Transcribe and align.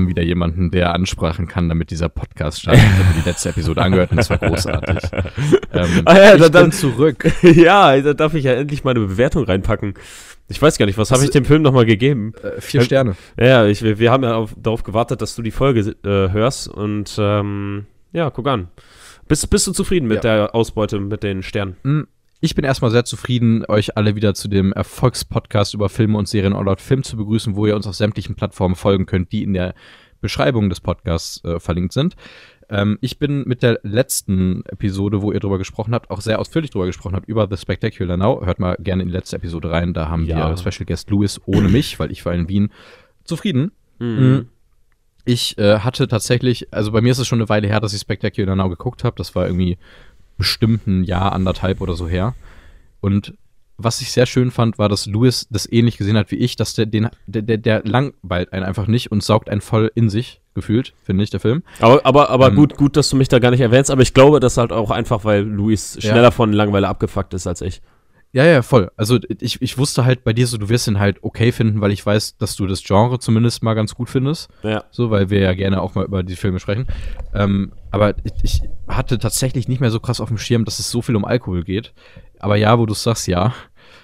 haben 0.00 0.08
wieder 0.08 0.22
jemanden, 0.22 0.70
der 0.70 0.94
Ansprachen 0.94 1.46
kann, 1.46 1.68
damit 1.68 1.90
dieser 1.90 2.08
Podcast 2.08 2.62
startet. 2.62 2.82
Ich 2.82 3.04
habe 3.04 3.20
die 3.22 3.28
letzte 3.28 3.50
Episode 3.50 3.82
angehört 3.82 4.10
und 4.12 4.18
es 4.18 4.30
war 4.30 4.38
großartig. 4.38 4.98
Ähm, 5.72 6.02
ah 6.04 6.16
ja, 6.16 6.34
ich 6.34 6.40
da, 6.40 6.48
bin 6.48 6.52
dann 6.52 6.72
zurück. 6.72 7.32
ja, 7.42 8.00
da 8.00 8.12
darf 8.12 8.34
ich 8.34 8.44
ja 8.44 8.54
endlich 8.54 8.82
meine 8.82 8.98
Bewertung 8.98 9.44
reinpacken. 9.44 9.94
Ich 10.48 10.60
weiß 10.60 10.78
gar 10.78 10.86
nicht, 10.86 10.98
was 10.98 11.12
habe 11.12 11.22
ich 11.22 11.30
dem 11.30 11.44
Film 11.44 11.62
nochmal 11.62 11.86
gegeben? 11.86 12.32
Äh, 12.42 12.60
vier 12.60 12.80
Sterne. 12.80 13.14
Ja, 13.38 13.66
ich, 13.66 13.82
wir, 13.82 14.00
wir 14.00 14.10
haben 14.10 14.24
ja 14.24 14.34
auf, 14.34 14.54
darauf 14.60 14.82
gewartet, 14.82 15.22
dass 15.22 15.36
du 15.36 15.42
die 15.42 15.52
Folge 15.52 15.94
äh, 16.02 16.32
hörst 16.32 16.66
und 16.66 17.14
ähm, 17.18 17.86
ja, 18.12 18.30
guck 18.30 18.48
an. 18.48 18.68
Bist, 19.28 19.48
bist 19.48 19.68
du 19.68 19.72
zufrieden 19.72 20.08
mit 20.08 20.24
ja. 20.24 20.38
der 20.44 20.54
Ausbeute, 20.56 20.98
mit 20.98 21.22
den 21.22 21.44
Sternen? 21.44 21.76
Mm, 21.84 22.00
ich 22.40 22.54
bin 22.54 22.64
erstmal 22.64 22.90
sehr 22.90 23.04
zufrieden, 23.04 23.64
euch 23.68 23.96
alle 23.96 24.16
wieder 24.16 24.34
zu 24.34 24.48
dem 24.48 24.72
Erfolgspodcast 24.72 25.74
über 25.74 25.88
Filme 25.88 26.16
und 26.18 26.28
Serien 26.28 26.54
All 26.54 26.68
Out 26.68 26.80
Film 26.80 27.02
zu 27.02 27.16
begrüßen, 27.16 27.54
wo 27.54 27.66
ihr 27.66 27.76
uns 27.76 27.86
auf 27.86 27.94
sämtlichen 27.94 28.34
Plattformen 28.34 28.74
folgen 28.74 29.06
könnt, 29.06 29.32
die 29.32 29.42
in 29.42 29.52
der 29.52 29.74
Beschreibung 30.20 30.68
des 30.68 30.80
Podcasts 30.80 31.44
äh, 31.44 31.60
verlinkt 31.60 31.92
sind. 31.92 32.16
Ähm, 32.70 32.98
ich 33.00 33.18
bin 33.18 33.44
mit 33.46 33.62
der 33.62 33.80
letzten 33.82 34.64
Episode, 34.66 35.22
wo 35.22 35.32
ihr 35.32 35.40
drüber 35.40 35.58
gesprochen 35.58 35.92
habt, 35.92 36.10
auch 36.10 36.20
sehr 36.20 36.38
ausführlich 36.38 36.70
drüber 36.70 36.86
gesprochen 36.86 37.16
habt, 37.16 37.28
über 37.28 37.46
The 37.50 37.56
Spectacular 37.56 38.16
Now. 38.16 38.44
Hört 38.44 38.58
mal 38.58 38.76
gerne 38.78 39.02
in 39.02 39.08
die 39.08 39.14
letzte 39.14 39.36
Episode 39.36 39.70
rein. 39.70 39.92
Da 39.92 40.08
haben 40.08 40.24
ja. 40.24 40.48
wir 40.48 40.56
Special 40.56 40.86
Guest 40.86 41.10
Louis 41.10 41.40
ohne 41.46 41.68
mich, 41.68 41.98
weil 41.98 42.10
ich 42.10 42.24
war 42.24 42.32
in 42.32 42.48
Wien 42.48 42.70
zufrieden. 43.24 43.72
Mhm. 43.98 44.06
Mm. 44.08 44.48
Ich 45.26 45.58
äh, 45.58 45.80
hatte 45.80 46.08
tatsächlich, 46.08 46.72
also 46.72 46.92
bei 46.92 47.02
mir 47.02 47.12
ist 47.12 47.18
es 47.18 47.26
schon 47.26 47.40
eine 47.40 47.48
Weile 47.48 47.68
her, 47.68 47.80
dass 47.80 47.92
ich 47.92 48.00
Spectacular 48.00 48.56
Now 48.56 48.70
geguckt 48.70 49.04
habe. 49.04 49.16
Das 49.16 49.34
war 49.34 49.46
irgendwie 49.46 49.76
bestimmt 50.40 50.86
ein 50.86 51.04
Jahr, 51.04 51.32
anderthalb 51.32 51.82
oder 51.82 51.94
so 51.94 52.08
her. 52.08 52.34
Und 53.00 53.34
was 53.76 54.00
ich 54.00 54.10
sehr 54.10 54.24
schön 54.24 54.50
fand, 54.50 54.78
war, 54.78 54.88
dass 54.88 55.06
Louis 55.06 55.46
das 55.50 55.70
ähnlich 55.70 55.98
gesehen 55.98 56.16
hat 56.16 56.30
wie 56.30 56.36
ich, 56.36 56.56
dass 56.56 56.74
der, 56.74 56.86
den, 56.86 57.10
der, 57.26 57.42
der, 57.42 57.58
der 57.58 57.82
langweilt 57.84 58.52
einen 58.54 58.64
einfach 58.64 58.86
nicht 58.86 59.12
und 59.12 59.22
saugt 59.22 59.50
einen 59.50 59.60
voll 59.60 59.92
in 59.94 60.08
sich, 60.08 60.40
gefühlt, 60.54 60.94
finde 61.04 61.24
ich, 61.24 61.30
der 61.30 61.40
Film. 61.40 61.62
Aber, 61.78 62.04
aber, 62.06 62.30
aber 62.30 62.48
ähm, 62.48 62.56
gut, 62.56 62.76
gut, 62.78 62.96
dass 62.96 63.10
du 63.10 63.16
mich 63.16 63.28
da 63.28 63.38
gar 63.38 63.50
nicht 63.50 63.60
erwähnst, 63.60 63.90
aber 63.90 64.00
ich 64.00 64.14
glaube, 64.14 64.40
das 64.40 64.56
halt 64.56 64.72
auch 64.72 64.90
einfach, 64.90 65.24
weil 65.24 65.42
Louis 65.42 65.98
schneller 66.00 66.22
ja. 66.22 66.30
von 66.30 66.54
Langeweile 66.54 66.88
abgefuckt 66.88 67.34
ist 67.34 67.46
als 67.46 67.60
ich. 67.60 67.82
Ja, 68.32 68.44
ja, 68.44 68.62
voll. 68.62 68.92
Also 68.96 69.18
ich, 69.40 69.60
ich 69.60 69.76
wusste 69.76 70.04
halt 70.04 70.22
bei 70.22 70.32
dir 70.32 70.46
so, 70.46 70.56
du 70.56 70.68
wirst 70.68 70.86
ihn 70.86 71.00
halt 71.00 71.18
okay 71.22 71.50
finden, 71.50 71.80
weil 71.80 71.90
ich 71.90 72.06
weiß, 72.06 72.36
dass 72.36 72.54
du 72.54 72.66
das 72.66 72.84
Genre 72.84 73.18
zumindest 73.18 73.64
mal 73.64 73.74
ganz 73.74 73.94
gut 73.94 74.08
findest. 74.08 74.48
Ja. 74.62 74.84
So, 74.92 75.10
weil 75.10 75.30
wir 75.30 75.40
ja 75.40 75.52
gerne 75.52 75.82
auch 75.82 75.96
mal 75.96 76.04
über 76.04 76.22
die 76.22 76.36
Filme 76.36 76.60
sprechen. 76.60 76.86
Ähm, 77.34 77.72
aber 77.90 78.14
ich, 78.22 78.32
ich 78.42 78.62
hatte 78.86 79.18
tatsächlich 79.18 79.66
nicht 79.66 79.80
mehr 79.80 79.90
so 79.90 79.98
krass 79.98 80.20
auf 80.20 80.28
dem 80.28 80.38
Schirm, 80.38 80.64
dass 80.64 80.78
es 80.78 80.90
so 80.90 81.02
viel 81.02 81.16
um 81.16 81.24
Alkohol 81.24 81.64
geht. 81.64 81.92
Aber 82.38 82.54
ja, 82.54 82.78
wo 82.78 82.86
du 82.86 82.94
sagst, 82.94 83.26
ja. 83.26 83.52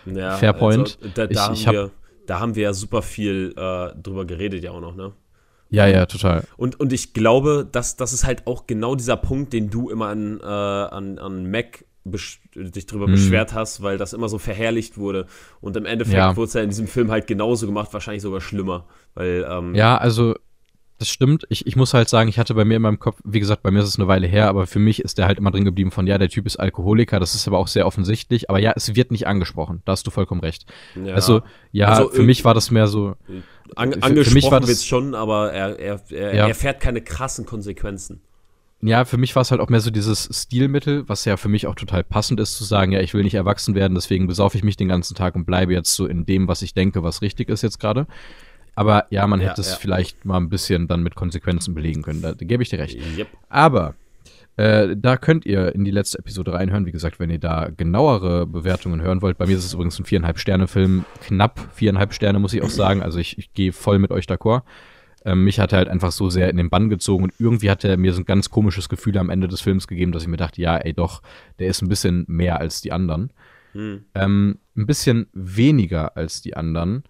ja 0.07 0.33
Fair 0.33 0.55
point. 0.55 0.99
Also, 1.01 1.15
da, 1.15 1.27
da, 1.27 1.31
ich, 1.31 1.39
haben 1.39 1.55
ich 1.55 1.67
hab, 1.69 1.75
wir, 1.75 1.91
da 2.27 2.41
haben 2.41 2.57
wir 2.57 2.65
ja 2.65 2.73
super 2.73 3.03
viel 3.03 3.55
äh, 3.57 3.95
drüber 4.01 4.25
geredet, 4.25 4.65
ja 4.65 4.73
auch 4.73 4.81
noch, 4.81 4.97
ne? 4.97 5.13
Ja, 5.69 5.87
ja, 5.87 6.07
total. 6.07 6.45
Und, 6.57 6.79
und 6.79 6.93
ich 6.93 7.13
glaube, 7.13 7.69
dass 7.71 7.97
das 7.97 8.13
ist 8.13 8.25
halt 8.25 8.47
auch 8.47 8.67
genau 8.67 8.95
dieser 8.95 9.17
Punkt, 9.17 9.53
den 9.53 9.71
du 9.71 9.91
immer 9.91 10.09
an, 10.09 10.41
äh, 10.41 10.45
an, 10.45 11.19
an 11.19 11.51
Mac 11.51 11.85
dich 12.11 12.87
darüber 12.87 13.07
hm. 13.07 13.12
beschwert 13.12 13.55
hast, 13.55 13.83
weil 13.83 13.99
das 13.99 14.12
immer 14.12 14.29
so 14.29 14.39
verherrlicht 14.39 14.99
wurde. 14.99 15.27
Und 15.61 15.77
im 15.77 15.85
Endeffekt 15.85 16.17
ja. 16.17 16.37
wurde 16.37 16.49
es 16.49 16.55
ja 16.55 16.62
in 16.62 16.71
diesem 16.71 16.87
Film 16.87 17.11
halt 17.11 17.27
genauso 17.27 17.67
gemacht, 17.67 17.93
wahrscheinlich 17.93 18.23
sogar 18.23 18.41
schlimmer. 18.41 18.87
Weil, 19.15 19.47
ähm, 19.49 19.75
ja, 19.75 19.97
also 19.97 20.34
das 20.99 21.09
stimmt. 21.09 21.45
Ich, 21.51 21.67
ich 21.67 21.77
muss 21.77 21.93
halt 21.93 22.09
sagen, 22.09 22.29
ich 22.29 22.39
hatte 22.39 22.55
bei 22.55 22.65
mir 22.65 22.77
in 22.77 22.83
meinem 22.83 22.99
Kopf, 22.99 23.19
wie 23.25 23.41
gesagt, 23.41 23.62
bei 23.62 23.71
mir 23.71 23.81
ist 23.81 23.89
es 23.89 23.99
eine 23.99 24.09
Weile 24.09 24.27
her, 24.27 24.49
aber 24.49 24.67
für 24.67 24.79
mich 24.79 25.03
ist 25.03 25.19
der 25.19 25.27
halt 25.27 25.39
immer 25.39 25.51
drin 25.51 25.65
geblieben 25.65 25.91
von, 25.91 26.07
ja, 26.07 26.17
der 26.17 26.29
Typ 26.29 26.47
ist 26.47 26.57
Alkoholiker, 26.57 27.21
das 27.21 27.34
ist 27.34 27.47
aber 27.47 27.59
auch 27.59 27.69
sehr 27.69 27.87
offensichtlich, 27.87 28.49
aber 28.49 28.59
ja, 28.59 28.73
es 28.75 28.95
wird 28.95 29.11
nicht 29.11 29.27
angesprochen, 29.27 29.83
da 29.84 29.93
hast 29.93 30.07
du 30.07 30.11
vollkommen 30.11 30.41
recht. 30.41 30.65
Ja. 31.05 31.15
Also, 31.15 31.43
ja, 31.71 31.89
also, 31.89 32.09
für 32.09 32.23
mich 32.23 32.45
war 32.45 32.55
das 32.55 32.71
mehr 32.71 32.87
so. 32.87 33.15
An, 33.75 33.94
angesprochen 34.03 34.67
wird 34.67 34.71
es 34.71 34.87
schon, 34.87 35.15
aber 35.15 35.53
er, 35.53 35.78
er, 35.78 36.00
er, 36.11 36.34
ja. 36.34 36.49
er 36.49 36.55
fährt 36.55 36.81
keine 36.81 37.03
krassen 37.03 37.44
Konsequenzen. 37.44 38.23
Ja, 38.82 39.04
für 39.04 39.16
mich 39.16 39.34
war 39.34 39.41
es 39.41 39.50
halt 39.50 39.60
auch 39.60 39.70
mehr 39.70 39.81
so 39.81 39.91
dieses 39.91 40.28
Stilmittel, 40.31 41.09
was 41.09 41.25
ja 41.25 41.37
für 41.37 41.48
mich 41.48 41.66
auch 41.66 41.75
total 41.75 42.04
passend 42.04 42.41
ist, 42.41 42.56
zu 42.56 42.64
sagen, 42.64 42.92
ja, 42.92 43.00
ich 43.00 43.14
will 43.14 43.22
nicht 43.22 43.34
erwachsen 43.34 43.75
werden, 43.75 43.94
deswegen 43.94 44.26
besaufe 44.26 44.59
ich 44.59 44.64
mich 44.64 44.76
den 44.76 44.88
ganzen 44.88 45.14
Tag 45.14 45.34
und 45.34 45.47
bleibe 45.47 45.72
jetzt 45.72 45.94
so 45.94 46.06
in 46.06 46.26
dem, 46.26 46.47
was 46.47 46.62
ich 46.62 46.75
denke, 46.75 47.03
was 47.03 47.22
richtig 47.22 47.48
ist 47.48 47.62
jetzt 47.62 47.81
gerade. 47.81 48.06
Aber 48.75 49.06
ja, 49.09 49.26
man 49.26 49.41
ja, 49.41 49.48
hätte 49.48 49.62
es 49.62 49.70
ja. 49.70 49.76
vielleicht 49.76 50.26
mal 50.26 50.37
ein 50.37 50.50
bisschen 50.50 50.87
dann 50.87 51.03
mit 51.03 51.14
Konsequenzen 51.14 51.75
belegen 51.75 52.03
können. 52.03 52.20
Da, 52.20 52.32
da 52.32 52.44
gebe 52.44 52.62
ich 52.62 52.69
dir 52.69 52.78
recht. 52.78 52.98
Yep. 53.16 53.28
Aber 53.48 53.94
äh, 54.56 54.94
da 54.94 55.16
könnt 55.16 55.47
ihr 55.47 55.75
in 55.75 55.84
die 55.84 55.91
letzte 55.91 56.19
Episode 56.19 56.53
reinhören. 56.53 56.84
Wie 56.84 56.93
gesagt, 56.93 57.19
wenn 57.19 57.31
ihr 57.31 57.38
da 57.38 57.70
genauere 57.75 58.47
Bewertungen 58.47 59.00
hören 59.00 59.22
wollt. 59.22 59.38
Bei 59.38 59.47
mir 59.47 59.56
ist 59.56 59.64
es 59.64 59.72
übrigens 59.72 59.98
ein 59.98 60.04
viereinhalb 60.04 60.38
Sterne 60.38 60.66
Film. 60.66 61.06
Knapp 61.22 61.58
viereinhalb 61.75 62.12
Sterne, 62.12 62.38
muss 62.38 62.53
ich 62.53 62.62
auch 62.62 62.70
sagen. 62.70 63.03
Also 63.03 63.19
ich, 63.19 63.38
ich 63.38 63.54
gehe 63.54 63.72
voll 63.72 63.98
mit 63.98 64.10
euch 64.10 64.26
d'accord. 64.26 64.62
Ähm, 65.26 65.42
mich 65.42 65.59
hat 65.59 65.72
er 65.72 65.78
halt 65.78 65.88
einfach 65.88 66.12
so 66.12 66.31
sehr 66.31 66.48
in 66.48 66.56
den 66.56 66.70
Bann 66.70 66.88
gezogen 66.88 67.25
und 67.25 67.34
irgendwie 67.38 67.69
hat 67.69 67.82
er 67.82 67.97
mir 67.97 68.12
so 68.12 68.20
ein 68.20 68.26
ganz 68.26 68.48
komisches 68.48 68.88
Gefühl 68.88 69.19
am 69.19 69.28
Ende 69.28 69.48
des 69.48 69.60
Films 69.60 69.88
gegeben, 69.88 70.12
dass 70.12 70.22
ich 70.22 70.28
mir 70.28 70.37
dachte, 70.37 70.62
ja, 70.62 70.76
ey, 70.76 70.94
doch, 70.94 71.20
der 71.59 71.66
ist 71.66 71.82
ein 71.82 71.88
bisschen 71.88 72.25
mehr 72.28 72.60
als 72.60 72.81
die 72.81 72.92
anderen. 72.92 73.32
Hm. 73.72 74.04
Ähm, 74.14 74.59
ein 74.76 74.87
bisschen 74.87 75.26
weniger 75.32 76.16
als 76.16 76.42
die 76.42 76.56
anderen 76.56 77.03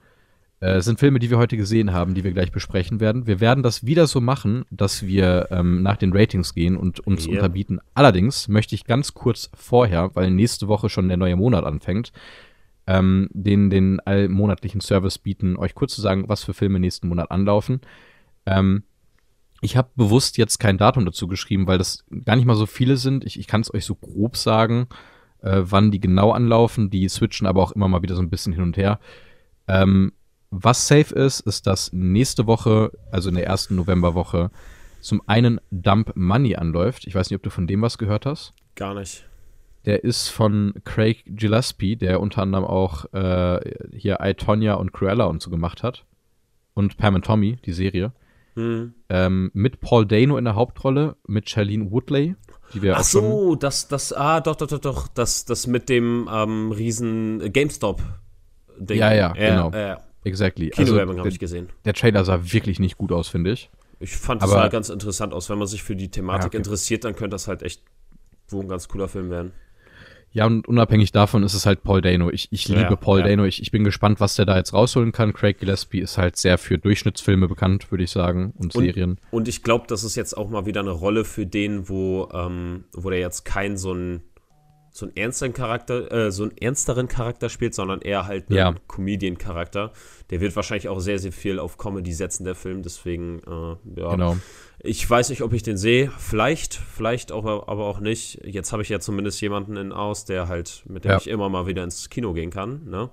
äh, 0.61 0.81
sind 0.81 0.99
Filme, 0.99 1.19
die 1.19 1.29
wir 1.29 1.37
heute 1.37 1.59
gesehen 1.59 1.93
haben, 1.93 2.15
die 2.15 2.25
wir 2.25 2.33
gleich 2.33 2.53
besprechen 2.53 3.01
werden. 3.01 3.27
Wir 3.27 3.41
werden 3.41 3.63
das 3.63 3.85
wieder 3.85 4.07
so 4.07 4.23
machen, 4.23 4.65
dass 4.71 5.05
wir 5.05 5.49
ähm, 5.51 5.83
nach 5.83 5.97
den 5.97 6.15
Ratings 6.15 6.55
gehen 6.55 6.79
und 6.79 7.01
uns 7.01 7.27
yeah. 7.27 7.37
unterbieten. 7.37 7.81
Allerdings 7.93 8.49
möchte 8.49 8.75
ich 8.75 8.85
ganz 8.85 9.13
kurz 9.13 9.51
vorher, 9.55 10.13
weil 10.15 10.31
nächste 10.31 10.69
Woche 10.69 10.89
schon 10.89 11.09
der 11.09 11.19
neue 11.19 11.37
Monat 11.37 11.65
anfängt, 11.65 12.13
ähm, 12.87 13.29
den, 13.33 13.71
den 13.71 14.01
allmonatlichen 14.01 14.81
Service 14.81 15.19
bieten, 15.19 15.57
euch 15.57 15.75
kurz 15.75 15.95
zu 15.95 16.01
sagen, 16.01 16.29
was 16.29 16.45
für 16.45 16.55
Filme 16.55 16.79
nächsten 16.81 17.09
Monat 17.09 17.31
anlaufen. 17.31 17.81
Ähm, 18.47 18.85
ich 19.61 19.77
habe 19.77 19.91
bewusst 19.97 20.39
jetzt 20.39 20.59
kein 20.59 20.79
Datum 20.79 21.05
dazu 21.07 21.27
geschrieben, 21.27 21.67
weil 21.67 21.79
das 21.79 22.05
gar 22.25 22.37
nicht 22.37 22.45
mal 22.45 22.57
so 22.57 22.67
viele 22.67 22.97
sind. 22.97 23.25
Ich, 23.25 23.39
ich 23.39 23.47
kann 23.47 23.63
es 23.63 23.73
euch 23.73 23.85
so 23.85 23.95
grob 23.95 24.37
sagen, 24.37 24.87
äh, 25.43 25.63
wann 25.63 25.91
die 25.91 26.01
genau 26.01 26.33
anlaufen. 26.33 26.91
Die 26.91 27.09
switchen 27.09 27.47
aber 27.47 27.63
auch 27.63 27.73
immer 27.73 27.89
mal 27.89 28.03
wieder 28.03 28.15
so 28.15 28.23
ein 28.23 28.31
bisschen 28.31 28.53
hin 28.53 28.63
und 28.63 28.77
her. 28.77 29.01
Ähm, 29.67 30.13
was 30.51 30.87
safe 30.87 31.15
ist, 31.15 31.41
ist, 31.41 31.67
dass 31.67 31.93
nächste 31.93 32.47
Woche, 32.47 32.93
also 33.11 33.29
in 33.31 33.35
der 33.35 33.47
ersten 33.47 33.77
Novemberwoche, 33.77 34.51
zum 35.01 35.23
einen 35.27 35.61
Dump 35.71 36.13
Money 36.15 36.57
anläuft. 36.57 37.07
Ich 37.07 37.15
weiß 37.15 37.31
nicht, 37.31 37.37
ob 37.37 37.43
du 37.43 37.51
von 37.51 37.67
dem 37.67 37.83
was 37.83 37.99
gehört 37.99 38.27
hast. 38.27 38.53
Gar 38.75 38.95
nicht. 38.95 39.27
Der 39.87 40.03
ist 40.05 40.29
von 40.29 40.75
Craig 40.85 41.23
Gillespie, 41.27 41.97
der 41.97 42.21
unter 42.21 42.43
anderem 42.43 42.65
auch 42.65 43.13
äh, 43.13 43.61
hier 43.97 44.19
I, 44.21 44.35
Tonya 44.35 44.75
und 44.75 44.93
Cruella 44.93 45.25
und 45.25 45.41
so 45.41 45.49
gemacht 45.49 45.83
hat. 45.83 46.05
Und 46.75 46.99
Pam 46.99 47.15
and 47.15 47.25
Tommy, 47.25 47.57
die 47.65 47.73
Serie. 47.73 48.13
Hm. 48.55 48.95
Ähm, 49.09 49.51
mit 49.55 49.81
Paul 49.81 50.07
Dano 50.07 50.39
in 50.39 50.45
der 50.45 50.57
Hauptrolle, 50.57 51.17
mit 51.27 51.49
Charlene 51.49 51.91
Woodley. 51.91 52.35
Die 52.75 52.83
wir 52.83 52.97
Ach 52.97 53.05
so, 53.05 53.55
das, 53.55 53.87
das, 53.87 54.13
ah, 54.13 54.41
doch, 54.41 54.57
doch, 54.57 54.67
doch, 54.67 54.81
doch, 54.81 55.09
das, 55.09 55.45
das 55.45 55.67
mit 55.67 55.89
dem 55.89 56.29
ähm, 56.33 56.73
riesen 56.73 57.53
GameStop. 57.53 58.03
-Ding. 58.81 58.95
Ja, 58.95 59.15
ja, 59.15 59.33
genau. 59.33 59.71
Äh, 59.71 59.97
exactly. 60.25 60.71
Kinowerbung 60.71 61.11
also, 61.11 61.21
habe 61.21 61.29
ich 61.29 61.39
gesehen. 61.39 61.69
Der 61.85 61.95
Trailer 61.95 62.25
sah 62.25 62.53
wirklich 62.53 62.81
nicht 62.81 62.99
gut 62.99 63.13
aus, 63.13 63.29
finde 63.29 63.53
ich. 63.53 63.71
Ich 64.01 64.17
fand 64.17 64.43
es 64.43 64.53
halt 64.53 64.73
ganz 64.73 64.89
interessant 64.89 65.33
aus. 65.33 65.49
Wenn 65.49 65.59
man 65.59 65.69
sich 65.69 65.83
für 65.83 65.97
die 65.97 66.11
Thematik 66.11 66.43
ja, 66.43 66.47
okay. 66.49 66.57
interessiert, 66.59 67.05
dann 67.05 67.15
könnte 67.15 67.35
das 67.35 67.49
halt 67.49 67.63
echt 67.63 67.83
wo 68.49 68.61
ein 68.61 68.69
ganz 68.69 68.89
cooler 68.89 69.09
Film 69.09 69.31
werden. 69.31 69.53
Ja, 70.33 70.45
und 70.45 70.69
unabhängig 70.69 71.13
davon 71.13 71.43
ist 71.45 71.55
es 71.55 71.65
halt 71.65 71.83
Paul 71.83 72.03
Dano. 72.03 72.31
Ich, 72.31 72.49
ich 72.51 72.69
liebe 72.69 72.81
ja, 72.81 72.97
Paul 72.97 73.21
ja. 73.21 73.29
Dano. 73.29 73.45
Ich, 73.45 73.63
ich 73.63 73.71
bin 73.71 73.85
gespannt, 73.85 74.21
was 74.21 74.37
der 74.37 74.45
da 74.45 74.57
jetzt 74.59 74.75
rausholen 74.75 75.13
kann. 75.13 75.33
Craig 75.33 75.59
Gillespie 75.59 76.01
ist 76.01 76.19
halt 76.19 76.37
sehr 76.37 76.59
für 76.59 76.77
Durchschnittsfilme 76.77 77.49
bekannt, 77.49 77.91
würde 77.91 78.05
ich 78.05 78.11
sagen, 78.11 78.53
und, 78.59 78.75
und 78.75 78.85
Serien. 78.85 79.19
Und 79.31 79.49
ich 79.49 79.63
glaube, 79.63 79.87
das 79.89 80.05
ist 80.05 80.15
jetzt 80.15 80.37
auch 80.37 80.51
mal 80.51 80.67
wieder 80.67 80.81
eine 80.81 80.91
Rolle 80.91 81.25
für 81.25 81.47
den, 81.47 81.89
wo, 81.89 82.29
ähm, 82.35 82.85
wo 82.93 83.09
der 83.09 83.19
jetzt 83.19 83.45
kein 83.45 83.79
so 83.79 83.95
ein 83.95 84.23
so 84.97 85.05
einen 85.05 85.17
ernsteren 85.17 85.53
Charakter, 85.53 86.11
äh, 86.11 86.33
so 86.33 86.45
einen 86.45 86.57
ernsteren 86.57 87.07
Charakter 87.07 87.51
spielt, 87.51 87.75
sondern 87.75 88.01
eher 88.01 88.27
halt 88.27 88.49
einen 88.49 88.57
ja. 88.57 88.75
Comedian-Charakter. 88.89 89.93
Der 90.31 90.41
wird 90.41 90.57
wahrscheinlich 90.57 90.89
auch 90.89 91.01
sehr, 91.01 91.19
sehr 91.19 91.33
viel 91.33 91.59
auf 91.59 91.77
Comedy 91.77 92.15
setzen, 92.15 92.45
der 92.45 92.55
Film. 92.55 92.83
Deswegen, 92.83 93.41
äh, 93.41 94.01
ja. 94.01 94.11
Genau. 94.11 94.39
Ich 94.87 95.09
weiß 95.09 95.31
nicht, 95.31 95.43
ob 95.43 95.53
ich 95.53 95.63
den 95.63 95.77
sehe. 95.77 96.11
Vielleicht, 96.19 96.75
vielleicht 96.75 97.33
auch, 97.33 97.45
aber 97.45 97.87
auch 97.87 98.01
nicht. 98.01 98.41
Jetzt 98.45 98.73
habe 98.73 98.83
ich 98.83 98.89
ja 98.89 99.01
zumindest 99.01 99.41
jemanden 99.41 99.77
in 99.77 99.93
aus, 99.93 100.25
der 100.25 100.49
halt, 100.49 100.83
mit 100.87 101.05
dem 101.05 101.11
ja. 101.11 101.17
ich 101.19 101.29
immer 101.29 101.49
mal 101.49 101.67
wieder 101.67 101.85
ins 101.85 102.09
Kino 102.09 102.33
gehen 102.33 102.51
kann. 102.51 102.89
Ne? 102.89 103.11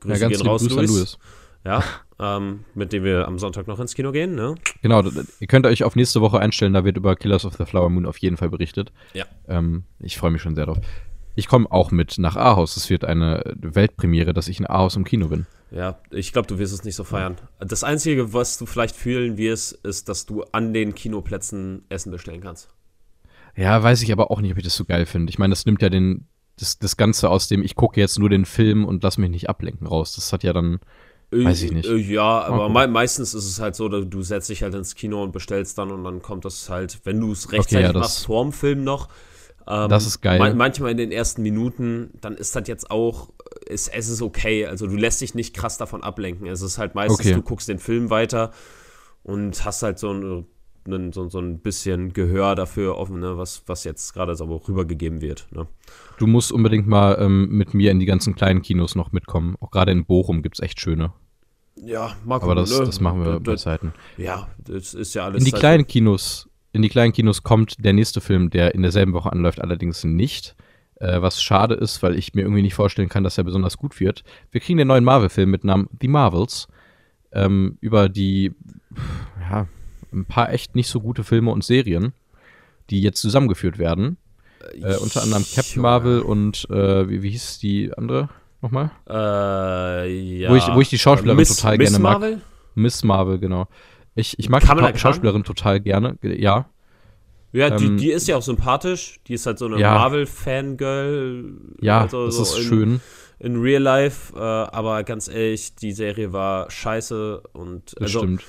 Grüße 0.00 0.22
ja, 0.22 0.28
gehen 0.28 0.42
raus, 0.42 0.68
Louis. 0.68 0.90
Louis. 0.90 1.18
Ja, 1.64 1.82
ähm, 2.20 2.64
mit 2.74 2.92
dem 2.92 3.04
wir 3.04 3.26
am 3.26 3.38
Sonntag 3.38 3.66
noch 3.66 3.80
ins 3.80 3.94
Kino 3.94 4.12
gehen, 4.12 4.34
ne? 4.34 4.54
Genau, 4.82 5.02
ihr 5.02 5.46
könnt 5.46 5.64
euch 5.64 5.82
auf 5.82 5.96
nächste 5.96 6.20
Woche 6.20 6.38
einstellen, 6.38 6.74
da 6.74 6.84
wird 6.84 6.98
über 6.98 7.16
Killers 7.16 7.46
of 7.46 7.54
the 7.54 7.64
Flower 7.64 7.88
Moon 7.88 8.04
auf 8.04 8.18
jeden 8.18 8.36
Fall 8.36 8.50
berichtet. 8.50 8.92
Ja. 9.14 9.24
Ähm, 9.48 9.84
ich 9.98 10.18
freue 10.18 10.30
mich 10.30 10.42
schon 10.42 10.54
sehr 10.54 10.66
drauf. 10.66 10.78
Ich 11.34 11.48
komme 11.48 11.70
auch 11.70 11.90
mit 11.90 12.18
nach 12.18 12.36
Ahaus. 12.36 12.76
Es 12.76 12.90
wird 12.90 13.04
eine 13.04 13.42
Weltpremiere, 13.56 14.32
dass 14.32 14.48
ich 14.48 14.60
in 14.60 14.66
Ahaus 14.66 14.96
im 14.96 15.04
Kino 15.04 15.28
bin. 15.28 15.46
Ja, 15.70 15.98
ich 16.10 16.32
glaube, 16.32 16.46
du 16.46 16.58
wirst 16.58 16.72
es 16.72 16.84
nicht 16.84 16.94
so 16.94 17.02
feiern. 17.02 17.36
Das 17.58 17.82
Einzige, 17.82 18.32
was 18.32 18.58
du 18.58 18.66
vielleicht 18.66 18.94
fühlen 18.94 19.36
wirst, 19.36 19.72
ist, 19.84 20.08
dass 20.08 20.24
du 20.24 20.44
an 20.52 20.72
den 20.72 20.94
Kinoplätzen 20.94 21.84
Essen 21.88 22.12
bestellen 22.12 22.40
kannst. 22.40 22.68
Ja, 23.56 23.82
weiß 23.82 24.02
ich 24.02 24.12
aber 24.12 24.30
auch 24.30 24.40
nicht, 24.40 24.52
ob 24.52 24.58
ich 24.58 24.64
das 24.64 24.76
so 24.76 24.84
geil 24.84 25.06
finde. 25.06 25.30
Ich 25.30 25.38
meine, 25.38 25.52
das 25.52 25.66
nimmt 25.66 25.82
ja 25.82 25.88
den, 25.88 26.28
das, 26.56 26.78
das 26.78 26.96
Ganze 26.96 27.28
aus 27.28 27.48
dem, 27.48 27.62
ich 27.62 27.74
gucke 27.74 28.00
jetzt 28.00 28.18
nur 28.18 28.28
den 28.28 28.44
Film 28.44 28.84
und 28.84 29.02
lass 29.02 29.18
mich 29.18 29.30
nicht 29.30 29.48
ablenken 29.48 29.86
raus. 29.86 30.14
Das 30.14 30.32
hat 30.32 30.44
ja 30.44 30.52
dann 30.52 30.78
Weiß 31.42 31.62
ich 31.62 31.72
nicht. 31.72 31.88
Ja, 31.88 32.42
aber 32.42 32.68
me 32.68 32.86
meistens 32.86 33.34
ist 33.34 33.44
es 33.44 33.60
halt 33.60 33.74
so, 33.74 33.88
du 33.88 34.22
setzt 34.22 34.50
dich 34.50 34.62
halt 34.62 34.74
ins 34.74 34.94
Kino 34.94 35.22
und 35.22 35.32
bestellst 35.32 35.78
dann 35.78 35.90
und 35.90 36.04
dann 36.04 36.22
kommt 36.22 36.44
das 36.44 36.68
halt, 36.68 37.00
wenn 37.04 37.20
du 37.20 37.32
es 37.32 37.50
rechtzeitig 37.50 37.86
okay, 37.86 37.94
ja, 37.94 37.98
machst, 37.98 38.26
vorm 38.26 38.52
Film 38.52 38.84
noch. 38.84 39.08
Ähm, 39.66 39.88
das 39.88 40.06
ist 40.06 40.20
geil. 40.20 40.38
Man 40.38 40.56
manchmal 40.56 40.90
in 40.90 40.96
den 40.96 41.12
ersten 41.12 41.42
Minuten, 41.42 42.10
dann 42.20 42.34
ist 42.34 42.54
das 42.54 42.68
jetzt 42.68 42.90
auch, 42.90 43.30
ist, 43.66 43.88
es 43.94 44.08
ist 44.08 44.22
okay. 44.22 44.66
Also 44.66 44.86
du 44.86 44.96
lässt 44.96 45.20
dich 45.20 45.34
nicht 45.34 45.54
krass 45.54 45.78
davon 45.78 46.02
ablenken. 46.02 46.46
Es 46.46 46.62
ist 46.62 46.78
halt 46.78 46.94
meistens, 46.94 47.20
okay. 47.20 47.34
du 47.34 47.42
guckst 47.42 47.68
den 47.68 47.78
Film 47.78 48.10
weiter 48.10 48.52
und 49.22 49.64
hast 49.64 49.82
halt 49.82 49.98
so 49.98 50.12
ein, 50.12 50.46
so, 51.12 51.28
so, 51.28 51.38
ein 51.38 51.60
bisschen 51.60 52.12
Gehör 52.12 52.54
dafür 52.54 52.98
offen, 52.98 53.20
ne, 53.20 53.38
was, 53.38 53.62
was 53.66 53.84
jetzt 53.84 54.12
gerade 54.12 54.36
so 54.36 54.44
rübergegeben 54.44 55.22
wird. 55.22 55.46
Ne? 55.50 55.66
Du 56.18 56.26
musst 56.26 56.52
unbedingt 56.52 56.86
mal 56.86 57.16
ähm, 57.18 57.48
mit 57.48 57.72
mir 57.72 57.90
in 57.90 58.00
die 58.00 58.06
ganzen 58.06 58.34
kleinen 58.34 58.60
Kinos 58.60 58.94
noch 58.94 59.12
mitkommen. 59.12 59.56
Auch 59.60 59.70
gerade 59.70 59.92
in 59.92 60.04
Bochum 60.04 60.42
gibt 60.42 60.56
es 60.56 60.60
echt 60.62 60.80
schöne. 60.80 61.12
Ja, 61.76 62.14
mag 62.24 62.42
Aber 62.42 62.54
das, 62.54 62.78
ne? 62.78 62.84
das 62.84 63.00
machen 63.00 63.24
wir 63.24 63.40
bei 63.40 63.56
Zeiten. 63.56 63.94
Ja, 64.16 64.48
das 64.58 64.94
ist 64.94 65.14
ja 65.14 65.24
alles. 65.24 65.40
In 65.40 65.44
die 65.44 65.52
kleinen 65.52 65.86
Kinos 65.86 66.48
in 66.74 66.82
die 66.82 66.88
kleinen 66.88 67.12
Kinos 67.12 67.44
kommt 67.44 67.84
der 67.84 67.92
nächste 67.92 68.20
Film, 68.20 68.50
der 68.50 68.74
in 68.74 68.82
derselben 68.82 69.12
Woche 69.12 69.30
anläuft, 69.30 69.60
allerdings 69.60 70.02
nicht. 70.02 70.56
Äh, 70.96 71.22
was 71.22 71.40
schade 71.40 71.74
ist, 71.74 72.02
weil 72.02 72.18
ich 72.18 72.34
mir 72.34 72.42
irgendwie 72.42 72.62
nicht 72.62 72.74
vorstellen 72.74 73.08
kann, 73.08 73.22
dass 73.22 73.38
er 73.38 73.44
besonders 73.44 73.78
gut 73.78 74.00
wird. 74.00 74.24
Wir 74.50 74.60
kriegen 74.60 74.78
den 74.78 74.88
neuen 74.88 75.04
Marvel-Film 75.04 75.50
mit 75.50 75.62
Namen 75.62 75.88
The 76.00 76.08
Marvels. 76.08 76.66
Ähm, 77.32 77.78
über 77.80 78.08
die, 78.08 78.52
ja, 79.40 79.68
ein 80.12 80.24
paar 80.24 80.52
echt 80.52 80.74
nicht 80.74 80.88
so 80.88 81.00
gute 81.00 81.22
Filme 81.22 81.52
und 81.52 81.62
Serien, 81.62 82.12
die 82.90 83.00
jetzt 83.00 83.20
zusammengeführt 83.20 83.78
werden. 83.78 84.16
Äh, 84.80 84.96
unter 84.96 85.22
anderem 85.22 85.44
Captain 85.54 85.80
Marvel 85.80 86.20
und 86.20 86.68
äh, 86.70 87.08
wie, 87.08 87.22
wie 87.22 87.30
hieß 87.30 87.60
die 87.60 87.92
andere 87.96 88.30
nochmal? 88.62 88.90
Äh, 89.08 90.40
ja. 90.40 90.50
Wo 90.50 90.56
ich, 90.56 90.66
wo 90.74 90.80
ich 90.80 90.88
die 90.88 90.98
Schauspielerin 90.98 91.36
Miss, 91.36 91.56
total 91.56 91.78
Miss 91.78 91.90
gerne 91.90 92.02
mag. 92.02 92.12
Marvel? 92.20 92.40
Miss 92.74 93.04
Marvel, 93.04 93.38
genau. 93.38 93.68
Ich, 94.14 94.38
ich 94.38 94.48
mag 94.48 94.62
Kamala 94.62 94.92
die 94.92 94.98
Schauspielerin 94.98 95.44
total 95.44 95.80
gerne, 95.80 96.16
ja. 96.22 96.68
Ja, 97.54 97.70
die, 97.70 97.86
ähm, 97.86 97.96
die 97.96 98.10
ist 98.10 98.26
ja 98.26 98.36
auch 98.36 98.42
sympathisch. 98.42 99.20
Die 99.28 99.34
ist 99.34 99.46
halt 99.46 99.60
so 99.60 99.66
eine 99.66 99.78
ja. 99.78 99.94
Marvel-Fangirl. 99.94 101.54
Ja, 101.80 102.00
also 102.00 102.26
das 102.26 102.34
so 102.34 102.42
ist 102.42 102.58
in, 102.58 102.62
schön. 102.64 103.00
In 103.38 103.60
Real 103.60 103.80
Life, 103.80 104.34
äh, 104.34 104.40
aber 104.40 105.04
ganz 105.04 105.28
ehrlich, 105.28 105.76
die 105.76 105.92
Serie 105.92 106.32
war 106.32 106.68
scheiße 106.68 107.42
und 107.52 107.92
das 107.92 108.14
also, 108.14 108.18
stimmt. 108.20 108.44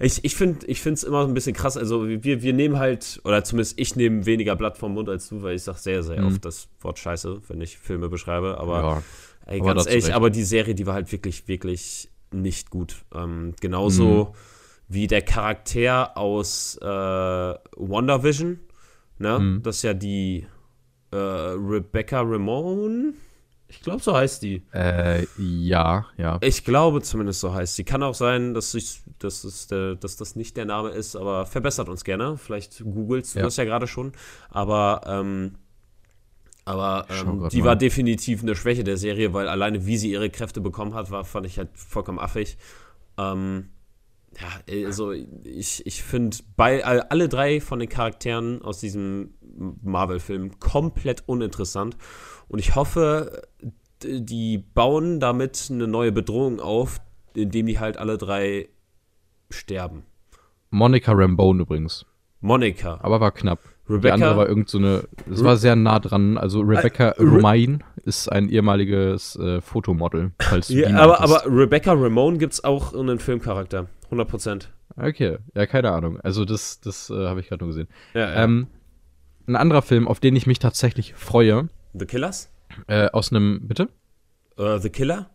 Ich, 0.00 0.22
ich 0.22 0.36
finde 0.36 0.66
es 0.66 1.02
immer 1.02 1.26
ein 1.26 1.32
bisschen 1.32 1.54
krass. 1.54 1.78
Also 1.78 2.06
wir, 2.06 2.42
wir 2.42 2.52
nehmen 2.52 2.78
halt, 2.78 3.22
oder 3.24 3.42
zumindest 3.42 3.78
ich 3.80 3.96
nehme 3.96 4.26
weniger 4.26 4.54
Blatt 4.54 4.76
vom 4.76 4.92
Mund 4.92 5.08
als 5.08 5.30
du, 5.30 5.42
weil 5.42 5.54
ich 5.56 5.62
sage 5.62 5.78
sehr, 5.78 6.02
sehr 6.02 6.20
mhm. 6.20 6.26
oft 6.26 6.44
das 6.44 6.68
Wort 6.82 6.98
scheiße, 6.98 7.40
wenn 7.48 7.62
ich 7.62 7.78
Filme 7.78 8.10
beschreibe. 8.10 8.58
Aber, 8.58 8.82
ja, 8.82 9.02
ey, 9.46 9.60
ganz 9.60 9.82
aber 9.82 9.90
ehrlich, 9.90 10.14
aber 10.14 10.28
die 10.28 10.44
Serie, 10.44 10.74
die 10.74 10.86
war 10.86 10.92
halt 10.92 11.10
wirklich, 11.10 11.48
wirklich 11.48 12.10
nicht 12.32 12.68
gut. 12.68 12.96
Ähm, 13.14 13.54
genauso. 13.60 14.34
Mhm 14.34 14.53
wie 14.88 15.06
der 15.06 15.22
Charakter 15.22 16.16
aus 16.16 16.76
äh, 16.80 16.84
WandaVision. 16.84 18.60
Ne? 19.18 19.38
Mhm. 19.38 19.62
Das 19.62 19.76
ist 19.76 19.82
ja 19.82 19.94
die 19.94 20.46
äh, 21.10 21.16
Rebecca 21.16 22.20
Ramon. 22.20 23.14
Ich 23.68 23.80
glaube, 23.80 24.02
so 24.02 24.14
heißt 24.14 24.42
die. 24.42 24.62
Äh, 24.72 25.26
ja, 25.38 26.06
ja. 26.16 26.38
Ich 26.42 26.64
glaube 26.64 27.02
zumindest 27.02 27.40
so 27.40 27.52
heißt 27.52 27.76
sie. 27.76 27.84
Kann 27.84 28.02
auch 28.02 28.14
sein, 28.14 28.54
dass, 28.54 28.74
ich, 28.74 29.02
dass, 29.18 29.42
es 29.44 29.66
der, 29.66 29.94
dass 29.96 30.16
das 30.16 30.36
nicht 30.36 30.56
der 30.56 30.64
Name 30.64 30.90
ist, 30.90 31.16
aber 31.16 31.46
verbessert 31.46 31.88
uns 31.88 32.04
gerne. 32.04 32.36
Vielleicht 32.36 32.84
googelst 32.84 33.34
du 33.34 33.40
ja. 33.40 33.44
das 33.44 33.56
ja 33.56 33.64
gerade 33.64 33.86
schon. 33.86 34.12
Aber, 34.50 35.00
ähm, 35.06 35.56
aber 36.64 37.06
ähm, 37.10 37.48
die 37.50 37.60
mal. 37.60 37.68
war 37.68 37.76
definitiv 37.76 38.42
eine 38.42 38.54
Schwäche 38.54 38.84
der 38.84 38.96
Serie, 38.96 39.32
weil 39.32 39.48
alleine 39.48 39.86
wie 39.86 39.96
sie 39.96 40.12
ihre 40.12 40.30
Kräfte 40.30 40.60
bekommen 40.60 40.94
hat, 40.94 41.10
war, 41.10 41.24
fand 41.24 41.46
ich 41.46 41.58
halt 41.58 41.70
vollkommen 41.74 42.18
affig. 42.18 42.56
Ähm, 43.18 43.70
ja, 44.40 44.86
also 44.86 45.12
ich, 45.12 45.86
ich 45.86 46.02
finde 46.02 46.36
alle 46.56 47.28
drei 47.28 47.60
von 47.60 47.78
den 47.78 47.88
Charakteren 47.88 48.62
aus 48.62 48.80
diesem 48.80 49.34
Marvel-Film 49.82 50.58
komplett 50.58 51.22
uninteressant. 51.26 51.96
Und 52.48 52.58
ich 52.58 52.74
hoffe, 52.74 53.42
die 54.02 54.58
bauen 54.58 55.20
damit 55.20 55.68
eine 55.70 55.86
neue 55.86 56.12
Bedrohung 56.12 56.60
auf, 56.60 56.98
indem 57.34 57.66
die 57.66 57.78
halt 57.78 57.96
alle 57.96 58.18
drei 58.18 58.68
sterben. 59.50 60.04
Monica 60.70 61.12
Rambone 61.12 61.62
übrigens. 61.62 62.04
Monica. 62.40 62.98
Aber 63.02 63.20
war 63.20 63.32
knapp. 63.32 63.60
Rebecca, 63.88 64.16
die 64.16 64.22
andere 64.22 64.36
war 64.38 64.48
irgend 64.48 64.68
so 64.68 64.78
eine, 64.78 65.04
es 65.30 65.44
war 65.44 65.56
sehr 65.56 65.76
nah 65.76 65.98
dran. 65.98 66.38
Also 66.38 66.60
Rebecca 66.60 67.10
äh, 67.10 67.22
Romain 67.22 67.84
ist 68.04 68.32
ein 68.32 68.48
ehemaliges 68.48 69.36
äh, 69.36 69.60
Fotomodel. 69.60 70.32
Falls 70.40 70.70
ja, 70.70 70.88
aber, 70.96 71.20
aber 71.20 71.42
Rebecca 71.46 71.92
Ramone 71.92 72.38
gibt 72.38 72.54
es 72.54 72.64
auch 72.64 72.94
einen 72.94 73.18
Filmcharakter. 73.18 73.86
100 74.04 74.28
Prozent. 74.28 74.72
Okay, 74.96 75.38
ja, 75.54 75.66
keine 75.66 75.90
Ahnung. 75.90 76.20
Also 76.20 76.44
das, 76.44 76.80
das 76.80 77.10
äh, 77.10 77.26
habe 77.26 77.40
ich 77.40 77.48
gerade 77.48 77.64
nur 77.64 77.74
gesehen. 77.74 77.88
Ja, 78.14 78.20
ja. 78.20 78.44
Ähm, 78.44 78.68
ein 79.46 79.56
anderer 79.56 79.82
Film, 79.82 80.08
auf 80.08 80.20
den 80.20 80.36
ich 80.36 80.46
mich 80.46 80.58
tatsächlich 80.58 81.14
freue. 81.14 81.68
The 81.92 82.06
Killers? 82.06 82.50
Äh, 82.86 83.08
aus 83.10 83.30
einem, 83.30 83.66
bitte? 83.68 83.88
Uh, 84.58 84.78
The 84.78 84.90
Killer? 84.90 85.30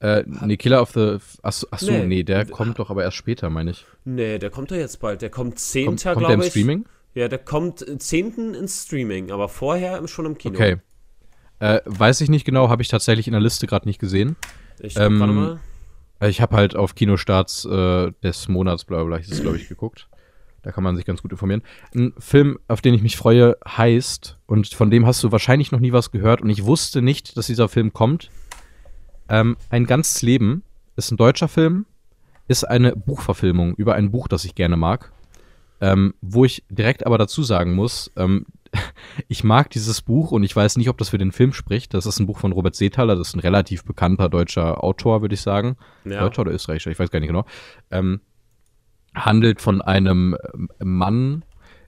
Äh, 0.00 0.24
nee, 0.26 0.56
Killer 0.56 0.82
of 0.82 0.90
the. 0.90 1.18
Achso, 1.42 1.68
ach 1.70 1.80
nee. 1.82 2.04
nee, 2.06 2.22
der 2.24 2.44
kommt 2.44 2.80
doch 2.80 2.90
aber 2.90 3.04
erst 3.04 3.16
später, 3.16 3.50
meine 3.50 3.70
ich. 3.70 3.86
Nee, 4.04 4.38
der 4.38 4.50
kommt 4.50 4.72
doch 4.72 4.76
jetzt 4.76 4.98
bald. 4.98 5.22
Der 5.22 5.30
kommt 5.30 5.60
10. 5.60 5.84
glaube 5.84 5.96
ich. 5.96 6.02
Kommt 6.14 6.28
der 6.28 6.34
im 6.34 6.42
Streaming? 6.42 6.84
Ja, 7.14 7.28
der 7.28 7.38
kommt 7.38 8.02
10. 8.02 8.54
ins 8.54 8.84
Streaming, 8.84 9.30
aber 9.30 9.48
vorher 9.48 10.06
schon 10.08 10.26
im 10.26 10.36
Kino. 10.36 10.54
Okay. 10.54 10.78
Äh, 11.60 11.80
weiß 11.84 12.20
ich 12.20 12.28
nicht 12.28 12.44
genau, 12.44 12.68
habe 12.68 12.82
ich 12.82 12.88
tatsächlich 12.88 13.28
in 13.28 13.32
der 13.32 13.40
Liste 13.40 13.68
gerade 13.68 13.86
nicht 13.86 14.00
gesehen. 14.00 14.34
Ich 14.80 14.96
ähm, 14.96 15.18
mal. 15.18 15.60
Äh, 16.22 16.30
ich 16.30 16.40
habe 16.40 16.56
halt 16.56 16.76
auf 16.76 16.94
Kinostarts 16.94 17.64
äh, 17.64 18.12
des 18.22 18.48
Monats, 18.48 18.84
bla 18.84 19.02
bla, 19.04 19.16
ist 19.16 19.42
glaube 19.42 19.56
ich, 19.56 19.68
geguckt. 19.68 20.08
Da 20.62 20.70
kann 20.70 20.84
man 20.84 20.96
sich 20.96 21.04
ganz 21.04 21.20
gut 21.22 21.32
informieren. 21.32 21.62
Ein 21.92 22.14
Film, 22.18 22.58
auf 22.68 22.80
den 22.80 22.94
ich 22.94 23.02
mich 23.02 23.16
freue, 23.16 23.56
heißt, 23.66 24.38
und 24.46 24.68
von 24.68 24.90
dem 24.90 25.06
hast 25.06 25.22
du 25.24 25.32
wahrscheinlich 25.32 25.72
noch 25.72 25.80
nie 25.80 25.92
was 25.92 26.12
gehört, 26.12 26.40
und 26.40 26.50
ich 26.50 26.64
wusste 26.64 27.02
nicht, 27.02 27.36
dass 27.36 27.48
dieser 27.48 27.68
Film 27.68 27.92
kommt. 27.92 28.30
Ähm, 29.28 29.56
ein 29.70 29.86
ganzes 29.86 30.22
Leben 30.22 30.62
ist 30.94 31.10
ein 31.10 31.16
deutscher 31.16 31.48
Film, 31.48 31.86
ist 32.46 32.62
eine 32.64 32.94
Buchverfilmung 32.94 33.74
über 33.74 33.94
ein 33.94 34.12
Buch, 34.12 34.28
das 34.28 34.44
ich 34.44 34.54
gerne 34.54 34.76
mag. 34.76 35.10
Ähm, 35.80 36.14
wo 36.20 36.44
ich 36.44 36.62
direkt 36.68 37.06
aber 37.06 37.18
dazu 37.18 37.42
sagen 37.42 37.74
muss, 37.74 38.12
ähm, 38.14 38.46
ich 39.28 39.44
mag 39.44 39.70
dieses 39.70 40.02
Buch 40.02 40.32
und 40.32 40.42
ich 40.42 40.54
weiß 40.54 40.76
nicht, 40.76 40.88
ob 40.88 40.98
das 40.98 41.10
für 41.10 41.18
den 41.18 41.32
Film 41.32 41.52
spricht. 41.52 41.94
Das 41.94 42.06
ist 42.06 42.18
ein 42.18 42.26
Buch 42.26 42.38
von 42.38 42.52
Robert 42.52 42.74
Seethaler, 42.74 43.16
das 43.16 43.28
ist 43.28 43.36
ein 43.36 43.40
relativ 43.40 43.84
bekannter 43.84 44.28
deutscher 44.28 44.82
Autor, 44.82 45.22
würde 45.22 45.34
ich 45.34 45.40
sagen. 45.40 45.76
Ja. 46.04 46.20
Deutscher 46.20 46.42
oder 46.42 46.52
Österreicher, 46.52 46.90
ich 46.90 46.98
weiß 46.98 47.10
gar 47.10 47.20
nicht 47.20 47.28
genau. 47.28 47.44
Ähm, 47.90 48.20
handelt 49.14 49.60
von 49.60 49.82
einem 49.82 50.36
ähm, 50.54 50.68
Mann 50.78 51.44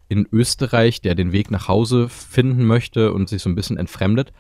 in 0.09 0.29
Österreich, 0.31 1.01
der 1.01 1.15
den 1.15 1.33
Weg 1.33 1.51
nach 1.51 1.69
Hause 1.69 2.09
finden 2.09 2.65
möchte 2.65 3.13
und 3.13 3.29
sich 3.29 3.43
so 3.43 3.49
ein 3.49 3.55
bisschen 3.55 3.79
entfremdet. 3.79 4.33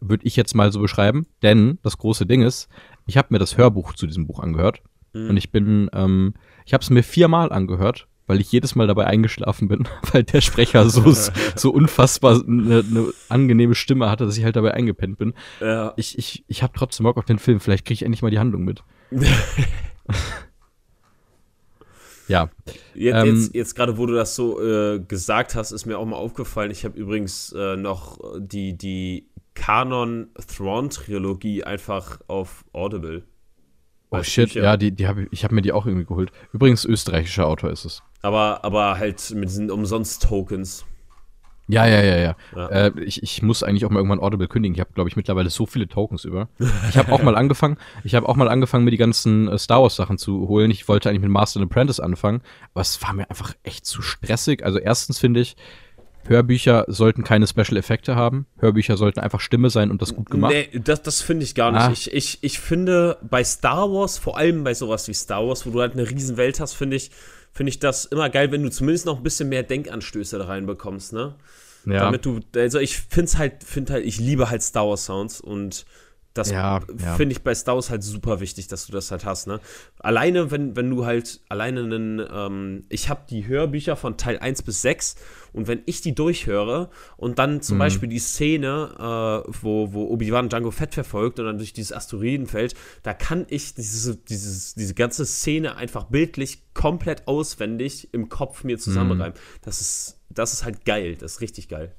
Würde 0.00 0.26
ich 0.26 0.34
jetzt 0.34 0.54
mal 0.54 0.72
so 0.72 0.80
beschreiben. 0.80 1.26
Denn 1.42 1.78
das 1.82 1.96
große 1.96 2.26
Ding 2.26 2.42
ist, 2.42 2.68
ich 3.06 3.16
habe 3.16 3.28
mir 3.30 3.38
das 3.38 3.56
Hörbuch 3.56 3.94
zu 3.94 4.06
diesem 4.06 4.26
Buch 4.26 4.40
angehört. 4.40 4.82
Mhm. 5.12 5.30
Und 5.30 5.36
ich 5.36 5.52
bin, 5.52 5.88
ähm, 5.92 6.34
ich 6.66 6.74
habe 6.74 6.82
es 6.82 6.90
mir 6.90 7.04
viermal 7.04 7.52
angehört 7.52 8.08
weil 8.32 8.40
ich 8.40 8.50
jedes 8.50 8.74
Mal 8.74 8.86
dabei 8.86 9.06
eingeschlafen 9.06 9.68
bin, 9.68 9.86
weil 10.12 10.22
der 10.22 10.40
Sprecher 10.40 10.88
so, 10.88 11.12
so 11.54 11.70
unfassbar 11.70 12.42
eine, 12.42 12.78
eine 12.78 13.12
angenehme 13.28 13.74
Stimme 13.74 14.08
hatte, 14.08 14.24
dass 14.24 14.38
ich 14.38 14.44
halt 14.44 14.56
dabei 14.56 14.72
eingepennt 14.72 15.18
bin. 15.18 15.34
Ja. 15.60 15.92
Ich, 15.96 16.16
ich, 16.16 16.42
ich 16.48 16.62
habe 16.62 16.72
trotzdem 16.74 17.04
Bock 17.04 17.18
auf 17.18 17.26
den 17.26 17.38
Film. 17.38 17.60
Vielleicht 17.60 17.84
kriege 17.84 17.94
ich 17.96 18.04
endlich 18.04 18.22
mal 18.22 18.30
die 18.30 18.38
Handlung 18.38 18.64
mit. 18.64 18.82
ja. 22.26 22.48
Jetzt, 22.94 23.16
ähm, 23.16 23.36
jetzt, 23.36 23.54
jetzt 23.54 23.74
gerade, 23.74 23.98
wo 23.98 24.06
du 24.06 24.14
das 24.14 24.34
so 24.34 24.62
äh, 24.62 25.00
gesagt 25.00 25.54
hast, 25.54 25.72
ist 25.72 25.84
mir 25.84 25.98
auch 25.98 26.06
mal 26.06 26.16
aufgefallen. 26.16 26.70
Ich 26.70 26.86
habe 26.86 26.98
übrigens 26.98 27.52
äh, 27.52 27.76
noch 27.76 28.18
die, 28.38 28.78
die 28.78 29.28
Kanon 29.52 30.30
Thrawn 30.48 30.88
Trilogie 30.88 31.64
einfach 31.64 32.22
auf 32.28 32.64
Audible. 32.72 33.24
Oh 34.12 34.22
shit, 34.22 34.54
ja, 34.54 34.76
die, 34.76 34.92
die 34.92 35.08
hab 35.08 35.16
ich, 35.16 35.28
ich 35.30 35.44
habe 35.44 35.54
mir 35.54 35.62
die 35.62 35.72
auch 35.72 35.86
irgendwie 35.86 36.04
geholt. 36.04 36.32
Übrigens, 36.52 36.84
österreichischer 36.84 37.46
Autor 37.46 37.70
ist 37.70 37.84
es. 37.84 38.02
Aber, 38.20 38.64
aber 38.64 38.98
halt 38.98 39.30
mit 39.34 39.48
diesen 39.48 39.70
Umsonst-Tokens. 39.70 40.84
Ja, 41.68 41.86
ja, 41.86 42.02
ja, 42.02 42.16
ja. 42.18 42.36
ja. 42.54 42.66
Äh, 42.68 43.00
ich, 43.00 43.22
ich 43.22 43.40
muss 43.40 43.62
eigentlich 43.62 43.86
auch 43.86 43.90
mal 43.90 44.00
irgendwann 44.00 44.20
Audible 44.20 44.48
kündigen. 44.48 44.74
Ich 44.74 44.80
habe, 44.80 44.92
glaube 44.92 45.08
ich, 45.08 45.16
mittlerweile 45.16 45.48
so 45.48 45.64
viele 45.64 45.88
Tokens 45.88 46.24
über. 46.24 46.48
Ich 46.90 46.98
habe 46.98 47.12
auch 47.12 47.22
mal 47.22 47.36
angefangen, 47.36 47.78
ich 48.04 48.14
habe 48.14 48.28
auch 48.28 48.36
mal 48.36 48.48
angefangen, 48.48 48.84
mir 48.84 48.90
die 48.90 48.98
ganzen 48.98 49.48
äh, 49.48 49.56
Star 49.58 49.80
Wars 49.80 49.96
Sachen 49.96 50.18
zu 50.18 50.48
holen. 50.48 50.70
Ich 50.70 50.88
wollte 50.88 51.08
eigentlich 51.08 51.22
mit 51.22 51.30
Master 51.30 51.60
and 51.60 51.70
Apprentice 51.70 52.00
anfangen, 52.00 52.42
aber 52.74 52.82
es 52.82 53.00
war 53.02 53.14
mir 53.14 53.30
einfach 53.30 53.54
echt 53.62 53.86
zu 53.86 54.02
stressig. 54.02 54.64
Also 54.64 54.78
erstens 54.78 55.18
finde 55.18 55.40
ich, 55.40 55.56
Hörbücher 56.24 56.84
sollten 56.88 57.24
keine 57.24 57.46
Special 57.46 57.76
Effekte 57.76 58.14
haben. 58.14 58.46
Hörbücher 58.58 58.96
sollten 58.96 59.20
einfach 59.20 59.40
Stimme 59.40 59.70
sein 59.70 59.90
und 59.90 60.02
das 60.02 60.14
gut 60.14 60.30
gemacht. 60.30 60.52
Nee, 60.52 60.80
das, 60.80 61.02
das 61.02 61.20
finde 61.20 61.44
ich 61.44 61.54
gar 61.54 61.72
nicht. 61.72 61.82
Ah. 61.82 61.90
Ich, 61.92 62.12
ich, 62.12 62.38
ich 62.42 62.58
finde 62.60 63.18
bei 63.22 63.42
Star 63.42 63.90
Wars, 63.90 64.18
vor 64.18 64.38
allem 64.38 64.64
bei 64.64 64.74
sowas 64.74 65.08
wie 65.08 65.14
Star 65.14 65.46
Wars, 65.46 65.66
wo 65.66 65.70
du 65.70 65.80
halt 65.80 65.94
eine 65.94 66.08
riesen 66.08 66.36
Welt 66.36 66.60
hast, 66.60 66.74
finde 66.74 66.96
ich, 66.96 67.10
finde 67.52 67.70
ich 67.70 67.78
das 67.78 68.04
immer 68.04 68.30
geil, 68.30 68.52
wenn 68.52 68.62
du 68.62 68.70
zumindest 68.70 69.06
noch 69.06 69.18
ein 69.18 69.22
bisschen 69.22 69.48
mehr 69.48 69.62
Denkanstöße 69.62 70.38
da 70.38 70.44
reinbekommst, 70.46 71.12
ne? 71.12 71.34
Ja. 71.84 72.04
Damit 72.04 72.24
du, 72.24 72.40
also 72.54 72.78
ich 72.78 72.96
finde 72.96 73.38
halt, 73.38 73.64
finde 73.64 73.94
halt, 73.94 74.06
ich 74.06 74.20
liebe 74.20 74.50
halt 74.50 74.62
Star 74.62 74.88
Wars 74.88 75.04
Sounds 75.04 75.40
und 75.40 75.84
das 76.34 76.50
ja, 76.50 76.80
ja. 76.98 77.14
finde 77.14 77.32
ich 77.32 77.42
bei 77.42 77.54
Star 77.54 77.74
Wars 77.74 77.90
halt 77.90 78.02
super 78.02 78.40
wichtig, 78.40 78.66
dass 78.66 78.86
du 78.86 78.92
das 78.92 79.10
halt 79.10 79.24
hast, 79.24 79.46
ne? 79.46 79.60
Alleine, 79.98 80.50
wenn, 80.50 80.76
wenn 80.76 80.88
du 80.90 81.04
halt 81.04 81.40
alleine 81.48 81.80
einen, 81.80 82.26
ähm, 82.32 82.84
ich 82.88 83.08
habe 83.08 83.22
die 83.28 83.46
Hörbücher 83.46 83.96
von 83.96 84.16
Teil 84.16 84.38
1 84.38 84.62
bis 84.62 84.82
6 84.82 85.16
und 85.52 85.68
wenn 85.68 85.82
ich 85.84 86.00
die 86.00 86.14
durchhöre 86.14 86.88
und 87.16 87.38
dann 87.38 87.60
zum 87.60 87.76
mhm. 87.76 87.80
Beispiel 87.80 88.08
die 88.08 88.18
Szene, 88.18 89.44
äh, 89.46 89.52
wo, 89.62 89.92
wo 89.92 90.06
Obi-Wan 90.06 90.48
Django 90.48 90.70
Fett 90.70 90.94
verfolgt 90.94 91.38
und 91.38 91.46
dann 91.46 91.58
durch 91.58 91.74
dieses 91.74 91.92
Asteroidenfeld, 91.92 92.74
da 93.02 93.12
kann 93.12 93.44
ich 93.48 93.74
diese, 93.74 94.16
dieses, 94.16 94.74
diese 94.74 94.94
ganze 94.94 95.26
Szene 95.26 95.76
einfach 95.76 96.04
bildlich 96.04 96.62
komplett 96.72 97.28
auswendig 97.28 98.08
im 98.12 98.30
Kopf 98.30 98.64
mir 98.64 98.78
zusammenreimen. 98.78 99.34
Mhm. 99.34 99.60
Das 99.62 99.80
ist, 99.82 100.18
das 100.30 100.54
ist 100.54 100.64
halt 100.64 100.86
geil, 100.86 101.16
das 101.16 101.32
ist 101.32 101.40
richtig 101.42 101.68
geil. 101.68 101.94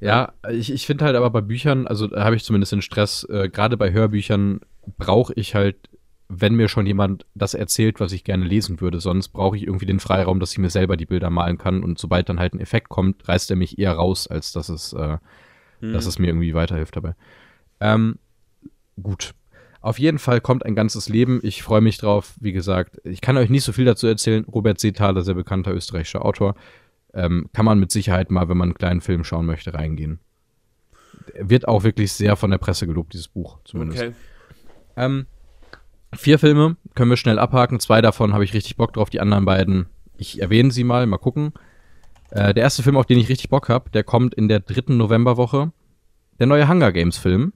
Ja, 0.00 0.32
ich, 0.50 0.72
ich 0.72 0.86
finde 0.86 1.04
halt 1.04 1.16
aber 1.16 1.30
bei 1.30 1.40
Büchern, 1.40 1.86
also 1.86 2.06
da 2.06 2.24
habe 2.24 2.36
ich 2.36 2.44
zumindest 2.44 2.72
den 2.72 2.82
Stress, 2.82 3.24
äh, 3.24 3.48
gerade 3.48 3.76
bei 3.76 3.92
Hörbüchern 3.92 4.60
brauche 4.98 5.32
ich 5.34 5.54
halt, 5.54 5.76
wenn 6.28 6.54
mir 6.54 6.68
schon 6.68 6.86
jemand 6.86 7.24
das 7.34 7.54
erzählt, 7.54 8.00
was 8.00 8.12
ich 8.12 8.24
gerne 8.24 8.44
lesen 8.44 8.80
würde. 8.80 9.00
Sonst 9.00 9.28
brauche 9.28 9.56
ich 9.56 9.62
irgendwie 9.62 9.86
den 9.86 10.00
Freiraum, 10.00 10.40
dass 10.40 10.52
ich 10.52 10.58
mir 10.58 10.70
selber 10.70 10.96
die 10.96 11.06
Bilder 11.06 11.30
malen 11.30 11.56
kann. 11.56 11.84
Und 11.84 11.98
sobald 11.98 12.28
dann 12.28 12.40
halt 12.40 12.54
ein 12.54 12.60
Effekt 12.60 12.88
kommt, 12.88 13.26
reißt 13.28 13.50
er 13.50 13.56
mich 13.56 13.78
eher 13.78 13.92
raus, 13.92 14.26
als 14.26 14.52
dass 14.52 14.68
es, 14.68 14.92
äh, 14.92 15.18
hm. 15.80 15.92
dass 15.92 16.06
es 16.06 16.18
mir 16.18 16.26
irgendwie 16.26 16.54
weiterhilft 16.54 16.96
dabei. 16.96 17.14
Ähm, 17.80 18.18
gut. 19.00 19.34
Auf 19.80 20.00
jeden 20.00 20.18
Fall 20.18 20.40
kommt 20.40 20.66
ein 20.66 20.74
ganzes 20.74 21.08
Leben. 21.08 21.38
Ich 21.44 21.62
freue 21.62 21.80
mich 21.80 21.98
drauf. 21.98 22.34
Wie 22.40 22.52
gesagt, 22.52 23.00
ich 23.04 23.20
kann 23.20 23.36
euch 23.36 23.50
nicht 23.50 23.62
so 23.62 23.72
viel 23.72 23.84
dazu 23.84 24.08
erzählen. 24.08 24.44
Robert 24.44 24.80
Seethaler, 24.80 25.22
sehr 25.22 25.34
bekannter 25.34 25.72
österreichischer 25.72 26.24
Autor 26.24 26.56
ähm, 27.16 27.48
kann 27.52 27.64
man 27.64 27.80
mit 27.80 27.90
Sicherheit 27.90 28.30
mal, 28.30 28.48
wenn 28.48 28.58
man 28.58 28.68
einen 28.68 28.78
kleinen 28.78 29.00
Film 29.00 29.24
schauen 29.24 29.46
möchte, 29.46 29.74
reingehen. 29.74 30.20
Wird 31.34 31.66
auch 31.66 31.82
wirklich 31.82 32.12
sehr 32.12 32.36
von 32.36 32.50
der 32.50 32.58
Presse 32.58 32.86
gelobt, 32.86 33.14
dieses 33.14 33.28
Buch 33.28 33.58
zumindest. 33.64 34.02
Okay. 34.02 34.12
Ähm, 34.96 35.26
vier 36.14 36.38
Filme 36.38 36.76
können 36.94 37.10
wir 37.10 37.16
schnell 37.16 37.38
abhaken. 37.38 37.80
Zwei 37.80 38.00
davon 38.00 38.32
habe 38.34 38.44
ich 38.44 38.54
richtig 38.54 38.76
Bock 38.76 38.92
drauf, 38.92 39.10
die 39.10 39.20
anderen 39.20 39.46
beiden, 39.46 39.86
ich 40.18 40.40
erwähne 40.40 40.70
sie 40.70 40.84
mal, 40.84 41.06
mal 41.06 41.16
gucken. 41.16 41.52
Äh, 42.30 42.54
der 42.54 42.64
erste 42.64 42.82
Film, 42.82 42.96
auf 42.96 43.06
den 43.06 43.18
ich 43.18 43.28
richtig 43.28 43.48
Bock 43.48 43.68
habe, 43.68 43.90
der 43.90 44.04
kommt 44.04 44.34
in 44.34 44.48
der 44.48 44.60
dritten 44.60 44.96
Novemberwoche. 44.98 45.72
Der 46.38 46.46
neue 46.46 46.68
Hunger 46.68 46.92
Games 46.92 47.16
Film, 47.16 47.54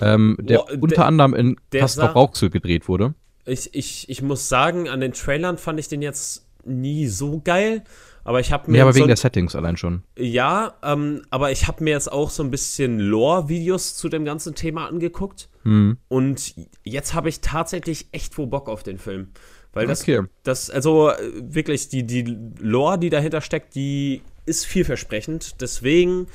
ähm, 0.00 0.36
der 0.38 0.58
Boah, 0.58 0.72
unter 0.80 0.96
der, 0.96 1.06
anderem 1.06 1.34
in 1.34 1.56
Castor 1.72 2.10
Rauxel 2.10 2.48
gedreht 2.48 2.86
wurde. 2.86 3.14
Ich, 3.44 3.74
ich, 3.74 4.08
ich 4.08 4.22
muss 4.22 4.48
sagen, 4.48 4.88
an 4.88 5.00
den 5.00 5.12
Trailern 5.12 5.58
fand 5.58 5.80
ich 5.80 5.88
den 5.88 6.00
jetzt 6.00 6.46
nie 6.64 7.08
so 7.08 7.40
geil. 7.42 7.82
Aber 8.28 8.40
ich 8.40 8.52
habe 8.52 8.70
mir. 8.70 8.76
Ja, 8.76 8.84
aber 8.84 8.94
wegen 8.94 9.04
so, 9.04 9.06
der 9.06 9.16
Settings 9.16 9.56
allein 9.56 9.78
schon. 9.78 10.02
Ja, 10.18 10.74
ähm, 10.82 11.22
aber 11.30 11.50
ich 11.50 11.66
habe 11.66 11.82
mir 11.82 11.92
jetzt 11.92 12.12
auch 12.12 12.28
so 12.28 12.42
ein 12.42 12.50
bisschen 12.50 13.00
Lore-Videos 13.00 13.96
zu 13.96 14.10
dem 14.10 14.26
ganzen 14.26 14.54
Thema 14.54 14.86
angeguckt. 14.86 15.48
Mhm. 15.64 15.96
Und 16.08 16.54
jetzt 16.84 17.14
habe 17.14 17.30
ich 17.30 17.40
tatsächlich 17.40 18.08
echt 18.12 18.36
wo 18.36 18.44
Bock 18.44 18.68
auf 18.68 18.82
den 18.82 18.98
Film. 18.98 19.28
Weil 19.72 19.86
das, 19.86 20.02
okay. 20.02 20.24
das, 20.42 20.68
also 20.68 21.10
wirklich, 21.40 21.88
die, 21.88 22.06
die 22.06 22.36
Lore, 22.60 22.98
die 22.98 23.08
dahinter 23.08 23.40
steckt, 23.40 23.74
die 23.74 24.20
ist 24.44 24.66
vielversprechend. 24.66 25.62
Deswegen 25.62 26.26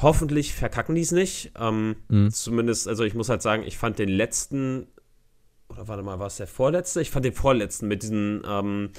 hoffentlich 0.00 0.54
verkacken 0.54 0.94
die 0.94 1.00
es 1.00 1.10
nicht. 1.10 1.50
Ähm, 1.58 1.96
mhm. 2.06 2.30
Zumindest, 2.30 2.86
also 2.86 3.02
ich 3.02 3.14
muss 3.14 3.28
halt 3.28 3.42
sagen, 3.42 3.64
ich 3.64 3.76
fand 3.76 3.98
den 3.98 4.08
letzten, 4.08 4.86
oder 5.68 5.88
warte 5.88 6.04
mal, 6.04 6.20
war 6.20 6.28
es 6.28 6.36
der 6.36 6.46
vorletzte? 6.46 7.00
Ich 7.00 7.10
fand 7.10 7.24
den 7.24 7.34
vorletzten 7.34 7.88
mit 7.88 8.04
diesen, 8.04 8.44
ähm, 8.48 8.90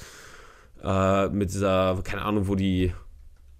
äh, 0.82 1.28
mit 1.28 1.50
dieser, 1.50 2.00
keine 2.04 2.22
Ahnung, 2.22 2.48
wo 2.48 2.54
die 2.54 2.92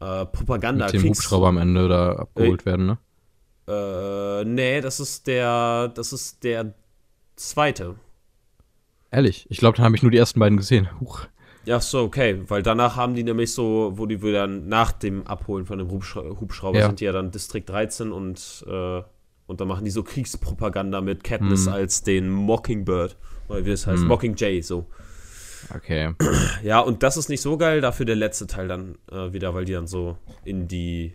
äh, 0.00 0.26
Propaganda. 0.26 0.86
Mit 0.86 0.94
dem 0.94 1.02
Kriegs 1.02 1.18
Hubschrauber 1.18 1.48
am 1.48 1.58
Ende 1.58 1.88
da 1.88 2.12
abgeholt 2.12 2.62
äh, 2.62 2.66
werden, 2.66 2.86
ne? 2.86 2.98
Äh, 3.68 4.44
nee, 4.44 4.80
das 4.80 5.00
ist 5.00 5.26
der, 5.26 5.88
das 5.88 6.12
ist 6.12 6.42
der 6.42 6.74
zweite. 7.36 7.94
Ehrlich, 9.10 9.46
ich 9.48 9.58
glaube, 9.58 9.76
dann 9.76 9.84
habe 9.84 9.96
ich 9.96 10.02
nur 10.02 10.10
die 10.10 10.18
ersten 10.18 10.40
beiden 10.40 10.56
gesehen. 10.56 10.88
Huch. 11.00 11.26
Ja, 11.66 11.80
so, 11.80 12.00
okay, 12.00 12.40
weil 12.48 12.62
danach 12.62 12.96
haben 12.96 13.14
die 13.14 13.22
nämlich 13.22 13.52
so, 13.52 13.92
wo 13.94 14.06
die 14.06 14.22
wieder 14.22 14.46
nach 14.46 14.92
dem 14.92 15.26
Abholen 15.26 15.66
von 15.66 15.78
dem 15.78 15.90
Hubschra 15.90 16.22
Hubschrauber 16.22 16.78
ja. 16.78 16.86
sind 16.86 17.00
die 17.00 17.04
ja 17.04 17.12
dann 17.12 17.30
Distrikt 17.30 17.68
13 17.68 18.12
und, 18.12 18.64
äh, 18.66 19.02
und 19.46 19.60
dann 19.60 19.68
machen 19.68 19.84
die 19.84 19.90
so 19.90 20.02
Kriegspropaganda 20.02 21.00
mit 21.00 21.22
Katniss 21.22 21.66
hm. 21.66 21.72
als 21.74 22.02
den 22.02 22.30
Mockingbird, 22.30 23.16
oder 23.48 23.64
wie 23.64 23.70
das 23.70 23.86
heißt, 23.86 24.02
hm. 24.02 24.08
Mockingjay, 24.08 24.62
so. 24.62 24.86
Okay. 25.74 26.14
Ja, 26.62 26.80
und 26.80 27.02
das 27.02 27.16
ist 27.16 27.28
nicht 27.28 27.40
so 27.40 27.56
geil, 27.56 27.80
dafür 27.80 28.06
der 28.06 28.16
letzte 28.16 28.46
Teil 28.46 28.68
dann 28.68 28.98
äh, 29.10 29.32
wieder, 29.32 29.54
weil 29.54 29.64
die 29.64 29.72
dann 29.72 29.86
so 29.86 30.16
in 30.44 30.68
die 30.68 31.14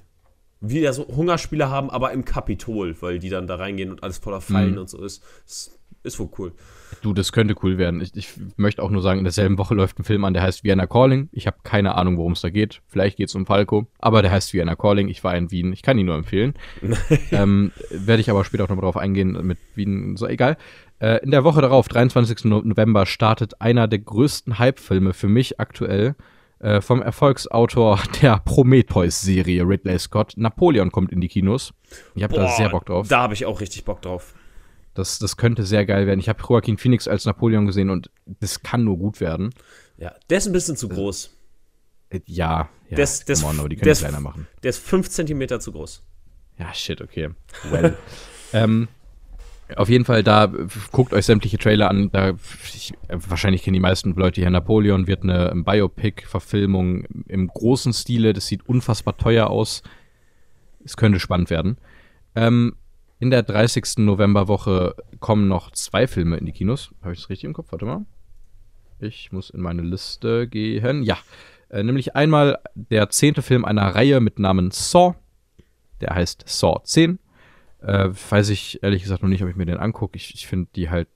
wieder 0.62 0.94
so 0.94 1.08
Hungerspiele 1.08 1.70
haben, 1.70 1.90
aber 1.90 2.12
im 2.12 2.26
Kapitol, 2.26 2.96
weil 3.02 3.20
die 3.20 3.30
dann 3.30 3.48
da 3.48 3.56
reingehen 3.56 3.92
und 3.92 4.04
alles 4.04 4.18
voller 4.18 4.42
Fallen 4.42 4.74
mhm. 4.74 4.80
und 4.80 4.90
so 4.90 5.04
ist. 5.04 5.24
ist. 5.46 5.80
Ist 6.04 6.20
wohl 6.20 6.30
cool. 6.38 6.54
Du, 7.02 7.14
das 7.14 7.32
könnte 7.32 7.56
cool 7.64 7.78
werden. 7.78 8.02
Ich, 8.02 8.16
ich, 8.16 8.30
möchte 8.58 8.82
auch 8.82 8.90
nur 8.90 9.02
sagen, 9.02 9.20
in 9.20 9.26
derselben 9.26 9.58
Woche 9.58 9.76
läuft 9.76 10.00
ein 10.00 10.04
Film 10.04 10.26
an, 10.26 10.34
der 10.34 10.44
heißt 10.44 10.64
Vienna 10.64 10.88
Calling. 10.88 11.30
Ich 11.32 11.48
habe 11.48 11.58
keine 11.64 11.96
Ahnung, 11.96 12.18
worum 12.18 12.34
es 12.34 12.42
da 12.42 12.50
geht. 12.50 12.82
Vielleicht 12.88 13.18
geht 13.18 13.30
es 13.30 13.36
um 13.36 13.46
Falco, 13.46 13.88
aber 14.00 14.22
der 14.22 14.32
heißt 14.32 14.54
Vienna 14.54 14.76
Calling. 14.76 15.08
Ich 15.08 15.24
war 15.24 15.36
in 15.36 15.52
Wien. 15.52 15.74
Ich 15.74 15.82
kann 15.82 15.98
ihn 15.98 16.06
nur 16.06 16.16
empfehlen. 16.16 16.54
ähm, 17.32 17.72
Werde 17.90 18.22
ich 18.22 18.30
aber 18.30 18.44
später 18.44 18.66
auch 18.66 18.70
noch 18.70 18.80
drauf 18.80 18.98
eingehen 18.98 19.38
mit 19.46 19.58
Wien. 19.76 20.18
So, 20.18 20.28
egal. 20.28 20.58
Äh, 21.00 21.24
in 21.24 21.32
der 21.32 21.44
Woche 21.44 21.62
darauf, 21.62 21.88
23. 21.88 22.46
November, 22.46 23.06
startet 23.06 23.62
einer 23.62 23.88
der 23.88 24.00
größten 24.00 24.60
Hype-Filme 24.60 25.14
für 25.14 25.28
mich 25.28 25.60
aktuell 25.60 26.16
äh, 26.60 26.82
vom 26.82 27.02
Erfolgsautor 27.02 28.00
der 28.22 28.40
Prometheus-Serie 28.44 29.64
Ridley 29.68 30.00
Scott. 30.00 30.34
Napoleon 30.38 30.92
kommt 30.92 31.12
in 31.12 31.22
die 31.22 31.28
Kinos. 31.28 31.74
Ich 32.16 32.24
habe 32.24 32.34
da 32.34 32.48
sehr 32.48 32.70
Bock 32.70 32.86
drauf. 32.86 33.08
Da 33.08 33.22
habe 33.22 33.34
ich 33.34 33.46
auch 33.46 33.62
richtig 33.62 33.86
Bock 33.86 34.02
drauf. 34.02 34.34
Das, 34.96 35.20
das 35.20 35.38
könnte 35.38 35.64
sehr 35.64 35.86
geil 35.86 36.08
werden. 36.08 36.20
Ich 36.20 36.30
habe 36.30 36.42
Joaquin 36.42 36.78
Phoenix 36.78 37.08
als 37.08 37.26
Napoleon 37.26 37.68
gesehen 37.68 37.90
und 37.90 38.10
das 38.26 38.64
kann 38.64 38.84
nur 38.84 38.98
gut 38.98 39.20
werden. 39.20 39.54
Ja, 39.98 40.16
der 40.30 40.40
ist 40.40 40.48
ein 40.48 40.54
bisschen 40.54 40.78
zu 40.78 40.90
groß. 40.90 41.36
Äh, 42.10 42.22
ja, 42.26 42.70
ja. 42.90 42.96
Der 42.96 43.04
ist, 43.04 43.28
der 43.28 43.38
on, 43.44 43.58
die 43.70 43.76
können 43.76 43.86
der 43.86 43.96
kleiner 43.96 44.22
machen. 44.22 44.48
Der 44.64 44.70
ist 44.70 44.80
5 44.80 45.10
cm 45.10 45.60
zu 45.60 45.74
groß. 45.74 46.02
Ja, 46.58 46.74
shit, 46.74 47.02
okay. 47.02 47.30
Well. 47.70 47.98
ähm, 48.54 48.88
auf 49.76 49.90
jeden 49.90 50.06
Fall, 50.06 50.24
da 50.24 50.52
guckt 50.92 51.12
euch 51.12 51.26
sämtliche 51.26 51.58
Trailer 51.58 51.90
an. 51.90 52.12
Da, 52.12 52.34
ich, 52.74 52.94
wahrscheinlich 53.10 53.64
kennen 53.64 53.74
die 53.74 53.80
meisten 53.80 54.14
Leute 54.14 54.40
hier 54.40 54.50
Napoleon, 54.50 55.08
wird 55.08 55.24
eine 55.24 55.52
Biopic-Verfilmung 55.56 57.06
im 57.28 57.48
großen 57.48 57.92
Stile. 57.92 58.34
Das 58.34 58.48
sieht 58.48 58.68
unfassbar 58.70 59.18
teuer 59.18 59.48
aus. 59.48 59.82
Es 60.86 60.96
könnte 60.96 61.20
spannend 61.20 61.50
werden. 61.50 61.78
Ähm, 62.36 62.76
in 63.26 63.32
der 63.32 63.42
30. 63.42 63.98
Novemberwoche 63.98 64.94
kommen 65.20 65.48
noch 65.48 65.72
zwei 65.72 66.06
Filme 66.06 66.38
in 66.38 66.46
die 66.46 66.52
Kinos. 66.52 66.92
Habe 67.02 67.14
ich 67.14 67.22
das 67.22 67.30
richtig 67.32 67.46
im 67.46 67.54
Kopf? 67.54 67.72
Warte 67.72 67.86
mal. 67.86 68.06
Ich 69.00 69.32
muss 69.32 69.50
in 69.50 69.62
meine 69.62 69.82
Liste 69.82 70.48
gehen. 70.48 71.02
Ja. 71.02 71.18
Äh, 71.70 71.82
nämlich 71.82 72.16
einmal 72.16 72.60
der 72.76 73.10
zehnte 73.10 73.42
Film 73.42 73.66
einer 73.66 73.96
Reihe 73.96 74.20
mit 74.20 74.38
Namen 74.38 74.70
Saw. 74.70 75.16
Der 76.02 76.14
heißt 76.14 76.44
Saw 76.46 76.84
10. 76.84 77.18
Äh, 77.82 78.10
weiß 78.30 78.50
ich 78.50 78.84
ehrlich 78.84 79.02
gesagt 79.02 79.24
noch 79.24 79.30
nicht, 79.30 79.42
ob 79.42 79.50
ich 79.50 79.56
mir 79.56 79.66
den 79.66 79.78
angucke. 79.78 80.18
Ich, 80.18 80.36
ich 80.36 80.46
finde 80.46 80.70
die 80.76 80.92
halt 80.92 81.10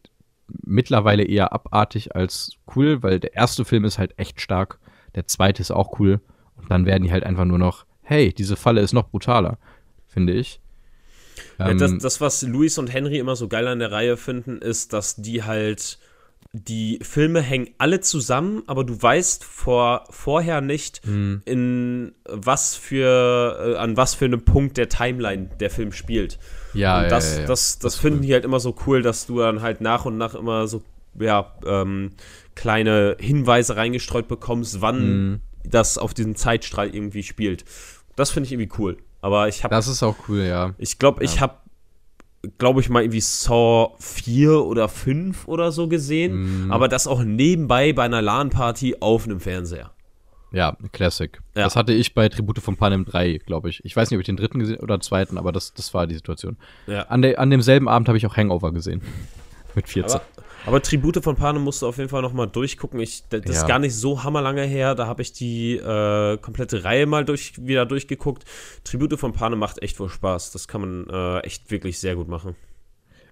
mittlerweile 0.48 1.24
eher 1.24 1.54
abartig 1.54 2.16
als 2.16 2.54
cool, 2.76 3.04
weil 3.04 3.20
der 3.20 3.36
erste 3.36 3.66
Film 3.66 3.86
ist 3.86 4.00
halt 4.00 4.18
echt 4.18 4.42
stark. 4.42 4.80
Der 5.14 5.28
zweite 5.28 5.62
ist 5.62 5.70
auch 5.70 6.00
cool. 6.00 6.22
Und 6.56 6.72
dann 6.72 6.88
werden 6.88 7.04
die 7.04 7.12
halt 7.12 7.24
einfach 7.24 7.46
nur 7.46 7.60
noch, 7.60 7.86
hey, 8.02 8.34
diese 8.34 8.56
Falle 8.56 8.82
ist 8.82 8.94
noch 8.94 9.10
brutaler, 9.10 9.60
finde 10.08 10.34
ich. 10.34 10.60
Ja, 11.58 11.74
das, 11.74 11.92
ähm, 11.92 12.00
das, 12.00 12.22
was 12.22 12.42
Luis 12.42 12.78
und 12.78 12.94
Henry 12.94 13.20
immer 13.20 13.36
so 13.36 13.48
geil 13.48 13.68
an 13.68 13.80
der 13.80 13.92
Reihe 13.92 14.18
finden, 14.18 14.60
ist, 14.62 14.94
dass 14.94 15.16
die 15.16 15.44
halt 15.44 16.00
die 16.52 17.00
Filme 17.04 17.42
hängen 17.42 17.70
alle 17.78 18.00
zusammen, 18.00 18.64
aber 18.66 18.84
du 18.84 19.00
weißt 19.00 19.44
vor, 19.44 20.06
vorher 20.10 20.62
nicht, 20.62 21.06
mhm. 21.06 21.44
in 21.46 22.14
was 22.26 22.76
für, 22.76 23.76
äh, 23.76 23.78
an 23.78 23.98
was 23.98 24.16
für 24.16 24.26
einem 24.26 24.44
Punkt 24.44 24.78
der 24.78 24.90
Timeline 24.90 25.50
der 25.60 25.70
Film 25.70 25.92
spielt. 25.92 26.40
Ja, 26.74 27.04
und 27.04 27.12
das, 27.12 27.36
ja, 27.36 27.42
ja, 27.42 27.48
das, 27.48 27.76
das, 27.76 27.80
das 27.80 27.96
finden 27.98 28.20
cool. 28.20 28.26
die 28.26 28.34
halt 28.34 28.46
immer 28.46 28.60
so 28.60 28.76
cool, 28.88 29.04
dass 29.04 29.28
du 29.28 29.40
dann 29.40 29.62
halt 29.62 29.82
nach 29.82 30.06
und 30.06 30.18
nach 30.18 30.34
immer 30.34 30.68
so, 30.68 30.82
ja, 31.20 31.54
ähm, 31.66 32.12
kleine 32.56 33.16
Hinweise 33.20 33.76
reingestreut 33.76 34.28
bekommst, 34.28 34.82
wann 34.82 35.02
mhm. 35.02 35.42
das 35.64 36.00
auf 36.00 36.16
diesem 36.16 36.36
Zeitstrahl 36.36 36.94
irgendwie 36.94 37.24
spielt. 37.24 37.64
Das 38.16 38.32
finde 38.32 38.48
ich 38.48 38.54
irgendwie 38.54 38.72
cool. 38.80 38.98
Aber 39.22 39.48
ich 39.48 39.64
habe. 39.64 39.74
Das 39.74 39.88
ist 39.88 40.04
auch 40.04 40.16
cool, 40.28 40.44
ja. 40.44 40.74
Ich 40.78 41.00
glaube, 41.00 41.24
ja. 41.24 41.30
ich 41.30 41.42
habe, 41.42 41.56
glaube 42.58 42.82
ich, 42.82 42.90
mal 42.90 43.04
irgendwie 43.04 43.22
Saw 43.22 43.96
4 44.00 44.64
oder 44.64 44.88
5 44.88 45.48
oder 45.48 45.72
so 45.72 45.88
gesehen. 45.88 46.68
Mm. 46.68 46.72
Aber 46.72 46.88
das 46.88 47.08
auch 47.08 47.24
nebenbei 47.24 47.94
bei 47.94 48.04
einer 48.04 48.22
LAN-Party 48.22 48.98
auf 49.00 49.26
einem 49.26 49.40
Fernseher. 49.40 49.92
Ja, 50.52 50.76
Classic. 50.94 51.40
Ja. 51.56 51.64
Das 51.64 51.76
hatte 51.76 51.94
ich 51.94 52.16
bei 52.16 52.28
Tribute 52.28 52.60
von 52.60 52.76
Panem 52.76 53.06
3, 53.06 53.40
glaube 53.46 53.70
ich. 53.70 53.84
Ich 53.86 53.96
weiß 53.96 54.10
nicht, 54.10 54.18
ob 54.18 54.22
ich 54.22 54.26
den 54.26 54.38
dritten 54.38 54.60
gesehen 54.60 54.80
oder 54.80 55.00
zweiten, 55.00 55.38
aber 55.38 55.52
das, 55.52 55.74
das 55.74 55.94
war 55.94 56.08
die 56.08 56.16
Situation. 56.16 56.58
Ja. 56.88 57.04
An, 57.04 57.22
de, 57.22 57.36
an 57.36 57.52
demselben 57.52 57.88
Abend 57.88 58.08
habe 58.08 58.18
ich 58.18 58.26
auch 58.26 58.36
Hangover 58.36 58.72
gesehen. 58.72 59.02
Mit 59.76 59.88
14. 59.88 60.16
Aber, 60.16 60.24
aber 60.66 60.82
Tribute 60.82 61.24
von 61.24 61.36
Panem 61.36 61.64
musst 61.64 61.82
du 61.82 61.88
auf 61.88 61.98
jeden 61.98 62.10
Fall 62.10 62.22
noch 62.22 62.34
mal 62.34 62.46
durchgucken. 62.46 63.00
Ich, 63.00 63.24
das 63.30 63.42
ja. 63.46 63.52
ist 63.52 63.68
gar 63.68 63.80
nicht 63.80 63.96
so 63.96 64.24
hammerlange 64.24 64.64
her. 64.64 64.96
Da 64.96 65.08
habe 65.08 65.22
ich 65.22 65.32
die 65.32 65.76
äh, 65.76 66.38
komplette 66.38 66.84
Reihe 66.84 67.06
mal 67.06 67.26
durch, 67.26 67.54
wieder 67.66 67.86
durchgeguckt. 67.86 68.46
Tribute 68.84 69.20
von 69.20 69.34
Panem 69.34 69.60
macht 69.60 69.82
echt 69.82 70.00
wohl 70.00 70.10
Spaß. 70.10 70.52
Das 70.52 70.68
kann 70.68 70.82
man 70.82 71.08
äh, 71.10 71.40
echt 71.40 71.72
wirklich 71.72 72.00
sehr 72.00 72.16
gut 72.16 72.28
machen. 72.28 72.56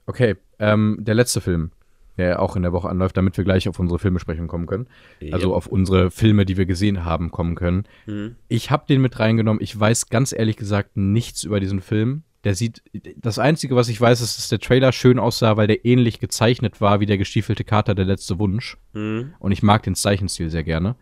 Okay, 0.06 0.36
ähm, 0.60 0.98
der 1.02 1.16
letzte 1.16 1.42
Film, 1.42 1.72
der 2.18 2.42
auch 2.42 2.56
in 2.56 2.64
der 2.64 2.72
Woche 2.72 2.90
anläuft, 2.90 3.18
damit 3.18 3.38
wir 3.38 3.44
gleich 3.44 3.68
auf 3.68 3.80
unsere 3.80 4.00
Filmbesprechung 4.00 4.48
kommen 4.48 4.66
können. 4.66 4.88
Ja. 5.20 5.34
Also 5.34 5.54
auf 5.54 5.68
unsere 5.68 6.12
Filme, 6.12 6.46
die 6.46 6.58
wir 6.58 6.66
gesehen 6.66 7.04
haben, 7.04 7.30
kommen 7.30 7.56
können. 7.56 7.86
Mhm. 8.06 8.38
Ich 8.48 8.72
habe 8.72 8.86
den 8.88 9.02
mit 9.02 9.20
reingenommen. 9.20 9.62
Ich 9.62 9.78
weiß 9.78 10.10
ganz 10.10 10.32
ehrlich 10.32 10.56
gesagt 10.56 10.96
nichts 10.96 11.44
über 11.44 11.60
diesen 11.60 11.82
Film. 11.82 12.24
Der 12.48 12.56
sieht, 12.56 12.82
das 13.18 13.40
Einzige, 13.40 13.76
was 13.76 13.90
ich 13.90 14.00
weiß, 14.00 14.22
ist, 14.22 14.38
dass 14.38 14.48
der 14.48 14.60
Trailer 14.60 14.94
schön 14.94 15.20
aussah, 15.20 15.58
weil 15.58 15.68
der 15.68 15.84
ähnlich 15.84 16.22
gezeichnet 16.22 16.80
war 16.80 17.02
wie 17.02 17.06
der 17.06 17.18
gestiefelte 17.18 17.66
Kater 17.66 17.94
Der 17.94 18.06
letzte 18.06 18.40
Wunsch. 18.40 18.78
Mhm. 18.94 19.34
Und 19.40 19.52
ich 19.52 19.64
mag 19.64 19.84
den 19.84 19.96
Zeichenstil 19.96 20.50
sehr 20.50 20.64
gerne. 20.64 20.96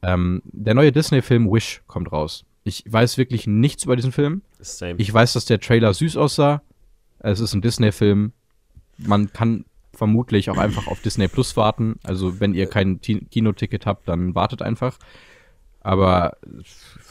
Ähm, 0.00 0.40
der 0.46 0.72
neue 0.72 0.90
Disney-Film 0.90 1.52
Wish 1.52 1.82
kommt 1.88 2.10
raus. 2.10 2.46
Ich 2.64 2.84
weiß 2.86 3.18
wirklich 3.18 3.46
nichts 3.46 3.84
über 3.84 3.96
diesen 3.96 4.12
Film. 4.12 4.40
Same. 4.60 4.94
Ich 4.96 5.12
weiß, 5.12 5.34
dass 5.34 5.44
der 5.44 5.60
Trailer 5.60 5.92
süß 5.92 6.16
aussah. 6.16 6.62
Es 7.18 7.40
ist 7.40 7.52
ein 7.52 7.60
Disney-Film. 7.60 8.32
Man 8.96 9.30
kann 9.34 9.66
vermutlich 9.92 10.48
auch 10.48 10.56
einfach 10.56 10.86
auf 10.86 11.02
Disney 11.02 11.28
Plus 11.28 11.54
warten. 11.58 11.96
Also, 12.02 12.40
wenn 12.40 12.54
ihr 12.54 12.64
kein 12.64 13.02
Kinoticket 13.02 13.84
habt, 13.84 14.08
dann 14.08 14.34
wartet 14.34 14.62
einfach. 14.62 14.96
Aber 15.80 16.38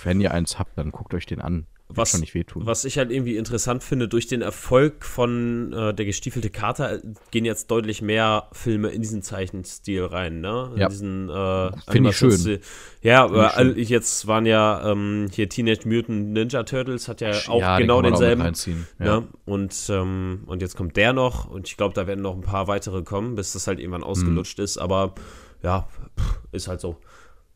wenn 0.04 0.20
ihr 0.20 0.34
eins 0.34 0.58
habt, 0.58 0.80
dann 0.80 0.92
guckt 0.92 1.14
euch 1.14 1.28
den 1.28 1.42
an 1.42 1.68
was, 1.90 2.12
schon 2.12 2.20
nicht 2.20 2.34
wehtun. 2.34 2.66
Was 2.66 2.84
ich 2.86 2.98
halt 2.98 3.12
irgendwie 3.12 3.38
interessant 3.38 3.82
finde, 3.84 4.08
durch 4.08 4.28
den 4.28 4.42
Erfolg 4.42 5.06
von 5.06 5.72
äh, 5.72 5.94
Der 5.94 6.06
gestiefelte 6.06 6.50
Kater 6.50 7.00
gehen 7.32 7.46
jetzt 7.46 7.72
deutlich 7.72 8.02
mehr 8.02 8.48
Filme 8.52 8.90
in 8.90 9.02
diesen 9.02 9.22
Zeichenstil 9.22 10.04
rein, 10.04 10.42
ne? 10.42 10.72
In 10.74 10.82
ja. 10.82 10.90
diesen 10.90 11.30
äh, 11.30 11.72
Finde 11.90 12.10
ich 12.10 12.18
schön. 12.18 12.60
Ja, 13.02 13.24
aber 13.24 13.52
schön. 13.52 13.78
jetzt 13.78 14.28
waren 14.28 14.46
ja 14.46 14.92
ähm, 14.92 15.28
hier 15.32 15.48
Teenage 15.48 15.88
Mutant 15.88 16.34
Ninja 16.34 16.64
Turtles 16.64 17.08
hat 17.08 17.22
ja 17.22 17.32
auch 17.48 17.62
ja, 17.62 17.80
genau 17.80 18.02
den 18.02 18.12
denselben. 18.12 18.42
Auch 18.42 18.68
ja. 19.00 19.20
Ne? 19.20 19.28
Und, 19.46 19.76
ähm, 19.90 20.44
und 20.46 20.62
jetzt 20.62 20.76
kommt 20.76 20.98
der 20.98 21.14
noch 21.14 21.50
und 21.50 21.68
ich 21.68 21.78
glaube, 21.78 21.94
da 21.94 22.06
werden 22.06 22.22
noch 22.22 22.36
ein 22.36 22.42
paar 22.42 22.68
weitere 22.68 23.04
kommen, 23.04 23.36
bis 23.36 23.54
das 23.54 23.68
halt 23.68 23.80
irgendwann 23.80 24.04
ausgelutscht 24.04 24.58
mhm. 24.58 24.64
ist, 24.66 24.78
aber 24.78 25.16
ja, 25.64 25.88
ist 26.52 26.68
halt 26.68 26.82
so. 26.82 26.98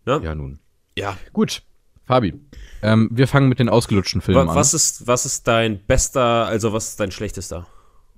Ne? 0.05 0.21
Ja, 0.23 0.35
nun. 0.35 0.59
Ja. 0.97 1.17
Gut, 1.33 1.63
Fabi, 2.12 2.34
ähm, 2.82 3.08
wir 3.10 3.25
fangen 3.25 3.48
mit 3.48 3.60
den 3.60 3.70
ausgelutschten 3.70 4.20
Filmen 4.20 4.50
was, 4.50 4.56
was 4.58 4.74
an. 4.74 4.75
Ist, 4.75 5.08
was 5.08 5.25
ist 5.25 5.48
dein 5.48 5.80
bester, 5.80 6.46
also 6.46 6.74
was 6.74 6.89
ist 6.89 7.00
dein 7.00 7.10
schlechtester? 7.10 7.68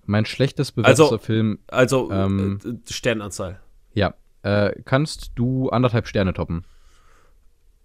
Mein 0.08 0.26
schlechtest 0.26 0.74
bewerteter 0.74 1.04
also, 1.04 1.18
Film. 1.20 1.60
Also 1.68 2.12
ähm, 2.12 2.60
äh, 2.66 2.92
Sternanzahl. 2.92 3.60
Ja. 3.94 4.16
Äh, 4.42 4.72
kannst 4.84 5.34
du 5.36 5.70
anderthalb 5.70 6.08
Sterne 6.08 6.34
toppen? 6.34 6.66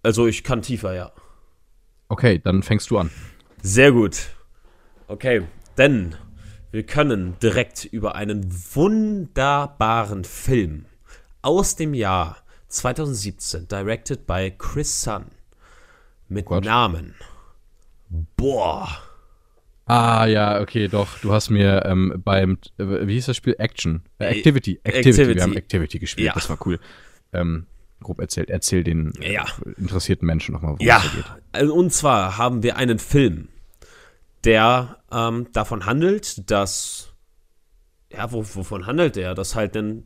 Also 0.01 0.25
ich 0.25 0.43
kann 0.43 0.63
tiefer, 0.63 0.95
ja. 0.95 1.11
Okay, 2.07 2.41
dann 2.43 2.63
fängst 2.63 2.89
du 2.89 2.97
an. 2.97 3.11
Sehr 3.61 3.91
gut. 3.91 4.29
Okay, 5.07 5.43
denn 5.77 6.15
wir 6.71 6.87
können 6.87 7.35
direkt 7.39 7.85
über 7.85 8.15
einen 8.15 8.51
wunderbaren 8.73 10.23
Film 10.23 10.85
aus 11.43 11.75
dem 11.75 11.93
Jahr 11.93 12.37
2017, 12.69 13.67
directed 13.67 14.25
by 14.25 14.51
Chris 14.57 15.03
Sun, 15.03 15.25
mit 16.29 16.45
Gott. 16.45 16.63
Namen. 16.63 17.15
Boah. 18.37 18.87
Ah, 19.85 20.27
ja, 20.27 20.61
okay, 20.61 20.87
doch. 20.87 21.17
Du 21.19 21.33
hast 21.33 21.49
mir 21.49 21.83
ähm, 21.85 22.21
beim, 22.23 22.59
äh, 22.77 23.07
wie 23.07 23.13
hieß 23.13 23.25
das 23.25 23.37
Spiel? 23.37 23.55
Action. 23.57 24.03
Äh, 24.19 24.37
Activity. 24.37 24.79
Activity. 24.83 25.09
Activity. 25.09 25.35
Wir 25.35 25.43
haben 25.43 25.57
Activity 25.57 25.99
gespielt. 25.99 26.27
Ja. 26.27 26.33
Das 26.33 26.47
war 26.49 26.59
cool. 26.65 26.79
Ähm, 27.33 27.65
grob 27.99 28.19
erzählt. 28.19 28.51
Erzähl 28.51 28.83
den 28.83 29.13
äh, 29.19 29.33
ja. 29.33 29.45
interessierten 29.77 30.27
Menschen 30.27 30.53
nochmal, 30.53 30.73
worum 30.73 30.85
ja. 30.85 31.01
es 31.03 31.11
geht. 31.11 31.25
Also, 31.53 31.73
und 31.73 31.91
zwar 31.91 32.37
haben 32.37 32.61
wir 32.61 32.77
einen 32.77 32.99
Film, 32.99 33.47
der 34.43 34.97
ähm, 35.11 35.47
davon 35.53 35.87
handelt, 35.87 36.49
dass, 36.51 37.13
ja, 38.11 38.31
wo, 38.31 38.45
wovon 38.53 38.85
handelt 38.85 39.15
der? 39.15 39.33
Dass 39.33 39.55
halt 39.55 39.75
ein 39.75 40.05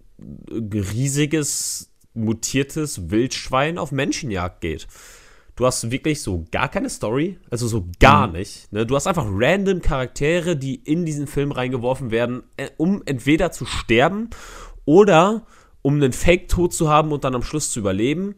riesiges, 0.49 1.91
mutiertes 2.13 3.09
Wildschwein 3.09 3.77
auf 3.77 3.91
Menschenjagd 3.91 4.61
geht. 4.61 4.87
Du 5.55 5.65
hast 5.65 5.91
wirklich 5.91 6.21
so 6.21 6.45
gar 6.51 6.67
keine 6.67 6.89
Story, 6.89 7.37
also 7.51 7.67
so 7.67 7.85
gar 7.99 8.27
mhm. 8.27 8.33
nicht. 8.33 8.71
Ne? 8.71 8.85
Du 8.85 8.95
hast 8.95 9.05
einfach 9.05 9.25
random 9.27 9.81
Charaktere, 9.81 10.55
die 10.57 10.75
in 10.75 11.05
diesen 11.05 11.27
Film 11.27 11.51
reingeworfen 11.51 12.09
werden, 12.09 12.43
äh, 12.57 12.69
um 12.77 13.03
entweder 13.05 13.51
zu 13.51 13.65
sterben 13.65 14.31
oder 14.85 15.45
um 15.83 15.95
einen 15.95 16.13
Fake-Tod 16.13 16.73
zu 16.73 16.89
haben 16.89 17.11
und 17.11 17.23
dann 17.23 17.35
am 17.35 17.43
Schluss 17.43 17.71
zu 17.71 17.79
überleben. 17.79 18.35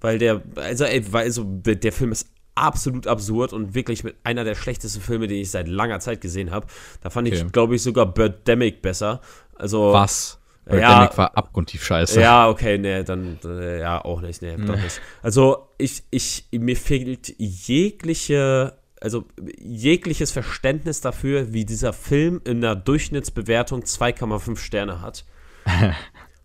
Weil 0.00 0.18
der, 0.18 0.42
also, 0.56 0.84
ey, 0.84 1.02
also 1.12 1.44
der 1.44 1.92
Film 1.92 2.12
ist 2.12 2.28
absolut 2.54 3.06
absurd 3.06 3.52
und 3.52 3.74
wirklich 3.74 4.04
mit 4.04 4.16
einer 4.24 4.44
der 4.44 4.54
schlechtesten 4.54 5.00
Filme, 5.00 5.26
die 5.26 5.40
ich 5.40 5.50
seit 5.50 5.68
langer 5.68 6.00
Zeit 6.00 6.20
gesehen 6.20 6.50
habe. 6.50 6.66
Da 7.00 7.08
fand 7.08 7.28
okay. 7.28 7.42
ich, 7.46 7.52
glaube 7.52 7.76
ich, 7.76 7.82
sogar 7.82 8.06
Birdemic 8.06 8.82
besser. 8.82 9.20
Also. 9.54 9.92
Was? 9.92 10.38
Birdemic 10.64 11.10
ja, 11.10 11.16
war 11.16 11.36
abgrundtief 11.36 11.84
scheiße. 11.84 12.20
Ja, 12.20 12.48
okay, 12.48 12.78
nee, 12.78 13.02
dann 13.02 13.38
äh, 13.44 13.80
ja 13.80 14.04
auch 14.04 14.20
nicht, 14.20 14.42
nee, 14.42 14.56
doch 14.56 14.76
nicht. 14.76 15.00
Also 15.22 15.68
ich, 15.76 16.04
ich, 16.10 16.46
mir 16.52 16.76
fehlt 16.76 17.34
jegliche, 17.38 18.78
also 19.00 19.24
jegliches 19.58 20.30
Verständnis 20.30 21.00
dafür, 21.00 21.52
wie 21.52 21.64
dieser 21.64 21.92
Film 21.92 22.40
in 22.44 22.60
der 22.60 22.76
Durchschnittsbewertung 22.76 23.82
2,5 23.82 24.56
Sterne 24.56 25.00
hat. 25.00 25.24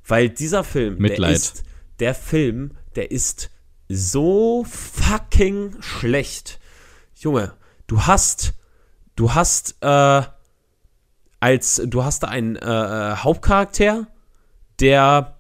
Weil 0.08 0.30
dieser 0.30 0.64
Film, 0.64 0.98
Mitleid. 0.98 1.20
der 1.20 1.36
ist, 1.36 1.64
der 2.00 2.16
Film, 2.16 2.72
der 2.96 3.12
ist 3.12 3.52
so 3.88 4.66
fucking 4.68 5.76
schlecht. 5.82 6.60
Junge, 7.14 7.54
du 7.86 8.02
hast, 8.02 8.54
du 9.16 9.36
hast, 9.36 9.76
äh, 9.82 10.24
als 11.48 11.82
du 11.86 12.04
hast 12.04 12.24
da 12.24 12.28
einen 12.28 12.58
äh, 12.58 12.60
äh, 12.60 13.16
Hauptcharakter, 13.16 14.08
der 14.82 15.40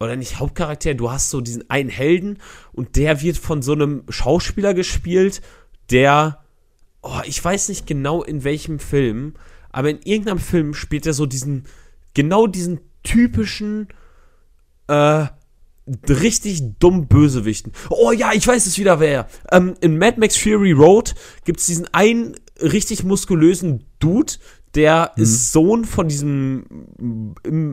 oder 0.00 0.16
nicht 0.16 0.40
Hauptcharakter, 0.40 0.94
du 0.94 1.10
hast 1.10 1.28
so 1.28 1.42
diesen 1.42 1.68
einen 1.68 1.90
Helden 1.90 2.38
und 2.72 2.96
der 2.96 3.20
wird 3.20 3.36
von 3.36 3.60
so 3.60 3.72
einem 3.72 4.04
Schauspieler 4.08 4.72
gespielt, 4.72 5.42
der 5.90 6.42
oh, 7.02 7.20
ich 7.26 7.44
weiß 7.44 7.68
nicht 7.68 7.86
genau 7.86 8.22
in 8.22 8.44
welchem 8.44 8.78
Film, 8.78 9.34
aber 9.68 9.90
in 9.90 10.00
irgendeinem 10.02 10.38
Film 10.38 10.72
spielt 10.72 11.04
er 11.04 11.12
so 11.12 11.26
diesen 11.26 11.64
genau 12.14 12.46
diesen 12.46 12.80
typischen 13.02 13.88
äh, 14.86 15.26
richtig 16.08 16.62
dumm 16.78 17.08
Bösewichten. 17.08 17.72
Oh 17.90 18.10
ja, 18.12 18.32
ich 18.32 18.46
weiß 18.48 18.64
es 18.64 18.78
wieder 18.78 19.00
wer. 19.00 19.28
Ähm, 19.50 19.74
in 19.82 19.98
Mad 19.98 20.18
Max 20.18 20.34
Fury 20.34 20.72
Road 20.72 21.14
gibt 21.44 21.60
es 21.60 21.66
diesen 21.66 21.92
einen 21.92 22.36
richtig 22.58 23.04
muskulösen 23.04 23.84
Dude, 23.98 24.32
der 24.74 25.12
mhm. 25.16 25.22
ist 25.22 25.52
Sohn 25.52 25.84
von 25.84 26.08
diesem 26.08 26.64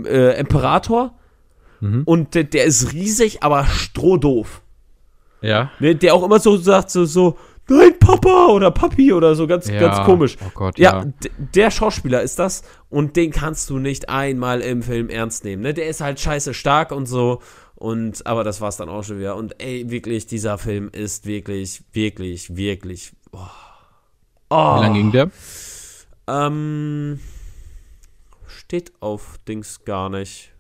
äh, 0.06 0.40
Imperator. 0.40 1.14
Mhm. 1.80 2.04
Und 2.06 2.36
der, 2.36 2.44
der, 2.44 2.66
ist 2.66 2.94
riesig, 2.94 3.42
aber 3.42 3.66
strohdoof. 3.66 4.62
Ja. 5.42 5.72
Ne, 5.80 5.96
der 5.96 6.14
auch 6.14 6.24
immer 6.24 6.40
so 6.40 6.58
sagt, 6.58 6.92
so, 6.92 7.06
so, 7.06 7.38
nein, 7.70 7.98
Papa 8.00 8.48
oder 8.48 8.72
Papi 8.72 9.14
oder 9.14 9.36
so, 9.36 9.48
ganz, 9.48 9.70
ja. 9.70 9.80
ganz 9.80 10.06
komisch. 10.06 10.36
Oh 10.46 10.52
Gott, 10.54 10.78
ja. 10.78 11.04
ja 11.04 11.06
der 11.38 11.72
Schauspieler 11.72 12.22
ist 12.22 12.40
das 12.40 12.64
und 12.90 13.16
den 13.16 13.32
kannst 13.32 13.70
du 13.70 13.80
nicht 13.80 14.10
einmal 14.10 14.60
im 14.62 14.84
Film 14.84 15.10
ernst 15.10 15.46
nehmen. 15.46 15.64
Ne? 15.64 15.74
Der 15.74 15.88
ist 15.88 16.02
halt 16.02 16.20
scheiße 16.20 16.54
stark 16.54 16.92
und 16.92 17.06
so. 17.06 17.42
Und, 17.76 18.28
aber 18.28 18.44
das 18.44 18.60
war's 18.60 18.76
dann 18.76 18.90
auch 18.90 19.06
schon 19.06 19.20
wieder. 19.20 19.38
Und 19.38 19.62
ey, 19.64 19.90
wirklich, 19.90 20.28
dieser 20.28 20.58
Film 20.58 20.90
ist 20.92 21.26
wirklich, 21.26 21.84
wirklich, 21.94 22.58
wirklich. 22.58 23.14
Oh. 23.32 23.40
Oh. 24.50 24.76
Wie 24.76 24.82
lang 24.82 24.94
ging 24.96 25.12
der? 25.14 25.32
Ähm, 26.30 27.20
steht 28.48 28.94
auf 29.02 29.40
Dings 29.48 29.84
gar 29.86 30.10
nicht. 30.10 30.54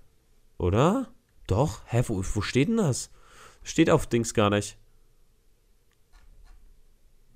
Oder? 0.58 1.08
Doch? 1.48 1.82
Hä, 1.86 2.04
wo, 2.08 2.24
wo 2.34 2.42
steht 2.42 2.70
denn 2.70 2.78
das? 2.78 3.12
Steht 3.64 3.90
auf 3.90 4.08
Dings 4.08 4.34
gar 4.34 4.50
nicht. 4.50 4.78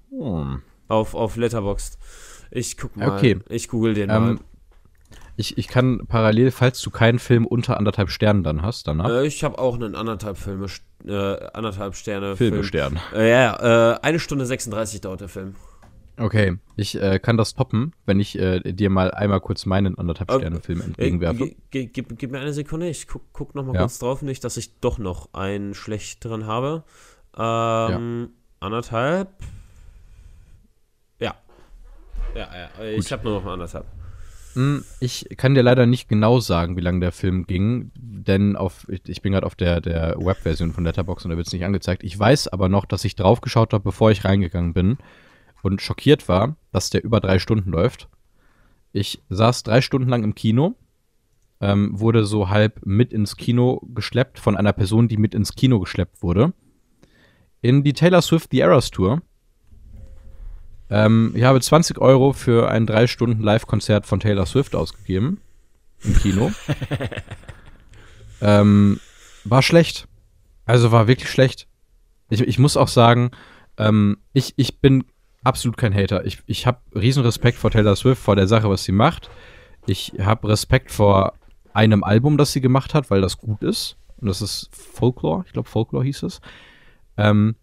Hm. 0.10 0.62
Auf, 0.88 1.16
auf 1.16 1.36
Letterboxd. 1.36 1.98
Ich 2.52 2.78
guck 2.78 2.96
mal. 2.96 3.10
Okay. 3.10 3.40
Ich 3.50 3.68
google 3.70 3.94
den 3.94 4.10
ähm, 4.10 4.24
mal. 4.24 4.40
Ich, 5.36 5.58
ich 5.58 5.68
kann 5.68 6.06
parallel, 6.08 6.52
falls 6.52 6.82
du 6.82 6.92
keinen 6.92 7.18
Film 7.18 7.48
unter 7.48 7.78
anderthalb 7.78 8.10
Sternen 8.10 8.44
dann 8.44 8.62
hast, 8.62 8.88
danach. 8.88 9.10
Äh, 9.10 9.26
ich 9.26 9.44
habe 9.44 9.58
auch 9.58 9.74
einen 9.74 9.96
anderthalb 9.96 10.38
Filme, 10.38 10.68
äh, 11.06 11.48
anderthalb 11.54 11.96
Sterne. 11.96 12.36
Filmestern. 12.36 12.98
Film. 12.98 13.22
Äh, 13.22 13.32
ja, 13.32 13.94
äh, 13.94 14.00
eine 14.02 14.20
Stunde 14.20 14.46
36 14.46 15.02
dauert 15.02 15.22
der 15.22 15.30
Film. 15.30 15.56
Okay, 16.18 16.58
ich 16.76 17.02
äh, 17.02 17.18
kann 17.18 17.38
das 17.38 17.56
toppen, 17.56 17.94
wenn 18.06 18.20
ich 18.20 18.38
äh, 18.38 18.60
dir 18.60 18.92
mal 18.92 19.12
einmal 19.12 19.42
kurz 19.42 19.66
meinen 19.66 19.98
anderthalb 19.98 20.32
Sterne 20.32 20.60
Film 20.62 20.82
äh, 20.82 20.86
entgegenwerfe. 20.86 21.56
G 21.72 21.88
gib, 21.88 22.18
gib, 22.20 22.32
mir 22.32 22.40
eine 22.40 22.54
Sekunde, 22.54 22.88
ich 22.88 23.08
guck, 23.08 23.24
guck 23.34 23.56
noch 23.56 23.66
mal 23.66 23.74
ja. 23.74 23.82
kurz 23.82 23.98
drauf, 23.98 24.22
nicht, 24.22 24.44
dass 24.44 24.58
ich 24.58 24.80
doch 24.80 25.00
noch 25.00 25.34
einen 25.34 25.74
schlechteren 25.74 26.46
habe. 26.46 26.84
Ähm, 27.36 27.42
ja. 27.42 28.28
anderthalb. 28.60 29.30
Ja. 31.20 31.34
Ja, 32.36 32.48
ja. 32.54 32.86
Ich 32.96 33.12
habe 33.12 33.24
nur 33.24 33.42
noch 33.42 33.52
anderthalb. 33.52 33.86
Hm, 34.54 34.84
ich 35.00 35.28
kann 35.36 35.56
dir 35.56 35.64
leider 35.64 35.88
nicht 35.88 36.10
genau 36.10 36.40
sagen, 36.40 36.78
wie 36.78 36.82
lange 36.82 37.00
der 37.00 37.12
Film 37.12 37.48
ging, 37.48 37.92
denn 37.96 38.56
auf, 38.56 38.86
ich 38.88 39.24
bin 39.24 39.32
gerade 39.32 39.48
auf 39.48 39.56
der, 39.56 39.82
der 39.82 40.16
Webversion 40.20 40.74
von 40.74 40.84
Letterboxd 40.84 41.26
und 41.26 41.32
da 41.32 41.38
wird 41.38 41.48
es 41.48 41.54
nicht 41.54 41.66
angezeigt. 41.66 42.04
Ich 42.04 42.18
weiß 42.20 42.50
aber 42.50 42.70
noch, 42.70 42.86
dass 42.86 43.04
ich 43.04 43.16
drauf 43.16 43.42
geschaut 43.42 43.74
habe, 43.74 43.84
bevor 43.84 44.12
ich 44.12 44.26
reingegangen 44.26 44.74
bin 44.74 45.00
und 45.64 45.82
schockiert 45.82 46.28
war, 46.28 46.56
dass 46.72 46.90
der 46.90 47.04
über 47.04 47.20
drei 47.20 47.40
Stunden 47.40 47.72
läuft. 47.72 48.08
Ich 48.92 49.22
saß 49.30 49.64
drei 49.64 49.82
Stunden 49.82 50.10
lang 50.10 50.24
im 50.24 50.36
Kino, 50.36 50.76
ähm, 51.62 52.00
wurde 52.00 52.26
so 52.26 52.50
halb 52.50 52.86
mit 52.86 53.12
ins 53.12 53.38
Kino 53.38 53.82
geschleppt 53.96 54.38
von 54.38 54.56
einer 54.56 54.74
Person, 54.74 55.08
die 55.08 55.18
mit 55.18 55.34
ins 55.34 55.56
Kino 55.56 55.80
geschleppt 55.80 56.22
wurde. 56.22 56.54
In 57.62 57.84
die 57.84 57.94
Taylor 57.94 58.22
Swift 58.22 58.52
The 58.52 58.60
Eras 58.60 58.92
Tour. 58.92 59.22
Ähm, 60.90 61.32
ich 61.34 61.44
habe 61.44 61.62
20 61.62 61.98
Euro 62.00 62.34
für 62.34 62.70
ein 62.70 62.86
drei 62.86 63.08
Stunden 63.08 63.42
Live-Konzert 63.42 64.06
von 64.06 64.20
Taylor 64.20 64.46
Swift 64.46 64.76
ausgegeben. 64.76 65.40
Im 66.04 66.16
Kino. 66.18 66.52
ähm, 68.42 69.00
war 69.46 69.62
schlecht. 69.62 70.08
Also 70.66 70.92
war 70.92 71.08
wirklich 71.08 71.30
schlecht. 71.30 71.68
Ich, 72.30 72.42
ich 72.42 72.60
muss 72.60 72.76
auch 72.76 72.90
sagen, 72.90 73.32
ähm, 73.78 74.18
ich, 74.34 74.54
ich 74.58 74.80
bin 74.82 75.06
absolut 75.44 75.78
kein 75.78 75.94
Hater. 75.94 76.26
Ich, 76.26 76.40
ich 76.46 76.66
habe 76.68 76.80
riesen 76.96 77.24
Respekt 77.24 77.58
vor 77.58 77.72
Taylor 77.72 77.96
Swift, 77.96 78.22
vor 78.22 78.36
der 78.36 78.48
Sache, 78.48 78.70
was 78.70 78.84
sie 78.84 78.92
macht. 78.92 79.30
Ich 79.86 80.14
habe 80.20 80.50
Respekt 80.50 80.92
vor 80.92 81.34
einem 81.74 82.04
Album, 82.04 82.38
das 82.38 82.54
sie 82.54 82.62
gemacht 82.62 82.94
hat, 82.94 83.12
weil 83.12 83.22
das 83.22 83.38
gut 83.38 83.64
ist. 83.64 83.98
Und 84.18 84.28
das 84.28 84.42
ist 84.42 84.70
Folklore. 84.72 85.44
Ich 85.46 85.54
glaube, 85.54 85.70
Folklore 85.70 86.04
hieß 86.06 86.24
es. 86.24 86.42
Ähm, 87.18 87.56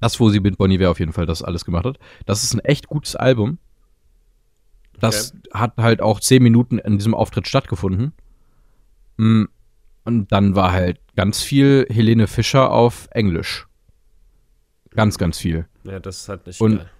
das, 0.00 0.20
wo 0.20 0.28
sie 0.28 0.40
mit 0.40 0.58
Bonnie 0.58 0.78
Ware 0.80 0.90
auf 0.90 1.00
jeden 1.00 1.12
Fall 1.12 1.26
das 1.26 1.42
alles 1.42 1.64
gemacht 1.64 1.86
hat. 1.86 1.98
Das 2.26 2.42
ist 2.42 2.54
ein 2.54 2.60
echt 2.60 2.88
gutes 2.88 3.16
Album. 3.16 3.58
Das 5.00 5.32
okay. 5.32 5.48
hat 5.52 5.76
halt 5.76 6.02
auch 6.02 6.20
zehn 6.20 6.42
Minuten 6.42 6.78
in 6.78 6.98
diesem 6.98 7.14
Auftritt 7.14 7.48
stattgefunden. 7.48 8.12
Mm, 9.16 9.44
und 10.04 10.32
dann 10.32 10.54
war 10.54 10.72
halt 10.72 11.00
ganz 11.16 11.42
viel 11.42 11.86
Helene 11.90 12.26
Fischer 12.26 12.70
auf 12.70 13.08
Englisch. 13.10 13.66
Ganz, 14.90 15.18
ganz 15.18 15.38
viel. 15.38 15.66
Ja, 15.84 16.00
das 16.00 16.20
ist 16.20 16.28
halt 16.28 16.46
nicht 16.46 16.60
und, 16.60 16.78
geil. 16.78 16.90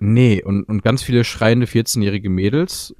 Nee, 0.00 0.42
und, 0.42 0.64
und 0.64 0.82
ganz 0.82 1.02
viele 1.02 1.24
schreiende 1.24 1.66
14-jährige 1.66 2.30
Mädels 2.30 2.94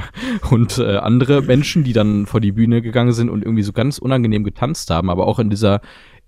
und 0.50 0.78
äh, 0.78 0.96
andere 0.98 1.42
Menschen, 1.42 1.82
die 1.82 1.92
dann 1.92 2.26
vor 2.26 2.40
die 2.40 2.52
Bühne 2.52 2.80
gegangen 2.80 3.12
sind 3.12 3.28
und 3.28 3.42
irgendwie 3.42 3.64
so 3.64 3.72
ganz 3.72 3.98
unangenehm 3.98 4.44
getanzt 4.44 4.90
haben, 4.90 5.10
aber 5.10 5.26
auch 5.26 5.40
in 5.40 5.50
dieser, 5.50 5.80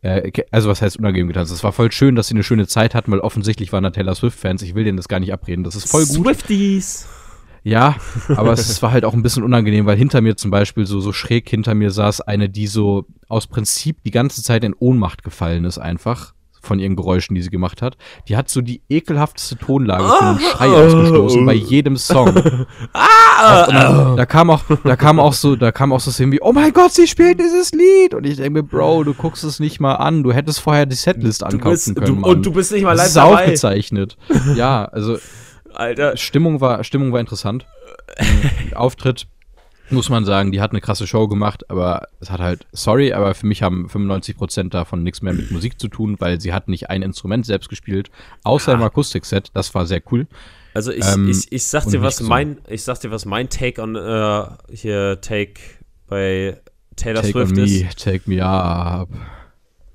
äh, 0.02 0.32
also 0.50 0.68
was 0.68 0.82
heißt 0.82 0.98
unangenehm 0.98 1.28
getanzt? 1.28 1.52
Es 1.52 1.62
war 1.62 1.72
voll 1.72 1.92
schön, 1.92 2.16
dass 2.16 2.28
sie 2.28 2.34
eine 2.34 2.42
schöne 2.42 2.66
Zeit 2.66 2.94
hatten, 2.94 3.12
weil 3.12 3.20
offensichtlich 3.20 3.72
waren 3.72 3.84
da 3.84 3.90
Taylor 3.90 4.14
Swift-Fans. 4.14 4.62
Ich 4.62 4.74
will 4.74 4.84
denen 4.84 4.96
das 4.96 5.08
gar 5.08 5.20
nicht 5.20 5.32
abreden. 5.32 5.62
Das 5.62 5.76
ist 5.76 5.88
voll 5.88 6.04
gut. 6.06 6.26
Swifties! 6.26 7.06
Ja, 7.62 7.96
aber 8.28 8.52
es 8.52 8.80
war 8.80 8.92
halt 8.92 9.04
auch 9.04 9.12
ein 9.12 9.24
bisschen 9.24 9.42
unangenehm, 9.42 9.86
weil 9.86 9.96
hinter 9.96 10.20
mir 10.20 10.36
zum 10.36 10.52
Beispiel 10.52 10.86
so, 10.86 11.00
so 11.00 11.12
schräg 11.12 11.50
hinter 11.50 11.74
mir 11.74 11.90
saß 11.90 12.20
eine, 12.20 12.48
die 12.48 12.68
so 12.68 13.06
aus 13.28 13.48
Prinzip 13.48 14.04
die 14.04 14.12
ganze 14.12 14.44
Zeit 14.44 14.62
in 14.62 14.72
Ohnmacht 14.72 15.24
gefallen 15.24 15.64
ist 15.64 15.78
einfach 15.78 16.35
von 16.66 16.78
ihren 16.78 16.96
Geräuschen, 16.96 17.34
die 17.34 17.42
sie 17.42 17.50
gemacht 17.50 17.82
hat. 17.82 17.96
Die 18.28 18.36
hat 18.36 18.48
so 18.48 18.60
die 18.60 18.82
ekelhafteste 18.88 19.56
Tonlage 19.56 20.04
von 20.04 20.26
einem 20.26 20.38
Schrei 20.52 20.68
ausgestoßen 20.68 21.46
bei 21.46 21.54
jedem 21.54 21.96
Song. 21.96 22.28
ah, 22.92 23.66
dann, 23.66 24.16
da 24.16 24.26
kam 24.26 24.50
auch, 24.50 24.62
da 24.84 24.96
kam 24.96 25.18
auch 25.18 25.32
so, 25.32 25.56
da 25.56 25.72
kam 25.72 25.92
auch 25.92 26.00
so 26.00 26.10
Szenen 26.10 26.32
wie, 26.32 26.40
oh 26.40 26.52
mein 26.52 26.72
Gott, 26.72 26.92
sie 26.92 27.06
spielt 27.06 27.40
dieses 27.40 27.72
Lied. 27.72 28.14
Und 28.14 28.26
ich 28.26 28.36
denke 28.36 28.50
mir, 28.50 28.62
Bro, 28.62 29.04
du 29.04 29.14
guckst 29.14 29.44
es 29.44 29.60
nicht 29.60 29.80
mal 29.80 29.94
an. 29.94 30.22
Du 30.22 30.32
hättest 30.32 30.60
vorher 30.60 30.86
die 30.86 30.96
Setlist 30.96 31.44
ankaufen 31.44 31.94
können. 31.94 32.22
Du, 32.22 32.28
und 32.28 32.44
du 32.44 32.52
bist 32.52 32.72
nicht 32.72 32.82
mal 32.82 32.92
live 32.92 32.98
das 32.98 33.08
ist 33.08 33.16
dabei. 33.16 33.44
aufgezeichnet. 33.44 34.16
ja, 34.56 34.84
also 34.86 35.18
Alter. 35.74 36.16
Stimmung 36.16 36.60
war, 36.60 36.82
Stimmung 36.84 37.12
war 37.12 37.20
interessant. 37.20 37.66
Auftritt, 38.74 39.26
muss 39.90 40.08
man 40.08 40.24
sagen, 40.24 40.52
die 40.52 40.60
hat 40.60 40.70
eine 40.70 40.80
krasse 40.80 41.06
Show 41.06 41.28
gemacht, 41.28 41.70
aber 41.70 42.08
es 42.20 42.30
hat 42.30 42.40
halt, 42.40 42.66
sorry, 42.72 43.12
aber 43.12 43.34
für 43.34 43.46
mich 43.46 43.62
haben 43.62 43.88
95% 43.88 44.70
davon 44.70 45.02
nichts 45.02 45.22
mehr 45.22 45.32
mit 45.32 45.50
Musik 45.50 45.80
zu 45.80 45.88
tun, 45.88 46.16
weil 46.18 46.40
sie 46.40 46.52
hat 46.52 46.68
nicht 46.68 46.90
ein 46.90 47.02
Instrument 47.02 47.46
selbst 47.46 47.68
gespielt, 47.68 48.10
außer 48.42 48.72
im 48.72 48.82
Akustikset. 48.82 49.50
Das 49.54 49.74
war 49.74 49.86
sehr 49.86 50.02
cool. 50.10 50.26
Also 50.74 50.92
ich, 50.92 51.06
ähm, 51.06 51.28
ich, 51.28 51.50
ich 51.52 51.64
sag 51.66 51.86
dir, 51.86 52.02
was 52.02 52.20
mein, 52.20 52.58
ich 52.68 52.82
sag 52.82 53.00
dir, 53.00 53.10
was 53.10 53.24
mein 53.24 53.48
Take 53.48 53.80
on 53.80 53.96
uh, 53.96 54.46
hier 54.70 55.20
Take 55.22 55.60
bei 56.06 56.60
Taylor 56.96 57.22
take 57.22 57.32
Swift 57.32 57.52
on 57.52 57.56
me, 57.56 57.64
ist. 57.64 58.04
Take 58.04 58.28
me 58.28 58.44
up. 58.44 59.08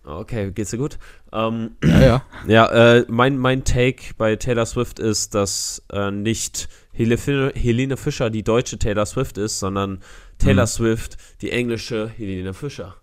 Okay, 0.04 0.52
geht's 0.52 0.72
dir 0.72 0.78
gut? 0.78 0.98
Ähm, 1.32 1.76
ja, 1.84 2.02
ja. 2.02 2.24
Ja, 2.48 2.96
äh, 2.96 3.06
mein, 3.08 3.38
mein 3.38 3.64
Take 3.64 4.14
bei 4.18 4.36
Taylor 4.36 4.66
Swift 4.66 5.00
ist, 5.00 5.36
dass 5.36 5.84
äh, 5.92 6.12
nicht 6.12 6.68
Helene 6.94 7.98
Fischer 7.98 8.30
die 8.30 8.44
deutsche 8.44 8.78
Taylor 8.78 9.06
Swift 9.06 9.38
ist, 9.38 9.60
sondern 9.60 10.00
Taylor 10.38 10.64
hm. 10.64 10.68
Swift 10.68 11.18
die 11.42 11.52
englische 11.52 12.10
Helene 12.10 12.54
Fischer. 12.54 12.96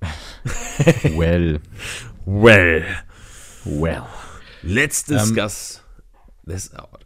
well. 1.16 1.60
Well. 2.24 2.84
Well. 3.64 4.06
Let's 4.62 5.04
discuss 5.04 5.82
um, 6.44 6.52
this 6.52 6.74
out. 6.74 7.04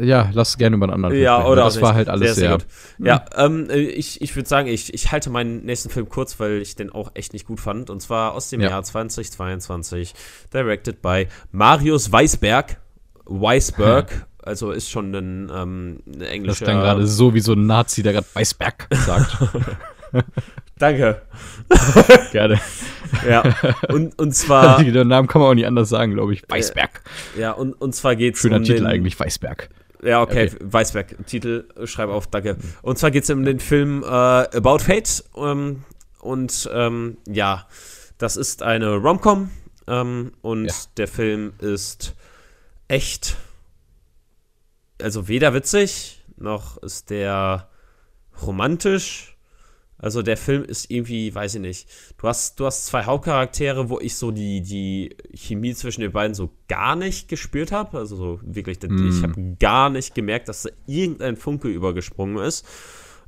Ja, 0.00 0.30
lass 0.32 0.56
gerne 0.58 0.76
über 0.76 0.84
einen 0.84 0.94
anderen 0.94 1.12
Film 1.14 1.24
Ja, 1.24 1.36
sprechen, 1.36 1.52
oder 1.52 1.64
Das 1.64 1.80
war 1.80 1.94
halt 1.94 2.08
alles 2.08 2.36
sehr. 2.36 2.50
sehr, 2.50 2.58
sehr 2.98 3.06
ja, 3.06 3.24
ähm, 3.44 3.68
ich, 3.70 4.20
ich 4.20 4.36
würde 4.36 4.48
sagen, 4.48 4.68
ich, 4.68 4.94
ich 4.94 5.10
halte 5.10 5.28
meinen 5.28 5.64
nächsten 5.64 5.90
Film 5.90 6.08
kurz, 6.08 6.38
weil 6.38 6.62
ich 6.62 6.76
den 6.76 6.90
auch 6.90 7.10
echt 7.14 7.32
nicht 7.32 7.46
gut 7.46 7.60
fand. 7.60 7.90
Und 7.90 8.00
zwar 8.00 8.34
aus 8.34 8.48
dem 8.50 8.60
ja. 8.60 8.70
Jahr 8.70 8.82
2022, 8.82 10.14
directed 10.52 11.02
by 11.02 11.26
Marius 11.50 12.12
Weisberg. 12.12 12.80
Weisberg, 13.24 14.26
also 14.48 14.72
ist 14.72 14.90
schon 14.90 15.14
ein 15.14 15.52
ähm, 15.54 16.00
englischer. 16.20 16.46
Das 16.46 16.60
ist 16.60 16.66
dann 16.66 16.80
gerade 16.80 17.06
so 17.06 17.34
wie 17.34 17.40
so 17.40 17.52
ein 17.52 17.66
Nazi, 17.66 18.02
der 18.02 18.14
gerade 18.14 18.26
Weisberg 18.32 18.88
sagt. 18.90 19.36
Danke. 20.78 21.22
Gerne. 22.32 22.60
Ja, 23.28 23.42
und, 23.88 24.18
und 24.18 24.32
zwar. 24.34 24.82
Den 24.82 25.08
Namen 25.08 25.28
kann 25.28 25.40
man 25.40 25.50
auch 25.50 25.54
nicht 25.54 25.66
anders 25.66 25.88
sagen, 25.88 26.14
glaube 26.14 26.32
ich. 26.32 26.42
Weisberg. 26.48 27.02
Ja, 27.38 27.52
und, 27.52 27.74
und 27.74 27.94
zwar 27.94 28.16
geht 28.16 28.36
es 28.36 28.44
um. 28.44 28.50
Schöner 28.50 28.64
Titel 28.64 28.86
eigentlich, 28.86 29.18
Weisberg. 29.18 29.68
Ja, 30.02 30.22
okay, 30.22 30.50
okay. 30.54 30.56
Weißberg, 30.60 31.26
Titel, 31.26 31.64
schreib 31.84 32.08
auf, 32.08 32.28
danke. 32.28 32.56
Und 32.82 32.98
zwar 32.98 33.10
geht 33.10 33.24
es 33.24 33.30
um 33.30 33.44
den 33.44 33.58
Film 33.58 34.02
äh, 34.02 34.06
About 34.06 34.78
Fate. 34.78 35.24
Ähm, 35.36 35.82
und 36.20 36.70
ähm, 36.72 37.16
ja, 37.26 37.66
das 38.16 38.36
ist 38.36 38.62
eine 38.62 38.94
Romcom. 38.94 39.50
Ähm, 39.88 40.32
und 40.40 40.66
ja. 40.66 40.74
der 40.96 41.08
Film 41.08 41.52
ist 41.58 42.14
echt, 42.86 43.36
also 45.00 45.28
weder 45.28 45.54
witzig, 45.54 46.22
noch 46.36 46.76
ist 46.78 47.10
der 47.10 47.68
romantisch 48.42 49.38
also 50.00 50.22
der 50.22 50.36
Film 50.36 50.62
ist 50.62 50.90
irgendwie, 50.90 51.34
weiß 51.34 51.56
ich 51.56 51.60
nicht. 51.60 51.88
Du 52.18 52.28
hast, 52.28 52.60
du 52.60 52.66
hast 52.66 52.86
zwei 52.86 53.04
Hauptcharaktere, 53.04 53.90
wo 53.90 53.98
ich 53.98 54.14
so 54.14 54.30
die, 54.30 54.60
die 54.62 55.16
Chemie 55.34 55.74
zwischen 55.74 56.02
den 56.02 56.12
beiden 56.12 56.34
so 56.34 56.50
gar 56.68 56.94
nicht 56.94 57.28
gespürt 57.28 57.72
habe. 57.72 57.98
Also 57.98 58.14
so 58.14 58.40
wirklich, 58.42 58.78
mm. 58.80 59.08
ich 59.08 59.22
habe 59.24 59.56
gar 59.58 59.90
nicht 59.90 60.14
gemerkt, 60.14 60.48
dass 60.48 60.62
da 60.62 60.70
irgendein 60.86 61.36
Funke 61.36 61.66
übergesprungen 61.66 62.38
ist. 62.38 62.64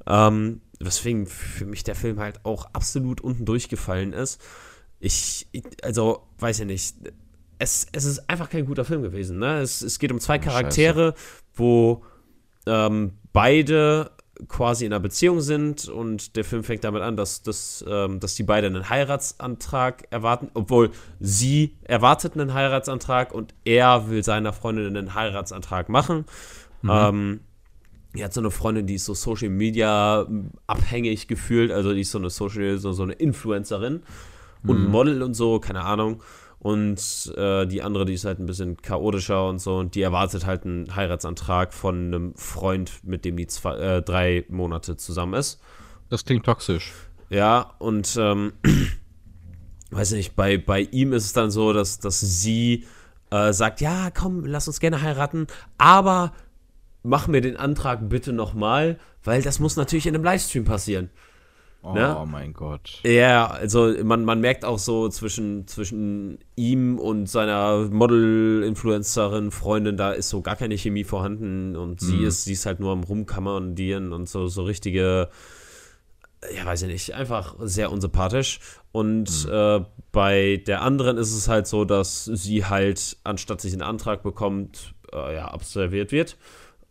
Ähm, 0.07 0.61
weswegen 0.79 1.27
für 1.27 1.67
mich 1.67 1.83
der 1.83 1.97
Film 1.97 2.21
halt 2.21 2.45
auch 2.45 2.67
absolut 2.73 3.21
unten 3.21 3.45
durchgefallen 3.45 4.13
ist. 4.13 4.41
Ich, 5.01 5.49
also, 5.83 6.23
weiß 6.39 6.61
ich 6.61 6.67
nicht. 6.67 6.95
Es, 7.61 7.87
es 7.93 8.05
ist 8.05 8.29
einfach 8.29 8.49
kein 8.51 8.65
guter 8.65 8.85
Film 8.85 9.03
gewesen. 9.03 9.39
Ne? 9.39 9.61
Es, 9.61 9.83
es 9.83 9.99
geht 9.99 10.11
um 10.11 10.19
zwei 10.19 10.39
Charaktere, 10.39 11.13
Scheiße. 11.13 11.43
wo 11.55 12.03
ähm, 12.67 13.13
beide 13.33 14.11
quasi 14.49 14.87
in 14.87 14.93
einer 14.93 15.01
Beziehung 15.01 15.41
sind 15.41 15.89
und 15.89 16.37
der 16.37 16.45
Film 16.45 16.65
fängt 16.65 16.85
damit 16.85 17.03
an, 17.03 17.17
dass, 17.17 17.43
dass, 17.43 17.85
ähm, 17.87 18.21
dass 18.21 18.35
die 18.35 18.43
beiden 18.43 18.75
einen 18.75 18.89
Heiratsantrag 18.89 20.05
erwarten, 20.11 20.51
obwohl 20.55 20.91
sie 21.19 21.77
erwartet 21.83 22.35
einen 22.35 22.55
Heiratsantrag 22.55 23.35
und 23.35 23.55
er 23.65 24.09
will 24.09 24.25
seiner 24.25 24.53
Freundin 24.53 24.97
einen 24.97 25.15
Heiratsantrag 25.15 25.89
machen. 25.89 26.25
Mhm. 26.83 26.91
Ähm, 26.91 27.41
er 28.15 28.25
hat 28.25 28.33
so 28.33 28.41
eine 28.41 28.51
Freundin, 28.51 28.87
die 28.87 28.95
ist 28.95 29.05
so 29.05 29.15
Social 29.15 29.51
Media 29.51 30.27
abhängig 30.67 31.29
gefühlt, 31.29 31.71
also 31.71 31.93
die 31.93 32.01
ist 32.01 32.11
so 32.11 32.19
eine 32.19 32.31
Social, 32.31 32.79
so, 32.79 32.93
so 32.93 33.03
eine 33.03 33.13
Influencerin 33.13 34.03
und 34.67 34.85
mhm. 34.85 34.91
Model 34.91 35.23
und 35.23 35.35
so, 35.35 35.61
keine 35.61 35.83
Ahnung. 35.83 36.23
Und 36.61 37.33
äh, 37.39 37.67
die 37.67 37.81
andere, 37.81 38.05
die 38.05 38.13
ist 38.13 38.27
halt 38.27 38.39
ein 38.39 38.45
bisschen 38.45 38.77
chaotischer 38.77 39.49
und 39.49 39.61
so. 39.61 39.79
Und 39.79 39.95
die 39.95 40.03
erwartet 40.03 40.45
halt 40.45 40.65
einen 40.65 40.95
Heiratsantrag 40.95 41.73
von 41.73 42.07
einem 42.07 42.35
Freund, 42.37 43.03
mit 43.03 43.25
dem 43.25 43.39
die 43.39 43.47
zwei, 43.47 43.77
äh, 43.77 44.03
drei 44.03 44.45
Monate 44.49 44.97
zusammen 44.97 45.35
ist. 45.35 45.59
Das 46.11 46.25
klingt 46.25 46.45
toxisch. 46.45 46.93
Ja, 47.31 47.75
und 47.79 48.15
ähm, 48.21 48.53
weiß 49.91 50.13
nicht, 50.13 50.37
bei, 50.37 50.59
bei 50.59 50.81
ihm 50.81 51.15
ist 51.15 51.25
es 51.25 51.33
dann 51.33 51.51
so, 51.51 51.73
dass, 51.73 51.99
dass 51.99 52.21
sie 52.21 52.85
äh, 53.31 53.55
sagt, 53.55 53.81
ja, 53.81 54.11
komm, 54.11 54.45
lass 54.45 54.69
uns 54.69 54.81
gerne 54.81 55.01
heiraten, 55.01 55.47
aber 55.79 56.33
mach 57.03 57.27
mir 57.27 57.41
den 57.41 57.57
Antrag 57.57 58.09
bitte 58.09 58.33
nochmal, 58.33 58.99
weil 59.25 59.41
das 59.41 59.61
muss 59.61 59.77
natürlich 59.77 60.07
in 60.07 60.15
einem 60.15 60.25
Livestream 60.25 60.65
passieren. 60.65 61.11
Oh 61.83 61.95
ne? 61.95 62.25
mein 62.27 62.53
Gott. 62.53 63.01
Ja, 63.05 63.47
also 63.47 63.95
man, 64.05 64.25
man 64.25 64.41
merkt 64.41 64.67
auch 64.67 64.79
so 64.79 65.09
zwischen, 65.09 65.67
zwischen 65.67 66.39
ihm 66.55 66.99
und 66.99 67.27
seiner 67.27 67.89
Model-Influencerin, 67.91 69.51
Freundin, 69.51 69.97
da 69.97 70.13
ist 70.13 70.29
so 70.29 70.43
gar 70.43 70.57
keine 70.57 70.77
Chemie 70.77 71.05
vorhanden 71.05 71.77
und 71.77 72.03
mhm. 72.03 72.07
sie 72.07 72.25
ist, 72.25 72.45
sie 72.45 72.53
ist 72.53 72.67
halt 72.67 72.81
nur 72.81 72.93
am 72.93 73.03
Rumkammerdieren 73.03 74.13
und 74.13 74.29
so, 74.29 74.47
so 74.49 74.63
richtige, 74.65 75.31
ja, 76.55 76.67
weiß 76.67 76.83
ich 76.83 76.89
nicht, 76.89 77.15
einfach 77.15 77.57
sehr 77.61 77.91
unsympathisch. 77.91 78.61
Und 78.93 79.47
mhm. 79.47 79.53
äh, 79.53 79.85
bei 80.13 80.63
der 80.67 80.83
anderen 80.83 81.17
ist 81.17 81.35
es 81.35 81.49
halt 81.49 81.67
so, 81.67 81.87
dass 81.87 82.27
sie 82.27 82.67
halt, 82.67 83.17
anstatt 83.25 83.63
sich 83.63 83.73
einen 83.73 83.83
Antrag 83.83 84.23
bekommt, 84.23 84.95
äh, 85.15 85.37
ja, 85.37 85.49
absolviert 85.49 86.13
wird. 86.13 86.37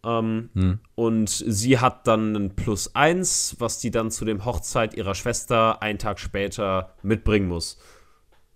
Ähm, 0.04 0.50
hm. 0.54 0.80
Und 0.96 1.30
sie 1.30 1.80
hat 1.80 2.08
dann 2.08 2.36
ein 2.36 2.56
Plus 2.56 2.96
eins, 2.96 3.56
was 3.60 3.80
die 3.80 3.92
dann 3.92 4.12
zu 4.12 4.26
dem 4.26 4.46
Hochzeit 4.46 4.94
ihrer 4.94 5.16
Schwester 5.16 5.82
einen 5.82 6.00
Tag 6.00 6.20
später 6.20 6.94
mitbringen 7.04 7.48
muss. 7.48 7.78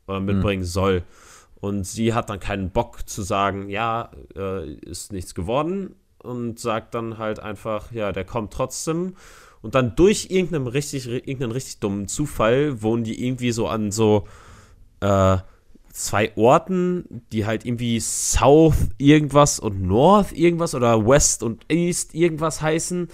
Oder 0.08 0.20
mitbringen 0.20 0.64
hm. 0.64 0.68
soll. 0.68 1.04
Und 1.56 1.86
sie 1.86 2.14
hat 2.14 2.30
dann 2.30 2.40
keinen 2.40 2.72
Bock 2.72 3.08
zu 3.08 3.22
sagen, 3.22 3.70
ja, 3.70 4.12
äh, 4.36 4.74
ist 4.74 5.14
nichts 5.14 5.34
geworden. 5.34 5.96
Und 6.18 6.60
sagt 6.60 6.94
dann 6.94 7.18
halt 7.18 7.40
einfach, 7.40 7.92
ja, 7.92 8.12
der 8.12 8.26
kommt 8.26 8.54
trotzdem. 8.54 9.16
Und 9.62 9.76
dann 9.76 9.96
durch 9.96 10.28
irgendeinen 10.30 10.68
richtig, 10.68 11.08
irgendeinen 11.08 11.52
richtig 11.52 11.80
dummen 11.80 12.08
Zufall 12.08 12.82
wohnen 12.82 13.06
die 13.06 13.26
irgendwie 13.26 13.52
so 13.52 13.68
an 13.68 13.92
so 13.92 14.28
äh, 15.00 15.38
zwei 15.94 16.36
Orten, 16.36 17.24
die 17.32 17.46
halt 17.46 17.66
irgendwie 17.66 18.00
South 18.00 18.90
irgendwas 18.98 19.60
und 19.60 19.84
North 19.84 20.34
irgendwas 20.34 20.74
oder 20.74 21.08
West 21.08 21.44
und 21.44 21.72
East 21.72 22.16
irgendwas 22.16 22.62
heißen. 22.62 23.08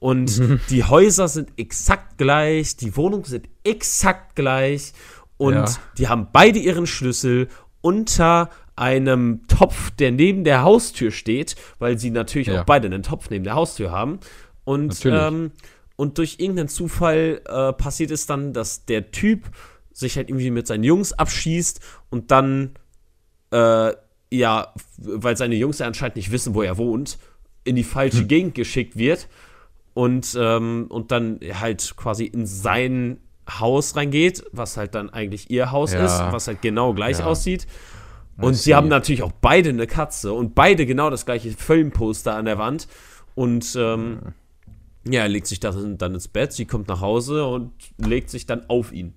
Und 0.00 0.38
mhm. 0.38 0.60
die 0.70 0.82
Häuser 0.82 1.28
sind 1.28 1.50
exakt 1.56 2.16
gleich, 2.18 2.76
die 2.76 2.96
Wohnungen 2.96 3.24
sind 3.24 3.48
exakt 3.64 4.34
gleich. 4.34 4.94
Und 5.36 5.54
ja. 5.54 5.66
die 5.98 6.08
haben 6.08 6.28
beide 6.32 6.58
ihren 6.58 6.86
Schlüssel 6.86 7.48
unter 7.82 8.48
einem 8.76 9.46
Topf, 9.46 9.90
der 9.90 10.10
neben 10.10 10.44
der 10.44 10.62
Haustür 10.62 11.10
steht, 11.10 11.56
weil 11.78 11.98
sie 11.98 12.10
natürlich 12.10 12.48
ja. 12.48 12.62
auch 12.62 12.64
beide 12.64 12.86
einen 12.86 13.02
Topf 13.02 13.28
neben 13.28 13.44
der 13.44 13.54
Haustür 13.54 13.90
haben. 13.90 14.20
Und, 14.64 15.04
ähm, 15.04 15.52
und 15.96 16.16
durch 16.16 16.36
irgendeinen 16.38 16.68
Zufall 16.68 17.42
äh, 17.46 17.72
passiert 17.74 18.10
es 18.10 18.26
dann, 18.26 18.54
dass 18.54 18.86
der 18.86 19.10
Typ 19.10 19.50
sich 19.92 20.16
halt 20.16 20.28
irgendwie 20.28 20.50
mit 20.50 20.66
seinen 20.66 20.84
Jungs 20.84 21.12
abschießt 21.12 21.80
und 22.10 22.30
dann, 22.30 22.70
äh, 23.50 23.92
ja, 24.30 24.72
weil 24.96 25.36
seine 25.36 25.54
Jungs 25.54 25.78
ja 25.78 25.86
anscheinend 25.86 26.16
nicht 26.16 26.32
wissen, 26.32 26.54
wo 26.54 26.62
er 26.62 26.78
wohnt, 26.78 27.18
in 27.64 27.76
die 27.76 27.84
falsche 27.84 28.20
hm. 28.20 28.28
Gegend 28.28 28.54
geschickt 28.54 28.96
wird 28.96 29.28
und, 29.94 30.36
ähm, 30.38 30.86
und 30.88 31.10
dann 31.10 31.40
halt 31.60 31.94
quasi 31.96 32.24
in 32.24 32.46
sein 32.46 33.18
Haus 33.48 33.96
reingeht, 33.96 34.44
was 34.52 34.76
halt 34.76 34.94
dann 34.94 35.10
eigentlich 35.10 35.50
ihr 35.50 35.72
Haus 35.72 35.92
ja. 35.92 36.04
ist, 36.04 36.18
was 36.32 36.46
halt 36.46 36.62
genau 36.62 36.94
gleich 36.94 37.18
ja. 37.18 37.26
aussieht. 37.26 37.66
Und 38.38 38.54
sie 38.54 38.74
haben 38.74 38.88
natürlich 38.88 39.22
auch 39.22 39.32
beide 39.32 39.68
eine 39.68 39.86
Katze 39.86 40.32
und 40.32 40.54
beide 40.54 40.86
genau 40.86 41.10
das 41.10 41.26
gleiche 41.26 41.50
Filmposter 41.50 42.34
an 42.34 42.46
der 42.46 42.58
Wand. 42.58 42.88
Und 43.34 43.76
ähm, 43.78 44.20
ja, 45.04 45.22
er 45.22 45.28
legt 45.28 45.46
sich 45.46 45.60
dann, 45.60 45.98
dann 45.98 46.14
ins 46.14 46.28
Bett, 46.28 46.52
sie 46.52 46.64
kommt 46.64 46.88
nach 46.88 47.00
Hause 47.00 47.46
und 47.46 47.72
legt 47.98 48.30
sich 48.30 48.46
dann 48.46 48.68
auf 48.68 48.92
ihn. 48.92 49.14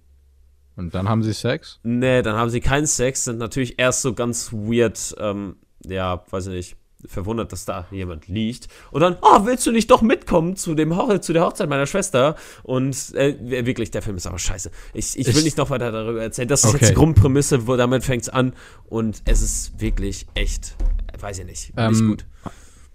Und 0.75 0.93
dann 0.93 1.07
haben 1.07 1.23
sie 1.23 1.33
Sex? 1.33 1.79
Nee, 1.83 2.21
dann 2.21 2.35
haben 2.35 2.49
sie 2.49 2.59
keinen 2.59 2.85
Sex, 2.85 3.25
sind 3.25 3.37
natürlich 3.37 3.79
erst 3.79 4.01
so 4.01 4.13
ganz 4.13 4.51
weird, 4.51 5.15
ähm, 5.19 5.55
ja, 5.85 6.23
weiß 6.29 6.47
ich 6.47 6.53
nicht, 6.53 6.77
verwundert, 7.07 7.51
dass 7.51 7.65
da 7.65 7.87
jemand 7.91 8.27
liegt. 8.27 8.67
Und 8.91 9.01
dann, 9.01 9.17
oh, 9.21 9.45
willst 9.45 9.65
du 9.65 9.71
nicht 9.71 9.89
doch 9.91 10.01
mitkommen 10.01 10.55
zu, 10.55 10.75
dem 10.75 10.97
Ho 10.97 11.17
zu 11.19 11.33
der 11.33 11.43
Hochzeit 11.43 11.69
meiner 11.69 11.85
Schwester? 11.85 12.35
Und 12.63 13.13
äh, 13.15 13.65
wirklich, 13.65 13.91
der 13.91 14.01
Film 14.01 14.17
ist 14.17 14.27
aber 14.27 14.39
scheiße. 14.39 14.71
Ich, 14.93 15.17
ich 15.17 15.27
will 15.27 15.37
ich, 15.37 15.43
nicht 15.43 15.57
noch 15.57 15.69
weiter 15.69 15.91
darüber 15.91 16.21
erzählen. 16.21 16.47
Das 16.47 16.63
ist 16.63 16.69
okay. 16.69 16.77
jetzt 16.79 16.89
die 16.91 16.95
Grundprämisse, 16.95 17.67
wo 17.67 17.75
damit 17.75 18.03
fängt 18.03 18.23
es 18.23 18.29
an. 18.29 18.53
Und 18.85 19.21
es 19.25 19.41
ist 19.41 19.79
wirklich 19.79 20.25
echt, 20.33 20.75
weiß 21.19 21.39
ich 21.39 21.45
nicht, 21.45 21.73
ähm, 21.77 21.91
nicht 21.91 22.05
gut. 22.05 22.25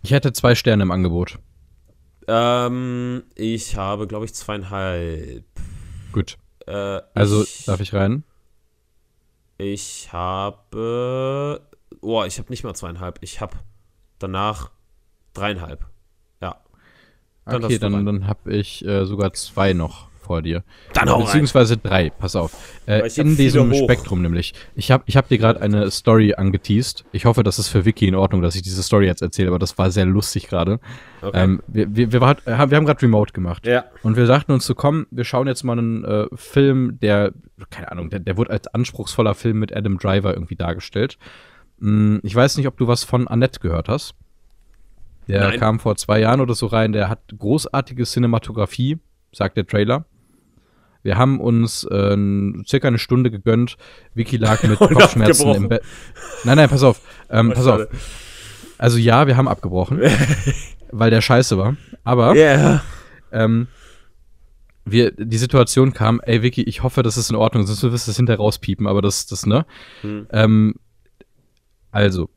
Ich 0.03 0.13
hätte 0.13 0.33
zwei 0.33 0.55
Sterne 0.55 0.83
im 0.83 0.91
Angebot. 0.91 1.39
Ähm, 2.27 3.23
ich 3.35 3.77
habe, 3.77 4.07
glaube 4.07 4.25
ich, 4.25 4.35
zweieinhalb. 4.35 5.45
Gut. 6.13 6.39
Äh, 6.71 7.03
also, 7.15 7.43
ich, 7.43 7.65
darf 7.65 7.81
ich 7.81 7.93
rein? 7.93 8.23
Ich 9.59 10.13
habe. 10.13 11.61
Oh, 12.01 12.23
ich 12.25 12.39
habe 12.39 12.51
nicht 12.51 12.63
mal 12.63 12.75
zweieinhalb. 12.75 13.19
Ich 13.23 13.41
habe 13.41 13.57
danach 14.19 14.71
dreieinhalb. 15.35 15.85
Ja. 16.41 16.61
Dann 17.45 17.65
okay, 17.65 17.79
dann, 17.79 18.07
dann 18.07 18.27
habe 18.27 18.53
ich 18.53 18.85
äh, 18.85 19.05
sogar 19.05 19.33
zwei 19.33 19.73
noch 19.73 20.10
vor 20.31 20.43
dir. 20.43 20.63
Dann 20.95 21.09
auch 21.09 21.25
Beziehungsweise 21.25 21.75
rein. 21.75 21.81
drei, 21.83 22.11
pass 22.11 22.37
auf. 22.37 22.53
Äh, 22.87 23.11
in 23.17 23.37
diesem 23.37 23.75
Spektrum 23.75 24.23
nämlich. 24.23 24.55
Ich 24.77 24.93
habe 24.93 25.03
ich 25.07 25.17
hab 25.17 25.27
dir 25.27 25.39
gerade 25.39 25.61
eine 25.61 25.91
Story 25.91 26.35
angeteased. 26.35 27.05
Ich 27.11 27.25
hoffe, 27.25 27.43
das 27.43 27.59
ist 27.59 27.67
für 27.67 27.85
Vicky 27.85 28.07
in 28.07 28.15
Ordnung, 28.15 28.41
dass 28.41 28.55
ich 28.55 28.63
diese 28.63 28.81
Story 28.85 29.07
jetzt 29.07 29.23
erzähle, 29.23 29.49
aber 29.49 29.59
das 29.59 29.77
war 29.77 29.91
sehr 29.91 30.07
lustig 30.07 30.47
gerade. 30.47 30.79
Okay. 31.21 31.33
Ähm, 31.35 31.63
wir, 31.67 31.97
wir, 31.97 32.13
wir, 32.13 32.21
wir 32.21 32.59
haben 32.59 32.87
gerade 32.87 33.03
Remote 33.03 33.33
gemacht. 33.33 33.67
Ja. 33.67 33.87
Und 34.05 34.17
wir 34.17 34.27
sagten 34.27 34.53
uns 34.53 34.67
so, 34.67 34.77
komm, 34.77 35.09
wir 35.11 35.25
schauen 35.25 35.49
jetzt 35.49 35.65
mal 35.65 35.77
einen 35.77 36.05
äh, 36.05 36.27
Film, 36.35 37.01
der, 37.03 37.33
keine 37.71 37.91
Ahnung, 37.91 38.09
der, 38.09 38.21
der 38.21 38.37
wurde 38.37 38.51
als 38.51 38.69
anspruchsvoller 38.69 39.35
Film 39.35 39.59
mit 39.59 39.75
Adam 39.75 39.99
Driver 39.99 40.33
irgendwie 40.33 40.55
dargestellt. 40.55 41.19
Hm, 41.81 42.21
ich 42.23 42.37
weiß 42.37 42.57
nicht, 42.57 42.69
ob 42.69 42.77
du 42.77 42.87
was 42.87 43.03
von 43.03 43.27
Annette 43.27 43.59
gehört 43.59 43.89
hast. 43.89 44.15
Der 45.27 45.49
Nein. 45.49 45.59
kam 45.59 45.81
vor 45.81 45.97
zwei 45.97 46.21
Jahren 46.21 46.41
oder 46.41 46.55
so 46.55 46.67
rein. 46.67 46.93
Der 46.93 47.09
hat 47.09 47.19
großartige 47.37 48.05
Cinematografie, 48.05 48.99
sagt 49.33 49.57
der 49.57 49.67
Trailer. 49.67 50.05
Wir 51.03 51.17
haben 51.17 51.41
uns 51.41 51.85
äh, 51.85 52.17
circa 52.67 52.89
eine 52.89 52.99
Stunde 52.99 53.31
gegönnt. 53.31 53.77
Vicky 54.15 54.37
lag 54.37 54.63
mit 54.69 54.79
Kopfschmerzen 54.79 55.55
im 55.55 55.69
Bett. 55.69 55.83
Nein, 56.45 56.57
nein, 56.57 56.69
pass 56.69 56.83
auf. 56.83 57.01
Ähm, 57.31 57.53
pass 57.53 57.67
auf. 57.67 57.87
Also 58.79 58.97
ja, 58.97 59.27
wir 59.27 59.37
haben 59.37 59.49
abgebrochen, 59.49 60.01
weil 60.91 61.11
der 61.11 61.21
scheiße 61.21 61.59
war. 61.59 61.77
Aber 62.03 62.35
yeah. 62.35 62.83
ähm, 63.31 63.69
wir, 64.85 65.11
die 65.13 65.39
Situation 65.39 65.93
kam, 65.93 66.21
ey 66.25 66.43
Vicky, 66.43 66.63
ich 66.63 66.83
hoffe, 66.83 67.03
das 67.03 67.17
ist 67.17 67.31
in 67.31 67.37
Ordnung, 67.37 67.67
sonst 67.67 67.83
wirst 67.83 68.07
du 68.07 68.11
das 68.11 68.17
hinterher 68.17 68.39
rauspiepen, 68.39 68.87
aber 68.87 69.03
das, 69.03 69.27
das, 69.27 69.45
ne? 69.45 69.67
Hm. 70.01 70.27
Ähm, 70.31 70.75
also, 71.91 72.31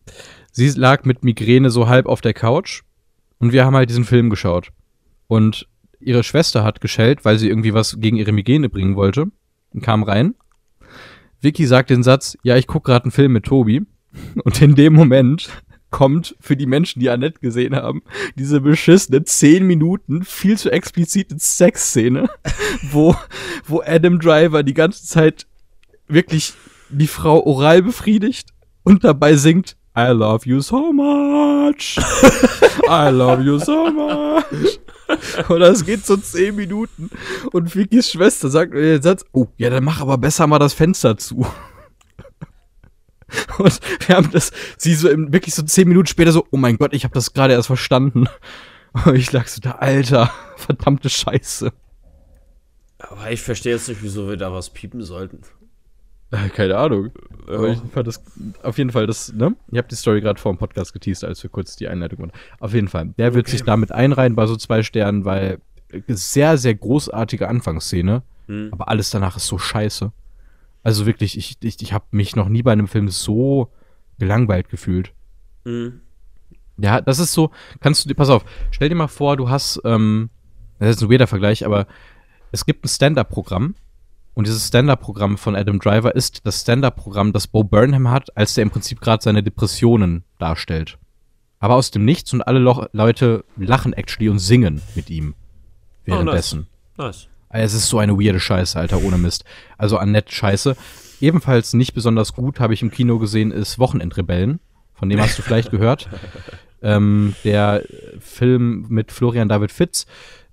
sie 0.51 0.69
lag 0.71 1.05
mit 1.05 1.23
Migräne 1.23 1.69
so 1.69 1.87
halb 1.87 2.07
auf 2.07 2.21
der 2.21 2.33
Couch 2.33 2.81
und 3.39 3.53
wir 3.53 3.65
haben 3.65 3.75
halt 3.75 3.89
diesen 3.89 4.05
Film 4.05 4.29
geschaut. 4.29 4.69
Und 5.27 5.67
ihre 6.05 6.23
Schwester 6.23 6.63
hat 6.63 6.81
geschellt, 6.81 7.25
weil 7.25 7.37
sie 7.37 7.49
irgendwie 7.49 7.73
was 7.73 7.97
gegen 7.99 8.17
ihre 8.17 8.31
Migräne 8.31 8.69
bringen 8.69 8.95
wollte 8.95 9.27
und 9.73 9.81
kam 9.81 10.03
rein. 10.03 10.35
Vicky 11.41 11.65
sagt 11.65 11.89
den 11.89 12.03
Satz, 12.03 12.37
ja, 12.43 12.55
ich 12.55 12.67
gucke 12.67 12.91
gerade 12.91 13.05
einen 13.05 13.11
Film 13.11 13.33
mit 13.33 13.45
Tobi. 13.45 13.81
Und 14.43 14.61
in 14.61 14.75
dem 14.75 14.93
Moment 14.93 15.49
kommt 15.89 16.35
für 16.39 16.57
die 16.57 16.65
Menschen, 16.65 16.99
die 16.99 17.09
Annette 17.09 17.39
gesehen 17.39 17.75
haben, 17.75 18.01
diese 18.35 18.61
beschissene 18.61 19.23
10 19.23 19.65
Minuten 19.65 20.23
viel 20.23 20.57
zu 20.57 20.71
explizite 20.71 21.35
Sexszene, 21.37 22.29
wo, 22.91 23.15
wo 23.65 23.81
Adam 23.85 24.19
Driver 24.19 24.63
die 24.63 24.73
ganze 24.73 25.05
Zeit 25.05 25.45
wirklich 26.07 26.53
die 26.89 27.07
Frau 27.07 27.45
oral 27.45 27.83
befriedigt 27.83 28.49
und 28.83 29.03
dabei 29.03 29.35
singt 29.35 29.75
I 29.95 30.07
love 30.07 30.49
you 30.49 30.61
so 30.61 30.91
much. 30.91 31.99
I 32.89 33.09
love 33.09 33.43
you 33.43 33.59
so 33.59 33.91
much. 33.91 34.79
Und 35.49 35.59
das 35.59 35.85
geht 35.85 36.05
so 36.05 36.17
zehn 36.17 36.55
Minuten. 36.55 37.09
Und 37.51 37.75
Vickys 37.75 38.11
Schwester 38.11 38.49
sagt 38.49 38.73
den 38.73 39.01
Satz, 39.01 39.25
oh, 39.31 39.47
ja, 39.57 39.69
dann 39.69 39.83
mach 39.83 40.01
aber 40.01 40.17
besser 40.17 40.47
mal 40.47 40.59
das 40.59 40.73
Fenster 40.73 41.17
zu. 41.17 41.45
Und 43.57 43.79
wir 44.07 44.15
haben 44.15 44.31
das, 44.31 44.51
sie 44.77 44.95
so 44.95 45.09
im, 45.09 45.33
wirklich 45.33 45.55
so 45.55 45.63
zehn 45.63 45.87
Minuten 45.87 46.07
später 46.07 46.31
so, 46.31 46.45
oh 46.51 46.57
mein 46.57 46.77
Gott, 46.77 46.93
ich 46.93 47.03
habe 47.03 47.13
das 47.13 47.33
gerade 47.33 47.53
erst 47.53 47.67
verstanden. 47.67 48.25
Und 49.05 49.15
ich 49.15 49.31
lag 49.31 49.47
so 49.47 49.59
da, 49.59 49.71
Alter, 49.71 50.31
verdammte 50.55 51.09
Scheiße. 51.09 51.71
Aber 52.99 53.31
ich 53.31 53.41
verstehe 53.41 53.73
jetzt 53.73 53.89
nicht, 53.89 54.03
wieso 54.03 54.29
wir 54.29 54.37
da 54.37 54.53
was 54.53 54.69
piepen 54.69 55.01
sollten. 55.01 55.41
Äh, 56.33 56.49
keine 56.49 56.77
Ahnung. 56.77 57.11
Aber 57.47 57.69
ich 57.69 57.79
fand 57.93 58.07
das 58.07 58.23
auf 58.63 58.77
jeden 58.77 58.89
Fall 58.89 59.05
das, 59.05 59.33
ne? 59.33 59.55
Ich 59.71 59.77
habe 59.77 59.87
die 59.87 59.95
Story 59.95 60.21
gerade 60.21 60.39
vor 60.39 60.51
dem 60.51 60.57
Podcast 60.57 60.93
geteased, 60.93 61.23
als 61.23 61.43
wir 61.43 61.49
kurz 61.49 61.75
die 61.75 61.87
Einleitung 61.87 62.21
machen. 62.21 62.31
Auf 62.59 62.73
jeden 62.73 62.87
Fall. 62.87 63.13
Der 63.17 63.33
wird 63.33 63.45
okay. 63.45 63.51
sich 63.51 63.63
damit 63.63 63.91
einreihen 63.91 64.35
bei 64.35 64.47
so 64.47 64.55
zwei 64.55 64.81
Sternen, 64.81 65.25
weil 65.25 65.59
sehr, 66.07 66.57
sehr 66.57 66.73
großartige 66.73 67.47
Anfangsszene, 67.47 68.23
hm. 68.47 68.69
aber 68.71 68.87
alles 68.87 69.11
danach 69.11 69.37
ist 69.37 69.45
so 69.45 69.59
scheiße. 69.59 70.11
Also 70.81 71.05
wirklich, 71.05 71.37
ich, 71.37 71.57
ich, 71.61 71.81
ich 71.81 71.93
habe 71.93 72.05
mich 72.11 72.35
noch 72.35 72.49
nie 72.49 72.63
bei 72.63 72.71
einem 72.71 72.87
Film 72.87 73.09
so 73.09 73.71
gelangweilt 74.17 74.69
gefühlt. 74.69 75.13
Hm. 75.65 76.01
Ja, 76.77 77.01
das 77.01 77.19
ist 77.19 77.33
so, 77.33 77.51
kannst 77.81 78.03
du 78.03 78.09
dir, 78.09 78.15
pass 78.15 78.29
auf, 78.29 78.43
stell 78.71 78.89
dir 78.89 78.95
mal 78.95 79.07
vor, 79.07 79.37
du 79.37 79.49
hast, 79.49 79.79
ähm, 79.85 80.31
das 80.79 80.95
ist 80.95 81.03
ein 81.03 81.11
weirder 81.11 81.27
Vergleich, 81.27 81.65
aber 81.65 81.85
es 82.51 82.65
gibt 82.65 82.83
ein 82.83 82.89
Stand-Up-Programm, 82.89 83.75
und 84.33 84.47
dieses 84.47 84.67
Stand-Up-Programm 84.67 85.37
von 85.37 85.55
Adam 85.55 85.79
Driver 85.79 86.15
ist 86.15 86.45
das 86.45 86.61
Stand-Up-Programm, 86.61 87.33
das 87.33 87.47
Bo 87.47 87.63
Burnham 87.63 88.09
hat, 88.09 88.35
als 88.35 88.55
der 88.55 88.63
im 88.63 88.71
Prinzip 88.71 88.99
gerade 88.99 89.23
seine 89.23 89.43
Depressionen 89.43 90.23
darstellt. 90.39 90.97
Aber 91.59 91.75
aus 91.75 91.91
dem 91.91 92.03
Nichts 92.03 92.33
und 92.33 92.41
alle 92.41 92.59
Lo 92.59 92.87
Leute 92.91 93.45
lachen 93.55 93.93
actually 93.93 94.29
und 94.29 94.39
singen 94.39 94.81
mit 94.95 95.09
ihm. 95.09 95.35
Währenddessen. 96.03 96.67
Oh, 96.97 97.03
nice. 97.03 97.29
nice. 97.51 97.63
Es 97.65 97.73
ist 97.73 97.87
so 97.87 97.99
eine 97.99 98.19
weirde 98.19 98.39
Scheiße, 98.39 98.77
Alter, 98.79 99.01
ohne 99.03 99.17
Mist. 99.17 99.45
Also 99.77 99.97
Annette 99.97 100.33
Scheiße. 100.33 100.75
Ebenfalls 101.21 101.73
nicht 101.73 101.93
besonders 101.93 102.33
gut, 102.33 102.59
habe 102.59 102.73
ich 102.73 102.81
im 102.81 102.91
Kino 102.91 103.19
gesehen, 103.19 103.51
ist 103.51 103.77
Wochenendrebellen. 103.77 104.59
Von 104.95 105.09
dem 105.09 105.21
hast 105.21 105.37
du 105.37 105.41
vielleicht 105.41 105.71
gehört. 105.71 106.09
Ähm, 106.85 107.33
der 107.45 107.81
Film 108.19 108.87
mit 108.89 109.13
Florian 109.13 109.47
David 109.47 109.71
Fitz 109.71 110.05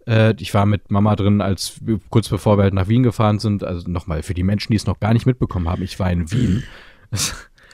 äh, 0.07 0.35
ich 0.39 0.55
war 0.55 0.67
mit 0.67 0.91
Mama 0.91 1.17
drin, 1.17 1.41
als 1.41 1.81
kurz 2.11 2.29
bevor 2.29 2.59
wir 2.59 2.65
halt 2.65 2.75
nach 2.75 2.89
Wien 2.89 3.03
gefahren 3.03 3.39
sind. 3.39 3.65
Also 3.65 3.89
nochmal 3.91 4.23
für 4.23 4.35
die 4.35 4.43
Menschen, 4.43 4.73
die 4.73 4.77
es 4.77 4.87
noch 4.87 5.01
gar 5.01 5.13
nicht 5.13 5.27
mitbekommen 5.27 5.69
haben, 5.69 5.83
ich 5.83 5.99
war 5.99 6.11
in 6.11 6.31
Wien. 6.31 6.65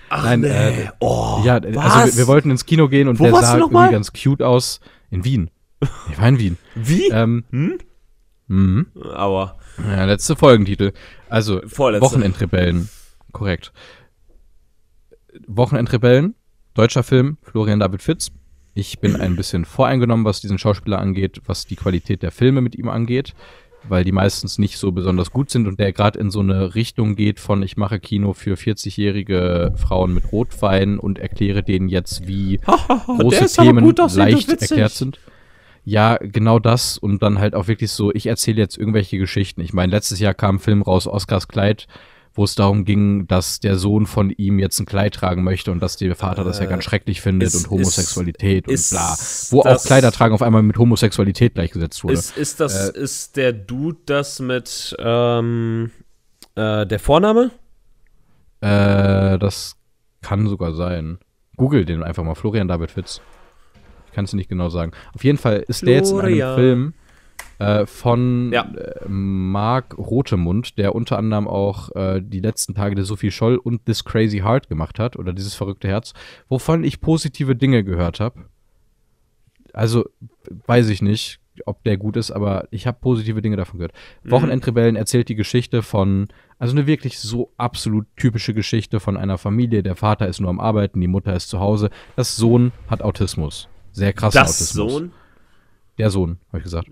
Ach, 0.09 0.23
Nein, 0.23 0.41
nee. 0.41 0.49
äh, 0.49 0.89
oh, 1.01 1.41
ja, 1.45 1.61
was? 1.75 1.95
also 1.95 2.17
wir, 2.17 2.23
wir, 2.23 2.27
wollten 2.29 2.51
ins 2.51 2.65
Kino 2.65 2.89
gehen 2.89 3.09
und 3.09 3.19
Wo 3.19 3.25
der 3.25 3.35
sah 3.35 3.59
irgendwie 3.59 3.91
ganz 3.91 4.13
cute 4.13 4.43
aus. 4.43 4.81
In 5.11 5.25
Wien. 5.25 5.51
Ich 6.11 6.19
war 6.19 6.29
in 6.29 6.39
Wien. 6.39 6.59
Wie? 6.75 7.09
Ähm, 7.11 7.45
hm? 7.51 7.79
Mhm. 8.47 8.87
Aua. 9.15 9.57
Ja, 9.79 10.05
letzte 10.05 10.37
Folgentitel. 10.37 10.93
Also, 11.29 11.61
Vorletzte. 11.67 12.07
Wochenendrebellen. 12.07 12.89
Korrekt. 13.33 13.73
Wochenendrebellen, 15.47 16.35
deutscher 16.75 17.03
Film, 17.03 17.39
Florian 17.43 17.81
David 17.81 18.03
Fitz. 18.03 18.31
Ich 18.77 19.01
bin 19.01 19.17
ein 19.17 19.35
bisschen 19.35 19.65
voreingenommen, 19.65 20.25
was 20.25 20.41
diesen 20.41 20.59
Schauspieler 20.59 21.01
angeht, 21.01 21.41
was 21.47 21.67
die 21.67 21.77
Qualität 21.77 22.23
der 22.23 22.31
Filme 22.31 22.61
mit 22.61 22.77
ihm 22.77 22.89
angeht 22.89 23.35
weil 23.89 24.05
die 24.05 24.13
meistens 24.13 24.59
nicht 24.59 24.79
so 24.79 24.93
besonders 24.93 25.31
gut 25.31 25.51
sind 25.51 25.67
und 25.67 25.79
der 25.79 25.93
gerade 25.93 26.19
in 26.19 26.31
so 26.31 26.41
eine 26.41 26.75
Richtung 26.75 27.17
geht 27.17 27.41
von 27.41 27.63
ich 27.63 27.77
mache 27.77 28.01
Kino 28.01 28.33
für 28.33 28.55
40-jährige 28.55 29.75
Frauen 29.77 30.15
mit 30.15 30.33
Rotwein 30.33 30.99
und 30.99 31.19
erkläre 31.19 31.63
denen 31.63 31.89
jetzt, 31.89 32.27
wie 32.27 32.61
große 33.07 33.47
Themen 33.63 33.85
gut, 33.85 33.99
leicht 34.15 34.51
erklärt 34.51 34.93
sind. 34.93 35.19
Ja, 35.85 36.19
genau 36.21 36.59
das 36.59 36.99
und 36.99 37.23
dann 37.23 37.39
halt 37.39 37.55
auch 37.55 37.69
wirklich 37.69 37.93
so, 37.93 38.13
ich 38.13 38.27
erzähle 38.27 38.61
jetzt 38.61 38.77
irgendwelche 38.77 39.19
Geschichten. 39.19 39.61
Ich 39.61 39.73
meine, 39.73 39.93
letztes 39.93 40.19
Jahr 40.19 40.35
kam 40.35 40.57
ein 40.57 40.61
Film 40.61 40.83
raus, 40.83 41.07
Oscars 41.07 41.47
Kleid, 41.47 41.87
wo 42.37 42.45
es 42.45 42.55
darum 42.55 42.85
ging, 42.85 43.27
dass 43.27 43.61
der 43.61 43.77
Sohn 43.77 44.07
von 44.07 44.31
ihm 44.31 44.59
jetzt 44.59 44.79
ein 44.79 44.87
Kleid 44.87 45.15
tragen 45.15 45.43
möchte 45.43 45.73
und 45.73 45.81
dass 45.81 45.97
der 45.97 46.15
Vater 46.15 46.45
das 46.45 46.59
ja 46.59 46.67
ganz 46.67 46.85
äh, 46.85 46.89
schrecklich 46.89 47.21
findet 47.21 47.49
ist, 47.49 47.65
und 47.65 47.71
Homosexualität 47.71 48.69
ist, 48.69 48.93
und 48.93 48.99
bla. 48.99 49.17
Wo 49.51 49.61
auch 49.69 49.83
Kleidertragen 49.83 50.35
auf 50.35 50.43
einmal 50.43 50.63
mit 50.63 50.79
Homosexualität 50.79 51.55
gleichgesetzt 51.55 52.05
wurde. 52.05 52.15
Ist, 52.15 52.37
ist 52.37 52.61
das, 52.61 52.91
äh, 52.91 52.99
ist 52.99 53.37
der 53.37 53.53
Dude 53.53 53.99
das 54.07 54.39
mit 54.39 54.95
ähm, 54.99 55.91
äh, 56.55 56.87
der 56.87 56.99
Vorname? 56.99 57.51
Äh, 58.61 59.39
das 59.39 59.77
kann 60.21 60.47
sogar 60.47 60.75
sein. 60.75 61.19
Google 61.57 61.85
den 61.85 62.03
einfach 62.03 62.23
mal, 62.23 62.35
Florian 62.35 62.69
David 62.69 62.91
Fitz. 62.91 63.21
Ich 64.07 64.13
kann 64.13 64.27
es 64.27 64.33
nicht 64.35 64.49
genau 64.49 64.69
sagen. 64.69 64.93
Auf 65.15 65.25
jeden 65.25 65.39
Fall 65.39 65.65
ist 65.69 65.81
Florian. 65.81 65.87
der 65.87 65.97
jetzt 65.97 66.13
in 66.13 66.43
einem 66.43 66.55
Film 66.55 66.95
äh, 67.59 67.87
von 67.87 68.53
ja. 68.53 68.63
äh, 68.63 69.09
Marc 69.09 69.97
Rotemund, 69.99 70.79
der 70.79 70.95
unter 70.95 71.19
anderem 71.19 71.49
auch 71.49 71.95
äh, 71.95 72.21
die 72.23 72.41
letzten 72.41 72.75
Tage 72.75 72.95
der 72.95 73.05
Sophie 73.05 73.31
Scholl 73.31 73.57
und 73.57 73.87
This 73.87 74.05
Crazy 74.05 74.39
Heart 74.39 74.69
gemacht 74.69 74.99
hat 74.99 75.17
oder 75.17 75.33
dieses 75.33 75.55
verrückte 75.55 75.89
Herz, 75.89 76.13
wovon 76.49 76.85
ich 76.85 77.01
positive 77.01 77.57
Dinge 77.57 77.85
gehört 77.85 78.21
habe. 78.21 78.45
Also 79.73 80.05
weiß 80.67 80.89
ich 80.89 81.03
nicht, 81.03 81.41
ob 81.65 81.83
der 81.85 81.97
gut 81.97 82.17
ist, 82.17 82.31
aber 82.31 82.69
ich 82.71 82.87
habe 82.87 82.99
positive 83.01 83.41
Dinge 83.41 83.57
davon 83.57 83.79
gehört. 83.79 83.93
Mhm. 84.23 84.31
Wochenendrebellen 84.31 84.97
erzählt 84.97 85.29
die 85.29 85.35
Geschichte 85.35 85.83
von, 85.83 86.29
also 86.59 86.73
eine 86.75 86.87
wirklich 86.87 87.19
so 87.19 87.53
absolut 87.57 88.07
typische 88.17 88.53
Geschichte 88.53 89.01
von 89.01 89.17
einer 89.17 89.39
Familie. 89.39 89.83
Der 89.83 89.97
Vater 89.97 90.29
ist 90.29 90.41
nur 90.41 90.51
am 90.51 90.61
Arbeiten, 90.61 91.01
die 91.01 91.07
Mutter 91.07 91.35
ist 91.35 91.49
zu 91.49 91.61
Hause. 91.61 91.91
Das 92.17 92.37
Sohn 92.37 92.73
hat 92.89 93.03
Autismus. 93.03 93.69
Sehr 93.93 94.11
Autismus. 94.11 94.33
Das 94.35 94.71
Sohn? 94.71 95.13
Der 95.99 96.11
Sohn, 96.11 96.39
habe 96.49 96.59
ich 96.59 96.65
gesagt. 96.65 96.89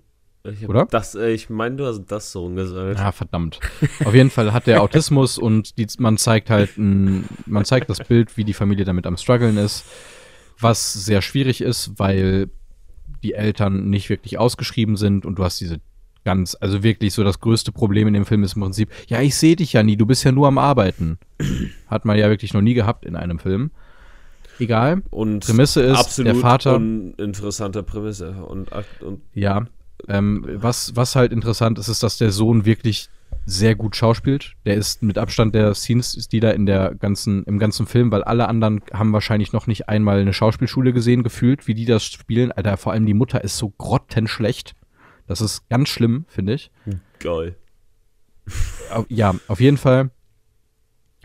Ich 0.51 0.67
Oder? 0.67 0.85
Das, 0.85 1.15
äh, 1.15 1.31
ich 1.31 1.49
meine, 1.49 1.75
du 1.75 1.85
hast 1.85 2.05
das 2.07 2.31
so 2.31 2.49
gesagt. 2.49 2.99
Ja, 2.99 3.11
verdammt. 3.11 3.59
Auf 4.03 4.13
jeden 4.13 4.29
Fall 4.29 4.53
hat 4.53 4.67
der 4.67 4.81
Autismus 4.81 5.37
und 5.39 5.77
die, 5.77 5.87
man 5.97 6.17
zeigt 6.17 6.49
halt, 6.49 6.77
ein, 6.77 7.25
man 7.45 7.65
zeigt 7.65 7.89
das 7.89 7.99
Bild, 7.99 8.37
wie 8.37 8.43
die 8.43 8.53
Familie 8.53 8.85
damit 8.85 9.07
am 9.07 9.17
struggeln 9.17 9.57
ist, 9.57 9.85
was 10.59 10.93
sehr 10.93 11.21
schwierig 11.21 11.61
ist, 11.61 11.93
weil 11.97 12.49
die 13.23 13.33
Eltern 13.33 13.89
nicht 13.89 14.09
wirklich 14.09 14.37
ausgeschrieben 14.37 14.97
sind 14.97 15.25
und 15.25 15.39
du 15.39 15.43
hast 15.43 15.59
diese 15.59 15.79
ganz, 16.23 16.57
also 16.59 16.83
wirklich 16.83 17.13
so 17.13 17.23
das 17.23 17.39
größte 17.39 17.71
Problem 17.71 18.07
in 18.07 18.13
dem 18.13 18.25
Film 18.25 18.43
ist 18.43 18.55
im 18.55 18.61
Prinzip, 18.61 18.89
ja, 19.07 19.21
ich 19.21 19.35
sehe 19.35 19.55
dich 19.55 19.73
ja 19.73 19.83
nie, 19.83 19.95
du 19.95 20.05
bist 20.05 20.23
ja 20.23 20.31
nur 20.31 20.47
am 20.47 20.57
Arbeiten. 20.57 21.17
Hat 21.87 22.05
man 22.05 22.17
ja 22.17 22.29
wirklich 22.29 22.53
noch 22.53 22.61
nie 22.61 22.73
gehabt 22.73 23.05
in 23.05 23.15
einem 23.15 23.39
Film. 23.39 23.71
Egal. 24.59 25.01
Und 25.11 25.45
Prämisse 25.45 25.81
ist, 25.81 26.17
der 26.17 26.35
Vater. 26.35 26.77
Interessante 26.77 27.83
Prämisse. 27.83 28.31
Und, 28.31 28.69
und 29.01 29.21
ja, 29.33 29.65
ähm, 30.07 30.45
was, 30.47 30.95
was 30.95 31.15
halt 31.15 31.31
interessant 31.31 31.79
ist, 31.79 31.87
ist, 31.87 32.03
dass 32.03 32.17
der 32.17 32.31
Sohn 32.31 32.65
wirklich 32.65 33.09
sehr 33.45 33.75
gut 33.75 33.95
schauspielt. 33.95 34.53
Der 34.65 34.75
ist 34.75 35.03
mit 35.03 35.17
Abstand 35.17 35.53
der 35.53 35.73
Scenes-Stealer 35.75 36.53
in 36.53 36.65
der 36.65 36.95
ganzen, 36.95 37.43
im 37.43 37.59
ganzen 37.59 37.85
Film, 37.85 38.11
weil 38.11 38.23
alle 38.23 38.47
anderen 38.47 38.81
haben 38.91 39.13
wahrscheinlich 39.13 39.53
noch 39.53 39.67
nicht 39.67 39.87
einmal 39.87 40.19
eine 40.19 40.33
Schauspielschule 40.33 40.93
gesehen, 40.93 41.23
gefühlt, 41.23 41.67
wie 41.67 41.75
die 41.75 41.85
das 41.85 42.05
spielen. 42.05 42.51
Alter, 42.51 42.77
vor 42.77 42.93
allem 42.93 43.05
die 43.05 43.13
Mutter 43.13 43.43
ist 43.43 43.57
so 43.57 43.69
grottenschlecht. 43.69 44.73
Das 45.27 45.41
ist 45.41 45.67
ganz 45.69 45.89
schlimm, 45.89 46.25
finde 46.27 46.53
ich. 46.53 46.71
Geil. 47.19 47.55
Ja, 49.09 49.35
auf 49.47 49.59
jeden 49.59 49.77
Fall. 49.77 50.11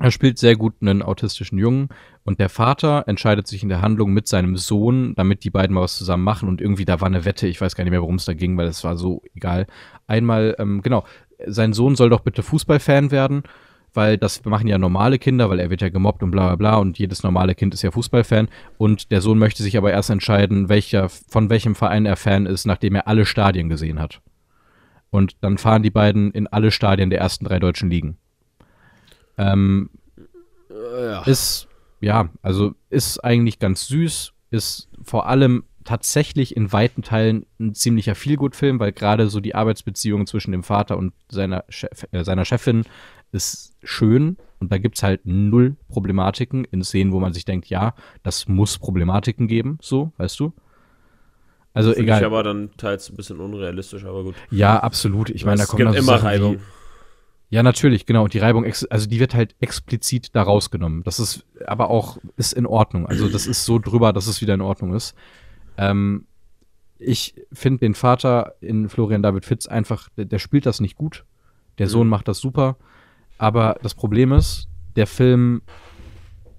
Er 0.02 0.10
spielt 0.10 0.38
sehr 0.38 0.56
gut 0.56 0.76
einen 0.80 1.02
autistischen 1.02 1.58
Jungen 1.58 1.90
und 2.24 2.40
der 2.40 2.48
Vater 2.48 3.04
entscheidet 3.06 3.46
sich 3.46 3.62
in 3.62 3.68
der 3.68 3.82
Handlung 3.82 4.14
mit 4.14 4.26
seinem 4.28 4.56
Sohn, 4.56 5.14
damit 5.14 5.44
die 5.44 5.50
beiden 5.50 5.74
mal 5.74 5.82
was 5.82 5.98
zusammen 5.98 6.24
machen 6.24 6.48
und 6.48 6.62
irgendwie 6.62 6.86
da 6.86 7.02
war 7.02 7.06
eine 7.06 7.26
Wette, 7.26 7.46
ich 7.46 7.60
weiß 7.60 7.74
gar 7.74 7.84
nicht 7.84 7.90
mehr, 7.90 8.00
worum 8.00 8.14
es 8.14 8.24
da 8.24 8.32
ging, 8.32 8.56
weil 8.56 8.66
es 8.66 8.82
war 8.82 8.96
so 8.96 9.22
egal. 9.34 9.66
Einmal, 10.06 10.56
ähm, 10.58 10.80
genau, 10.80 11.04
sein 11.46 11.74
Sohn 11.74 11.96
soll 11.96 12.08
doch 12.08 12.20
bitte 12.20 12.42
Fußballfan 12.42 13.10
werden, 13.10 13.42
weil 13.92 14.16
das 14.16 14.42
machen 14.46 14.68
ja 14.68 14.78
normale 14.78 15.18
Kinder, 15.18 15.50
weil 15.50 15.60
er 15.60 15.68
wird 15.68 15.82
ja 15.82 15.90
gemobbt 15.90 16.22
und 16.22 16.30
bla 16.30 16.46
bla 16.46 16.56
bla 16.56 16.76
und 16.76 16.98
jedes 16.98 17.22
normale 17.22 17.54
Kind 17.54 17.74
ist 17.74 17.82
ja 17.82 17.90
Fußballfan 17.90 18.48
und 18.78 19.10
der 19.10 19.20
Sohn 19.20 19.38
möchte 19.38 19.62
sich 19.62 19.76
aber 19.76 19.92
erst 19.92 20.08
entscheiden, 20.08 20.70
welcher, 20.70 21.10
von 21.10 21.50
welchem 21.50 21.74
Verein 21.74 22.06
er 22.06 22.16
Fan 22.16 22.46
ist, 22.46 22.64
nachdem 22.64 22.94
er 22.94 23.06
alle 23.06 23.26
Stadien 23.26 23.68
gesehen 23.68 24.00
hat. 24.00 24.22
Und 25.10 25.36
dann 25.42 25.58
fahren 25.58 25.82
die 25.82 25.90
beiden 25.90 26.30
in 26.30 26.46
alle 26.46 26.70
Stadien 26.70 27.10
der 27.10 27.20
ersten 27.20 27.44
drei 27.44 27.58
deutschen 27.58 27.90
Ligen. 27.90 28.16
Ähm, 29.40 29.90
ja. 30.70 31.22
Ist, 31.22 31.68
ja, 32.00 32.28
also 32.42 32.74
ist 32.90 33.18
eigentlich 33.20 33.58
ganz 33.58 33.86
süß, 33.86 34.32
ist 34.50 34.88
vor 35.02 35.26
allem 35.26 35.64
tatsächlich 35.84 36.56
in 36.56 36.72
weiten 36.72 37.02
Teilen 37.02 37.46
ein 37.58 37.74
ziemlicher 37.74 38.14
Feelgood-Film, 38.14 38.78
weil 38.78 38.92
gerade 38.92 39.28
so 39.28 39.40
die 39.40 39.54
Arbeitsbeziehung 39.54 40.26
zwischen 40.26 40.52
dem 40.52 40.62
Vater 40.62 40.98
und 40.98 41.14
seiner, 41.30 41.64
Chef, 41.68 42.06
äh, 42.12 42.22
seiner 42.22 42.44
Chefin 42.44 42.84
ist 43.32 43.74
schön 43.82 44.36
und 44.58 44.70
da 44.72 44.78
gibt 44.78 44.96
es 44.96 45.02
halt 45.02 45.22
null 45.24 45.76
Problematiken 45.88 46.64
in 46.64 46.84
Szenen, 46.84 47.12
wo 47.12 47.20
man 47.20 47.32
sich 47.32 47.44
denkt, 47.44 47.66
ja, 47.68 47.94
das 48.22 48.46
muss 48.46 48.78
Problematiken 48.78 49.48
geben, 49.48 49.78
so, 49.80 50.12
weißt 50.18 50.38
du? 50.38 50.52
Also 51.72 51.92
Find 51.92 52.04
egal. 52.04 52.20
Ich 52.20 52.26
aber 52.26 52.42
dann 52.42 52.70
teils 52.76 53.08
ein 53.08 53.16
bisschen 53.16 53.40
unrealistisch, 53.40 54.04
aber 54.04 54.24
gut. 54.24 54.34
Ja, 54.50 54.80
absolut. 54.80 55.30
Ich 55.30 55.44
meine, 55.44 55.58
da 55.58 55.66
kommt 55.66 55.80
immer 55.80 56.02
Sachen 56.02 56.26
Reibung. 56.26 56.54
Wie, 56.56 56.79
ja, 57.50 57.64
natürlich, 57.64 58.06
genau. 58.06 58.22
Und 58.24 58.32
die 58.32 58.38
Reibung, 58.38 58.64
also 58.64 59.08
die 59.08 59.18
wird 59.18 59.34
halt 59.34 59.56
explizit 59.58 60.34
da 60.36 60.42
rausgenommen. 60.42 61.02
Das 61.02 61.18
ist 61.18 61.44
aber 61.66 61.90
auch, 61.90 62.18
ist 62.36 62.52
in 62.52 62.64
Ordnung. 62.64 63.06
Also 63.06 63.28
das 63.28 63.48
ist 63.48 63.64
so 63.64 63.80
drüber, 63.80 64.12
dass 64.12 64.28
es 64.28 64.40
wieder 64.40 64.54
in 64.54 64.60
Ordnung 64.60 64.94
ist. 64.94 65.16
Ähm, 65.76 66.26
ich 67.00 67.34
finde 67.52 67.80
den 67.80 67.94
Vater 67.94 68.54
in 68.60 68.88
Florian 68.88 69.22
David 69.22 69.44
Fitz 69.44 69.66
einfach, 69.66 70.08
der, 70.10 70.26
der 70.26 70.38
spielt 70.38 70.64
das 70.64 70.78
nicht 70.78 70.94
gut. 70.94 71.24
Der 71.78 71.88
Sohn 71.88 72.06
mhm. 72.06 72.10
macht 72.10 72.28
das 72.28 72.38
super. 72.38 72.76
Aber 73.36 73.78
das 73.82 73.94
Problem 73.94 74.30
ist, 74.30 74.68
der 74.94 75.08
Film 75.08 75.62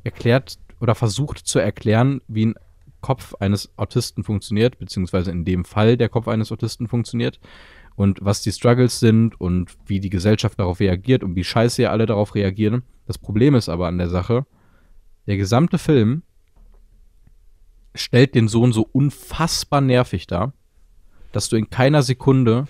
erklärt 0.04 0.58
oder 0.82 0.94
versucht 0.94 1.38
zu 1.38 1.60
erklären, 1.60 2.22
wie 2.28 2.48
ein 2.48 2.56
Kopf 3.00 3.34
eines 3.36 3.72
Autisten 3.78 4.26
funktioniert, 4.26 4.78
beziehungsweise 4.78 5.32
in 5.32 5.46
dem 5.46 5.64
Fall 5.64 5.96
der 5.96 6.10
Kopf 6.10 6.28
eines 6.28 6.52
Autisten 6.52 6.90
funktioniert 6.90 7.40
und 7.96 8.20
was 8.22 8.42
die 8.42 8.52
Struggles 8.52 9.00
sind 9.00 9.40
und 9.40 9.76
wie 9.86 10.00
die 10.00 10.10
Gesellschaft 10.10 10.60
darauf 10.60 10.80
reagiert 10.80 11.24
und 11.24 11.36
wie 11.36 11.44
scheiße 11.44 11.82
ja 11.84 11.92
alle 11.92 12.06
darauf 12.06 12.36
reagieren. 12.36 12.84
Das 13.08 13.18
Problem 13.18 13.56
ist 13.56 13.70
aber 13.70 13.88
an 13.88 13.98
der 13.98 14.10
Sache, 14.10 14.46
der 15.28 15.38
gesamte 15.38 15.78
Film 15.78 16.24
stellt 17.94 18.36
den 18.36 18.48
Sohn 18.48 18.72
so 18.72 18.88
unfassbar 18.92 19.82
nervig 19.82 20.28
dar, 20.28 20.54
dass 21.32 21.50
du 21.50 21.58
in 21.58 21.70
keiner 21.70 22.04
Sekunde 22.04 22.68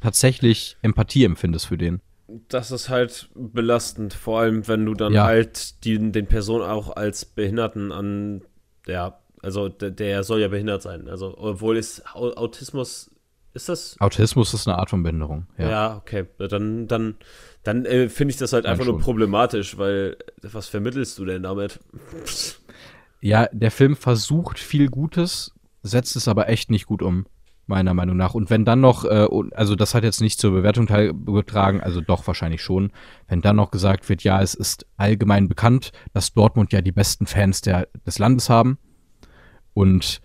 tatsächlich 0.00 0.76
Empathie 0.82 1.24
empfindest 1.24 1.66
für 1.66 1.78
den. 1.78 2.00
Das 2.48 2.70
ist 2.70 2.88
halt 2.88 3.28
belastend, 3.34 4.14
vor 4.14 4.40
allem 4.40 4.66
wenn 4.68 4.86
du 4.86 4.94
dann 4.94 5.12
ja. 5.12 5.24
halt 5.24 5.84
die, 5.84 5.98
den 6.12 6.26
Personen 6.26 6.64
auch 6.64 6.96
als 6.96 7.24
Behinderten 7.24 7.92
an, 7.92 8.42
ja, 8.86 9.18
also 9.42 9.68
der, 9.68 9.90
der 9.90 10.22
soll 10.22 10.40
ja 10.40 10.48
behindert 10.48 10.82
sein. 10.82 11.08
Also, 11.08 11.36
obwohl 11.36 11.76
es 11.76 12.02
Autismus 12.06 13.11
ist 13.54 13.68
das? 13.68 13.96
Autismus 14.00 14.54
ist 14.54 14.66
eine 14.66 14.78
Art 14.78 14.90
von 14.90 15.02
Behinderung. 15.02 15.46
Ja, 15.58 15.70
ja 15.70 15.96
okay. 15.96 16.26
Dann, 16.38 16.88
dann, 16.88 17.16
dann 17.62 17.84
äh, 17.84 18.08
finde 18.08 18.32
ich 18.32 18.38
das 18.38 18.52
halt 18.52 18.66
einfach 18.66 18.84
nur 18.84 18.98
problematisch, 18.98 19.78
weil 19.78 20.16
was 20.42 20.68
vermittelst 20.68 21.18
du 21.18 21.24
denn 21.24 21.42
damit? 21.42 21.80
Ja, 23.20 23.48
der 23.52 23.70
Film 23.70 23.94
versucht 23.94 24.58
viel 24.58 24.88
Gutes, 24.88 25.52
setzt 25.82 26.16
es 26.16 26.28
aber 26.28 26.48
echt 26.48 26.70
nicht 26.70 26.86
gut 26.86 27.02
um, 27.02 27.26
meiner 27.66 27.94
Meinung 27.94 28.16
nach. 28.16 28.34
Und 28.34 28.50
wenn 28.50 28.64
dann 28.64 28.80
noch, 28.80 29.04
äh, 29.04 29.28
also 29.52 29.76
das 29.76 29.94
hat 29.94 30.02
jetzt 30.02 30.20
nicht 30.20 30.40
zur 30.40 30.52
Bewertung 30.52 30.86
beigetragen, 30.86 31.80
also 31.80 32.00
doch 32.00 32.26
wahrscheinlich 32.26 32.62
schon, 32.62 32.90
wenn 33.28 33.42
dann 33.42 33.56
noch 33.56 33.70
gesagt 33.70 34.08
wird, 34.08 34.24
ja, 34.24 34.42
es 34.42 34.54
ist 34.54 34.86
allgemein 34.96 35.48
bekannt, 35.48 35.92
dass 36.12 36.32
Dortmund 36.32 36.72
ja 36.72 36.80
die 36.80 36.92
besten 36.92 37.26
Fans 37.26 37.60
der, 37.60 37.88
des 38.06 38.18
Landes 38.18 38.50
haben 38.50 38.78
und 39.74 40.20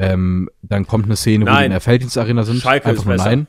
ähm, 0.00 0.48
dann 0.62 0.86
kommt 0.86 1.04
eine 1.04 1.16
Szene, 1.16 1.44
nein. 1.44 1.54
wo 1.54 1.58
die 1.58 1.64
in 1.66 1.70
der 1.72 1.80
Felddienstarena 1.80 2.44
sind. 2.44 2.62
Schalke 2.62 2.86
einfach 2.86 3.02
ist 3.02 3.06
nur 3.06 3.16
besser. 3.16 3.28
nein. 3.28 3.46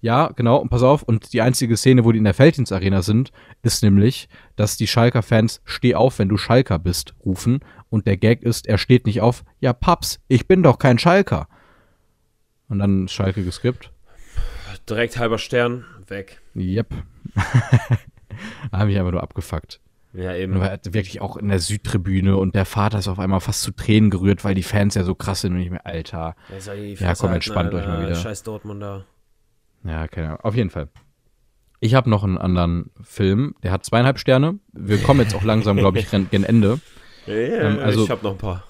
Ja, 0.00 0.32
genau, 0.34 0.56
und 0.56 0.68
pass 0.68 0.82
auf, 0.82 1.02
und 1.02 1.32
die 1.32 1.42
einzige 1.42 1.76
Szene, 1.76 2.04
wo 2.04 2.10
die 2.10 2.18
in 2.18 2.24
der 2.24 2.34
Felddienstarena 2.34 3.02
sind, 3.02 3.30
ist 3.62 3.82
nämlich, 3.84 4.28
dass 4.56 4.76
die 4.76 4.88
Schalker-Fans 4.88 5.60
Steh 5.64 5.94
auf, 5.94 6.18
wenn 6.18 6.28
du 6.28 6.36
Schalker 6.36 6.80
bist, 6.80 7.14
rufen. 7.24 7.60
Und 7.88 8.06
der 8.06 8.16
Gag 8.16 8.42
ist, 8.42 8.66
er 8.66 8.78
steht 8.78 9.06
nicht 9.06 9.20
auf, 9.20 9.44
ja, 9.60 9.72
Paps, 9.72 10.20
ich 10.26 10.48
bin 10.48 10.62
doch 10.64 10.78
kein 10.78 10.98
Schalker. 10.98 11.46
Und 12.68 12.80
dann 12.80 13.06
Schalke 13.06 13.44
geskippt. 13.44 13.92
Direkt 14.88 15.18
halber 15.18 15.38
Stern, 15.38 15.84
weg. 16.08 16.40
Yep. 16.56 16.88
da 18.72 18.78
habe 18.78 18.90
ich 18.90 18.98
einfach 18.98 19.12
nur 19.12 19.22
abgefuckt. 19.22 19.80
Ja, 20.14 20.34
eben. 20.34 20.60
War 20.60 20.78
wirklich 20.84 21.20
auch 21.20 21.36
in 21.36 21.48
der 21.48 21.58
Südtribüne 21.58 22.36
und 22.36 22.54
der 22.54 22.66
Vater 22.66 22.98
ist 22.98 23.08
auf 23.08 23.18
einmal 23.18 23.40
fast 23.40 23.62
zu 23.62 23.72
Tränen 23.72 24.10
gerührt, 24.10 24.44
weil 24.44 24.54
die 24.54 24.62
Fans 24.62 24.94
ja 24.94 25.04
so 25.04 25.14
krass 25.14 25.40
sind 25.40 25.52
und 25.52 25.58
nicht 25.58 25.70
mehr, 25.70 25.86
Alter. 25.86 26.36
Ja, 26.66 26.74
ja 26.74 27.14
komm, 27.14 27.32
entspannt 27.32 27.72
euch 27.72 27.86
mal 27.86 28.02
wieder. 28.02 28.14
Scheiß 28.14 28.42
Dortmunder. 28.42 29.06
Ja, 29.84 30.06
keine 30.08 30.28
Ahnung. 30.28 30.40
Auf 30.40 30.54
jeden 30.54 30.70
Fall. 30.70 30.88
Ich 31.80 31.94
habe 31.94 32.08
noch 32.10 32.22
einen 32.22 32.38
anderen 32.38 32.90
Film, 33.02 33.54
der 33.62 33.72
hat 33.72 33.84
zweieinhalb 33.84 34.18
Sterne. 34.18 34.58
Wir 34.72 34.98
kommen 34.98 35.20
jetzt 35.20 35.34
auch 35.34 35.42
langsam, 35.42 35.76
glaube 35.76 35.98
ich, 35.98 36.10
gen 36.10 36.44
Ende. 36.44 36.80
Ja, 37.24 37.34
ähm, 37.34 37.78
also, 37.78 38.02
ich 38.02 38.10
habe 38.10 38.24
noch 38.24 38.32
ein 38.32 38.38
paar. 38.38 38.64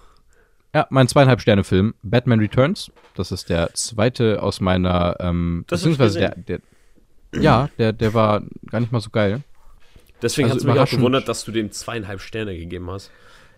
Ja, 0.75 0.87
mein 0.91 1.09
zweieinhalb 1.09 1.41
Sterne 1.41 1.65
Film, 1.65 1.95
Batman 2.03 2.39
Returns. 2.39 2.93
Das 3.15 3.33
ist 3.33 3.49
der 3.49 3.73
zweite 3.73 4.43
aus 4.43 4.61
meiner, 4.61 5.17
ähm, 5.21 5.65
das 5.69 5.81
beziehungsweise 5.81 6.19
der, 6.19 6.37
der, 6.37 6.61
ja, 7.35 7.71
der, 7.79 7.95
der 7.95 8.13
war 8.13 8.43
gar 8.71 8.81
nicht 8.81 8.93
mal 8.93 9.01
so 9.01 9.09
geil. 9.09 9.43
Deswegen 10.23 10.51
also 10.51 10.55
hat 10.55 10.61
es 10.61 10.67
mich 10.67 10.79
auch 10.81 10.99
gewundert, 10.99 11.29
dass 11.29 11.45
du 11.45 11.53
dem 11.53 11.71
zweieinhalb 11.73 12.21
Sterne 12.21 12.57
gegeben 12.57 12.91
hast. 12.91 13.11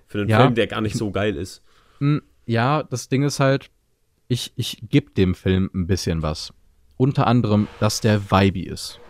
Für 0.07 0.21
einen 0.21 0.31
ja, 0.31 0.41
Film, 0.41 0.55
der 0.55 0.67
gar 0.67 0.81
nicht 0.81 0.97
so 0.97 1.11
geil 1.11 1.37
ist. 1.37 1.63
Ja, 2.47 2.83
das 2.83 3.09
Ding 3.09 3.23
ist 3.23 3.41
halt, 3.41 3.71
ich, 4.29 4.53
ich 4.57 4.83
gebe 4.89 5.13
dem 5.13 5.35
Film 5.35 5.71
ein 5.75 5.87
bisschen 5.87 6.23
was. 6.23 6.53
Unter 6.97 7.27
anderem, 7.27 7.69
dass 7.81 8.01
der 8.01 8.31
Vibe 8.31 8.63
ist. 8.63 9.01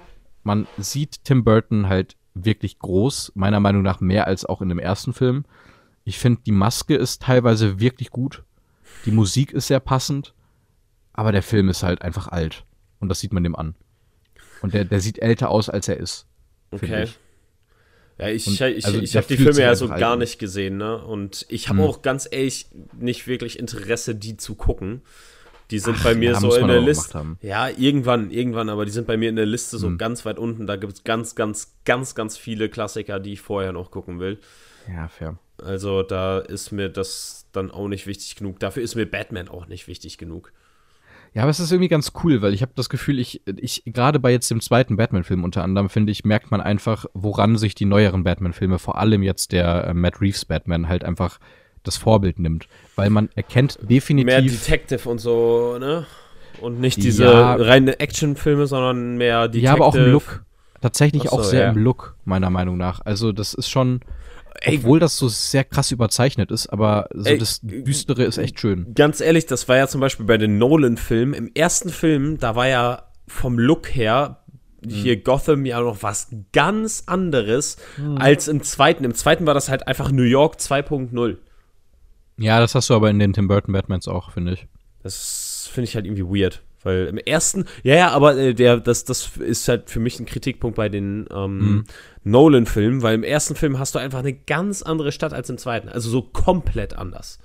Man 0.43 0.67
sieht 0.79 1.25
Tim 1.25 1.45
Burton 1.45 1.89
halt 1.89 2.17
wirklich 2.35 2.79
groß, 2.79 3.33
meiner 3.35 3.61
Meinung 3.61 3.83
nach 3.83 4.01
mehr 4.01 4.27
als 4.27 4.45
auch 4.45 4.61
in 4.61 4.69
dem 4.69 4.79
ersten 4.79 5.13
Film. 5.13 5.45
Ich 6.05 6.19
finde, 6.19 6.43
die 6.45 6.53
Maske 6.53 6.97
ist 6.97 7.23
teilweise 7.23 7.81
wirklich 7.81 8.11
gut. 8.11 8.43
Die 9.07 9.11
Musik 9.11 9.53
ist 9.53 9.69
sehr 9.69 9.81
passend. 9.81 10.35
Aber 11.13 11.31
der 11.31 11.43
Film 11.43 11.69
ist 11.69 11.83
halt 11.83 12.03
einfach 12.03 12.29
alt. 12.29 12.65
Und 12.99 13.09
das 13.09 13.21
sieht 13.21 13.33
man 13.33 13.45
dem 13.45 13.55
an. 13.55 13.75
Und 14.63 14.75
der, 14.75 14.85
der 14.85 15.01
sieht 15.01 15.21
älter 15.21 15.51
aus, 15.51 15.69
als 15.69 15.89
er 15.89 15.97
ist. 15.97 16.27
Okay. 16.73 17.05
Ich. 17.05 17.19
Ja, 18.19 18.29
ich, 18.29 18.47
und, 18.47 18.61
ich, 18.61 18.87
also 18.87 19.01
ich 19.01 19.17
habe 19.17 19.27
die 19.27 19.37
Filme 19.37 19.61
ja 19.61 19.75
so 19.75 19.89
gar 19.89 20.17
nicht 20.17 20.39
gesehen, 20.39 20.77
ne? 20.77 21.03
Und 21.05 21.47
ich 21.49 21.69
habe 21.69 21.81
hm. 21.81 21.89
auch 21.89 22.03
ganz 22.03 22.29
ehrlich 22.31 22.67
nicht 22.99 23.27
wirklich 23.27 23.59
Interesse, 23.59 24.15
die 24.15 24.37
zu 24.37 24.55
gucken. 24.55 25.03
Die 25.71 25.79
sind 25.79 25.97
Ach, 25.99 26.05
bei 26.05 26.15
mir 26.15 26.33
ja, 26.33 26.41
so 26.41 26.55
in 26.55 26.69
der 26.69 26.81
Liste. 26.81 27.37
Ja, 27.41 27.69
irgendwann, 27.69 28.31
irgendwann, 28.31 28.69
aber 28.69 28.85
die 28.85 28.93
sind 28.93 29.07
bei 29.07 29.17
mir 29.17 29.31
in 29.31 29.37
der 29.37 29.47
Liste 29.47 29.79
so 29.79 29.89
hm. 29.89 29.99
ganz 29.99 30.25
weit 30.25 30.39
unten. 30.39 30.67
Da 30.67 30.77
gibt 30.77 30.93
es 30.93 31.05
ganz, 31.05 31.35
ganz, 31.35 31.75
ganz, 31.85 32.15
ganz 32.15 32.37
viele 32.37 32.69
Klassiker, 32.69 33.19
die 33.19 33.33
ich 33.33 33.41
vorher 33.41 33.73
noch 33.73 33.91
gucken 33.91 34.21
will. 34.21 34.39
Ja, 34.89 35.09
fair. 35.09 35.39
Also 35.63 36.03
da 36.03 36.39
ist 36.39 36.71
mir 36.71 36.89
das 36.89 37.47
dann 37.53 37.71
auch 37.71 37.89
nicht 37.89 38.07
wichtig 38.07 38.37
genug. 38.37 38.61
Dafür 38.61 38.83
ist 38.83 38.95
mir 38.95 39.07
Batman 39.07 39.49
auch 39.49 39.67
nicht 39.67 39.89
wichtig 39.89 40.19
genug. 40.19 40.53
Ja, 41.35 41.43
aber 41.43 41.51
es 41.51 41.59
ist 41.59 41.73
irgendwie 41.73 41.89
ganz 41.89 42.13
cool, 42.23 42.43
weil 42.43 42.55
ich 42.55 42.63
habe 42.63 42.73
das 42.77 42.89
Gefühl, 42.89 43.19
ich, 43.19 43.43
ich 43.45 43.83
gerade 43.87 44.21
bei 44.21 44.31
jetzt 44.31 44.51
dem 44.53 44.61
zweiten 44.61 44.97
Batman-Film 44.97 45.43
unter 45.43 45.65
anderem, 45.65 45.89
finde 45.89 46.13
ich, 46.13 46.25
merkt 46.25 46.53
man 46.53 46.61
einfach, 46.61 47.07
woran 47.13 47.59
sich 47.59 47.75
die 47.75 47.87
neueren 47.87 48.23
Batman-Filme, 48.23 48.79
vor 48.79 48.99
allem 48.99 49.25
jetzt 49.25 49.51
der 49.51 49.89
äh, 49.89 49.95
Matt 49.95 50.21
Reeves 50.21 50.45
Batman, 50.45 50.89
halt 50.89 51.05
einfach 51.05 51.41
das 51.83 51.97
Vorbild 51.97 52.39
nimmt. 52.39 52.69
Weil 52.95 53.11
man 53.11 53.31
erkennt 53.35 53.79
definitiv. 53.83 54.27
Mehr 54.27 54.43
Detective 54.43 55.09
und 55.09 55.19
so, 55.19 55.77
ne? 55.79 56.07
Und 56.61 56.79
nicht 56.81 57.03
diese 57.03 57.25
ja, 57.25 57.55
reine 57.57 57.99
Actionfilme, 57.99 58.69
sondern 58.69 59.17
mehr 59.17 59.49
Detective. 59.49 59.65
Ja, 59.65 59.73
aber 59.73 59.87
auch 59.87 59.95
im 59.97 60.13
Look. 60.13 60.45
Tatsächlich 60.81 61.25
so, 61.25 61.31
auch 61.31 61.43
sehr 61.43 61.63
ja. 61.63 61.71
im 61.71 61.79
Look, 61.79 62.17
meiner 62.25 62.51
Meinung 62.51 62.77
nach. 62.77 63.01
Also, 63.05 63.33
das 63.33 63.55
ist 63.55 63.69
schon. 63.69 64.01
Ey, 64.61 64.79
obwohl 64.79 65.01
das 65.01 65.17
so 65.17 65.29
sehr 65.29 65.65
krass 65.65 65.91
überzeichnet 65.91 66.51
ist, 66.51 66.69
aber 66.69 67.09
so 67.13 67.29
ey, 67.29 67.39
das 67.39 67.61
Düstere 67.63 68.25
ist 68.25 68.39
echt 68.39 68.61
schön. 68.61 68.95
Ganz 68.95 69.21
ehrlich, 69.21 69.47
das 69.47 69.69
war 69.69 69.77
ja 69.77 69.89
zum 69.89 70.01
Beispiel 70.01 70.27
bei 70.27 70.39
den 70.39 70.59
Nolan-Filmen. 70.59 71.35
Im 71.35 71.51
ersten 71.55 71.91
Film, 71.91 72.39
da 72.39 72.55
war 72.57 72.69
ja 72.69 73.03
vom 73.27 73.59
Look 73.59 73.95
her 73.95 74.45
hier 74.87 75.17
mhm. 75.17 75.25
Gotham 75.25 75.67
ja 75.67 75.81
noch 75.81 76.03
was 76.03 76.29
ganz 76.53 77.05
anderes 77.07 77.79
mhm. 77.97 78.19
als 78.19 78.49
im 78.49 78.63
zweiten. 78.63 79.05
Im 79.05 79.15
zweiten 79.15 79.47
war 79.47 79.55
das 79.55 79.69
halt 79.69 79.87
einfach 79.87 80.11
New 80.11 80.23
York 80.23 80.57
2.0. 80.57 81.37
Ja, 82.37 82.61
das 82.61 82.75
hast 82.75 82.91
du 82.91 82.95
aber 82.95 83.11
in 83.11 83.19
den 83.19 83.33
Tim 83.33 83.49
Burton 83.49 83.73
Batmans 83.73 84.09
auch, 84.09 84.33
finde 84.33 84.55
ich. 84.55 84.67
Das 85.03 85.69
finde 85.73 85.89
ich 85.89 85.95
halt 85.95 86.07
irgendwie 86.07 86.25
weird. 86.25 86.63
Weil 86.85 87.07
im 87.07 87.19
ersten, 87.19 87.65
ja, 87.83 87.97
ja, 87.97 88.11
aber 88.11 88.37
äh, 88.37 88.55
der, 88.55 88.79
das, 88.79 89.05
das 89.05 89.37
ist 89.39 89.67
halt 89.69 89.91
für 89.91 90.01
mich 90.01 90.21
ein 90.21 90.27
Kritikpunkt 90.27 90.77
bei 90.77 90.89
den 90.89 91.27
ähm, 91.33 91.59
mhm. 91.59 91.85
Nolan-Filmen, 92.25 93.03
weil 93.03 93.15
im 93.15 93.25
ersten 93.25 93.55
Film 93.55 93.79
hast 93.79 93.95
du 93.95 93.99
einfach 93.99 94.21
eine 94.21 94.35
ganz 94.35 94.83
andere 94.83 95.11
Stadt 95.11 95.33
als 95.33 95.51
im 95.51 95.59
zweiten. 95.59 95.89
Also 95.89 96.11
so 96.11 96.23
komplett 96.23 96.97
anders. 96.97 97.39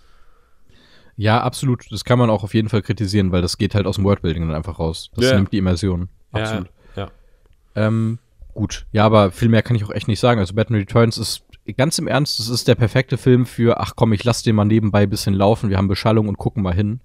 Ja, 1.16 1.42
absolut. 1.42 1.86
Das 1.92 2.06
kann 2.06 2.20
man 2.20 2.30
auch 2.30 2.44
auf 2.44 2.54
jeden 2.54 2.70
Fall 2.70 2.82
kritisieren, 2.82 3.32
weil 3.32 3.42
das 3.42 3.58
geht 3.58 3.76
halt 3.76 3.88
aus 3.88 3.96
dem 3.96 4.06
Worldbuilding 4.06 4.48
dann 4.48 4.56
einfach 4.56 4.80
raus. 4.80 5.10
Das 5.16 5.26
ja. 5.26 5.36
nimmt 5.36 5.52
die 5.52 5.58
Immersion. 5.58 6.10
Absolut. 6.32 6.68
Ja. 6.96 7.04
ja. 7.04 7.88
Ähm, 7.88 8.20
gut. 8.54 8.86
Ja, 8.92 9.06
aber 9.06 9.32
viel 9.32 9.50
mehr 9.50 9.62
kann 9.62 9.76
ich 9.76 9.84
auch 9.84 9.92
echt 9.92 10.08
nicht 10.08 10.20
sagen. 10.20 10.40
Also 10.40 10.54
Batman 10.54 10.80
Returns 10.80 11.18
ist 11.18 11.44
ganz 11.78 11.98
im 11.98 12.08
Ernst, 12.08 12.40
das 12.40 12.50
ist 12.50 12.68
der 12.68 12.76
perfekte 12.76 13.18
Film 13.18 13.46
für, 13.46 13.80
ach 13.80 13.94
komm, 13.96 14.14
ich 14.14 14.24
lass 14.24 14.44
den 14.44 14.56
mal 14.56 14.66
nebenbei 14.66 15.04
ein 15.04 15.10
bisschen 15.10 15.34
laufen, 15.34 15.70
wir 15.70 15.78
haben 15.78 15.88
Beschallung 15.88 16.28
und 16.28 16.38
gucken 16.38 16.64
mal 16.64 16.74
hin 16.74 17.00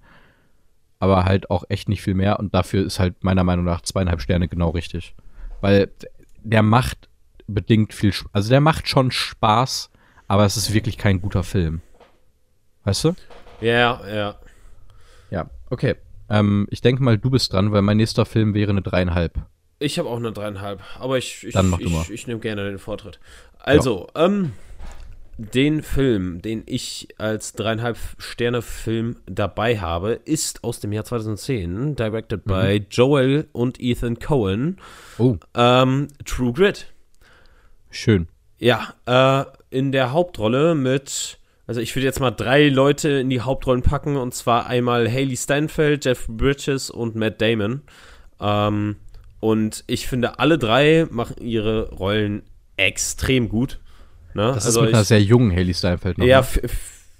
aber 1.05 1.25
halt 1.25 1.49
auch 1.51 1.63
echt 1.69 1.87
nicht 1.87 2.01
viel 2.01 2.15
mehr 2.15 2.39
und 2.39 2.53
dafür 2.53 2.83
ist 2.83 2.99
halt 2.99 3.23
meiner 3.23 3.43
Meinung 3.43 3.63
nach 3.63 3.81
zweieinhalb 3.81 4.21
Sterne 4.21 4.47
genau 4.47 4.71
richtig. 4.71 5.15
Weil 5.61 5.91
der 6.43 6.63
macht 6.63 7.09
bedingt 7.47 7.93
viel, 7.93 8.11
also 8.33 8.49
der 8.49 8.59
macht 8.59 8.87
schon 8.89 9.11
Spaß, 9.11 9.91
aber 10.27 10.45
es 10.45 10.57
ist 10.57 10.73
wirklich 10.73 10.97
kein 10.97 11.21
guter 11.21 11.43
Film. 11.43 11.81
Weißt 12.83 13.03
du? 13.03 13.13
Ja, 13.61 14.01
ja. 14.07 14.35
Ja, 15.29 15.49
okay. 15.69 15.95
Ähm, 16.27 16.67
ich 16.71 16.81
denke 16.81 17.03
mal, 17.03 17.19
du 17.19 17.29
bist 17.29 17.53
dran, 17.53 17.71
weil 17.71 17.83
mein 17.83 17.97
nächster 17.97 18.25
Film 18.25 18.55
wäre 18.55 18.71
eine 18.71 18.81
dreieinhalb. 18.81 19.33
Ich 19.77 19.99
habe 19.99 20.09
auch 20.09 20.17
eine 20.17 20.31
dreieinhalb, 20.31 20.81
aber 20.99 21.19
ich, 21.19 21.43
ich, 21.43 21.55
ich, 21.55 22.09
ich 22.09 22.27
nehme 22.27 22.39
gerne 22.39 22.65
den 22.65 22.79
Vortritt. 22.79 23.19
Also, 23.59 24.07
ja. 24.15 24.25
ähm, 24.25 24.53
den 25.37 25.83
Film, 25.83 26.41
den 26.41 26.63
ich 26.65 27.09
als 27.17 27.53
dreieinhalb 27.53 27.97
Sterne 28.17 28.61
Film 28.61 29.17
dabei 29.25 29.79
habe, 29.79 30.13
ist 30.25 30.63
aus 30.63 30.79
dem 30.79 30.93
Jahr 30.93 31.03
2010, 31.03 31.95
directed 31.95 32.45
mhm. 32.45 32.51
by 32.51 32.85
Joel 32.89 33.47
und 33.51 33.79
Ethan 33.81 34.19
Cohen. 34.19 34.77
Oh. 35.17 35.37
Ähm, 35.53 36.07
True 36.23 36.53
Grit. 36.53 36.93
Schön. 37.89 38.27
Ja, 38.57 38.93
äh, 39.05 39.45
in 39.69 39.91
der 39.91 40.13
Hauptrolle 40.13 40.75
mit, 40.75 41.39
also 41.67 41.81
ich 41.81 41.93
würde 41.95 42.05
jetzt 42.05 42.21
mal 42.21 42.31
drei 42.31 42.69
Leute 42.69 43.09
in 43.09 43.29
die 43.29 43.41
Hauptrollen 43.41 43.81
packen, 43.81 44.15
und 44.15 44.33
zwar 44.33 44.67
einmal 44.67 45.11
Haley 45.11 45.35
Steinfeld, 45.35 46.05
Jeff 46.05 46.27
Bridges 46.27 46.89
und 46.89 47.15
Matt 47.15 47.41
Damon. 47.41 47.81
Ähm, 48.39 48.95
und 49.41 49.83
ich 49.87 50.07
finde, 50.07 50.39
alle 50.39 50.57
drei 50.57 51.07
machen 51.09 51.35
ihre 51.41 51.91
Rollen 51.91 52.43
extrem 52.77 53.49
gut. 53.49 53.79
Ne? 54.35 54.51
Das 54.53 54.65
also 54.65 54.81
ist 54.81 54.83
mit 54.83 54.89
ich, 54.89 54.95
einer 54.95 55.03
sehr 55.05 55.21
jungen 55.21 55.51
Haley 55.55 55.73
Steinfeld 55.73 56.17
noch. 56.17 56.25
Ja, 56.25 56.41
ne? 56.41 56.69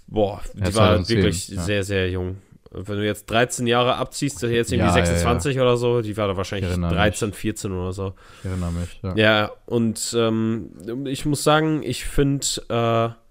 boah, 0.08 0.42
die 0.54 0.60
ja, 0.60 0.76
war 0.76 1.10
wirklich 1.10 1.48
ja. 1.48 1.62
sehr, 1.62 1.84
sehr 1.84 2.10
jung. 2.10 2.38
Wenn 2.72 2.98
du 2.98 3.06
jetzt 3.06 3.32
13 3.32 3.68
Jahre 3.68 3.96
abziehst, 3.96 4.42
jetzt 4.42 4.74
irgendwie 4.74 4.90
ja, 4.90 5.06
26 5.06 5.58
oder 5.62 5.78
so, 5.78 6.02
die 6.02 6.18
war 6.18 6.28
da 6.28 6.36
wahrscheinlich 6.36 6.74
13, 6.76 7.30
mich. 7.30 7.38
14 7.38 7.72
oder 7.72 7.94
so. 7.94 8.14
Ich 8.40 8.50
erinnere 8.50 8.72
mich, 8.74 9.00
ja. 9.02 9.16
Ja, 9.16 9.52
und 9.66 10.14
ähm, 10.18 10.72
ich 11.06 11.26
muss 11.26 11.42
sagen, 11.42 11.84
ich 11.84 12.04
finde 12.04 12.46
äh, 12.68 13.25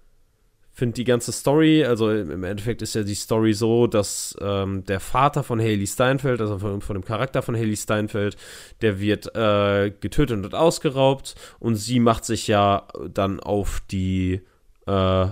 finde 0.75 0.93
die 0.93 1.05
ganze 1.05 1.31
Story, 1.31 1.85
also 1.85 2.11
im 2.11 2.43
Endeffekt 2.43 2.81
ist 2.81 2.95
ja 2.95 3.03
die 3.03 3.15
Story 3.15 3.53
so, 3.53 3.87
dass 3.87 4.35
ähm, 4.41 4.83
der 4.83 4.99
Vater 4.99 5.41
von 5.41 5.59
Haley 5.59 5.87
Steinfeld, 5.87 6.41
also 6.41 6.59
von, 6.59 6.81
von, 6.81 6.95
dem 6.95 7.05
Charakter 7.05 7.41
von 7.41 7.55
Haley 7.55 7.77
Steinfeld, 7.77 8.35
der 8.81 8.99
wird 8.99 9.33
äh, 9.35 9.91
getötet 9.91 10.43
und 10.43 10.53
ausgeraubt 10.53 11.35
und 11.59 11.75
sie 11.75 12.01
macht 12.01 12.25
sich 12.25 12.47
ja 12.47 12.87
dann 13.09 13.39
auf 13.39 13.81
die 13.89 14.41
äh, 14.85 15.27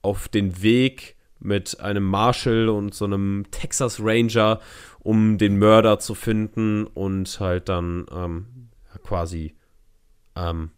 auf 0.00 0.28
den 0.28 0.62
Weg 0.62 1.16
mit 1.38 1.78
einem 1.80 2.04
Marshall 2.04 2.70
und 2.70 2.94
so 2.94 3.04
einem 3.04 3.44
Texas 3.50 4.00
Ranger, 4.00 4.58
um 5.00 5.36
den 5.36 5.58
Mörder 5.58 5.98
zu 5.98 6.14
finden 6.14 6.86
und 6.86 7.40
halt 7.40 7.68
dann 7.68 8.06
ähm, 8.10 8.70
quasi 9.02 9.54
ähm, 10.34 10.70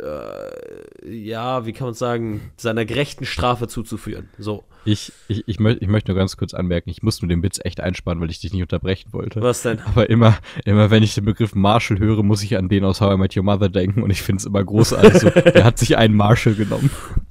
äh, 0.00 1.10
ja, 1.10 1.66
wie 1.66 1.72
kann 1.72 1.88
man 1.88 1.94
sagen, 1.94 2.52
seiner 2.56 2.84
gerechten 2.84 3.24
Strafe 3.24 3.68
zuzuführen. 3.68 4.28
So. 4.38 4.64
Ich, 4.84 5.12
ich, 5.28 5.44
ich, 5.46 5.60
möcht, 5.60 5.82
ich 5.82 5.88
möchte 5.88 6.10
nur 6.10 6.18
ganz 6.18 6.36
kurz 6.36 6.54
anmerken, 6.54 6.90
ich 6.90 7.02
muss 7.02 7.20
nur 7.20 7.28
den 7.28 7.42
Witz 7.42 7.60
echt 7.62 7.80
einspannen, 7.80 8.22
weil 8.22 8.30
ich 8.30 8.40
dich 8.40 8.52
nicht 8.52 8.62
unterbrechen 8.62 9.12
wollte. 9.12 9.42
Was 9.42 9.62
denn? 9.62 9.80
Aber 9.80 10.08
immer, 10.08 10.38
immer 10.64 10.90
wenn 10.90 11.02
ich 11.02 11.14
den 11.14 11.24
Begriff 11.24 11.54
Marshall 11.54 11.98
höre, 11.98 12.22
muss 12.22 12.42
ich 12.42 12.56
an 12.56 12.68
den 12.68 12.84
aus 12.84 13.00
How 13.00 13.14
I 13.14 13.16
Met 13.18 13.36
Your 13.36 13.42
Mother 13.42 13.68
denken 13.68 14.02
und 14.02 14.10
ich 14.10 14.22
finde 14.22 14.40
es 14.40 14.46
immer 14.46 14.64
großartig. 14.64 15.20
so, 15.20 15.30
der 15.30 15.64
hat 15.64 15.78
sich 15.78 15.96
einen 15.96 16.16
Marshall 16.16 16.54
genommen. 16.54 16.90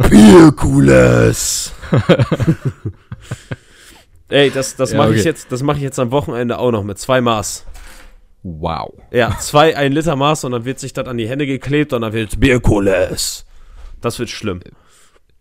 Bier 0.10 0.52
cooles. 0.56 1.74
Ey, 4.30 4.52
das, 4.52 4.76
das 4.76 4.92
ja, 4.92 4.98
mache 4.98 5.10
okay. 5.10 5.20
ich 5.20 5.26
jetzt, 5.26 5.52
ich 5.52 5.78
jetzt 5.78 6.00
am 6.00 6.12
Wochenende 6.12 6.60
auch 6.60 6.72
noch 6.72 6.84
mit 6.84 6.98
zwei 7.00 7.22
Maß. 7.22 7.66
Wow. 8.50 8.94
Ja, 9.12 9.38
zwei 9.40 9.76
ein 9.76 9.92
Liter 9.92 10.16
Maß 10.16 10.46
und 10.46 10.54
dann 10.54 10.64
wird 10.64 10.80
sich 10.80 10.94
das 10.94 11.06
an 11.06 11.18
die 11.18 11.28
Hände 11.28 11.46
geklebt 11.46 11.92
und 11.92 12.04
dann 12.04 12.14
wird 12.14 12.40
Bierkules. 12.40 13.46
Das 14.00 14.20
wird 14.20 14.30
schlimm. 14.30 14.62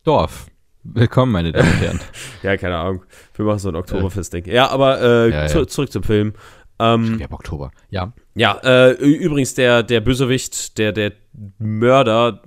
Dorf. 0.03 0.47
Willkommen, 0.83 1.31
meine 1.31 1.53
Damen 1.53 1.71
und 1.71 1.81
Herren. 1.81 2.01
ja, 2.43 2.57
keine 2.57 2.77
Ahnung. 2.77 3.05
Wir 3.37 3.45
machen 3.45 3.61
so 3.61 3.69
ein 3.69 3.77
Oktoberfest-Ding. 3.77 4.47
Ja, 4.47 4.71
aber 4.71 5.01
äh, 5.01 5.31
ja, 5.31 5.43
ja. 5.43 5.47
Zu, 5.47 5.67
zurück 5.67 5.93
zum 5.93 6.03
Film. 6.03 6.33
Ähm, 6.81 7.21
ich 7.21 7.31
Oktober. 7.31 7.71
Ja. 7.91 8.13
Ja, 8.35 8.59
äh, 8.65 8.91
übrigens 8.95 9.55
der, 9.55 9.85
der 9.85 10.01
Bösewicht, 10.01 10.77
der, 10.77 10.91
der 10.91 11.13
Mörder 11.59 12.43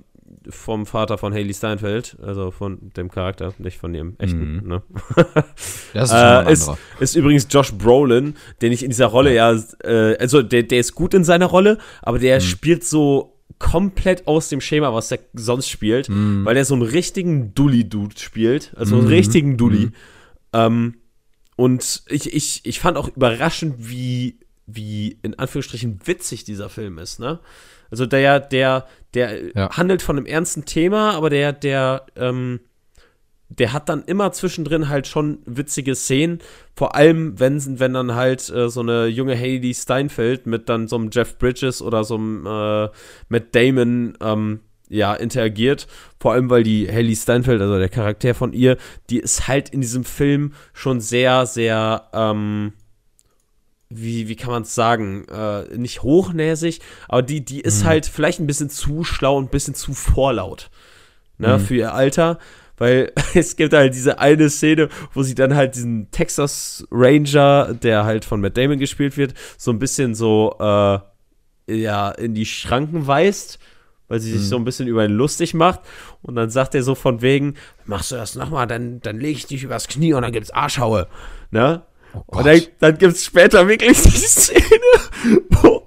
vom 0.50 0.86
Vater 0.86 1.18
von 1.18 1.32
Haley 1.32 1.54
Steinfeld, 1.54 2.16
also 2.22 2.50
von 2.50 2.90
dem 2.96 3.10
Charakter, 3.10 3.54
nicht 3.58 3.78
von 3.78 3.94
ihrem 3.94 4.14
echten, 4.18 4.56
mhm. 4.56 4.68
ne? 4.68 4.82
Das 5.94 6.10
ist, 6.10 6.14
äh, 6.14 6.52
ist, 6.52 6.70
ist, 7.00 7.16
übrigens 7.16 7.46
Josh 7.50 7.72
Brolin, 7.72 8.34
den 8.62 8.72
ich 8.72 8.82
in 8.82 8.90
dieser 8.90 9.06
Rolle 9.06 9.34
ja, 9.34 9.52
äh, 9.82 10.16
also 10.18 10.42
der, 10.42 10.62
der 10.62 10.80
ist 10.80 10.94
gut 10.94 11.14
in 11.14 11.24
seiner 11.24 11.46
Rolle, 11.46 11.78
aber 12.02 12.18
der 12.18 12.36
mhm. 12.36 12.42
spielt 12.42 12.84
so 12.84 13.40
komplett 13.58 14.26
aus 14.26 14.48
dem 14.48 14.60
Schema, 14.60 14.94
was 14.94 15.10
er 15.12 15.18
sonst 15.34 15.68
spielt, 15.68 16.08
mm. 16.08 16.44
weil 16.46 16.56
er 16.56 16.64
so 16.64 16.74
einen 16.74 16.82
richtigen 16.82 17.52
Dully-Dude 17.52 18.18
spielt, 18.18 18.72
also 18.74 18.96
einen 18.96 19.04
mhm. 19.04 19.10
richtigen 19.10 19.56
Dully. 19.58 19.86
Mm. 19.86 19.92
Ähm, 20.54 20.94
und 21.56 22.02
ich, 22.08 22.32
ich, 22.32 22.64
ich 22.64 22.80
fand 22.80 22.96
auch 22.96 23.14
überraschend, 23.14 23.74
wie, 23.78 24.38
wie 24.66 25.18
in 25.22 25.38
Anführungsstrichen 25.38 26.00
witzig 26.06 26.44
dieser 26.44 26.70
Film 26.70 26.96
ist, 26.96 27.20
ne? 27.20 27.38
Also 27.90 28.06
der, 28.06 28.40
der, 28.40 28.86
der 29.14 29.54
ja. 29.54 29.76
handelt 29.76 30.02
von 30.02 30.16
einem 30.16 30.26
ernsten 30.26 30.64
Thema, 30.64 31.12
aber 31.14 31.30
der, 31.30 31.52
der, 31.52 32.06
ähm, 32.16 32.60
der 33.48 33.72
hat 33.72 33.88
dann 33.88 34.04
immer 34.04 34.30
zwischendrin 34.32 34.88
halt 34.88 35.08
schon 35.08 35.40
witzige 35.44 35.94
Szenen. 35.94 36.38
Vor 36.76 36.94
allem, 36.94 37.38
wenn, 37.40 37.80
wenn 37.80 37.94
dann 37.94 38.14
halt 38.14 38.48
äh, 38.48 38.68
so 38.68 38.80
eine 38.80 39.06
junge 39.06 39.36
Haley 39.36 39.74
Steinfeld 39.74 40.46
mit 40.46 40.68
dann 40.68 40.86
so 40.86 40.96
einem 40.96 41.10
Jeff 41.12 41.36
Bridges 41.36 41.82
oder 41.82 42.04
so 42.04 42.14
einem 42.14 42.46
äh, 42.46 42.88
Matt 43.28 43.54
Damon 43.54 44.16
ähm, 44.20 44.60
ja, 44.88 45.14
interagiert. 45.14 45.88
Vor 46.18 46.32
allem, 46.32 46.48
weil 46.48 46.62
die 46.62 46.88
Haley 46.88 47.16
Steinfeld, 47.16 47.60
also 47.60 47.78
der 47.78 47.88
Charakter 47.88 48.34
von 48.34 48.52
ihr, 48.52 48.76
die 49.08 49.18
ist 49.18 49.48
halt 49.48 49.70
in 49.70 49.80
diesem 49.80 50.04
Film 50.04 50.52
schon 50.72 51.00
sehr, 51.00 51.46
sehr, 51.46 52.08
ähm, 52.12 52.72
wie, 53.90 54.28
wie 54.28 54.36
kann 54.36 54.50
man 54.50 54.62
es 54.62 54.74
sagen, 54.74 55.26
äh, 55.28 55.76
nicht 55.76 56.02
hochnäsig, 56.02 56.80
aber 57.08 57.22
die, 57.22 57.44
die 57.44 57.60
ist 57.60 57.82
mhm. 57.82 57.88
halt 57.88 58.06
vielleicht 58.06 58.38
ein 58.38 58.46
bisschen 58.46 58.70
zu 58.70 59.04
schlau 59.04 59.36
und 59.36 59.46
ein 59.46 59.50
bisschen 59.50 59.74
zu 59.74 59.92
vorlaut. 59.92 60.70
Ne, 61.38 61.56
mhm. 61.56 61.60
für 61.60 61.74
ihr 61.74 61.94
Alter. 61.94 62.38
Weil 62.76 63.12
es 63.34 63.56
gibt 63.56 63.72
halt 63.72 63.94
diese 63.94 64.18
eine 64.18 64.48
Szene, 64.48 64.88
wo 65.12 65.22
sie 65.22 65.34
dann 65.34 65.54
halt 65.54 65.74
diesen 65.74 66.10
Texas 66.10 66.86
Ranger, 66.90 67.74
der 67.74 68.04
halt 68.04 68.24
von 68.24 68.40
Matt 68.40 68.56
Damon 68.56 68.78
gespielt 68.78 69.16
wird, 69.16 69.34
so 69.58 69.70
ein 69.70 69.78
bisschen 69.78 70.14
so, 70.14 70.56
äh, 70.58 70.98
ja, 71.74 72.10
in 72.10 72.34
die 72.34 72.46
Schranken 72.46 73.06
weist, 73.06 73.58
weil 74.08 74.20
sie 74.20 74.32
sich 74.32 74.40
mhm. 74.42 74.46
so 74.46 74.56
ein 74.56 74.64
bisschen 74.64 74.86
über 74.86 75.04
ihn 75.04 75.12
lustig 75.12 75.52
macht. 75.54 75.80
Und 76.22 76.36
dann 76.36 76.50
sagt 76.50 76.74
er 76.74 76.82
so 76.82 76.94
von 76.94 77.22
wegen, 77.22 77.54
machst 77.84 78.12
du 78.12 78.16
das 78.16 78.34
nochmal, 78.34 78.66
dann, 78.66 79.00
dann 79.00 79.18
lege 79.18 79.38
ich 79.38 79.46
dich 79.46 79.62
übers 79.62 79.88
Knie 79.88 80.14
und 80.14 80.22
dann 80.22 80.32
gibt's 80.32 80.50
Arschhaue. 80.50 81.06
Ne? 81.50 81.82
Oh 82.12 82.38
und 82.38 82.46
dann, 82.46 82.60
dann 82.78 82.98
gibt 82.98 83.14
es 83.14 83.24
später 83.24 83.66
wirklich 83.68 84.02
die 84.02 84.10
Szene, 84.10 84.64
wo, 85.50 85.86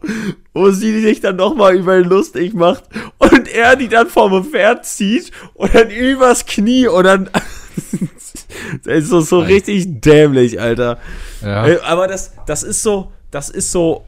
wo 0.53 0.71
sie 0.71 1.01
sich 1.01 1.19
dann 1.19 1.35
nochmal 1.35 1.75
über 1.75 1.97
ihn 1.97 2.05
lustig 2.05 2.53
macht 2.53 2.83
und 3.17 3.47
er 3.47 3.75
die 3.75 3.87
dann 3.87 4.07
vom 4.07 4.43
Pferd 4.43 4.85
zieht 4.85 5.31
und 5.53 5.73
dann 5.73 5.89
übers 5.89 6.45
Knie 6.45 6.87
und 6.87 7.03
dann. 7.03 7.29
das 8.83 9.03
ist 9.03 9.09
so, 9.09 9.21
so 9.21 9.39
richtig 9.39 10.01
dämlich, 10.01 10.59
Alter. 10.59 10.99
Ja. 11.41 11.67
Äh, 11.67 11.79
aber 11.79 12.07
das, 12.07 12.33
das 12.45 12.63
ist 12.63 12.83
so, 12.83 13.11
das 13.31 13.49
ist 13.49 13.71
so, 13.71 14.05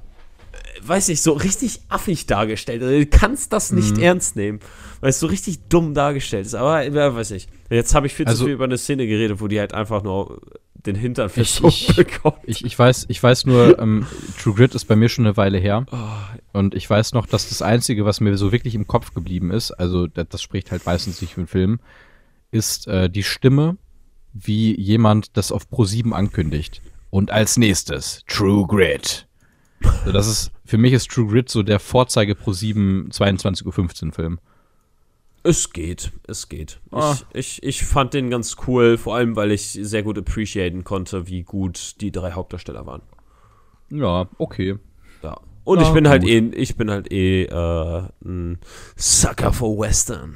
äh, 0.51 0.87
weiß 0.87 1.09
ich, 1.09 1.21
so 1.21 1.33
richtig 1.33 1.81
affig 1.89 2.27
dargestellt. 2.27 2.81
Also, 2.83 2.97
du 2.97 3.05
kannst 3.07 3.51
das 3.53 3.71
nicht 3.71 3.97
mhm. 3.97 4.03
ernst 4.03 4.35
nehmen, 4.35 4.59
weil 5.01 5.09
es 5.09 5.19
so 5.19 5.27
richtig 5.27 5.67
dumm 5.67 5.93
dargestellt 5.93 6.45
ist. 6.45 6.55
Aber, 6.55 6.81
ja, 6.83 7.15
weiß 7.15 7.31
ich. 7.31 7.47
Jetzt 7.69 7.95
habe 7.95 8.07
ich 8.07 8.13
viel 8.13 8.27
also, 8.27 8.39
zu 8.39 8.45
viel 8.45 8.53
über 8.53 8.65
eine 8.65 8.77
Szene 8.77 9.07
geredet, 9.07 9.41
wo 9.41 9.47
die 9.47 9.59
halt 9.59 9.73
einfach 9.73 10.03
nur 10.03 10.39
den 10.85 10.95
Hintern 10.95 11.29
versucht 11.29 11.95
bekommt. 11.95 12.39
Ich, 12.43 12.63
ich, 12.63 12.77
weiß, 12.77 13.05
ich 13.09 13.21
weiß 13.21 13.45
nur, 13.45 13.79
ähm, 13.79 14.05
True 14.41 14.55
Grit 14.55 14.75
ist 14.75 14.85
bei 14.85 14.95
mir 14.95 15.09
schon 15.09 15.25
eine 15.25 15.37
Weile 15.37 15.57
her. 15.57 15.85
Oh. 15.91 16.57
Und 16.57 16.75
ich 16.75 16.89
weiß 16.89 17.13
noch, 17.13 17.25
dass 17.25 17.49
das 17.49 17.61
Einzige, 17.61 18.05
was 18.05 18.21
mir 18.21 18.37
so 18.37 18.51
wirklich 18.51 18.75
im 18.75 18.87
Kopf 18.87 19.13
geblieben 19.13 19.51
ist, 19.51 19.71
also 19.71 20.07
das, 20.07 20.27
das 20.29 20.41
spricht 20.41 20.71
halt 20.71 20.85
meistens 20.85 21.21
nicht 21.21 21.33
für 21.33 21.41
den 21.41 21.47
Film, 21.47 21.79
ist 22.51 22.87
äh, 22.87 23.09
die 23.09 23.23
Stimme, 23.23 23.77
wie 24.33 24.79
jemand 24.79 25.37
das 25.37 25.51
auf 25.51 25.67
Pro7 25.71 26.11
ankündigt. 26.11 26.81
Und 27.09 27.31
als 27.31 27.57
nächstes 27.57 28.23
True 28.27 28.65
Grit. 28.67 29.27
So, 30.05 30.11
das 30.11 30.27
ist, 30.27 30.51
für 30.65 30.77
mich 30.77 30.93
ist 30.93 31.09
True 31.09 31.27
Grit 31.27 31.49
so 31.49 31.63
der 31.63 31.79
Vorzeige 31.79 32.33
Pro7 32.33 33.11
22.15 33.11 34.07
Uhr 34.07 34.13
Film. 34.13 34.39
Es 35.45 35.71
geht, 35.71 36.11
es 36.25 36.49
geht. 36.49 36.79
Ah. 36.89 37.15
Ich, 37.33 37.61
ich, 37.61 37.63
ich 37.63 37.85
fand 37.85 38.15
den 38.15 38.31
ganz 38.31 38.55
cool, 38.65 38.97
vor 38.97 39.15
allem, 39.15 39.35
weil 39.35 39.51
ich 39.51 39.77
sehr 39.79 40.01
gut 40.01 40.17
appreciaten 40.17 40.83
konnte, 40.83 41.27
wie 41.27 41.43
gut 41.43 42.01
die 42.01 42.11
drei 42.11 42.31
Hauptdarsteller 42.31 42.87
waren. 42.87 43.03
Ja, 43.91 44.27
okay. 44.39 44.79
Ja. 45.21 45.39
Und 45.63 45.81
ja, 45.81 45.87
ich 45.87 45.93
bin 45.93 46.09
halt 46.09 46.23
gut. 46.23 46.31
halt 46.31 46.55
eh, 46.55 46.57
ich 46.57 46.75
bin 46.77 46.89
halt 46.89 47.11
eh 47.11 47.43
äh, 47.43 48.03
ein 48.25 48.57
Sucker 48.95 49.53
for 49.53 49.77
Western. 49.77 50.35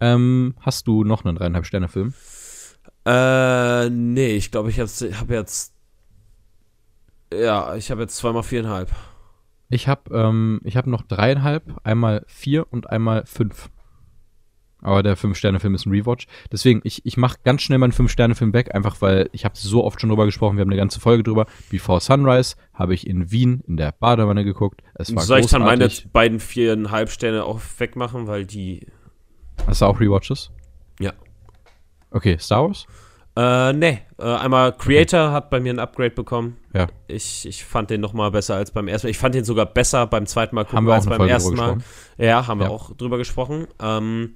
ähm, 0.00 0.56
hast 0.58 0.88
du 0.88 1.04
noch 1.04 1.24
einen 1.24 1.36
dreieinhalb 1.36 1.64
Sterne 1.64 1.86
Film? 1.86 2.14
Äh, 3.04 3.88
nee, 3.88 4.34
ich 4.34 4.50
glaube, 4.50 4.70
ich 4.70 4.80
habe 4.80 4.90
hab 4.90 5.30
jetzt 5.30 5.74
ja, 7.32 7.76
ich 7.76 7.92
habe 7.92 8.02
jetzt 8.02 8.16
zweimal 8.16 8.42
viereinhalb. 8.42 8.90
Ich 9.72 9.88
habe 9.88 10.14
ähm, 10.14 10.60
hab 10.66 10.86
noch 10.86 11.00
dreieinhalb, 11.00 11.64
einmal 11.82 12.24
vier 12.26 12.70
und 12.70 12.90
einmal 12.90 13.24
fünf. 13.24 13.70
Aber 14.82 15.02
der 15.02 15.16
Fünf-Sterne-Film 15.16 15.74
ist 15.74 15.86
ein 15.86 15.92
Rewatch. 15.92 16.26
Deswegen, 16.50 16.82
ich, 16.84 17.06
ich 17.06 17.16
mache 17.16 17.38
ganz 17.42 17.62
schnell 17.62 17.78
meinen 17.78 17.92
Fünf-Sterne-Film 17.92 18.52
weg, 18.52 18.74
einfach 18.74 19.00
weil 19.00 19.30
ich 19.32 19.46
habe 19.46 19.56
so 19.56 19.82
oft 19.82 19.98
schon 19.98 20.10
drüber 20.10 20.26
gesprochen, 20.26 20.58
wir 20.58 20.60
haben 20.60 20.68
eine 20.68 20.76
ganze 20.76 21.00
Folge 21.00 21.22
drüber. 21.22 21.46
Before 21.70 22.00
Sunrise 22.00 22.56
habe 22.74 22.92
ich 22.92 23.06
in 23.06 23.30
Wien 23.30 23.62
in 23.66 23.78
der 23.78 23.92
Badewanne 23.92 24.44
geguckt. 24.44 24.82
Es 24.94 25.14
war 25.14 25.22
Soll 25.22 25.38
ich 25.38 25.46
dann 25.46 25.62
meine 25.62 25.88
beiden 26.12 26.38
viereinhalb 26.38 27.08
Sterne 27.08 27.44
auch 27.44 27.60
wegmachen, 27.78 28.26
weil 28.26 28.44
die. 28.44 28.88
Hast 29.66 29.80
du 29.80 29.86
auch 29.86 30.00
Rewatches? 30.00 30.50
Ja. 31.00 31.14
Okay, 32.10 32.36
Star 32.38 32.66
Wars? 32.66 32.86
Äh, 33.34 33.72
nee. 33.72 34.00
Äh, 34.18 34.24
einmal 34.24 34.76
Creator 34.76 35.26
okay. 35.26 35.32
hat 35.32 35.50
bei 35.50 35.60
mir 35.60 35.72
ein 35.72 35.78
Upgrade 35.78 36.10
bekommen. 36.10 36.58
Ja. 36.74 36.88
Ich, 37.06 37.46
ich 37.46 37.64
fand 37.64 37.90
den 37.90 38.00
noch 38.00 38.12
mal 38.12 38.30
besser 38.30 38.56
als 38.56 38.70
beim 38.70 38.88
ersten 38.88 39.06
Mal. 39.06 39.10
Ich 39.10 39.18
fand 39.18 39.34
den 39.34 39.44
sogar 39.44 39.66
besser 39.66 40.06
beim 40.06 40.26
zweiten 40.26 40.54
Mal 40.54 40.64
gucken 40.64 40.88
als 40.90 41.06
beim 41.06 41.16
Folge 41.16 41.32
ersten 41.32 41.54
Mal. 41.54 41.78
Ja, 42.18 42.46
haben 42.46 42.60
wir 42.60 42.70
auch 42.70 42.94
drüber 42.96 43.18
gesprochen. 43.18 43.66
Ähm, 43.80 44.34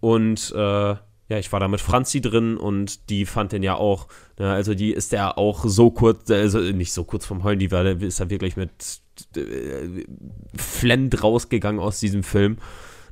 und 0.00 0.52
äh, 0.54 0.94
ja, 1.28 1.38
ich 1.38 1.50
war 1.50 1.58
da 1.58 1.66
mit 1.66 1.80
Franzi 1.80 2.20
drin 2.20 2.56
und 2.56 3.10
die 3.10 3.26
fand 3.26 3.50
den 3.50 3.64
ja 3.64 3.74
auch. 3.74 4.06
Ne, 4.38 4.52
also 4.52 4.74
die 4.74 4.92
ist 4.92 5.10
ja 5.10 5.36
auch 5.36 5.64
so 5.64 5.90
kurz, 5.90 6.30
also 6.30 6.60
nicht 6.60 6.92
so 6.92 7.02
kurz 7.04 7.26
vom 7.26 7.42
Heulen, 7.42 7.58
die 7.58 7.72
war, 7.72 7.84
ist 7.84 8.20
ja 8.20 8.30
wirklich 8.30 8.56
mit 8.56 8.70
äh, 9.36 10.04
Flend 10.56 11.22
rausgegangen 11.24 11.80
aus 11.80 11.98
diesem 11.98 12.22
Film. 12.22 12.58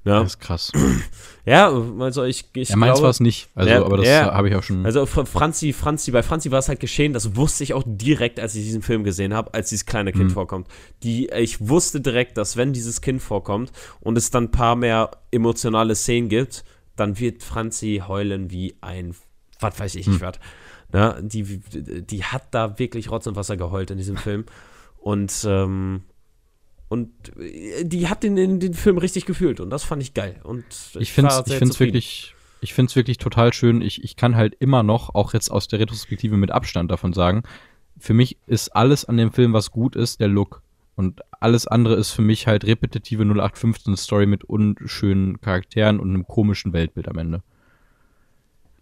Ja. 0.04 0.20
Das 0.20 0.34
ist 0.34 0.40
krass. 0.40 0.72
Ja, 1.46 1.70
also 1.98 2.24
ich, 2.24 2.46
ich 2.54 2.70
ja, 2.70 2.76
meins 2.76 3.02
war 3.02 3.10
es 3.10 3.20
nicht, 3.20 3.50
also, 3.54 3.68
ja, 3.68 3.84
aber 3.84 3.98
das 3.98 4.06
ja, 4.06 4.32
habe 4.32 4.48
ich 4.48 4.54
auch 4.54 4.62
schon. 4.62 4.86
Also 4.86 5.04
Franzi, 5.04 5.74
Franzi, 5.74 6.10
bei 6.10 6.22
Franzi 6.22 6.50
war 6.50 6.58
es 6.58 6.70
halt 6.70 6.80
geschehen, 6.80 7.12
das 7.12 7.36
wusste 7.36 7.64
ich 7.64 7.74
auch 7.74 7.82
direkt, 7.84 8.40
als 8.40 8.54
ich 8.54 8.64
diesen 8.64 8.80
Film 8.80 9.04
gesehen 9.04 9.34
habe, 9.34 9.52
als 9.52 9.68
dieses 9.68 9.84
kleine 9.84 10.12
Kind 10.12 10.30
mhm. 10.30 10.30
vorkommt. 10.30 10.68
Die, 11.02 11.28
ich 11.28 11.68
wusste 11.68 12.00
direkt, 12.00 12.38
dass 12.38 12.56
wenn 12.56 12.72
dieses 12.72 13.02
Kind 13.02 13.20
vorkommt 13.20 13.72
und 14.00 14.16
es 14.16 14.30
dann 14.30 14.44
ein 14.44 14.50
paar 14.52 14.74
mehr 14.74 15.10
emotionale 15.32 15.94
Szenen 15.94 16.30
gibt, 16.30 16.64
dann 16.96 17.18
wird 17.18 17.42
Franzi 17.42 18.02
heulen 18.08 18.50
wie 18.50 18.74
ein, 18.80 19.14
was 19.60 19.78
weiß 19.78 19.96
ich, 19.96 20.06
mhm. 20.06 20.14
ich 20.14 20.20
werd. 20.22 20.40
Ja, 20.94 21.20
die, 21.20 21.60
die 21.60 22.24
hat 22.24 22.54
da 22.54 22.78
wirklich 22.78 23.10
Rotz 23.10 23.26
und 23.26 23.36
Wasser 23.36 23.58
geheult 23.58 23.90
in 23.90 23.98
diesem 23.98 24.16
Film. 24.16 24.46
Und 24.96 25.44
ähm, 25.46 26.04
und 26.94 27.10
äh, 27.36 27.84
die 27.84 28.06
hat 28.08 28.22
den, 28.22 28.36
den, 28.36 28.60
den 28.60 28.72
Film 28.72 28.98
richtig 28.98 29.26
gefühlt 29.26 29.58
und 29.58 29.70
das 29.70 29.82
fand 29.82 30.00
ich 30.00 30.14
geil. 30.14 30.40
Und 30.44 30.64
ich 30.94 31.12
finde 31.12 31.30
es 31.30 31.80
wirklich, 31.80 32.34
ich 32.60 32.72
finde 32.72 32.90
es 32.90 32.96
wirklich 32.96 33.18
total 33.18 33.52
schön. 33.52 33.82
Ich, 33.82 34.04
ich 34.04 34.14
kann 34.14 34.36
halt 34.36 34.54
immer 34.60 34.84
noch, 34.84 35.12
auch 35.12 35.34
jetzt 35.34 35.50
aus 35.50 35.66
der 35.66 35.80
Retrospektive 35.80 36.36
mit 36.36 36.52
Abstand 36.52 36.92
davon 36.92 37.12
sagen, 37.12 37.42
für 37.98 38.14
mich 38.14 38.38
ist 38.46 38.68
alles 38.76 39.04
an 39.04 39.16
dem 39.16 39.32
Film, 39.32 39.52
was 39.52 39.72
gut 39.72 39.96
ist, 39.96 40.20
der 40.20 40.28
Look. 40.28 40.62
Und 40.94 41.22
alles 41.40 41.66
andere 41.66 41.96
ist 41.96 42.12
für 42.12 42.22
mich 42.22 42.46
halt 42.46 42.64
repetitive 42.64 43.24
0815 43.24 43.96
Story 43.96 44.26
mit 44.26 44.44
unschönen 44.44 45.40
Charakteren 45.40 45.98
und 45.98 46.10
einem 46.10 46.28
komischen 46.28 46.72
Weltbild 46.72 47.08
am 47.08 47.18
Ende. 47.18 47.42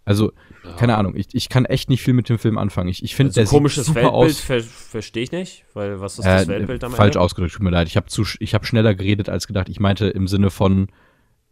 Also, 0.04 0.32
ja. 0.64 0.72
keine 0.72 0.96
Ahnung, 0.96 1.14
ich, 1.16 1.28
ich 1.32 1.48
kann 1.48 1.64
echt 1.64 1.88
nicht 1.88 2.02
viel 2.02 2.14
mit 2.14 2.28
dem 2.28 2.38
Film 2.38 2.58
anfangen. 2.58 2.88
Ich, 2.88 3.04
ich 3.04 3.14
finde, 3.14 3.30
also 3.30 3.40
der 3.40 3.46
komisches 3.46 3.86
sieht 3.86 3.94
super 3.94 4.12
Weltbild 4.12 4.36
ver 4.36 4.60
verstehe 4.60 5.22
ich 5.22 5.32
nicht, 5.32 5.64
weil 5.74 6.00
was 6.00 6.18
ist 6.18 6.24
das 6.24 6.44
äh, 6.44 6.48
Weltbild 6.48 6.82
am 6.82 6.92
Falsch 6.92 7.14
Ende? 7.14 7.20
ausgedrückt, 7.20 7.54
tut 7.54 7.62
mir 7.62 7.70
leid. 7.70 7.86
Ich 7.86 7.96
habe 7.96 8.06
hab 8.08 8.66
schneller 8.66 8.94
geredet 8.94 9.28
als 9.28 9.46
gedacht. 9.46 9.68
Ich 9.68 9.78
meinte 9.78 10.08
im 10.08 10.26
Sinne 10.26 10.50
von, 10.50 10.88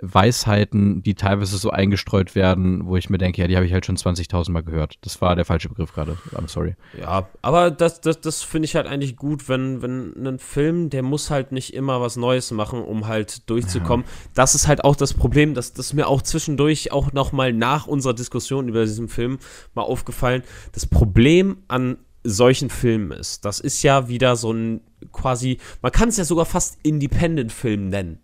Weisheiten, 0.03 1.03
die 1.03 1.15
teilweise 1.15 1.59
so 1.59 1.71
eingestreut 1.71 2.35
werden, 2.35 2.87
wo 2.87 2.97
ich 2.97 3.11
mir 3.11 3.19
denke, 3.19 3.41
ja, 3.41 3.49
die 3.49 3.57
habe 3.57 3.67
ich 3.67 3.73
halt 3.73 3.85
schon 3.85 3.97
20.000 3.97 4.51
Mal 4.51 4.63
gehört. 4.63 4.99
Das 5.03 5.21
war 5.21 5.37
der 5.37 5.45
falsche 5.45 5.69
Begriff 5.69 5.93
gerade. 5.93 6.17
I'm 6.35 6.49
sorry. 6.49 6.75
Ja, 6.99 7.29
aber 7.43 7.71
das, 7.71 8.01
das, 8.01 8.21
das 8.21 8.43
finde 8.43 8.67
ich 8.67 8.77
halt 8.77 8.87
eigentlich 8.87 9.17
gut, 9.17 9.49
wenn, 9.49 9.83
wenn 9.83 10.27
ein 10.27 10.39
Film, 10.39 10.91
der 10.91 11.03
muss 11.03 11.31
halt 11.31 11.53
nicht 11.53 11.75
immer 11.75 12.01
was 12.01 12.17
Neues 12.17 12.51
machen, 12.51 12.83
um 12.83 13.07
halt 13.07 13.49
durchzukommen. 13.51 14.07
Ja. 14.07 14.31
Das 14.35 14.55
ist 14.55 14.69
halt 14.69 14.85
auch 14.85 14.97
das 14.97 15.15
Problem, 15.15 15.55
dass 15.55 15.73
das 15.73 15.93
mir 15.93 16.09
auch 16.09 16.23
zwischendurch 16.23 16.93
auch 16.93 17.13
nochmal 17.13 17.53
nach 17.53 17.87
unserer 17.87 18.15
Diskussion 18.15 18.69
über 18.69 18.85
diesen 18.85 19.09
Film 19.09 19.39
mal 19.75 19.83
aufgefallen. 19.83 20.43
Das 20.73 20.87
Problem 20.87 21.59
an 21.69 21.99
solchen 22.23 22.71
Filmen 22.71 23.13
ist, 23.13 23.45
das 23.45 23.61
ist 23.61 23.83
ja 23.83 24.09
wieder 24.09 24.37
so 24.37 24.53
ein 24.53 24.81
quasi, 25.13 25.59
man 25.81 25.91
kann 25.91 26.11
es 26.11 26.19
ja 26.19 26.25
sogar 26.25 26.45
fast 26.45 26.79
Independent-Film 26.83 27.89
nennen. 27.89 28.19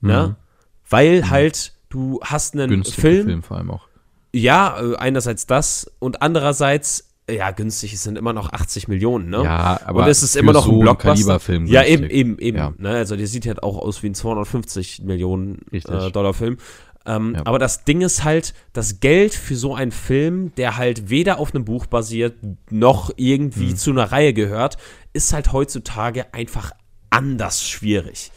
Ne? 0.00 0.28
Mhm 0.28 0.43
weil 0.88 1.20
mhm. 1.20 1.30
halt 1.30 1.72
du 1.88 2.20
hast 2.22 2.54
einen 2.54 2.68
Günstige 2.70 3.00
Film, 3.00 3.26
Film 3.26 3.42
vor 3.42 3.56
allem 3.56 3.70
auch. 3.70 3.88
Ja, 4.32 4.80
äh, 4.80 4.96
einerseits 4.96 5.46
das 5.46 5.90
und 5.98 6.22
andererseits 6.22 7.10
ja, 7.30 7.52
günstig, 7.52 7.94
es 7.94 8.02
sind 8.02 8.18
immer 8.18 8.34
noch 8.34 8.52
80 8.52 8.88
Millionen, 8.88 9.30
ne? 9.30 9.42
Ja, 9.42 9.80
aber 9.86 10.02
und 10.02 10.08
es 10.10 10.22
ist 10.22 10.36
immer 10.36 10.52
noch 10.52 10.66
so 10.66 10.72
ein 10.72 10.80
Blockbuster. 10.80 11.40
Film 11.40 11.66
ja, 11.66 11.82
eben, 11.82 12.10
eben, 12.10 12.38
eben. 12.38 12.58
Ja. 12.58 12.74
Ne? 12.76 12.90
Also 12.90 13.16
der 13.16 13.26
sieht 13.26 13.46
halt 13.46 13.62
auch 13.62 13.78
aus 13.78 14.02
wie 14.02 14.08
ein 14.08 14.14
250 14.14 15.02
Millionen 15.04 15.62
äh, 15.72 15.80
Dollar 16.10 16.34
Film. 16.34 16.58
Ähm, 17.06 17.34
ja. 17.34 17.42
Aber 17.46 17.58
das 17.58 17.84
Ding 17.84 18.02
ist 18.02 18.24
halt, 18.24 18.54
das 18.72 19.00
Geld 19.00 19.34
für 19.34 19.56
so 19.56 19.74
einen 19.74 19.92
Film, 19.92 20.54
der 20.56 20.76
halt 20.76 21.08
weder 21.08 21.38
auf 21.38 21.54
einem 21.54 21.64
Buch 21.64 21.86
basiert, 21.86 22.34
noch 22.70 23.10
irgendwie 23.16 23.70
hm. 23.70 23.76
zu 23.76 23.90
einer 23.90 24.12
Reihe 24.12 24.34
gehört, 24.34 24.76
ist 25.12 25.32
halt 25.32 25.52
heutzutage 25.52 26.32
einfach 26.34 26.72
anders 27.10 27.66
schwierig. 27.66 28.32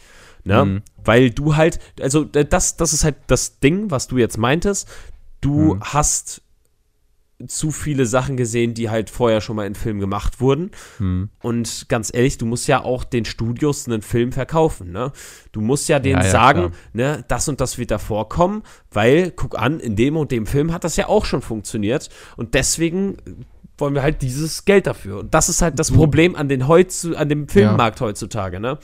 Ne? 0.48 0.64
Mhm. 0.64 0.82
Weil 1.04 1.30
du 1.30 1.56
halt, 1.56 1.78
also 2.00 2.24
das, 2.24 2.76
das 2.76 2.92
ist 2.92 3.04
halt 3.04 3.16
das 3.26 3.60
Ding, 3.60 3.90
was 3.90 4.08
du 4.08 4.16
jetzt 4.16 4.38
meintest. 4.38 4.88
Du 5.40 5.74
mhm. 5.74 5.80
hast 5.82 6.42
zu 7.46 7.70
viele 7.70 8.06
Sachen 8.06 8.36
gesehen, 8.36 8.74
die 8.74 8.90
halt 8.90 9.10
vorher 9.10 9.40
schon 9.40 9.56
mal 9.56 9.66
in 9.66 9.76
Film 9.76 10.00
gemacht 10.00 10.40
wurden. 10.40 10.70
Mhm. 10.98 11.28
Und 11.40 11.86
ganz 11.88 12.10
ehrlich, 12.12 12.38
du 12.38 12.46
musst 12.46 12.66
ja 12.66 12.82
auch 12.82 13.04
den 13.04 13.26
Studios 13.26 13.86
einen 13.86 14.02
Film 14.02 14.32
verkaufen. 14.32 14.90
Ne? 14.90 15.12
Du 15.52 15.60
musst 15.60 15.88
ja 15.88 16.00
denen 16.00 16.20
ja, 16.20 16.24
ja, 16.24 16.30
sagen, 16.30 16.72
ne, 16.94 17.24
das 17.28 17.46
und 17.48 17.60
das 17.60 17.78
wird 17.78 17.92
da 17.92 17.98
vorkommen, 17.98 18.62
weil, 18.90 19.30
guck 19.30 19.56
an, 19.56 19.78
in 19.78 19.94
dem 19.94 20.16
und 20.16 20.32
dem 20.32 20.46
Film 20.46 20.72
hat 20.72 20.82
das 20.82 20.96
ja 20.96 21.08
auch 21.08 21.26
schon 21.26 21.42
funktioniert. 21.42 22.08
Und 22.36 22.54
deswegen 22.54 23.18
wollen 23.76 23.94
wir 23.94 24.02
halt 24.02 24.22
dieses 24.22 24.64
Geld 24.64 24.88
dafür. 24.88 25.20
Und 25.20 25.34
das 25.34 25.48
ist 25.48 25.62
halt 25.62 25.78
das 25.78 25.92
Problem 25.92 26.34
an, 26.34 26.48
den 26.48 26.66
heutzu, 26.66 27.16
an 27.16 27.28
dem 27.28 27.48
Filmmarkt 27.48 28.00
ja. 28.00 28.06
heutzutage. 28.06 28.58
Ne? 28.58 28.78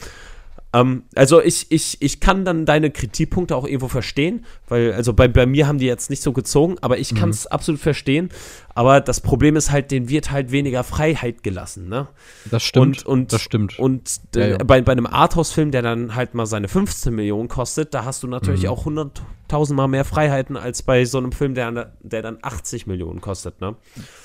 Ähm, 0.74 1.04
also 1.14 1.40
ich, 1.40 1.70
ich, 1.70 1.96
ich 2.00 2.18
kann 2.18 2.44
dann 2.44 2.66
deine 2.66 2.90
Kritikpunkte 2.90 3.54
auch 3.54 3.64
irgendwo 3.64 3.86
verstehen, 3.88 4.44
weil, 4.68 4.92
also 4.92 5.12
bei, 5.12 5.28
bei 5.28 5.46
mir 5.46 5.68
haben 5.68 5.78
die 5.78 5.86
jetzt 5.86 6.10
nicht 6.10 6.20
so 6.20 6.32
gezogen, 6.32 6.76
aber 6.80 6.98
ich 6.98 7.14
kann 7.14 7.30
es 7.30 7.44
mhm. 7.44 7.52
absolut 7.52 7.80
verstehen. 7.80 8.30
Aber 8.74 9.00
das 9.00 9.20
Problem 9.20 9.54
ist 9.54 9.70
halt, 9.70 9.92
denen 9.92 10.08
wird 10.08 10.32
halt 10.32 10.50
weniger 10.50 10.82
Freiheit 10.82 11.44
gelassen, 11.44 11.88
ne? 11.88 12.08
Das 12.50 12.64
stimmt. 12.64 13.06
Und, 13.06 13.20
und 13.20 13.32
das 13.32 13.40
stimmt. 13.40 13.78
Und 13.78 14.20
ja, 14.34 14.46
ja. 14.48 14.58
Bei, 14.58 14.82
bei 14.82 14.90
einem 14.90 15.06
Arthouse-Film, 15.06 15.70
der 15.70 15.82
dann 15.82 16.16
halt 16.16 16.34
mal 16.34 16.46
seine 16.46 16.66
15 16.66 17.14
Millionen 17.14 17.48
kostet, 17.48 17.94
da 17.94 18.04
hast 18.04 18.24
du 18.24 18.26
natürlich 18.26 18.64
mhm. 18.64 18.70
auch 18.70 18.84
100.000 18.84 19.74
Mal 19.74 19.86
mehr 19.86 20.04
Freiheiten 20.04 20.56
als 20.56 20.82
bei 20.82 21.04
so 21.04 21.18
einem 21.18 21.30
Film, 21.30 21.54
der, 21.54 21.92
der 22.00 22.22
dann 22.22 22.38
80 22.42 22.88
Millionen 22.88 23.20
kostet, 23.20 23.60
ne? 23.60 23.76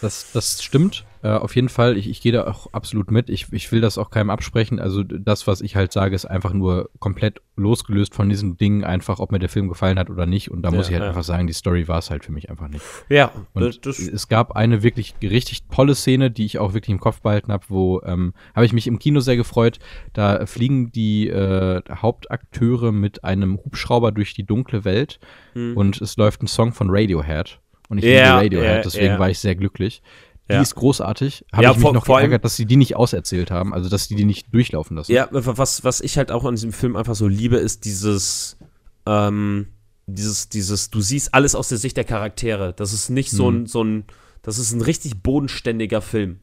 Das, 0.02 0.32
das 0.34 0.64
stimmt. 0.64 1.06
Äh, 1.22 1.30
auf 1.30 1.56
jeden 1.56 1.70
Fall, 1.70 1.98
ich, 1.98 2.10
ich 2.10 2.22
gehe 2.22 2.32
da 2.32 2.48
auch 2.48 2.72
absolut 2.72 3.12
mit. 3.12 3.30
Ich, 3.30 3.52
ich 3.52 3.72
will 3.72 3.82
das 3.82 3.98
auch 3.98 4.10
keinem 4.10 4.30
absprechen. 4.30 4.80
Also 4.80 5.04
das, 5.04 5.48
was 5.48 5.60
ich 5.60 5.76
halt 5.76 5.92
sage, 5.92 6.16
ist 6.16 6.26
einfach 6.26 6.54
nur 6.54 6.90
komplett 7.00 7.42
losgelöst 7.58 8.16
von 8.16 8.30
diesen 8.30 8.58
Dingen, 8.58 8.86
einfach, 8.86 9.20
ob 9.20 9.34
mir 9.34 9.40
der 9.40 9.50
Film 9.50 9.68
gefallen 9.68 10.00
hat 10.00 10.10
oder 10.10 10.26
nicht. 10.26 10.50
Und 10.50 10.62
da 10.62 10.70
ja, 10.70 10.78
muss 10.78 10.88
ich 10.88 10.94
halt 10.94 11.04
ja. 11.04 11.10
einfach 11.10 11.24
sagen, 11.24 11.48
die 11.48 11.54
Story 11.54 11.90
war 11.90 12.00
es 12.00 12.10
halt 12.10 12.24
für 12.24 12.32
mich 12.32 12.50
einfach 12.50 12.70
nicht. 12.70 12.86
Ja, 13.10 13.34
und 13.54 13.86
das, 13.86 14.00
es 14.00 14.30
gab 14.30 14.54
eine 14.54 14.82
wirklich 14.82 15.16
richtig 15.22 15.64
tolle 15.68 15.94
Szene, 15.94 16.32
die 16.32 16.46
ich 16.46 16.58
auch 16.58 16.74
wirklich 16.74 16.94
im 16.94 17.02
Kopf 17.02 17.22
behalten 17.22 17.52
habe, 17.52 17.66
wo 17.68 18.02
ähm, 18.06 18.34
habe 18.56 18.66
ich 18.66 18.72
mich 18.72 18.88
im 18.88 18.98
Kino 18.98 19.20
sehr 19.20 19.36
gefreut. 19.36 19.80
Da 20.14 20.46
fliegen 20.46 20.92
die 20.94 21.28
äh, 21.28 21.82
Hauptakteure 21.90 22.94
mit 22.94 23.26
einem 23.26 23.58
Hubschrauber 23.58 24.14
durch 24.14 24.34
die 24.34 24.46
dunkle 24.46 24.86
Welt 24.86 25.20
mhm. 25.54 25.76
und 25.76 26.02
es 26.02 26.16
läuft 26.16 26.44
ein 26.44 26.48
Song 26.48 26.72
von 26.72 26.88
Radiohead. 26.90 27.60
Und 27.90 27.98
ich 27.98 28.06
yeah, 28.06 28.40
liebe 28.40 28.58
Radiohead, 28.58 28.74
yeah, 28.76 28.82
deswegen 28.84 29.06
yeah. 29.06 29.20
war 29.20 29.30
ich 29.32 29.40
sehr 29.40 29.56
glücklich. 29.56 30.02
Die 30.50 30.56
ja. 30.56 30.62
ist 30.62 30.74
großartig. 30.74 31.46
Habe 31.54 31.64
ja, 31.64 31.70
ich 31.72 31.78
mich 31.78 31.84
vor, 31.84 31.94
noch 31.94 32.06
vor 32.06 32.18
geärgert, 32.18 32.44
dass 32.44 32.56
sie 32.56 32.66
die 32.66 32.76
nicht 32.76 32.96
auserzählt 32.96 33.52
haben, 33.52 33.72
also 33.72 33.88
dass 33.88 34.08
sie 34.08 34.16
die 34.16 34.26
nicht 34.26 34.52
durchlaufen 34.52 34.98
lassen. 34.98 35.12
Ja, 35.12 35.28
was, 35.32 35.84
was 35.84 36.02
ich 36.02 36.18
halt 36.18 36.32
auch 36.32 36.44
an 36.44 36.56
diesem 36.56 36.74
Film 36.74 36.96
einfach 36.96 37.14
so 37.14 37.28
liebe, 37.28 37.58
ist 37.58 37.86
dieses, 37.86 38.58
ähm, 39.06 39.68
dieses, 40.08 40.50
dieses, 40.50 40.90
du 40.90 41.02
siehst 41.02 41.36
alles 41.36 41.54
aus 41.54 41.70
der 41.70 41.78
Sicht 41.78 41.98
der 41.98 42.04
Charaktere. 42.04 42.74
Das 42.74 42.94
ist 42.94 43.10
nicht 43.10 43.30
so 43.30 43.52
ein, 43.52 43.60
mhm. 43.60 43.68
so 43.68 43.84
ein, 43.84 44.06
das 44.42 44.58
ist 44.58 44.72
ein 44.72 44.82
richtig 44.82 45.22
bodenständiger 45.22 46.02
Film. 46.02 46.40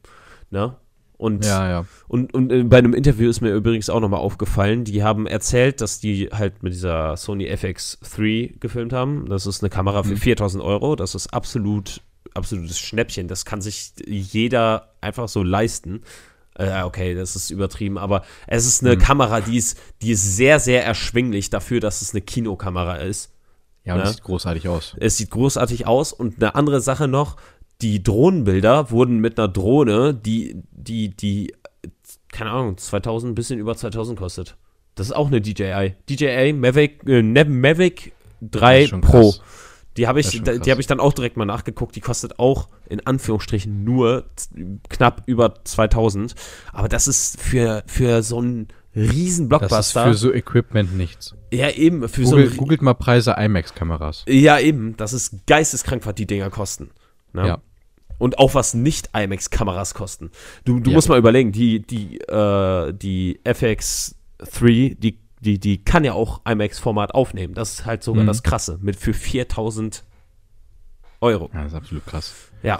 Ne? 0.51 0.77
Und, 1.17 1.45
ja, 1.45 1.67
ja. 1.67 1.85
und, 2.07 2.33
und 2.33 2.51
äh, 2.51 2.63
bei 2.63 2.77
einem 2.77 2.93
Interview 2.93 3.29
ist 3.29 3.41
mir 3.41 3.53
übrigens 3.53 3.89
auch 3.89 3.99
nochmal 3.99 4.19
aufgefallen, 4.19 4.83
die 4.83 5.03
haben 5.03 5.25
erzählt, 5.25 5.81
dass 5.81 5.99
die 5.99 6.29
halt 6.31 6.63
mit 6.63 6.73
dieser 6.73 7.17
Sony 7.17 7.49
FX3 7.51 8.59
gefilmt 8.59 8.93
haben. 8.93 9.27
Das 9.27 9.47
ist 9.47 9.63
eine 9.63 9.69
Kamera 9.69 10.03
für 10.03 10.11
mhm. 10.11 10.17
4000 10.17 10.63
Euro. 10.63 10.95
Das 10.95 11.15
ist 11.15 11.33
absolut 11.33 12.01
absolutes 12.33 12.79
Schnäppchen. 12.79 13.27
Das 13.27 13.45
kann 13.45 13.61
sich 13.61 13.93
jeder 14.05 14.93
einfach 15.01 15.27
so 15.27 15.43
leisten. 15.43 16.03
Äh, 16.55 16.83
okay, 16.83 17.13
das 17.13 17.35
ist 17.35 17.51
übertrieben, 17.51 17.97
aber 17.97 18.23
es 18.47 18.65
ist 18.65 18.83
eine 18.83 18.95
mhm. 18.95 18.99
Kamera, 18.99 19.41
die 19.41 19.57
ist, 19.57 19.79
die 20.01 20.11
ist 20.11 20.35
sehr, 20.35 20.59
sehr 20.59 20.83
erschwinglich 20.83 21.49
dafür, 21.49 21.79
dass 21.79 22.01
es 22.01 22.13
eine 22.13 22.21
Kinokamera 22.21 22.95
ist. 22.95 23.31
Ja, 23.83 23.93
und 23.93 23.99
ne? 23.99 24.05
es 24.05 24.15
sieht 24.15 24.23
großartig 24.23 24.67
aus. 24.67 24.95
Es 24.99 25.17
sieht 25.17 25.29
großartig 25.29 25.85
aus 25.85 26.13
und 26.13 26.37
eine 26.37 26.55
andere 26.55 26.81
Sache 26.81 27.07
noch, 27.07 27.37
die 27.81 28.01
Drohnenbilder 28.01 28.89
wurden 28.89 29.19
mit 29.19 29.37
einer 29.39 29.47
Drohne, 29.47 30.15
die, 30.15 30.63
die, 30.71 31.15
die, 31.15 31.53
keine 32.31 32.49
Ahnung, 32.49 32.77
2000, 32.77 33.35
bisschen 33.35 33.59
über 33.59 33.75
2000 33.75 34.17
kostet. 34.17 34.57
Das 34.95 35.07
ist 35.07 35.13
auch 35.13 35.27
eine 35.27 35.41
DJI. 35.41 35.93
DJI 36.09 36.53
Mavic, 36.53 37.07
äh, 37.07 37.21
Mavic 37.21 38.13
3 38.41 38.87
Pro. 38.99 39.31
Krass. 39.31 39.41
Die 39.97 40.07
habe 40.07 40.19
ich, 40.19 40.41
die 40.43 40.71
habe 40.71 40.79
ich 40.79 40.87
dann 40.87 40.99
auch 40.99 41.13
direkt 41.13 41.37
mal 41.37 41.45
nachgeguckt. 41.45 41.95
Die 41.95 42.01
kostet 42.01 42.39
auch 42.39 42.69
in 42.87 43.05
Anführungsstrichen 43.05 43.83
nur 43.83 44.25
knapp 44.89 45.23
über 45.25 45.63
2000. 45.63 46.35
Aber 46.71 46.87
das 46.87 47.07
ist 47.07 47.41
für, 47.41 47.83
für 47.87 48.21
so 48.21 48.37
einen 48.37 48.67
riesen 48.95 49.49
Blockbuster. 49.49 49.75
Das 50.05 50.15
ist 50.15 50.21
für 50.21 50.27
so 50.27 50.33
Equipment 50.33 50.95
nichts. 50.95 51.35
Ja, 51.51 51.71
eben. 51.71 52.07
Für 52.07 52.21
Google, 52.21 52.49
so 52.49 52.57
googelt 52.57 52.81
mal 52.81 52.93
Preise 52.93 53.35
IMAX-Kameras. 53.37 54.25
Ja, 54.27 54.59
eben. 54.59 54.95
Das 54.97 55.13
ist 55.13 55.47
geisteskrank, 55.47 56.05
was 56.05 56.15
die 56.15 56.27
Dinger 56.27 56.51
kosten. 56.51 56.91
Ne? 57.33 57.47
Ja. 57.47 57.57
Und 58.19 58.37
auch 58.37 58.53
was 58.53 58.75
nicht 58.75 59.09
IMAX-Kameras 59.15 59.95
kosten. 59.95 60.31
Du, 60.63 60.79
du 60.79 60.91
ja. 60.91 60.95
musst 60.95 61.09
mal 61.09 61.17
überlegen, 61.17 61.51
die, 61.51 61.79
die, 61.79 62.19
äh, 62.19 62.93
die 62.93 63.39
FX3, 63.43 64.95
die 64.99 65.19
die, 65.47 65.59
die 65.59 65.83
kann 65.83 66.03
ja 66.03 66.13
auch 66.13 66.41
IMAX-Format 66.45 67.13
aufnehmen. 67.13 67.53
Das 67.53 67.73
ist 67.73 67.85
halt 67.85 68.03
sogar 68.03 68.23
mhm. 68.23 68.27
das 68.27 68.43
Krasse. 68.43 68.77
Mit 68.81 68.97
für 68.97 69.13
4000 69.13 70.03
Euro. 71.21 71.49
Ja, 71.53 71.63
das 71.63 71.71
ist 71.71 71.77
absolut 71.77 72.05
krass. 72.05 72.35
Ja. 72.63 72.79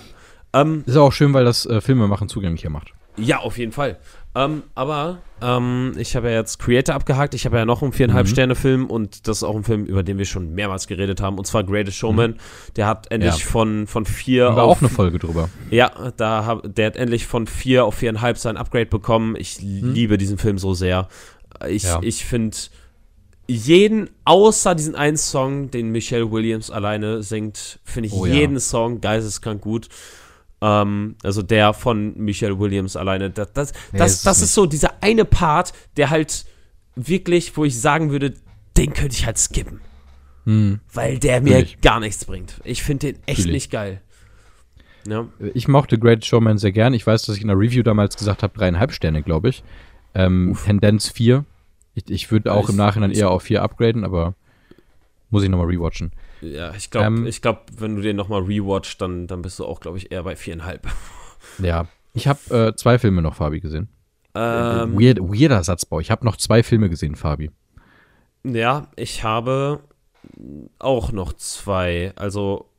Ähm, 0.53 0.84
ist 0.86 0.97
auch 0.97 1.13
schön, 1.13 1.34
weil 1.34 1.45
das 1.45 1.65
äh, 1.65 1.80
Filmemachen 1.80 2.28
zugänglicher 2.28 2.70
macht. 2.70 2.93
Ja, 3.15 3.39
auf 3.39 3.57
jeden 3.57 3.72
Fall. 3.72 3.97
Ähm, 4.36 4.63
aber 4.76 5.18
ähm, 5.41 5.93
ich 5.97 6.15
habe 6.15 6.30
ja 6.30 6.36
jetzt 6.36 6.59
Creator 6.59 6.93
abgehakt. 6.93 7.34
Ich 7.34 7.45
habe 7.45 7.57
ja 7.57 7.65
noch 7.65 7.82
einen 7.82 7.93
viereinhalb 7.93 8.28
mhm. 8.28 8.32
Sterne 8.32 8.55
Film 8.55 8.86
und 8.86 9.28
das 9.28 9.38
ist 9.38 9.43
auch 9.43 9.55
ein 9.55 9.63
Film, 9.63 9.86
über 9.86 10.03
den 10.03 10.20
wir 10.20 10.26
schon 10.26 10.53
mehrmals 10.53 10.86
geredet 10.86 11.22
haben. 11.22 11.39
Und 11.39 11.45
zwar 11.47 11.63
Greatest 11.63 11.97
Showman. 11.97 12.32
Mhm. 12.32 12.38
Der 12.76 12.86
hat 12.86 13.09
endlich 13.11 13.39
ja. 13.39 13.45
von, 13.45 13.88
von 13.88 14.05
vier 14.05 14.55
war 14.55 14.65
auf, 14.65 14.78
auch 14.78 14.82
eine 14.82 14.89
Folge 14.89 15.18
drüber. 15.18 15.49
Ja, 15.72 16.11
da 16.18 16.45
hab, 16.45 16.76
der 16.76 16.88
hat 16.88 16.97
endlich 16.97 17.26
von 17.26 17.47
vier 17.47 17.86
auf 17.86 17.95
viereinhalb 17.95 18.38
sein 18.38 18.57
Upgrade 18.57 18.86
bekommen. 18.86 19.36
Ich 19.36 19.59
mhm. 19.59 19.93
liebe 19.93 20.20
diesen 20.20 20.38
Film 20.38 20.59
so 20.59 20.76
sehr. 20.76 21.07
Ich, 21.70 21.84
ja. 21.84 21.99
ich 22.01 22.26
finde 22.26 22.58
jeden, 23.47 24.10
außer 24.26 24.76
diesen 24.76 24.95
einen 24.95 25.18
Song, 25.18 25.72
den 25.72 25.91
Michelle 25.91 26.32
Williams 26.32 26.70
alleine 26.70 27.24
singt, 27.24 27.80
finde 27.84 28.08
ich 28.08 28.14
oh, 28.14 28.26
jeden 28.26 28.55
ja. 28.55 28.60
Song 28.60 29.01
geisteskrank 29.01 29.62
gut. 29.62 29.88
Ähm, 30.62 31.16
also 31.24 31.41
der 31.41 31.74
von 31.74 32.18
Michelle 32.18 32.60
Williams 32.60 32.95
alleine. 32.95 33.30
Das, 33.30 33.53
das, 33.53 33.74
nee, 33.91 33.99
das, 33.99 34.24
das 34.24 34.41
ist 34.41 34.53
so 34.53 34.66
dieser 34.66 35.01
eine 35.01 35.24
Part, 35.24 35.74
der 35.95 36.10
halt 36.10 36.45
wirklich, 36.95 37.55
wo 37.55 37.64
ich 37.64 37.80
sagen 37.80 38.12
würde, 38.12 38.34
den 38.76 38.93
könnte 38.93 39.16
ich 39.16 39.26
halt 39.26 39.38
skippen. 39.38 39.80
Hm. 40.45 40.80
Weil 40.93 41.20
der 41.20 41.41
mir 41.41 41.51
Natürlich. 41.51 41.82
gar 41.82 41.99
nichts 41.99 42.26
bringt. 42.26 42.60
Ich 42.64 42.84
finde 42.84 43.08
den 43.08 43.16
echt 43.26 43.39
Natürlich. 43.39 43.53
nicht 43.53 43.72
geil. 43.72 44.01
Ja. 45.08 45.28
Ich 45.53 45.68
mochte 45.68 45.97
Great 45.97 46.26
Showman 46.26 46.58
sehr 46.58 46.72
gern. 46.72 46.93
Ich 46.93 47.08
weiß, 47.08 47.24
dass 47.24 47.38
ich 47.38 47.41
in 47.41 47.47
der 47.47 47.58
Review 47.58 47.84
damals 47.84 48.18
gesagt 48.18 48.43
habe, 48.43 48.58
dreieinhalb 48.58 48.91
Sterne, 48.91 49.24
glaube 49.24 49.49
ich. 49.49 49.64
Ähm, 50.18 50.57
Tendenz 50.65 51.09
4. 51.09 51.45
Ich, 51.93 52.09
ich 52.09 52.32
würde 52.32 52.51
auch 52.51 52.65
ich, 52.65 52.70
im 52.70 52.76
Nachhinein 52.76 53.11
eher 53.11 53.30
auf 53.30 53.43
4 53.43 53.61
upgraden, 53.61 54.03
aber 54.03 54.34
muss 55.30 55.43
ich 55.43 55.49
nochmal 55.49 55.68
rewatchen. 55.68 56.11
Ja, 56.41 56.74
ich 56.74 56.89
glaube, 56.89 57.07
ähm, 57.07 57.30
glaub, 57.41 57.65
wenn 57.78 57.95
du 57.95 58.01
den 58.01 58.15
nochmal 58.15 58.41
rewatcht, 58.41 59.01
dann, 59.01 59.28
dann 59.28 59.41
bist 59.41 59.59
du 59.59 59.65
auch, 59.65 59.80
glaube 59.80 59.97
ich, 59.97 60.11
eher 60.11 60.24
bei 60.24 60.34
4,5. 60.34 60.80
Ja, 61.59 61.88
ich 62.13 62.28
habe 62.28 62.39
äh, 62.49 62.76
zwei 62.76 62.99
Filme 62.99 63.22
noch, 63.22 63.36
Fabi, 63.36 63.59
gesehen. 63.59 63.88
Ähm, 64.36 64.99
Weird, 64.99 65.20
weirder 65.20 65.63
Satzbau. 65.63 65.99
Ich 65.99 66.11
habe 66.11 66.26
noch 66.26 66.36
zwei 66.36 66.61
Filme 66.61 66.89
gesehen, 66.89 67.15
Fabi. 67.15 67.51
Ja, 68.43 68.88
ich 68.95 69.24
habe 69.24 69.80
auch 70.80 71.11
noch 71.11 71.34
zwei. 71.34 72.11
Also 72.15 72.70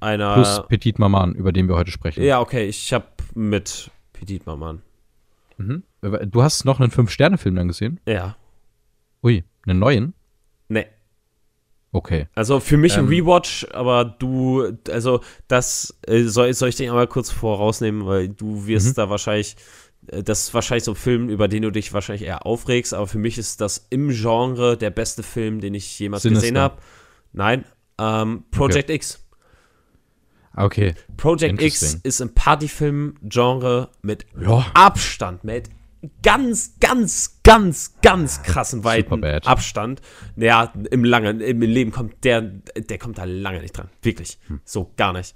einer. 0.00 0.34
Plus 0.34 0.62
Petit 0.68 0.98
Maman, 0.98 1.34
über 1.34 1.52
den 1.52 1.68
wir 1.68 1.76
heute 1.76 1.90
sprechen. 1.90 2.22
Ja, 2.22 2.40
okay, 2.40 2.66
ich 2.66 2.92
habe 2.92 3.06
mit 3.34 3.90
Petit 4.12 4.46
Maman. 4.46 4.82
Mhm. 5.56 5.82
Du 6.00 6.42
hast 6.42 6.64
noch 6.64 6.80
einen 6.80 6.90
Fünf-Sterne-Film 6.90 7.56
dann 7.56 7.68
gesehen? 7.68 8.00
Ja. 8.06 8.36
Ui, 9.22 9.44
einen 9.66 9.78
neuen? 9.78 10.14
Nee. 10.68 10.86
Okay. 11.90 12.28
Also 12.34 12.60
für 12.60 12.76
mich 12.76 12.96
ähm, 12.96 13.06
ein 13.06 13.08
Rewatch, 13.08 13.66
aber 13.72 14.04
du, 14.04 14.76
also 14.90 15.20
das, 15.48 15.98
äh, 16.06 16.22
soll, 16.24 16.52
soll 16.54 16.68
ich 16.68 16.76
den 16.76 16.90
einmal 16.90 17.06
kurz 17.06 17.30
vorausnehmen, 17.30 18.06
weil 18.06 18.28
du 18.28 18.66
wirst 18.66 18.88
mhm. 18.88 18.94
da 18.94 19.10
wahrscheinlich, 19.10 19.56
äh, 20.08 20.22
das 20.22 20.44
ist 20.44 20.54
wahrscheinlich 20.54 20.84
so 20.84 20.92
ein 20.92 20.96
Film, 20.96 21.28
über 21.30 21.48
den 21.48 21.62
du 21.62 21.72
dich 21.72 21.92
wahrscheinlich 21.92 22.26
eher 22.26 22.46
aufregst, 22.46 22.94
aber 22.94 23.06
für 23.06 23.18
mich 23.18 23.38
ist 23.38 23.60
das 23.60 23.86
im 23.90 24.10
Genre 24.10 24.76
der 24.76 24.90
beste 24.90 25.22
Film, 25.22 25.60
den 25.60 25.74
ich 25.74 25.98
jemals 25.98 26.22
Sinister. 26.22 26.42
gesehen 26.42 26.58
habe. 26.58 26.76
Nein, 27.32 27.64
ähm, 27.98 28.44
Project 28.50 28.84
okay. 28.90 28.94
X. 28.94 29.24
Okay. 30.54 30.94
Project 31.16 31.62
X 31.62 31.94
ist 31.94 32.20
im 32.20 32.34
Partyfilm-Genre 32.34 33.90
mit 34.02 34.26
ja. 34.40 34.66
Abstand, 34.74 35.44
mit 35.44 35.70
ganz, 36.22 36.78
ganz, 36.80 37.40
ganz, 37.42 37.94
ganz 38.02 38.42
krassen 38.42 38.84
weiten 38.84 39.24
Abstand. 39.24 40.00
Ja, 40.36 40.72
im 40.90 41.04
langen, 41.04 41.40
im 41.40 41.60
Leben 41.60 41.90
kommt 41.90 42.24
der, 42.24 42.42
der 42.42 42.98
kommt 42.98 43.18
da 43.18 43.24
lange 43.24 43.60
nicht 43.60 43.76
dran. 43.76 43.88
Wirklich. 44.02 44.38
Hm. 44.46 44.60
So 44.64 44.92
gar 44.96 45.12
nicht. 45.12 45.34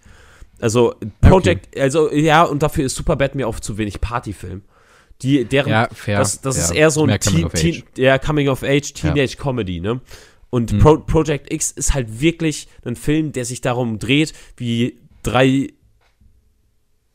Also, 0.60 0.94
Project, 1.20 1.68
okay. 1.68 1.80
also 1.80 2.12
ja, 2.12 2.44
und 2.44 2.62
dafür 2.62 2.84
ist 2.84 2.94
Superbad 2.94 3.34
mir 3.34 3.48
auch 3.48 3.58
zu 3.58 3.78
wenig 3.78 4.00
Partyfilm. 4.00 4.62
Die, 5.22 5.44
deren, 5.44 5.70
ja, 5.70 5.88
fair. 5.92 6.18
Das, 6.18 6.40
das 6.40 6.56
ja, 6.56 6.64
ist 6.64 6.70
eher 6.70 6.90
so 6.90 7.04
ein 7.04 7.20
Teen, 7.20 7.48
Teen, 7.50 7.82
ja, 7.96 8.18
Coming 8.18 8.48
of 8.48 8.62
Age, 8.62 8.92
Teenage 8.92 9.36
ja. 9.36 9.42
Comedy, 9.42 9.80
ne? 9.80 10.00
Und 10.50 10.72
mhm. 10.72 10.78
Pro, 10.78 10.98
Project 10.98 11.52
X 11.52 11.70
ist 11.70 11.94
halt 11.94 12.20
wirklich 12.20 12.68
ein 12.84 12.96
Film, 12.96 13.32
der 13.32 13.44
sich 13.44 13.60
darum 13.60 13.98
dreht, 13.98 14.34
wie 14.56 15.00
drei, 15.22 15.68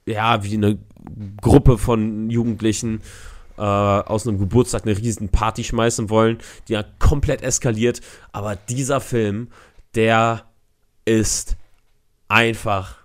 ja, 0.05 0.43
wie 0.43 0.55
eine 0.55 0.79
Gruppe 1.41 1.77
von 1.77 2.29
Jugendlichen 2.29 3.01
äh, 3.57 3.61
aus 3.61 4.27
einem 4.27 4.39
Geburtstag 4.39 4.83
eine 4.85 4.97
riesen 4.97 5.29
Party 5.29 5.63
schmeißen 5.63 6.09
wollen, 6.09 6.37
die 6.67 6.73
ja 6.73 6.83
komplett 6.99 7.41
eskaliert. 7.41 8.01
Aber 8.31 8.55
dieser 8.55 9.01
Film, 9.01 9.49
der 9.95 10.43
ist 11.05 11.55
einfach 12.27 12.97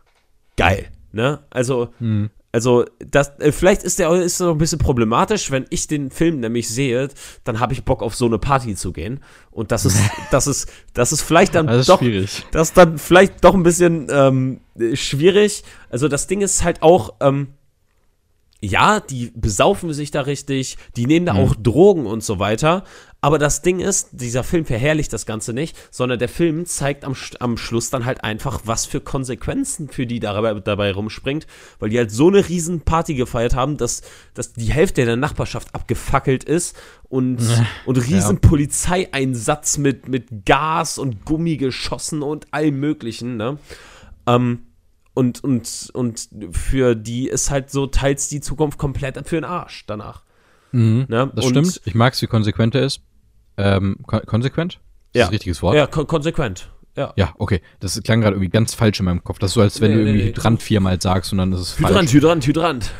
geil. 0.57 0.88
Ne? 1.12 1.40
Also, 1.50 1.88
hm. 1.98 2.30
also 2.53 2.84
das, 2.98 3.38
äh, 3.38 3.53
vielleicht 3.53 3.82
ist 3.82 3.98
der 3.98 4.11
ist 4.12 4.40
noch 4.40 4.53
ein 4.53 4.59
bisschen 4.59 4.78
problematisch, 4.78 5.50
wenn 5.50 5.66
ich 5.70 5.86
den 5.86 6.11
Film 6.11 6.40
nämlich 6.40 6.68
sehe, 6.68 7.09
dann 7.44 7.61
habe 7.61 7.72
ich 7.72 7.84
Bock 7.84 8.03
auf 8.03 8.14
so 8.14 8.26
eine 8.26 8.38
Party 8.38 8.74
zu 8.74 8.92
gehen. 8.92 9.20
Und 9.50 9.72
das 9.72 9.84
ist, 9.84 9.98
das 10.30 10.46
ist, 10.46 10.70
das 10.94 11.12
ist 11.12 11.22
vielleicht 11.22 11.55
dann 11.55 11.66
das 11.66 11.86
doch, 11.86 12.00
schwierig. 12.00 12.44
das 12.50 12.68
ist 12.68 12.76
dann 12.76 12.98
vielleicht 12.98 13.44
doch 13.44 13.55
ein 13.55 13.62
bisschen 13.62 14.09
ähm, 14.11 14.61
schwierig. 14.94 15.64
Also 15.90 16.09
das 16.09 16.26
Ding 16.26 16.40
ist 16.40 16.64
halt 16.64 16.82
auch, 16.82 17.14
ähm, 17.20 17.48
ja, 18.64 19.00
die 19.00 19.32
besaufen 19.34 19.92
sich 19.92 20.12
da 20.12 20.20
richtig, 20.20 20.78
die 20.96 21.06
nehmen 21.06 21.26
da 21.26 21.34
mhm. 21.34 21.40
auch 21.40 21.56
Drogen 21.56 22.06
und 22.06 22.22
so 22.22 22.38
weiter. 22.38 22.84
Aber 23.20 23.38
das 23.38 23.62
Ding 23.62 23.80
ist, 23.80 24.10
dieser 24.12 24.44
Film 24.44 24.64
verherrlicht 24.64 25.12
das 25.12 25.26
Ganze 25.26 25.52
nicht, 25.52 25.76
sondern 25.90 26.18
der 26.18 26.28
Film 26.28 26.64
zeigt 26.64 27.04
am, 27.04 27.14
am 27.40 27.56
Schluss 27.56 27.90
dann 27.90 28.04
halt 28.04 28.22
einfach, 28.22 28.62
was 28.64 28.86
für 28.86 29.00
Konsequenzen 29.00 29.88
für 29.88 30.06
die 30.06 30.20
dabei, 30.20 30.54
dabei 30.54 30.92
rumspringt, 30.92 31.46
weil 31.80 31.90
die 31.90 31.98
halt 31.98 32.12
so 32.12 32.28
eine 32.28 32.48
riesen 32.48 32.80
Party 32.82 33.14
gefeiert 33.14 33.54
haben, 33.54 33.76
dass, 33.76 34.02
dass 34.34 34.52
die 34.52 34.72
Hälfte 34.72 35.04
der 35.04 35.16
Nachbarschaft 35.16 35.74
abgefackelt 35.74 36.44
ist 36.44 36.76
und, 37.08 37.40
ja. 37.40 37.66
und 37.84 37.96
riesen 37.96 38.38
ja. 38.42 38.48
Polizeieinsatz 38.48 39.78
mit, 39.78 40.08
mit 40.08 40.44
Gas 40.46 40.98
und 40.98 41.24
Gummigeschossen 41.24 42.22
und 42.22 42.52
allem 42.52 42.78
möglichen, 42.78 43.36
ne? 43.36 43.58
Ähm, 44.26 44.66
und, 45.14 45.44
und, 45.44 45.90
und 45.92 46.28
für 46.52 46.94
die 46.94 47.28
ist 47.28 47.50
halt 47.50 47.70
so 47.70 47.86
teils 47.86 48.28
die 48.28 48.40
Zukunft 48.40 48.78
komplett 48.78 49.26
für 49.26 49.36
den 49.36 49.44
Arsch 49.44 49.84
danach. 49.86 50.22
Mhm, 50.72 51.06
ne? 51.08 51.30
Das 51.34 51.44
und 51.44 51.52
stimmt. 51.52 51.82
Ich 51.84 51.94
mag 51.94 52.14
es, 52.14 52.22
wie 52.22 52.26
konsequent 52.26 52.74
er 52.74 52.82
ist. 52.82 53.02
Ähm, 53.58 53.96
kon 54.06 54.20
konsequent? 54.24 54.74
Ist 55.12 55.18
ja. 55.18 55.24
das 55.24 55.32
richtiges 55.32 55.62
Wort? 55.62 55.76
Ja, 55.76 55.86
kon 55.86 56.06
konsequent. 56.06 56.70
Ja. 56.96 57.12
ja, 57.16 57.34
okay. 57.38 57.62
Das 57.80 58.00
klang 58.02 58.20
gerade 58.20 58.36
irgendwie 58.36 58.50
ganz 58.50 58.74
falsch 58.74 59.00
in 59.00 59.06
meinem 59.06 59.24
Kopf. 59.24 59.38
Das 59.38 59.52
ist 59.52 59.54
so, 59.54 59.60
als 59.62 59.80
wenn 59.80 59.90
nee, 59.90 59.96
du 59.96 60.02
irgendwie 60.02 60.24
nee, 60.24 60.28
Hydrant 60.28 60.62
viermal 60.62 61.00
sagst 61.00 61.32
und 61.32 61.38
dann 61.38 61.52
ist 61.52 61.60
es 61.60 61.78
Hydrant, 61.78 61.94
falsch. 61.94 62.12
Hydrant, 62.12 62.46
Hydrant, 62.46 62.90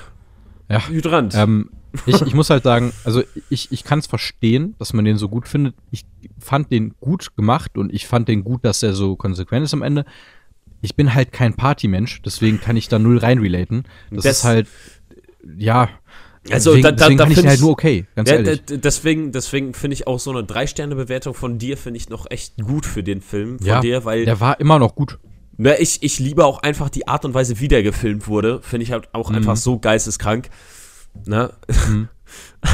Ja. 0.71 0.89
Hydrant. 0.89 1.35
Ähm, 1.35 1.71
ich, 2.07 2.23
ich 2.23 2.35
muss 2.35 2.49
halt 2.49 2.63
sagen, 2.63 2.93
also 3.05 3.23
ich, 3.51 3.71
ich 3.71 3.85
kann 3.85 3.99
es 3.99 4.07
verstehen, 4.07 4.75
dass 4.79 4.95
man 4.95 5.05
den 5.05 5.19
so 5.19 5.29
gut 5.29 5.47
findet. 5.47 5.75
Ich 5.91 6.07
fand 6.39 6.71
den 6.71 6.95
gut 7.01 7.37
gemacht 7.37 7.77
und 7.77 7.93
ich 7.93 8.07
fand 8.07 8.29
den 8.29 8.45
gut, 8.45 8.65
dass 8.65 8.83
er 8.83 8.95
so 8.95 9.17
konsequent 9.17 9.65
ist 9.65 9.75
am 9.75 9.83
Ende 9.83 10.07
ich 10.83 10.97
bin 10.97 11.15
halt 11.15 11.33
kein 11.33 11.55
Partymensch, 11.55 12.21
deswegen 12.23 12.61
kann 12.61 12.77
ich 12.77 12.89
da 12.89 12.99
null 12.99 13.19
reinrelaten. 13.19 13.85
Das, 14.11 14.25
das 14.25 14.39
ist 14.39 14.45
halt, 14.45 14.69
ja. 15.57 15.89
Also 16.51 16.75
deswegen, 16.75 16.83
da, 16.83 16.91
da, 16.91 17.09
deswegen 17.09 17.19
da 17.19 17.29
ich 17.29 17.47
halt 17.47 17.61
nur 17.61 17.71
okay, 17.71 18.07
ganz 18.17 18.29
ja, 18.29 18.37
ehrlich. 18.37 18.63
Deswegen, 18.67 19.31
deswegen 19.31 19.75
finde 19.75 19.95
ich 19.95 20.09
auch 20.09 20.19
so 20.19 20.33
eine 20.33 20.43
Drei-Sterne-Bewertung 20.43 21.35
von 21.35 21.59
dir 21.59 21.77
finde 21.77 21.99
ich 21.99 22.09
noch 22.09 22.29
echt 22.29 22.61
gut 22.61 22.85
für 22.85 23.05
den 23.05 23.21
Film 23.21 23.59
von 23.59 23.67
ja, 23.67 23.81
dir, 23.81 24.05
weil 24.05 24.25
der 24.25 24.41
war 24.41 24.59
immer 24.59 24.81
noch 24.81 24.97
gut. 24.97 25.19
Na, 25.57 25.79
ich, 25.79 26.03
ich 26.03 26.19
liebe 26.19 26.45
auch 26.45 26.63
einfach 26.63 26.89
die 26.89 27.07
Art 27.07 27.25
und 27.25 27.35
Weise, 27.35 27.61
wie 27.61 27.69
der 27.69 27.85
gefilmt 27.85 28.27
wurde. 28.27 28.61
Finde 28.63 28.83
ich 28.83 28.91
halt 28.91 29.15
auch 29.15 29.31
mhm. 29.31 29.37
einfach 29.37 29.57
so 29.57 29.79
geisteskrank. 29.79 30.51
Ne? 31.27 31.53
Mhm. 31.89 32.09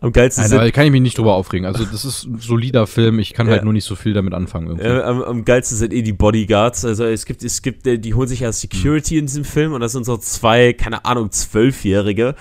Am 0.00 0.12
geilsten 0.12 0.42
Nein, 0.42 0.50
sind, 0.50 0.72
kann 0.74 0.86
ich 0.86 0.92
mich 0.92 1.00
nicht 1.00 1.18
drüber 1.18 1.34
aufregen. 1.34 1.66
Also, 1.66 1.84
das 1.84 2.04
ist 2.04 2.24
ein 2.24 2.38
solider 2.38 2.86
Film. 2.86 3.18
Ich 3.18 3.32
kann 3.32 3.46
ja. 3.46 3.54
halt 3.54 3.64
nur 3.64 3.72
nicht 3.72 3.84
so 3.84 3.94
viel 3.94 4.12
damit 4.12 4.34
anfangen. 4.34 4.78
Äh, 4.78 5.00
am, 5.02 5.22
am, 5.22 5.44
geilsten 5.44 5.76
sind 5.76 5.92
eh 5.92 6.02
die 6.02 6.12
Bodyguards. 6.12 6.84
Also, 6.84 7.04
es 7.04 7.26
gibt, 7.26 7.42
es 7.42 7.62
gibt, 7.62 7.86
äh, 7.86 7.98
die 7.98 8.14
holen 8.14 8.28
sich 8.28 8.40
ja 8.40 8.52
Security 8.52 9.18
in 9.18 9.26
diesem 9.26 9.44
Film 9.44 9.72
und 9.72 9.80
das 9.80 9.92
sind 9.92 10.04
so 10.04 10.16
zwei, 10.16 10.72
keine 10.72 11.04
Ahnung, 11.04 11.30
Zwölfjährige. 11.30 12.34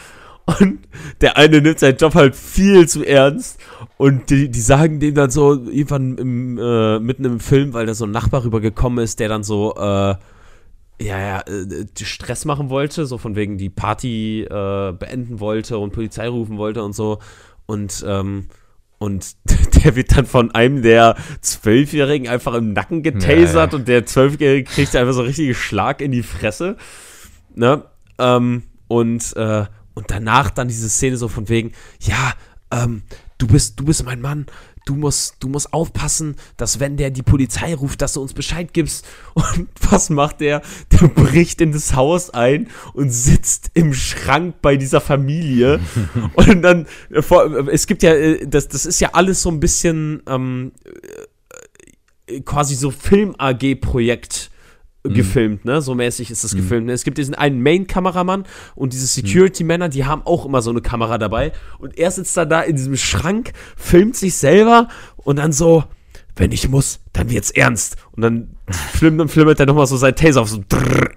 Und 0.45 0.79
der 1.21 1.37
eine 1.37 1.59
nimmt 1.59 1.79
seinen 1.79 1.97
Job 1.97 2.13
halt 2.13 2.35
viel 2.35 2.87
zu 2.87 3.03
ernst. 3.03 3.59
Und 3.97 4.29
die, 4.29 4.49
die 4.49 4.61
sagen 4.61 4.99
dem 4.99 5.15
dann 5.15 5.31
so 5.31 5.53
irgendwann 5.53 6.17
im, 6.17 6.57
äh, 6.59 6.99
mitten 6.99 7.25
im 7.25 7.39
Film, 7.39 7.73
weil 7.73 7.85
da 7.85 7.93
so 7.93 8.05
ein 8.05 8.11
Nachbar 8.11 8.43
rübergekommen 8.43 9.03
ist, 9.03 9.19
der 9.19 9.29
dann 9.29 9.43
so, 9.43 9.73
äh, 9.75 10.15
ja, 11.01 11.19
ja, 11.19 11.39
äh, 11.41 11.85
Stress 12.01 12.45
machen 12.45 12.69
wollte, 12.69 13.05
so 13.05 13.17
von 13.17 13.35
wegen 13.35 13.57
die 13.57 13.69
Party 13.69 14.43
äh, 14.43 14.93
beenden 14.93 15.39
wollte 15.39 15.77
und 15.77 15.91
Polizei 15.91 16.27
rufen 16.27 16.57
wollte 16.57 16.83
und 16.83 16.93
so. 16.93 17.19
Und, 17.65 18.03
ähm, 18.07 18.47
und 18.97 19.35
der 19.83 19.95
wird 19.95 20.15
dann 20.15 20.25
von 20.25 20.51
einem 20.51 20.81
der 20.81 21.15
Zwölfjährigen 21.41 22.27
einfach 22.27 22.53
im 22.53 22.73
Nacken 22.73 23.03
getasert 23.03 23.73
ja. 23.73 23.77
und 23.77 23.87
der 23.87 24.05
Zwölfjährige 24.05 24.69
kriegt 24.69 24.95
einfach 24.95 25.13
so 25.13 25.19
einen 25.19 25.27
richtigen 25.27 25.53
Schlag 25.53 26.01
in 26.01 26.11
die 26.11 26.23
Fresse. 26.23 26.77
Ne? 27.53 27.83
Ähm, 28.17 28.63
und, 28.87 29.35
äh, 29.35 29.65
und 29.95 30.11
danach 30.11 30.49
dann 30.49 30.67
diese 30.67 30.89
Szene 30.89 31.17
so 31.17 31.27
von 31.27 31.49
wegen, 31.49 31.73
ja, 31.99 32.33
ähm, 32.71 33.03
du 33.37 33.47
bist, 33.47 33.79
du 33.79 33.85
bist 33.85 34.05
mein 34.05 34.21
Mann, 34.21 34.45
du 34.85 34.95
musst, 34.95 35.35
du 35.39 35.49
musst 35.49 35.73
aufpassen, 35.73 36.35
dass 36.57 36.79
wenn 36.79 36.95
der 36.95 37.09
die 37.09 37.23
Polizei 37.23 37.73
ruft, 37.73 38.01
dass 38.01 38.13
du 38.13 38.21
uns 38.21 38.33
Bescheid 38.33 38.73
gibst. 38.73 39.05
Und 39.33 39.67
was 39.89 40.09
macht 40.09 40.41
der? 40.41 40.61
Der 40.91 41.07
bricht 41.07 41.59
in 41.61 41.71
das 41.71 41.95
Haus 41.95 42.29
ein 42.29 42.69
und 42.93 43.09
sitzt 43.09 43.71
im 43.73 43.93
Schrank 43.93 44.55
bei 44.61 44.77
dieser 44.77 45.01
Familie. 45.01 45.79
und 46.35 46.61
dann, 46.61 46.87
es 47.71 47.87
gibt 47.87 48.03
ja, 48.03 48.13
äh, 48.13 48.47
das, 48.47 48.67
das 48.67 48.85
ist 48.85 48.99
ja 48.99 49.09
alles 49.13 49.41
so 49.41 49.49
ein 49.49 49.59
bisschen 49.59 50.21
ähm, 50.27 50.71
äh, 52.27 52.41
quasi 52.41 52.75
so 52.75 52.91
Film-AG-Projekt. 52.91 54.51
Gefilmt, 55.13 55.65
ne? 55.65 55.81
So 55.81 55.95
mäßig 55.95 56.31
ist 56.31 56.43
das 56.43 56.53
mhm. 56.53 56.57
gefilmt. 56.57 56.87
Ne? 56.87 56.93
Es 56.93 57.03
gibt 57.03 57.17
diesen 57.17 57.35
einen 57.35 57.61
Main-Kameramann 57.61 58.45
und 58.75 58.93
diese 58.93 59.07
Security-Männer, 59.07 59.89
die 59.89 60.05
haben 60.05 60.21
auch 60.25 60.45
immer 60.45 60.61
so 60.61 60.71
eine 60.71 60.81
Kamera 60.81 61.17
dabei. 61.17 61.51
Und 61.79 61.97
er 61.97 62.11
sitzt 62.11 62.35
dann 62.37 62.49
da 62.49 62.61
in 62.61 62.75
diesem 62.75 62.97
Schrank, 62.97 63.53
filmt 63.75 64.15
sich 64.15 64.35
selber 64.35 64.87
und 65.17 65.37
dann 65.37 65.51
so, 65.51 65.83
wenn 66.35 66.51
ich 66.51 66.69
muss, 66.69 66.99
dann 67.13 67.29
wird's 67.29 67.51
ernst. 67.51 67.97
Und 68.11 68.21
dann 68.21 68.57
flimmert, 68.93 69.21
und 69.21 69.29
flimmert 69.29 69.59
er 69.59 69.65
nochmal 69.65 69.87
so 69.87 69.97
sein 69.97 70.15
Taser 70.15 70.41
auf, 70.41 70.49
so 70.49 70.63
drrr. 70.67 71.11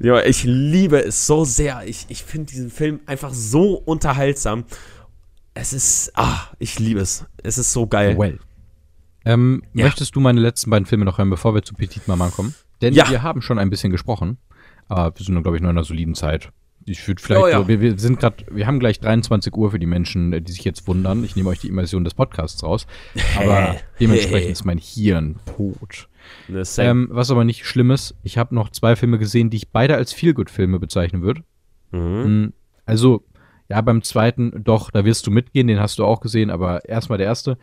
Ja, 0.00 0.22
ich 0.22 0.44
liebe 0.44 0.98
es 0.98 1.26
so 1.26 1.44
sehr. 1.44 1.82
Ich, 1.86 2.06
ich 2.08 2.24
finde 2.24 2.52
diesen 2.52 2.70
Film 2.70 3.00
einfach 3.06 3.32
so 3.32 3.74
unterhaltsam. 3.74 4.64
Es 5.54 5.72
ist, 5.72 6.12
ah, 6.16 6.48
ich 6.58 6.78
liebe 6.78 7.00
es. 7.00 7.24
Es 7.42 7.58
ist 7.58 7.72
so 7.72 7.86
geil. 7.86 8.18
Well. 8.18 8.38
Ähm, 9.24 9.62
ja. 9.72 9.84
Möchtest 9.84 10.14
du 10.16 10.20
meine 10.20 10.40
letzten 10.40 10.70
beiden 10.70 10.86
Filme 10.86 11.04
noch 11.04 11.18
hören, 11.18 11.30
bevor 11.30 11.54
wir 11.54 11.62
zu 11.62 11.74
Petit 11.74 12.06
Mama 12.08 12.28
kommen? 12.28 12.54
Denn 12.84 12.92
ja. 12.92 13.08
wir 13.10 13.22
haben 13.22 13.40
schon 13.40 13.58
ein 13.58 13.70
bisschen 13.70 13.90
gesprochen, 13.90 14.36
aber 14.88 15.18
wir 15.18 15.24
sind, 15.24 15.40
glaube 15.42 15.56
ich, 15.56 15.62
noch 15.62 15.70
in 15.70 15.76
einer 15.76 15.84
soliden 15.84 16.14
Zeit. 16.14 16.50
Ich 16.86 17.08
würde 17.08 17.22
vielleicht, 17.22 17.42
oh, 17.42 17.48
ja. 17.48 17.58
so, 17.60 17.68
wir, 17.68 17.80
wir, 17.80 17.98
sind 17.98 18.20
gerade, 18.20 18.44
wir 18.50 18.66
haben 18.66 18.78
gleich 18.78 19.00
23 19.00 19.54
Uhr 19.54 19.70
für 19.70 19.78
die 19.78 19.86
Menschen, 19.86 20.44
die 20.44 20.52
sich 20.52 20.64
jetzt 20.64 20.86
wundern. 20.86 21.24
Ich 21.24 21.34
nehme 21.34 21.48
euch 21.48 21.60
die 21.60 21.68
Immersion 21.68 22.04
des 22.04 22.12
Podcasts 22.12 22.62
raus. 22.62 22.86
Aber 23.38 23.76
dementsprechend 23.98 24.50
ist 24.50 24.66
mein 24.66 24.76
Hirn 24.76 25.36
tot. 25.56 26.08
Ähm, 26.78 27.08
was 27.10 27.30
aber 27.30 27.44
nicht 27.44 27.64
schlimm 27.64 27.90
ist, 27.90 28.16
ich 28.22 28.36
habe 28.36 28.54
noch 28.54 28.68
zwei 28.68 28.96
Filme 28.96 29.18
gesehen, 29.18 29.48
die 29.48 29.56
ich 29.56 29.70
beide 29.70 29.96
als 29.96 30.12
Feelgood-Filme 30.12 30.78
bezeichnen 30.78 31.22
würde. 31.22 31.42
Mhm. 31.90 32.24
Hm, 32.24 32.52
also, 32.84 33.24
ja, 33.70 33.80
beim 33.80 34.02
zweiten, 34.02 34.62
doch, 34.62 34.90
da 34.90 35.06
wirst 35.06 35.26
du 35.26 35.30
mitgehen, 35.30 35.68
den 35.68 35.80
hast 35.80 35.98
du 35.98 36.04
auch 36.04 36.20
gesehen, 36.20 36.50
aber 36.50 36.86
erstmal 36.86 37.16
der 37.16 37.28
erste. 37.28 37.56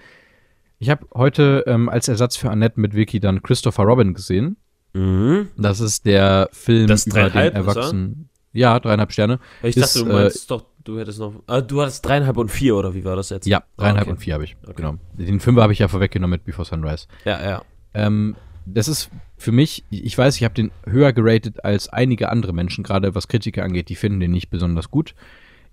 Ich 0.80 0.90
habe 0.90 1.06
heute 1.14 1.64
ähm, 1.68 1.90
als 1.90 2.08
Ersatz 2.08 2.38
für 2.38 2.50
Annette 2.50 2.80
mit 2.80 2.96
Vicky 2.96 3.20
dann 3.20 3.44
Christopher 3.44 3.84
Robin 3.84 4.16
gesehen. 4.16 4.58
Mhm. 4.94 5.50
Das 5.58 5.80
ist 5.80 6.06
der 6.06 6.50
Film 6.52 6.88
das 6.88 7.08
über 7.08 7.30
den 7.30 7.54
Erwachsenen. 7.54 8.30
Ja, 8.54 8.80
dreieinhalb 8.80 9.12
Sterne. 9.12 9.40
Ich 9.64 9.78
ist, 9.78 9.96
dachte, 9.96 10.06
du 10.06 10.14
meinst 10.14 10.46
äh, 10.46 10.48
doch, 10.50 10.66
du 10.84 11.00
hättest 11.00 11.20
noch. 11.20 11.34
Ah, 11.48 11.62
du 11.62 11.82
hattest 11.82 12.06
dreieinhalb 12.06 12.38
und 12.38 12.50
vier, 12.50 12.76
oder 12.76 12.94
wie 12.94 13.06
war 13.06 13.16
das 13.16 13.30
jetzt? 13.30 13.48
Ja, 13.48 13.64
dreieinhalb 13.78 14.00
ah, 14.00 14.02
okay. 14.02 14.12
und 14.12 14.18
vier 14.18 14.34
habe 14.34 14.44
ich. 14.44 14.58
Okay. 14.64 14.74
Genau. 14.76 14.96
Den 15.14 15.40
Fünfer 15.40 15.62
habe 15.62 15.74
ich 15.74 15.80
ja 15.80 15.88
vorweggenommen 15.88 16.32
mit 16.32 16.46
Before 16.46 16.66
Sunrise. 16.66 17.08
Ja, 17.24 17.42
ja. 17.42 17.62
Ähm, 17.94 18.36
das 18.66 18.88
ist 18.88 19.10
für 19.38 19.52
mich, 19.52 19.86
ich 19.90 20.18
weiß, 20.18 20.36
ich 20.36 20.44
habe 20.44 20.54
den 20.54 20.72
höher 20.86 21.14
geratet 21.14 21.64
als 21.64 21.90
einige 21.90 22.30
andere 22.30 22.54
Menschen, 22.54 22.84
gerade 22.84 23.16
was 23.16 23.28
Kritiker 23.28 23.64
angeht, 23.64 23.90
die 23.90 23.96
finden 23.96 24.20
den 24.20 24.32
nicht 24.32 24.50
besonders 24.50 24.92
gut. 24.92 25.16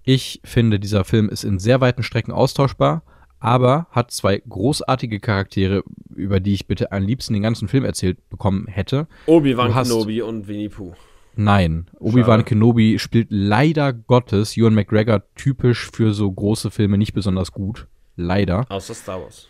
Ich 0.04 0.40
finde, 0.44 0.80
dieser 0.80 1.04
Film 1.04 1.28
ist 1.28 1.44
in 1.44 1.58
sehr 1.58 1.80
weiten 1.80 2.02
Strecken 2.02 2.32
austauschbar, 2.32 3.02
aber 3.40 3.86
hat 3.90 4.10
zwei 4.10 4.42
großartige 4.48 5.20
Charaktere, 5.20 5.82
über 6.14 6.40
die 6.40 6.54
ich 6.54 6.66
bitte 6.66 6.92
am 6.92 7.02
liebsten 7.02 7.34
den 7.34 7.42
ganzen 7.42 7.68
Film 7.68 7.84
erzählt 7.84 8.28
bekommen 8.28 8.66
hätte. 8.66 9.06
Obi-Wan 9.26 9.72
Kenobi 9.72 10.22
und 10.22 10.48
Winnie 10.48 10.68
Pooh. 10.68 10.94
Nein, 11.36 11.86
Obi-Wan 12.00 12.44
Kenobi 12.44 12.98
spielt 12.98 13.28
leider 13.30 13.92
Gottes 13.92 14.56
Ewan 14.56 14.74
McGregor 14.74 15.22
typisch 15.36 15.88
für 15.92 16.12
so 16.12 16.30
große 16.30 16.70
Filme 16.72 16.98
nicht 16.98 17.12
besonders 17.12 17.52
gut. 17.52 17.86
Leider. 18.16 18.66
Außer 18.68 18.94
Star 18.94 19.22
Wars. 19.22 19.46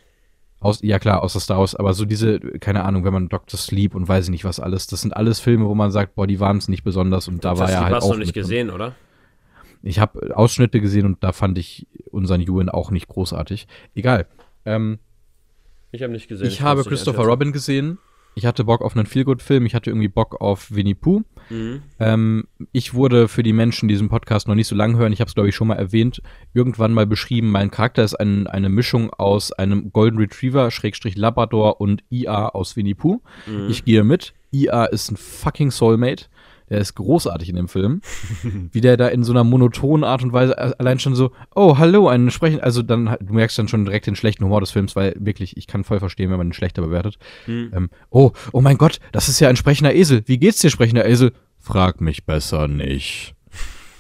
Aus, 0.61 0.83
ja 0.83 0.99
klar, 0.99 1.23
außer 1.23 1.41
Star 1.41 1.61
Wars, 1.61 1.75
aber 1.75 1.95
so 1.95 2.05
diese, 2.05 2.41
keine 2.41 2.85
Ahnung, 2.85 3.05
wenn 3.05 3.13
man 3.13 3.29
Dr. 3.29 3.59
Sleep 3.59 3.95
und 3.95 4.09
weiß 4.09 4.25
ich 4.25 4.31
nicht 4.31 4.45
was 4.45 4.61
alles, 4.61 4.89
das 4.89 5.01
sind 5.01 5.17
alles 5.17 5.41
Filme, 5.41 5.67
wo 5.67 5.75
man 5.75 5.91
sagt, 5.91 6.17
boah, 6.17 6.27
die 6.27 6.41
waren 6.41 6.59
es 6.59 6.69
nicht 6.69 6.83
besonders 6.83 7.29
und 7.29 7.45
da 7.45 7.55
Dr. 7.55 7.61
war 7.61 7.71
er 7.71 7.85
halt 7.85 7.95
hast 7.95 8.03
auch. 8.05 8.11
Hast 8.11 8.17
du 8.17 8.21
nicht 8.21 8.35
gesehen, 8.35 8.71
oder? 8.71 8.95
Ich 9.83 9.99
habe 9.99 10.37
Ausschnitte 10.37 10.81
gesehen 10.81 11.07
und 11.07 11.23
da 11.23 11.33
fand 11.33 11.59
ich 11.59 11.87
unseren 12.11 12.41
Ewan 12.41 12.69
auch 12.69 12.91
nicht 12.91 13.09
großartig. 13.09 13.67
Egal. 13.95 14.27
Ähm, 14.65 14.99
ich 15.93 16.03
habe 16.03 16.13
nicht 16.13 16.29
gesehen. 16.29 16.49
Ich, 16.49 16.55
ich 16.55 16.63
habe 16.63 16.85
Christopher 16.85 17.25
Robin 17.25 17.53
gesehen 17.53 17.99
ich 18.39 18.47
hatte 18.47 18.65
Bock 18.65 18.83
auf 18.83 18.97
einen 18.97 19.07
Feelgood-Film, 19.07 19.67
ich 19.67 19.75
hatte 19.75 19.91
irgendwie 19.91 20.09
Bock 20.09 20.41
auf 20.41 20.73
Winnie 20.73 20.95
Pooh. 20.95 21.25
Mhm. 21.51 21.83
Ähm, 21.99 22.47
ich 22.71 22.95
wurde 22.95 23.27
für 23.27 23.43
die 23.43 23.53
Menschen, 23.53 23.89
die 23.89 23.95
diesen 23.95 24.09
Podcast 24.09 24.47
noch 24.47 24.55
nicht 24.55 24.69
so 24.69 24.77
lange 24.77 24.97
hören, 24.97 25.13
ich 25.13 25.21
habe 25.21 25.29
es 25.29 25.35
glaube 25.35 25.49
ich 25.49 25.57
schon 25.57 25.67
mal 25.67 25.75
erwähnt, 25.75 26.23
irgendwann 26.55 26.93
mal 26.93 27.05
beschrieben, 27.05 27.51
mein 27.51 27.73
Charakter 27.73 28.05
ist 28.05 28.15
ein, 28.15 28.47
eine 28.47 28.69
Mischung 28.69 29.13
aus 29.13 29.51
einem 29.51 29.93
Golden 29.93 30.19
Retriever, 30.19 30.71
Schrägstrich 30.71 31.17
Labrador 31.17 31.81
und 31.81 32.05
IA 32.11 32.51
aus 32.51 32.77
Winnie 32.77 32.95
Pooh. 32.95 33.21
Mhm. 33.47 33.69
Ich 33.71 33.85
gehe 33.85 34.05
mit. 34.05 34.35
IA 34.53 34.85
ist 34.85 35.11
ein 35.11 35.17
fucking 35.17 35.73
Soulmate. 35.73 36.27
Der 36.71 36.79
ist 36.79 36.95
großartig 36.95 37.49
in 37.49 37.57
dem 37.57 37.69
Film. 37.69 38.01
Wie 38.73 38.81
der 38.81 38.97
da 38.97 39.09
in 39.09 39.25
so 39.25 39.33
einer 39.33 39.45
monotonen 39.45 40.05
Art 40.05 40.23
und 40.23 40.33
Weise 40.33 40.79
allein 40.79 40.99
schon 40.99 41.15
so, 41.15 41.33
oh, 41.55 41.79
hallo, 41.79 42.09
ein 42.09 42.31
Sprechen. 42.31 42.61
Also 42.61 42.83
dann, 42.83 43.17
du 43.21 43.33
merkst 43.33 43.59
dann 43.59 43.69
schon 43.69 43.85
direkt 43.85 44.07
den 44.07 44.17
schlechten 44.17 44.45
Humor 44.45 44.61
des 44.61 44.71
Films, 44.71 44.97
weil 44.97 45.15
wirklich, 45.19 45.57
ich 45.57 45.67
kann 45.67 45.85
voll 45.85 45.99
verstehen, 45.99 46.31
wenn 46.31 46.39
man 46.39 46.49
ihn 46.49 46.53
schlechter 46.53 46.83
bewertet. 46.83 47.19
Mhm. 47.47 47.71
Ähm, 47.75 47.91
oh, 48.11 48.33
oh 48.53 48.61
mein 48.61 48.79
Gott, 48.79 49.01
das 49.13 49.29
ist 49.29 49.41
ja 49.41 49.49
ein 49.49 49.57
sprechender 49.57 49.95
Esel. 49.95 50.23
Wie 50.27 50.39
geht's 50.39 50.61
dir, 50.61 50.71
sprechender 50.71 51.07
Esel? 51.07 51.33
Frag 51.59 52.01
mich 52.01 52.25
besser 52.25 52.69
nicht. 52.69 53.35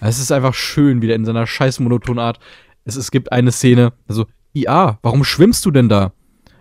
Es 0.00 0.18
ist 0.18 0.30
einfach 0.30 0.54
schön, 0.54 1.02
wie 1.02 1.08
der 1.08 1.16
in 1.16 1.24
seiner 1.24 1.46
scheiß 1.46 1.80
monotonen 1.80 2.20
Art. 2.20 2.38
Es, 2.84 2.96
es 2.96 3.10
gibt 3.10 3.32
eine 3.32 3.52
Szene, 3.52 3.92
also, 4.06 4.26
ja, 4.52 4.98
warum 5.02 5.24
schwimmst 5.24 5.64
du 5.66 5.70
denn 5.70 5.88
da? 5.88 6.12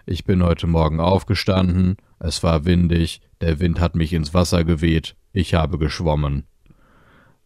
Ich 0.06 0.24
bin 0.24 0.44
heute 0.44 0.68
Morgen 0.68 1.00
aufgestanden, 1.00 1.98
es 2.20 2.42
war 2.42 2.66
windig, 2.66 3.22
der 3.42 3.60
Wind 3.60 3.80
hat 3.80 3.96
mich 3.96 4.14
ins 4.14 4.34
Wasser 4.34 4.64
geweht. 4.64 5.16
Ich 5.38 5.54
habe 5.54 5.78
geschwommen. 5.78 6.46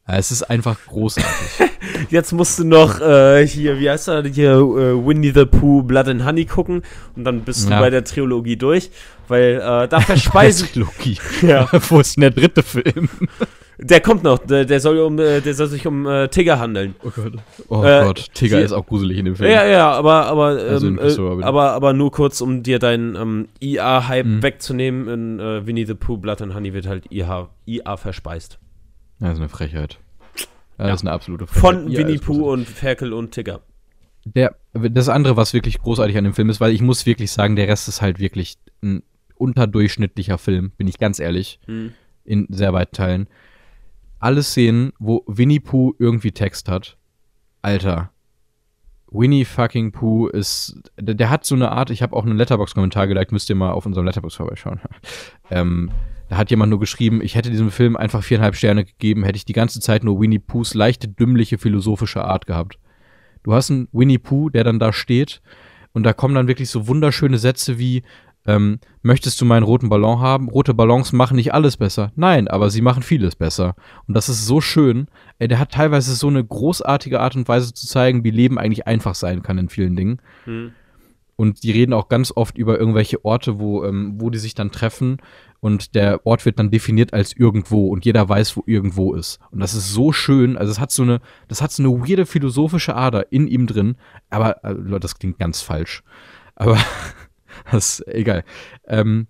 Es 0.07 0.31
ist 0.31 0.43
einfach 0.43 0.77
großartig. 0.87 1.69
Jetzt 2.09 2.31
musst 2.31 2.57
du 2.57 2.63
noch 2.63 3.01
äh, 3.01 3.45
hier, 3.45 3.79
wie 3.79 3.89
heißt 3.89 4.07
er, 4.07 4.23
hier 4.23 4.51
äh, 4.53 5.05
Winnie 5.05 5.33
the 5.33 5.45
Pooh, 5.45 5.83
Blood 5.83 6.07
and 6.07 6.23
Honey 6.23 6.45
gucken 6.45 6.83
und 7.17 7.25
dann 7.25 7.41
bist 7.41 7.67
du 7.67 7.71
ja. 7.71 7.81
bei 7.81 7.89
der 7.89 8.05
Trilogie 8.05 8.55
durch, 8.55 8.91
weil 9.27 9.55
äh, 9.55 9.89
da 9.89 9.99
verspeisen. 9.99 10.69
Trilogie. 10.73 11.19
Ja. 11.41 11.67
Wo 11.89 11.99
ist 11.99 12.15
denn 12.15 12.21
der 12.21 12.31
dritte 12.31 12.63
Film? 12.63 13.09
Der 13.83 13.99
kommt 13.99 14.21
noch, 14.23 14.37
der, 14.37 14.65
der 14.65 14.79
soll, 14.79 14.99
um, 14.99 15.17
äh, 15.17 15.41
der 15.41 15.55
soll 15.55 15.65
sich 15.65 15.87
um 15.87 16.05
äh, 16.05 16.27
Tigger 16.27 16.59
handeln. 16.59 16.93
Oh 17.03 17.09
Gott, 17.09 17.33
oh 17.67 17.83
äh, 17.83 18.03
Gott. 18.03 18.27
Tigger 18.35 18.59
die, 18.59 18.63
ist 18.63 18.73
auch 18.73 18.85
gruselig 18.85 19.17
in 19.17 19.25
dem 19.25 19.35
Film. 19.35 19.49
Ja, 19.49 19.65
ja, 19.65 19.91
aber, 19.91 20.27
aber, 20.27 20.45
also 20.45 20.87
ähm, 20.87 20.99
äh, 20.99 21.43
aber, 21.43 21.71
aber 21.71 21.93
nur 21.93 22.11
kurz, 22.11 22.41
um 22.41 22.61
dir 22.61 22.77
deinen 22.77 23.15
ähm, 23.15 23.47
IA-Hype 23.59 24.25
mhm. 24.25 24.43
wegzunehmen. 24.43 25.07
In 25.07 25.39
äh, 25.39 25.65
Winnie 25.65 25.85
the 25.85 25.95
Pooh, 25.95 26.17
Blood 26.17 26.43
and 26.43 26.53
Honey 26.53 26.73
wird 26.73 26.85
halt 26.85 27.11
IA, 27.11 27.49
IA 27.65 27.97
verspeist. 27.97 28.59
Das 29.19 29.33
ist 29.33 29.39
eine 29.39 29.49
Frechheit. 29.49 29.97
Das 30.77 30.87
ja. 30.87 30.93
ist 30.93 31.01
eine 31.01 31.11
absolute 31.11 31.47
Frechheit. 31.47 31.61
Von 31.61 31.91
IA 31.91 31.99
Winnie 31.99 32.19
Pooh 32.19 32.51
und 32.51 32.67
Ferkel 32.67 33.13
und 33.13 33.31
Tigger. 33.31 33.61
Der, 34.25 34.55
das 34.73 35.09
andere, 35.09 35.37
was 35.37 35.55
wirklich 35.55 35.79
großartig 35.79 36.15
an 36.19 36.25
dem 36.25 36.35
Film 36.35 36.51
ist, 36.51 36.61
weil 36.61 36.71
ich 36.71 36.83
muss 36.83 37.07
wirklich 37.07 37.31
sagen, 37.31 37.55
der 37.55 37.67
Rest 37.67 37.87
ist 37.87 38.03
halt 38.03 38.19
wirklich 38.19 38.59
ein 38.83 39.01
unterdurchschnittlicher 39.37 40.37
Film, 40.37 40.71
bin 40.77 40.87
ich 40.87 40.99
ganz 40.99 41.19
ehrlich. 41.19 41.59
Mhm. 41.65 41.93
In 42.23 42.45
sehr 42.51 42.71
weiten 42.73 42.95
Teilen 42.95 43.27
alle 44.21 44.43
Szenen, 44.43 44.93
wo 44.99 45.23
Winnie 45.27 45.59
Pooh 45.59 45.93
irgendwie 45.99 46.31
Text 46.31 46.69
hat. 46.69 46.97
Alter. 47.61 48.11
Winnie 49.11 49.43
fucking 49.43 49.91
Pooh 49.91 50.27
ist, 50.27 50.79
der, 50.97 51.15
der 51.15 51.29
hat 51.29 51.43
so 51.43 51.55
eine 51.55 51.71
Art, 51.71 51.89
ich 51.89 52.01
habe 52.01 52.15
auch 52.15 52.25
einen 52.25 52.37
Letterbox-Kommentar 52.37 53.07
geliked, 53.07 53.33
müsst 53.33 53.49
ihr 53.49 53.55
mal 53.55 53.71
auf 53.71 53.85
unserem 53.85 54.05
Letterbox 54.05 54.35
vorbeischauen. 54.35 54.79
ähm, 55.49 55.91
da 56.29 56.37
hat 56.37 56.49
jemand 56.49 56.69
nur 56.69 56.79
geschrieben, 56.79 57.21
ich 57.21 57.35
hätte 57.35 57.51
diesem 57.51 57.71
Film 57.71 57.97
einfach 57.97 58.23
viereinhalb 58.23 58.55
Sterne 58.55 58.85
gegeben, 58.85 59.25
hätte 59.25 59.35
ich 59.35 59.43
die 59.43 59.53
ganze 59.53 59.81
Zeit 59.81 60.05
nur 60.05 60.21
Winnie 60.21 60.39
Poohs 60.39 60.73
leichte, 60.73 61.09
dümmliche, 61.09 61.57
philosophische 61.57 62.23
Art 62.23 62.45
gehabt. 62.45 62.79
Du 63.43 63.53
hast 63.53 63.69
einen 63.69 63.89
Winnie 63.91 64.19
Pooh, 64.19 64.49
der 64.49 64.63
dann 64.63 64.79
da 64.79 64.93
steht 64.93 65.41
und 65.91 66.03
da 66.03 66.13
kommen 66.13 66.35
dann 66.35 66.47
wirklich 66.47 66.69
so 66.69 66.87
wunderschöne 66.87 67.37
Sätze 67.37 67.77
wie, 67.79 68.03
ähm, 68.45 68.79
möchtest 69.01 69.39
du 69.39 69.45
meinen 69.45 69.63
roten 69.63 69.89
Ballon 69.89 70.19
haben? 70.19 70.49
Rote 70.49 70.73
Ballons 70.73 71.11
machen 71.11 71.35
nicht 71.35 71.53
alles 71.53 71.77
besser. 71.77 72.11
Nein, 72.15 72.47
aber 72.47 72.69
sie 72.69 72.81
machen 72.81 73.03
vieles 73.03 73.35
besser. 73.35 73.75
Und 74.07 74.15
das 74.15 74.29
ist 74.29 74.45
so 74.45 74.61
schön. 74.61 75.07
Ey, 75.39 75.47
der 75.47 75.59
hat 75.59 75.71
teilweise 75.71 76.15
so 76.15 76.27
eine 76.27 76.43
großartige 76.43 77.19
Art 77.19 77.35
und 77.35 77.47
Weise 77.47 77.73
zu 77.73 77.87
zeigen, 77.87 78.23
wie 78.23 78.31
Leben 78.31 78.57
eigentlich 78.57 78.87
einfach 78.87 79.15
sein 79.15 79.43
kann 79.43 79.57
in 79.57 79.69
vielen 79.69 79.95
Dingen. 79.95 80.21
Mhm. 80.45 80.73
Und 81.35 81.63
die 81.63 81.71
reden 81.71 81.93
auch 81.93 82.07
ganz 82.07 82.31
oft 82.35 82.57
über 82.57 82.77
irgendwelche 82.79 83.25
Orte, 83.25 83.59
wo, 83.59 83.83
ähm, 83.83 84.13
wo 84.17 84.29
die 84.29 84.37
sich 84.37 84.53
dann 84.53 84.71
treffen. 84.71 85.17
Und 85.59 85.95
der 85.95 86.25
Ort 86.25 86.45
wird 86.45 86.59
dann 86.59 86.71
definiert 86.71 87.13
als 87.13 87.35
irgendwo 87.35 87.89
und 87.89 88.05
jeder 88.05 88.27
weiß, 88.27 88.57
wo 88.57 88.63
irgendwo 88.65 89.13
ist. 89.13 89.39
Und 89.51 89.59
das 89.59 89.73
ist 89.73 89.91
so 89.91 90.11
schön. 90.11 90.57
Also 90.57 90.71
es 90.71 90.79
hat 90.79 90.91
so 90.91 91.03
eine, 91.03 91.19
das 91.47 91.61
hat 91.61 91.71
so 91.71 91.83
eine 91.83 91.91
weirde 91.91 92.25
philosophische 92.25 92.95
Ader 92.95 93.31
in 93.31 93.47
ihm 93.47 93.67
drin. 93.67 93.95
Aber, 94.29 94.63
äh, 94.63 94.71
Leute, 94.73 95.01
das 95.01 95.17
klingt 95.17 95.39
ganz 95.39 95.61
falsch. 95.61 96.03
Aber 96.55 96.77
Das 97.71 97.99
ist 97.99 98.07
egal. 98.07 98.43
Ähm, 98.87 99.27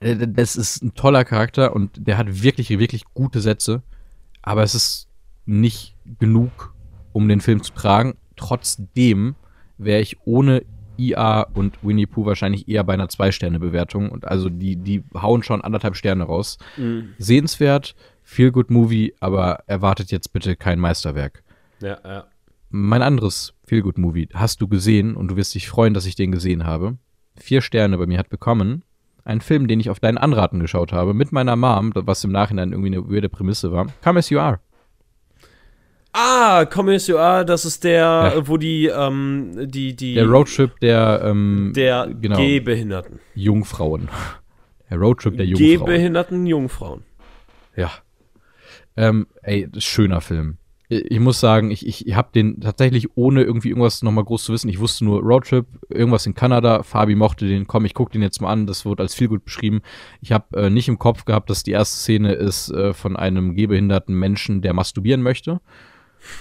äh, 0.00 0.16
das 0.28 0.56
ist 0.56 0.82
ein 0.82 0.94
toller 0.94 1.24
Charakter 1.24 1.74
und 1.74 2.06
der 2.06 2.18
hat 2.18 2.42
wirklich, 2.42 2.70
wirklich 2.70 3.04
gute 3.14 3.40
Sätze. 3.40 3.82
Aber 4.42 4.62
es 4.62 4.74
ist 4.74 5.08
nicht 5.46 5.96
genug, 6.18 6.74
um 7.12 7.28
den 7.28 7.40
Film 7.40 7.62
zu 7.62 7.72
tragen. 7.72 8.14
Trotzdem 8.36 9.36
wäre 9.78 10.00
ich 10.00 10.18
ohne 10.24 10.62
IA 10.96 11.42
und 11.54 11.82
Winnie 11.82 12.06
Pooh 12.06 12.26
wahrscheinlich 12.26 12.68
eher 12.68 12.84
bei 12.84 12.94
einer 12.94 13.08
Zwei-Sterne-Bewertung. 13.08 14.10
Und 14.10 14.26
also 14.26 14.48
die, 14.48 14.76
die 14.76 15.02
hauen 15.14 15.42
schon 15.42 15.62
anderthalb 15.62 15.96
Sterne 15.96 16.24
raus. 16.24 16.58
Mhm. 16.76 17.14
Sehenswert, 17.18 17.94
feel 18.22 18.52
good 18.52 18.70
Movie, 18.70 19.14
aber 19.20 19.64
erwartet 19.66 20.10
jetzt 20.10 20.32
bitte 20.32 20.56
kein 20.56 20.78
Meisterwerk. 20.78 21.42
Ja, 21.80 21.98
ja. 22.04 22.24
Mein 22.70 23.02
anderes 23.02 23.54
Feel 23.64 23.82
Good 23.82 23.98
Movie 23.98 24.28
hast 24.34 24.60
du 24.60 24.66
gesehen 24.66 25.14
und 25.14 25.28
du 25.28 25.36
wirst 25.36 25.54
dich 25.54 25.68
freuen, 25.68 25.94
dass 25.94 26.06
ich 26.06 26.16
den 26.16 26.32
gesehen 26.32 26.64
habe 26.64 26.98
vier 27.36 27.60
Sterne 27.60 27.98
bei 27.98 28.06
mir 28.06 28.18
hat 28.18 28.28
bekommen. 28.28 28.84
Ein 29.24 29.40
Film, 29.40 29.68
den 29.68 29.80
ich 29.80 29.88
auf 29.90 30.00
deinen 30.00 30.18
Anraten 30.18 30.60
geschaut 30.60 30.92
habe, 30.92 31.14
mit 31.14 31.32
meiner 31.32 31.56
Mom, 31.56 31.92
was 31.94 32.22
im 32.24 32.32
Nachhinein 32.32 32.72
irgendwie 32.72 32.94
eine 32.94 33.08
weirde 33.08 33.28
Prämisse 33.28 33.72
war. 33.72 33.86
Come 34.02 34.18
as 34.18 34.30
you 34.30 34.38
are. 34.38 34.60
Ah, 36.12 36.64
Come 36.66 36.94
as 36.94 37.06
you 37.08 37.16
are, 37.16 37.44
das 37.44 37.64
ist 37.64 37.82
der, 37.84 38.34
ja. 38.34 38.48
wo 38.48 38.56
die, 38.56 38.86
ähm, 38.86 39.68
die, 39.68 39.96
die. 39.96 40.14
Der 40.14 40.26
Roadtrip 40.26 40.78
der, 40.80 41.22
ähm, 41.24 41.72
der 41.74 42.08
genau, 42.20 42.36
Gehbehinderten. 42.36 43.18
Jungfrauen. 43.34 44.08
Der 44.90 44.98
Roadtrip 44.98 45.36
der 45.36 45.46
Jungfrauen. 45.46 45.70
Gehbehinderten 45.70 46.46
Jungfrauen. 46.46 47.02
Ja. 47.74 47.90
Ähm, 48.96 49.26
ey, 49.42 49.68
schöner 49.78 50.20
Film 50.20 50.58
ich 50.88 51.20
muss 51.20 51.40
sagen, 51.40 51.70
ich, 51.70 52.06
ich 52.06 52.14
habe 52.14 52.28
den 52.34 52.60
tatsächlich 52.60 53.16
ohne 53.16 53.42
irgendwie 53.42 53.70
irgendwas 53.70 54.02
nochmal 54.02 54.24
groß 54.24 54.44
zu 54.44 54.52
wissen. 54.52 54.68
Ich 54.68 54.80
wusste 54.80 55.04
nur 55.04 55.22
Roadtrip, 55.22 55.66
irgendwas 55.88 56.26
in 56.26 56.34
Kanada. 56.34 56.82
Fabi 56.82 57.14
mochte 57.14 57.46
den, 57.46 57.66
komm, 57.66 57.86
ich 57.86 57.94
gucke 57.94 58.12
den 58.12 58.22
jetzt 58.22 58.40
mal 58.42 58.50
an. 58.50 58.66
Das 58.66 58.84
wurde 58.84 59.02
als 59.02 59.14
viel 59.14 59.28
gut 59.28 59.44
beschrieben. 59.44 59.80
Ich 60.20 60.32
habe 60.32 60.56
äh, 60.56 60.70
nicht 60.70 60.88
im 60.88 60.98
Kopf 60.98 61.24
gehabt, 61.24 61.48
dass 61.48 61.62
die 61.62 61.70
erste 61.70 61.96
Szene 61.96 62.34
ist 62.34 62.70
äh, 62.70 62.92
von 62.92 63.16
einem 63.16 63.54
gehbehinderten 63.54 64.14
Menschen, 64.14 64.60
der 64.60 64.74
masturbieren 64.74 65.22
möchte. 65.22 65.60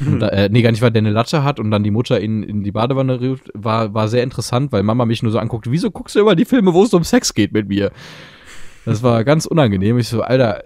Und, 0.01 0.21
äh, 0.21 0.49
nee, 0.51 0.61
gar 0.61 0.71
nicht, 0.71 0.81
weil 0.81 0.91
der 0.91 1.01
eine 1.01 1.11
Latte 1.11 1.43
hat 1.43 1.59
und 1.59 1.71
dann 1.71 1.83
die 1.83 1.91
Mutter 1.91 2.19
ihn 2.19 2.43
in 2.43 2.63
die 2.63 2.71
Badewanne 2.71 3.19
ruft, 3.19 3.49
war, 3.53 3.93
war 3.93 4.09
sehr 4.09 4.23
interessant, 4.23 4.73
weil 4.73 4.83
Mama 4.83 5.05
mich 5.05 5.23
nur 5.23 5.31
so 5.31 5.39
anguckt, 5.39 5.71
wieso 5.71 5.89
guckst 5.89 6.15
du 6.15 6.19
immer 6.19 6.35
die 6.35 6.45
Filme, 6.45 6.73
wo 6.73 6.83
es 6.83 6.93
um 6.93 7.05
Sex 7.05 7.33
geht 7.33 7.53
mit 7.53 7.69
mir? 7.69 7.91
Das 8.85 9.03
war 9.03 9.23
ganz 9.23 9.45
unangenehm. 9.45 9.97
Ich 9.97 10.09
so, 10.09 10.21
Alter, 10.21 10.63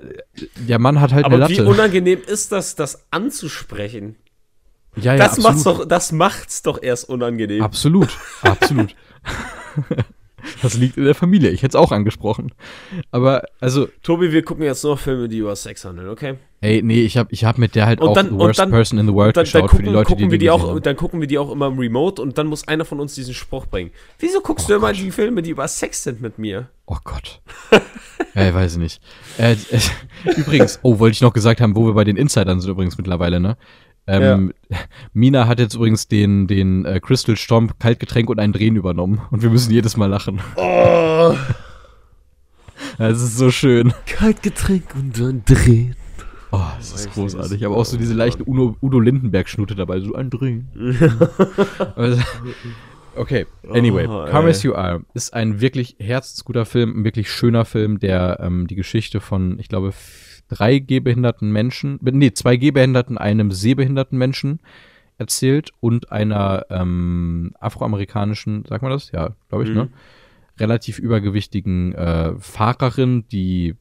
der 0.56 0.80
Mann 0.80 1.00
hat 1.00 1.14
halt 1.14 1.26
Aber 1.26 1.36
eine 1.36 1.44
Latte. 1.44 1.66
wie 1.66 1.70
unangenehm 1.70 2.20
ist 2.26 2.52
das, 2.52 2.76
das 2.76 3.06
anzusprechen? 3.12 4.16
Ja, 4.96 5.14
ja, 5.14 5.18
das 5.18 5.38
absolut. 5.38 5.50
macht's 5.50 5.64
doch, 5.64 5.86
das 5.86 6.12
macht's 6.12 6.62
doch 6.64 6.82
erst 6.82 7.10
unangenehm. 7.10 7.62
Absolut, 7.62 8.10
absolut. 8.42 8.96
Das 10.62 10.76
liegt 10.76 10.98
in 10.98 11.04
der 11.04 11.16
Familie. 11.16 11.50
Ich 11.50 11.64
hätte 11.64 11.78
es 11.78 11.82
auch 11.82 11.92
angesprochen. 11.92 12.52
Aber, 13.12 13.44
also. 13.60 13.88
Tobi, 14.04 14.32
wir 14.32 14.44
gucken 14.44 14.64
jetzt 14.64 14.84
nur 14.84 14.98
Filme, 14.98 15.28
die 15.28 15.40
über 15.40 15.56
Sex 15.56 15.84
handeln, 15.84 16.10
okay? 16.10 16.36
Ey, 16.62 16.82
nee, 16.82 17.02
ich 17.02 17.18
habe 17.18 17.30
ich 17.32 17.44
hab 17.44 17.58
mit 17.58 17.76
der 17.76 17.86
halt 17.86 18.02
und 18.02 18.10
auch 18.10 18.14
dann, 18.14 18.30
The 18.30 18.36
Worst 18.36 18.60
dann, 18.60 18.72
Person 18.72 19.00
in 19.00 19.08
the 19.08 19.14
World 19.14 19.38
dann, 19.38 19.44
geschaut 19.44 19.62
dann 19.62 19.68
gucken, 19.68 19.86
für 19.86 19.90
die 19.90 19.94
Leute, 19.94 20.08
gucken 20.08 20.26
die, 20.26 20.32
wir 20.32 20.40
die 20.40 20.50
auch, 20.50 20.68
haben. 20.68 20.82
Dann 20.82 20.96
gucken 20.96 21.20
wir 21.20 21.28
die 21.28 21.38
auch 21.38 21.52
immer 21.52 21.68
im 21.68 21.78
Remote 21.78 22.22
und 22.22 22.38
dann 22.38 22.48
muss 22.48 22.68
einer 22.68 22.86
von 22.86 23.00
uns 23.00 23.14
diesen 23.14 23.34
Spruch 23.34 23.66
bringen. 23.68 23.92
Wieso 24.20 24.42
guckst 24.42 24.66
oh 24.66 24.70
du 24.70 24.76
immer 24.76 24.88
Gott. 24.88 24.98
die 24.98 25.12
Filme, 25.12 25.42
die 25.42 25.52
über 25.52 25.68
Sex 25.68 26.04
sind 26.04 26.22
mit 26.22 26.40
mir? 26.40 26.70
Oh 26.86 26.98
Gott. 27.04 27.42
ja, 28.36 28.50
ich 28.50 28.54
weiß 28.54 28.78
nicht. 28.78 29.02
Äh, 29.38 29.54
äh, 29.54 29.80
übrigens, 30.38 30.80
oh, 30.84 31.00
wollte 31.00 31.14
ich 31.14 31.22
noch 31.22 31.34
gesagt 31.34 31.62
haben, 31.62 31.76
wo 31.76 31.86
wir 31.86 31.94
bei 31.94 32.04
den 32.04 32.18
Insidern 32.18 32.60
sind 32.60 32.70
übrigens 32.70 32.98
mittlerweile, 32.98 33.40
ne? 33.40 33.58
Ähm, 34.08 34.54
ja. 34.70 34.78
Mina 35.14 35.48
hat 35.48 35.60
jetzt 35.60 35.76
übrigens 35.76 36.08
den, 36.08 36.48
den 36.48 36.86
äh, 36.86 37.00
Crystal 37.02 37.36
Stomp 37.36 37.78
Kaltgetränk 37.80 38.30
und 38.30 38.40
ein 38.40 38.54
Drehen 38.54 38.78
übernommen 38.78 39.22
und 39.32 39.42
wir 39.42 39.50
müssen 39.50 39.72
jedes 39.72 39.98
Mal 39.98 40.08
lachen. 40.08 40.40
Oh. 40.56 41.36
Das 43.00 43.22
ist 43.22 43.38
so 43.38 43.52
schön. 43.52 43.94
Kaltgetränk 44.06 44.96
und 44.96 45.20
ein 45.20 45.44
Drehen. 45.46 45.96
Oh, 46.52 46.62
das 46.78 46.94
ist 46.94 47.14
großartig. 47.14 47.66
Aber 47.66 47.76
auch 47.76 47.86
so 47.86 47.98
diese 47.98 48.14
leichte 48.14 48.44
Uno, 48.44 48.76
Udo 48.82 49.00
Lindenberg-Schnute 49.00 49.76
dabei, 49.76 50.00
so 50.00 50.16
ein 50.16 50.30
Drehen. 50.30 50.70
okay, 53.18 53.46
anyway. 53.70 54.06
Oh, 54.08 54.26
Come 54.30 54.50
As 54.50 54.64
You 54.64 54.74
Are 54.74 55.04
ist 55.14 55.34
ein 55.34 55.62
wirklich 55.62 55.96
herzensguter 56.00 56.66
Film, 56.66 57.02
ein 57.02 57.04
wirklich 57.04 57.32
schöner 57.32 57.66
Film, 57.66 58.00
der 58.00 58.40
ähm, 58.42 58.68
die 58.68 58.76
Geschichte 58.76 59.20
von, 59.20 59.60
ich 59.60 59.68
glaube, 59.68 59.94
drei 60.48 60.80
gehbehinderten 60.80 61.52
Menschen, 61.52 62.00
nee, 62.02 62.32
zwei 62.32 62.58
gehbehinderten, 62.58 63.18
einem 63.18 63.52
sehbehinderten 63.52 64.18
Menschen 64.18 64.60
erzählt 65.18 65.72
und 65.80 66.12
einer 66.12 66.66
ähm, 66.70 67.54
afroamerikanischen, 67.60 68.66
sagt 68.68 68.82
man 68.82 68.92
das? 68.92 69.12
Ja, 69.12 69.36
glaube 69.50 69.64
ich, 69.64 69.70
ne? 69.70 69.86
mhm. 69.86 69.90
ne? 69.90 69.98
Relativ 70.60 71.00
übergewichtigen 71.00 71.94
äh, 71.94 72.34
Fahrerin, 72.40 73.26
die 73.32 73.76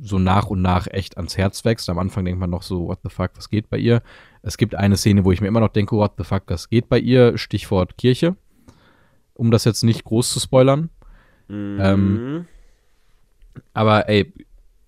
so 0.00 0.18
nach 0.18 0.46
und 0.46 0.60
nach 0.60 0.86
echt 0.88 1.16
ans 1.16 1.36
Herz 1.36 1.64
wächst. 1.64 1.88
Am 1.88 1.98
Anfang 1.98 2.24
denkt 2.24 2.40
man 2.40 2.50
noch 2.50 2.62
so, 2.62 2.88
what 2.88 2.98
the 3.02 3.10
fuck, 3.10 3.30
was 3.36 3.48
geht 3.48 3.70
bei 3.70 3.78
ihr? 3.78 4.02
Es 4.42 4.58
gibt 4.58 4.74
eine 4.74 4.96
Szene, 4.96 5.24
wo 5.24 5.32
ich 5.32 5.40
mir 5.40 5.48
immer 5.48 5.60
noch 5.60 5.68
denke, 5.68 5.96
what 5.96 6.12
the 6.18 6.24
fuck, 6.24 6.42
was 6.48 6.68
geht 6.68 6.88
bei 6.88 6.98
ihr? 6.98 7.38
Stichwort 7.38 7.96
Kirche. 7.96 8.36
Um 9.36 9.50
das 9.50 9.64
jetzt 9.64 9.84
nicht 9.84 10.04
groß 10.04 10.32
zu 10.32 10.40
spoilern. 10.40 10.90
Mhm. 11.48 11.78
Ähm, 11.80 12.44
aber 13.74 14.08
ey, 14.08 14.32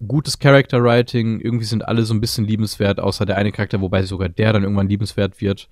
gutes 0.07 0.38
Character 0.38 0.82
Writing, 0.82 1.40
irgendwie 1.40 1.64
sind 1.64 1.86
alle 1.86 2.03
so 2.05 2.14
ein 2.14 2.20
bisschen 2.20 2.44
liebenswert, 2.44 3.01
außer 3.01 3.26
der 3.26 3.36
eine 3.36 3.53
Charakter, 3.53 3.80
wobei 3.80 4.03
sogar 4.03 4.28
der 4.28 4.53
dann 4.53 4.62
irgendwann 4.62 4.88
liebenswert 4.88 5.40
wird. 5.40 5.68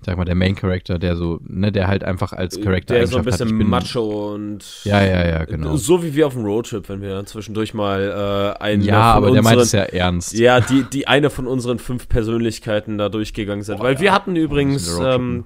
Ich 0.00 0.06
sag 0.06 0.16
mal, 0.16 0.24
der 0.24 0.34
Main 0.34 0.54
Character, 0.54 0.98
der 0.98 1.14
so, 1.14 1.40
ne, 1.46 1.70
der 1.70 1.86
halt 1.86 2.04
einfach 2.04 2.32
als 2.32 2.58
Charakter 2.58 2.94
Der 2.94 3.06
so 3.06 3.18
ein 3.18 3.24
bisschen 3.24 3.58
hat, 3.58 3.66
macho 3.66 4.32
und. 4.32 4.64
Ja, 4.84 5.04
ja, 5.04 5.28
ja, 5.28 5.44
genau. 5.44 5.76
So 5.76 6.02
wie 6.02 6.14
wir 6.14 6.26
auf 6.26 6.32
dem 6.32 6.46
Roadtrip, 6.46 6.88
wenn 6.88 7.02
wir 7.02 7.26
zwischendurch 7.26 7.74
mal 7.74 8.56
äh, 8.58 8.62
einen. 8.62 8.82
Ja, 8.82 9.12
aber 9.12 9.30
der 9.30 9.42
meint 9.42 9.60
es 9.60 9.72
ja 9.72 9.82
ernst. 9.82 10.32
Ja, 10.32 10.60
die, 10.60 10.84
die 10.84 11.06
eine 11.06 11.28
von 11.28 11.46
unseren 11.46 11.78
fünf 11.78 12.08
Persönlichkeiten 12.08 12.96
da 12.96 13.10
durchgegangen 13.10 13.62
sind. 13.62 13.76
Boah, 13.76 13.84
Weil 13.84 13.94
ja. 13.96 14.00
wir 14.00 14.12
hatten 14.14 14.36
übrigens 14.36 14.98
ähm, 15.04 15.44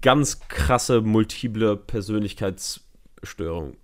ganz 0.00 0.40
krasse 0.48 1.00
multiple 1.00 1.76
Persönlichkeitsstörungen. 1.76 3.76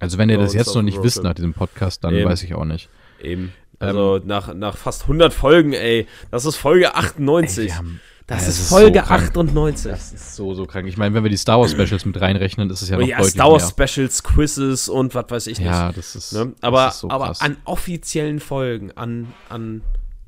Also, 0.00 0.18
wenn 0.18 0.30
ihr 0.30 0.38
das 0.38 0.54
jetzt 0.54 0.74
noch 0.74 0.82
nicht 0.82 1.02
wisst 1.02 1.22
nach 1.22 1.34
diesem 1.34 1.54
Podcast, 1.54 2.04
dann 2.04 2.14
Eben. 2.14 2.28
weiß 2.28 2.42
ich 2.44 2.54
auch 2.54 2.64
nicht. 2.64 2.88
Eben. 3.20 3.52
Also 3.80 4.16
ähm, 4.16 4.22
nach, 4.26 4.54
nach 4.54 4.76
fast 4.76 5.02
100 5.02 5.32
Folgen, 5.32 5.72
ey. 5.72 6.06
Das 6.30 6.44
ist 6.44 6.56
Folge 6.56 6.94
98. 6.94 7.70
Ey, 7.70 7.76
haben, 7.76 8.00
das, 8.26 8.44
das, 8.44 8.60
ist 8.60 8.68
Folge 8.68 9.02
so 9.06 9.14
98. 9.14 9.90
Das 9.90 10.12
ist 10.12 10.36
so, 10.36 10.54
so 10.54 10.66
krank. 10.66 10.86
Ich 10.86 10.96
meine, 10.96 11.14
wenn 11.14 11.22
wir 11.22 11.30
die 11.30 11.36
Star 11.36 11.60
Wars 11.60 11.70
Specials 11.70 12.04
mit 12.04 12.20
reinrechnen, 12.20 12.68
ist 12.70 12.82
es 12.82 12.88
ja 12.88 12.96
oh 12.96 13.00
noch 13.00 13.08
ja, 13.08 13.18
deutlich 13.18 13.32
Star 13.32 13.50
Wars 13.50 13.76
mehr. 13.76 13.88
Specials, 13.88 14.22
Quizzes 14.22 14.88
und 14.88 15.14
was 15.14 15.30
weiß 15.30 15.46
ich 15.46 15.58
nicht. 15.58 15.68
Ja, 15.68 15.92
das 15.92 16.16
ist. 16.16 16.32
Ne? 16.32 16.52
Aber, 16.60 16.86
das 16.86 16.96
ist 16.96 17.00
so 17.00 17.10
aber 17.10 17.34
an 17.40 17.56
offiziellen 17.64 18.40
Folgen, 18.40 18.92
an, 18.92 19.32
an 19.48 19.82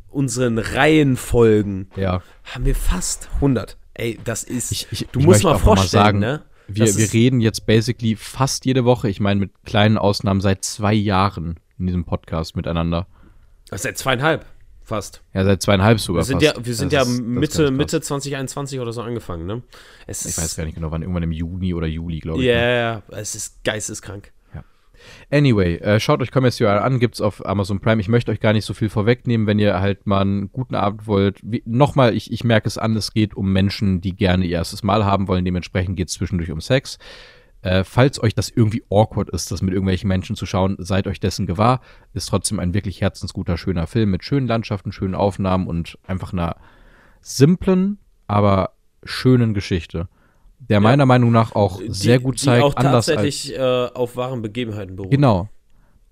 unseren 0.09 0.59
Reihenfolgen, 0.59 1.91
ja. 1.97 2.23
haben 2.45 2.65
wir 2.65 2.75
fast 2.75 3.29
100. 3.37 3.77
Ey, 3.95 4.19
das 4.25 4.45
ist. 4.45 4.73
Ich, 4.73 4.87
ich, 4.91 5.09
du 5.13 5.21
ich 5.21 5.27
musst 5.27 5.45
mal 5.45 5.59
vorstellen, 5.59 6.03
mal 6.03 6.07
sagen, 6.07 6.19
ne? 6.19 6.43
Wir, 6.69 6.87
wir 6.97 7.13
reden 7.13 7.41
jetzt 7.41 7.67
basically 7.67 8.15
fast 8.15 8.65
jede 8.65 8.85
Woche, 8.85 9.09
ich 9.09 9.19
meine 9.19 9.41
mit 9.41 9.51
kleinen 9.65 9.99
Ausnahmen 9.99 10.41
seit 10.41 10.65
zwei 10.65 10.95
Jahren 10.95 11.59
in 11.79 11.87
diesem 11.87 12.05
Podcast 12.05 12.55
miteinander. 12.55 13.09
Seit 13.73 13.99
zweieinhalb, 13.99 14.47
fast. 14.83 15.23
Ja, 15.35 15.45
seit 15.45 15.63
zweieinhalb 15.63 15.99
sogar 15.99 16.21
wir 16.21 16.25
sind 16.25 16.43
fast. 16.43 16.57
Ja, 16.57 16.65
wir 16.65 16.75
sind 16.75 16.93
das 16.93 17.09
ja 17.09 17.13
ist, 17.13 17.21
Mitte, 17.23 17.71
Mitte 17.73 18.01
2021 18.01 18.79
oder 18.79 18.93
so 18.93 19.03
angefangen, 19.03 19.47
ne? 19.47 19.63
Es 20.07 20.25
ich 20.25 20.39
weiß 20.39 20.57
gar 20.57 20.65
nicht 20.65 20.77
genau, 20.77 20.93
wann, 20.93 21.03
irgendwann 21.03 21.25
im 21.25 21.33
Juni 21.33 21.75
oder 21.75 21.87
Juli, 21.89 22.21
glaube 22.21 22.41
ich. 22.41 22.47
Ja, 22.47 22.55
yeah, 22.55 23.03
ne? 23.09 23.17
es 23.19 23.35
ist 23.35 23.65
geisteskrank. 23.65 24.33
Anyway, 25.31 25.77
äh, 25.77 26.01
schaut 26.01 26.21
euch 26.21 26.31
Commerce 26.35 26.63
UI 26.63 26.71
an, 26.71 26.99
gibt's 26.99 27.21
auf 27.21 27.45
Amazon 27.47 27.81
Prime. 27.81 28.01
Ich 28.01 28.09
möchte 28.09 28.33
euch 28.33 28.41
gar 28.41 28.53
nicht 28.53 28.65
so 28.65 28.75
viel 28.75 28.89
vorwegnehmen, 28.89 29.47
wenn 29.47 29.59
ihr 29.59 29.81
halt 29.81 30.07
mal 30.07 30.21
einen 30.21 30.53
guten 30.53 30.75
Abend 30.75 31.07
wollt. 31.07 31.41
Nochmal, 31.65 32.15
ich, 32.15 32.33
ich 32.33 32.45
merke 32.45 32.69
es 32.69 32.79
an, 32.79 32.97
es 32.97 33.13
geht 33.13 33.35
um 33.35 33.53
Menschen, 33.53 34.01
die 34.01 34.15
gerne 34.15 34.45
ihr 34.45 34.59
erstes 34.59 34.83
Mal 34.83 35.05
haben 35.05 35.29
wollen. 35.29 35.45
Dementsprechend 35.45 35.97
geht 35.97 36.09
es 36.09 36.15
zwischendurch 36.15 36.51
um 36.51 36.61
Sex. 36.61 36.99
Äh, 37.63 37.85
falls 37.85 38.23
euch 38.23 38.35
das 38.35 38.49
irgendwie 38.49 38.85
awkward 38.91 39.31
ist, 39.31 39.51
das 39.51 39.61
mit 39.61 39.75
irgendwelchen 39.75 40.09
Menschen 40.09 40.35
zu 40.35 40.47
schauen, 40.47 40.77
seid 40.79 41.07
euch 41.07 41.21
dessen 41.21 41.47
gewahr. 41.47 41.81
Ist 42.15 42.31
trotzdem 42.31 42.59
ein 42.59 42.73
wirklich 42.73 43.01
herzensguter, 43.01 43.59
schöner 43.59 43.87
Film 43.87 44.11
mit 44.11 44.25
schönen 44.25 44.47
Landschaften, 44.47 44.93
schönen 44.93 45.15
Aufnahmen 45.15 45.67
und 45.67 45.99
einfach 46.07 46.33
einer 46.33 46.57
simplen, 47.21 47.99
aber 48.27 48.73
schönen 49.05 49.53
Geschichte. 49.53 50.09
Der 50.69 50.77
ja. 50.77 50.81
meiner 50.81 51.07
Meinung 51.07 51.33
nach 51.33 51.55
auch 51.55 51.79
die, 51.81 51.91
sehr 51.91 52.21
gut 52.21 52.39
zeigt, 52.39 52.61
die 52.61 52.65
auch 52.65 52.77
anders 52.77 53.07
tatsächlich 53.07 53.59
als, 53.59 53.91
äh, 53.93 53.95
auf 53.95 54.17
wahren 54.17 54.43
Begebenheiten 54.43 54.97
beruht. 54.97 55.11
Genau. 55.11 55.49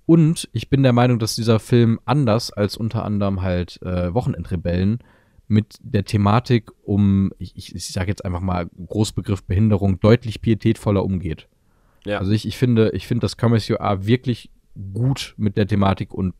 Und 0.06 0.48
ich 0.52 0.70
bin 0.70 0.82
der 0.82 0.94
Meinung, 0.94 1.18
dass 1.18 1.34
dieser 1.34 1.60
Film 1.60 2.00
anders 2.06 2.50
als 2.50 2.76
unter 2.76 3.04
anderem 3.04 3.42
halt 3.42 3.80
äh, 3.82 4.12
Wochenendrebellen 4.14 5.00
mit 5.48 5.76
der 5.82 6.04
Thematik 6.04 6.70
um, 6.82 7.32
ich, 7.38 7.74
ich 7.74 7.92
sage 7.92 8.08
jetzt 8.08 8.24
einfach 8.24 8.40
mal 8.40 8.68
Großbegriff 8.86 9.44
Behinderung, 9.44 10.00
deutlich 10.00 10.40
pietätvoller 10.40 11.04
umgeht. 11.04 11.48
Ja. 12.04 12.18
Also 12.18 12.32
ich, 12.32 12.46
ich 12.46 12.56
finde, 12.56 12.90
ich 12.94 13.06
finde, 13.06 13.22
dass 13.22 13.36
Commerce 13.38 13.80
A 13.80 14.06
wirklich 14.06 14.50
gut 14.94 15.34
mit 15.36 15.56
der 15.56 15.66
Thematik 15.66 16.14
und 16.14 16.34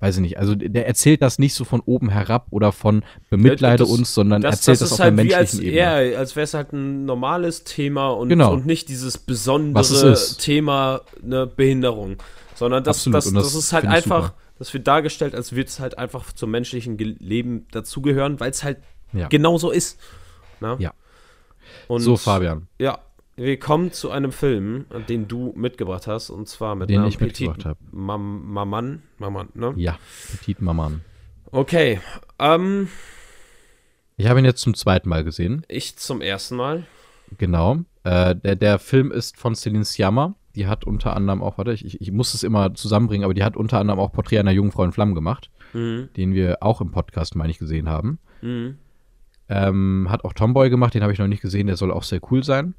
weiß 0.00 0.16
ich 0.16 0.22
nicht, 0.22 0.38
also 0.38 0.54
der 0.54 0.86
erzählt 0.86 1.22
das 1.22 1.38
nicht 1.38 1.54
so 1.54 1.64
von 1.64 1.80
oben 1.80 2.08
herab 2.08 2.46
oder 2.50 2.72
von 2.72 3.04
bemitleide 3.28 3.84
das, 3.84 3.90
uns, 3.90 4.14
sondern 4.14 4.42
das, 4.42 4.56
erzählt 4.56 4.80
das, 4.80 4.90
das 4.90 4.92
auf 4.92 4.98
halt 5.00 5.18
der 5.18 5.24
menschlichen 5.24 5.40
als, 5.40 5.58
Ebene. 5.58 6.12
Ja, 6.12 6.18
als 6.18 6.36
wäre 6.36 6.44
es 6.44 6.54
halt 6.54 6.72
ein 6.72 7.04
normales 7.04 7.64
Thema 7.64 8.08
und, 8.10 8.28
genau. 8.28 8.52
und 8.52 8.66
nicht 8.66 8.88
dieses 8.88 9.18
besondere 9.18 10.16
Thema 10.38 11.02
eine 11.22 11.46
Behinderung, 11.46 12.16
sondern 12.54 12.84
das, 12.84 13.04
das, 13.04 13.32
das, 13.32 13.54
ist 13.54 13.72
halt 13.72 13.86
einfach 13.86 14.32
das 14.60 14.74
wird 14.74 14.86
dargestellt, 14.86 15.34
als 15.34 15.52
würde 15.52 15.68
es 15.68 15.80
halt 15.80 15.96
einfach 15.96 16.34
zum 16.34 16.50
menschlichen 16.50 16.98
Leben 16.98 17.66
dazugehören, 17.70 18.40
weil 18.40 18.50
es 18.50 18.62
halt 18.62 18.76
ja. 19.14 19.26
genau 19.28 19.56
so 19.56 19.70
ist. 19.70 19.98
Na? 20.60 20.76
Ja. 20.78 20.92
Und 21.88 22.02
so, 22.02 22.18
Fabian. 22.18 22.68
Ja, 22.78 22.98
wir 23.40 23.58
kommen 23.58 23.92
zu 23.92 24.10
einem 24.10 24.32
Film, 24.32 24.86
den 25.08 25.28
du 25.28 25.52
mitgebracht 25.56 26.06
hast, 26.06 26.30
und 26.30 26.48
zwar 26.48 26.74
mit 26.74 26.90
den 26.90 27.04
ich 27.04 27.20
mitgebracht 27.20 27.64
habe. 27.64 27.78
Mam 27.90 28.52
Maman, 28.52 29.02
Maman, 29.18 29.48
ne? 29.54 29.72
Ja, 29.76 29.98
Petit 30.30 30.60
Maman. 30.60 31.02
Okay, 31.50 32.00
ähm. 32.38 32.88
Ich 34.16 34.28
habe 34.28 34.38
ihn 34.38 34.44
jetzt 34.44 34.60
zum 34.60 34.74
zweiten 34.74 35.08
Mal 35.08 35.24
gesehen. 35.24 35.64
Ich 35.68 35.96
zum 35.96 36.20
ersten 36.20 36.56
Mal. 36.56 36.86
Genau. 37.38 37.78
Äh, 38.04 38.36
der, 38.36 38.56
der 38.56 38.78
Film 38.78 39.10
ist 39.10 39.38
von 39.38 39.54
Celine 39.54 39.84
Sciamma 39.84 40.34
die 40.54 40.66
hat 40.66 40.84
unter 40.84 41.16
anderem 41.16 41.42
auch, 41.42 41.58
warte, 41.58 41.72
ich, 41.72 42.00
ich 42.00 42.12
muss 42.12 42.34
es 42.34 42.42
immer 42.42 42.74
zusammenbringen, 42.74 43.24
aber 43.24 43.34
die 43.34 43.44
hat 43.44 43.56
unter 43.56 43.78
anderem 43.78 44.00
auch 44.00 44.12
Porträt 44.12 44.38
einer 44.38 44.50
jungen 44.50 44.72
Frau 44.72 44.84
in 44.84 44.92
Flammen 44.92 45.14
gemacht, 45.14 45.50
mhm. 45.72 46.08
den 46.16 46.34
wir 46.34 46.58
auch 46.60 46.80
im 46.80 46.90
Podcast, 46.90 47.36
meine 47.36 47.50
ich, 47.50 47.58
gesehen 47.58 47.88
haben. 47.88 48.18
Mhm. 48.42 48.78
Ähm, 49.48 50.06
hat 50.10 50.24
auch 50.24 50.32
Tomboy 50.32 50.70
gemacht, 50.70 50.94
den 50.94 51.02
habe 51.02 51.12
ich 51.12 51.18
noch 51.18 51.26
nicht 51.26 51.42
gesehen, 51.42 51.66
der 51.66 51.76
soll 51.76 51.90
auch 51.90 52.02
sehr 52.02 52.20
cool 52.30 52.44
sein. 52.44 52.74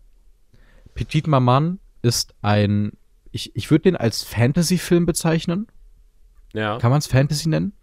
Petit 0.94 1.28
Maman 1.28 1.80
ist 2.02 2.34
ein, 2.42 2.94
ich, 3.32 3.56
ich 3.56 3.72
würde 3.72 3.84
den 3.84 3.96
als 3.96 4.24
Fantasy-Film 4.24 5.06
bezeichnen. 5.06 5.68
Ja. 6.54 6.78
Kann 6.80 6.92
man 6.92 7.00
es 7.00 7.08
Fantasy 7.08 7.50
nennen? 7.50 7.74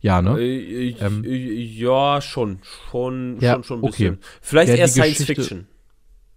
Ja, 0.00 0.22
ne? 0.22 0.40
Äh, 0.40 0.96
ähm, 1.00 1.24
ja, 1.24 2.20
schon. 2.20 2.60
Schon, 2.62 3.38
ja, 3.40 3.54
schon, 3.54 3.64
schon 3.64 3.78
ein 3.80 3.90
bisschen. 3.90 4.14
Okay. 4.14 4.24
Vielleicht 4.40 4.72
eher 4.72 4.88
Science 4.88 5.24
Fiction. 5.24 5.66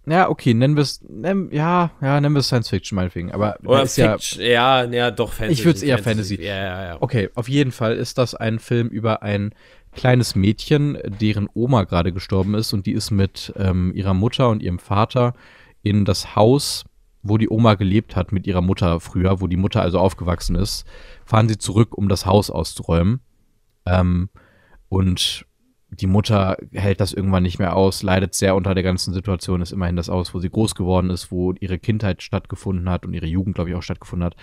Ja, 0.06 0.28
okay, 0.28 0.54
nennen 0.54 0.76
wir 0.76 0.82
es, 0.82 1.04
ja, 1.52 1.90
ja, 2.00 2.20
nennen 2.20 2.34
wir 2.34 2.40
es 2.40 2.46
Science 2.46 2.70
Fiction 2.70 2.96
meinetwegen, 2.96 3.32
aber 3.32 3.58
Oder 3.62 3.82
ist 3.82 3.94
Fiction, 3.94 4.42
ja, 4.42 4.82
ja, 4.84 4.90
ja, 4.90 5.10
doch 5.10 5.32
Fantasy. 5.32 5.60
Ich 5.60 5.64
würde 5.64 5.76
es 5.76 5.82
eher 5.82 5.98
Fantasy. 5.98 6.36
Fantasy. 6.36 6.48
Ja, 6.48 6.56
ja, 6.56 6.84
ja. 6.84 6.96
Okay, 7.00 7.28
auf 7.34 7.48
jeden 7.48 7.70
Fall 7.70 7.96
ist 7.96 8.16
das 8.18 8.34
ein 8.34 8.58
Film 8.58 8.88
über 8.88 9.22
ein 9.22 9.54
kleines 9.92 10.34
Mädchen, 10.34 10.98
deren 11.20 11.48
Oma 11.52 11.84
gerade 11.84 12.12
gestorben 12.12 12.54
ist 12.54 12.72
und 12.72 12.86
die 12.86 12.92
ist 12.92 13.10
mit 13.10 13.52
ähm, 13.56 13.92
ihrer 13.94 14.14
Mutter 14.14 14.48
und 14.48 14.62
ihrem 14.62 14.78
Vater 14.78 15.34
in 15.82 16.04
das 16.04 16.36
Haus, 16.36 16.84
wo 17.22 17.38
die 17.38 17.50
Oma 17.50 17.74
gelebt 17.74 18.16
hat 18.16 18.32
mit 18.32 18.46
ihrer 18.46 18.62
Mutter 18.62 19.00
früher, 19.00 19.40
wo 19.40 19.46
die 19.46 19.56
Mutter 19.56 19.82
also 19.82 19.98
aufgewachsen 19.98 20.56
ist, 20.56 20.86
fahren 21.24 21.48
sie 21.48 21.58
zurück, 21.58 21.96
um 21.96 22.08
das 22.08 22.26
Haus 22.26 22.50
auszuräumen. 22.50 23.20
Ähm, 23.86 24.30
und 24.88 25.46
die 25.90 26.06
Mutter 26.06 26.56
hält 26.72 27.00
das 27.00 27.12
irgendwann 27.12 27.42
nicht 27.42 27.58
mehr 27.58 27.76
aus, 27.76 28.02
leidet 28.02 28.34
sehr 28.34 28.54
unter 28.54 28.74
der 28.74 28.84
ganzen 28.84 29.12
Situation, 29.12 29.60
ist 29.60 29.72
immerhin 29.72 29.96
das 29.96 30.08
Haus, 30.08 30.32
wo 30.34 30.38
sie 30.38 30.50
groß 30.50 30.74
geworden 30.74 31.10
ist, 31.10 31.30
wo 31.30 31.52
ihre 31.58 31.78
Kindheit 31.78 32.22
stattgefunden 32.22 32.88
hat 32.88 33.04
und 33.04 33.12
ihre 33.12 33.26
Jugend, 33.26 33.56
glaube 33.56 33.70
ich, 33.70 33.76
auch 33.76 33.82
stattgefunden 33.82 34.26
hat, 34.26 34.36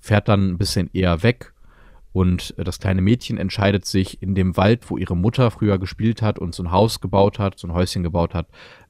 fährt 0.00 0.28
dann 0.28 0.52
ein 0.52 0.58
bisschen 0.58 0.88
eher 0.92 1.22
weg 1.22 1.52
und 2.12 2.54
das 2.56 2.78
kleine 2.78 3.02
Mädchen 3.02 3.38
entscheidet 3.38 3.84
sich 3.84 4.22
in 4.22 4.34
dem 4.34 4.56
Wald, 4.56 4.90
wo 4.90 4.96
ihre 4.96 5.16
Mutter 5.16 5.50
früher 5.50 5.78
gespielt 5.78 6.22
hat 6.22 6.38
und 6.38 6.54
so 6.54 6.62
ein 6.62 6.72
Haus 6.72 7.00
gebaut 7.00 7.38
hat, 7.38 7.58
so 7.58 7.68
ein 7.68 7.74
Häuschen 7.74 8.02
gebaut 8.02 8.34
hat, 8.34 8.48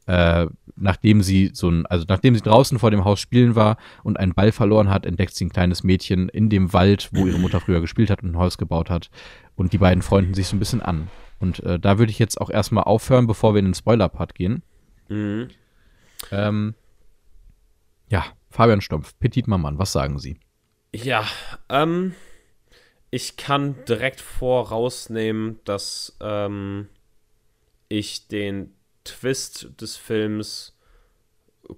äh, 0.08 0.46
nachdem 0.74 1.22
sie 1.22 1.50
so 1.52 1.68
ein, 1.68 1.84
also 1.84 2.06
nachdem 2.08 2.34
sie 2.34 2.40
draußen 2.40 2.78
vor 2.78 2.90
dem 2.90 3.04
Haus 3.04 3.20
spielen 3.20 3.54
war 3.54 3.76
und 4.02 4.18
einen 4.18 4.32
Ball 4.32 4.52
verloren 4.52 4.88
hat, 4.88 5.04
entdeckt 5.04 5.34
sie 5.34 5.44
ein 5.44 5.50
kleines 5.50 5.84
Mädchen 5.84 6.30
in 6.30 6.48
dem 6.48 6.72
Wald, 6.72 7.10
wo 7.12 7.26
ihre 7.26 7.38
Mutter 7.38 7.60
früher 7.60 7.82
gespielt 7.82 8.08
hat 8.08 8.22
und 8.22 8.30
ein 8.30 8.38
Haus 8.38 8.56
gebaut 8.56 8.88
hat. 8.88 9.10
Und 9.54 9.74
die 9.74 9.78
beiden 9.78 10.02
freunden 10.02 10.32
sich 10.32 10.48
so 10.48 10.56
ein 10.56 10.60
bisschen 10.60 10.80
an. 10.80 11.08
Und 11.38 11.62
äh, 11.62 11.78
da 11.78 11.98
würde 11.98 12.10
ich 12.10 12.18
jetzt 12.18 12.40
auch 12.40 12.48
erstmal 12.48 12.84
aufhören, 12.84 13.26
bevor 13.26 13.54
wir 13.54 13.58
in 13.58 13.66
den 13.66 13.74
Spoiler-Part 13.74 14.34
gehen. 14.34 14.62
Mhm. 15.08 15.48
Ähm, 16.32 16.74
ja, 18.08 18.24
Fabian 18.50 18.80
Stumpf, 18.80 19.14
Petit 19.20 19.46
Maman, 19.46 19.78
was 19.78 19.92
sagen 19.92 20.18
Sie? 20.18 20.40
Ja, 20.94 21.24
ähm, 21.68 22.14
ich 23.10 23.36
kann 23.36 23.76
direkt 23.86 24.22
vorausnehmen, 24.22 25.60
dass 25.64 26.16
ähm, 26.22 26.88
ich 27.90 28.26
den 28.28 28.72
Twist 29.08 29.68
des 29.80 29.96
Films 29.96 30.76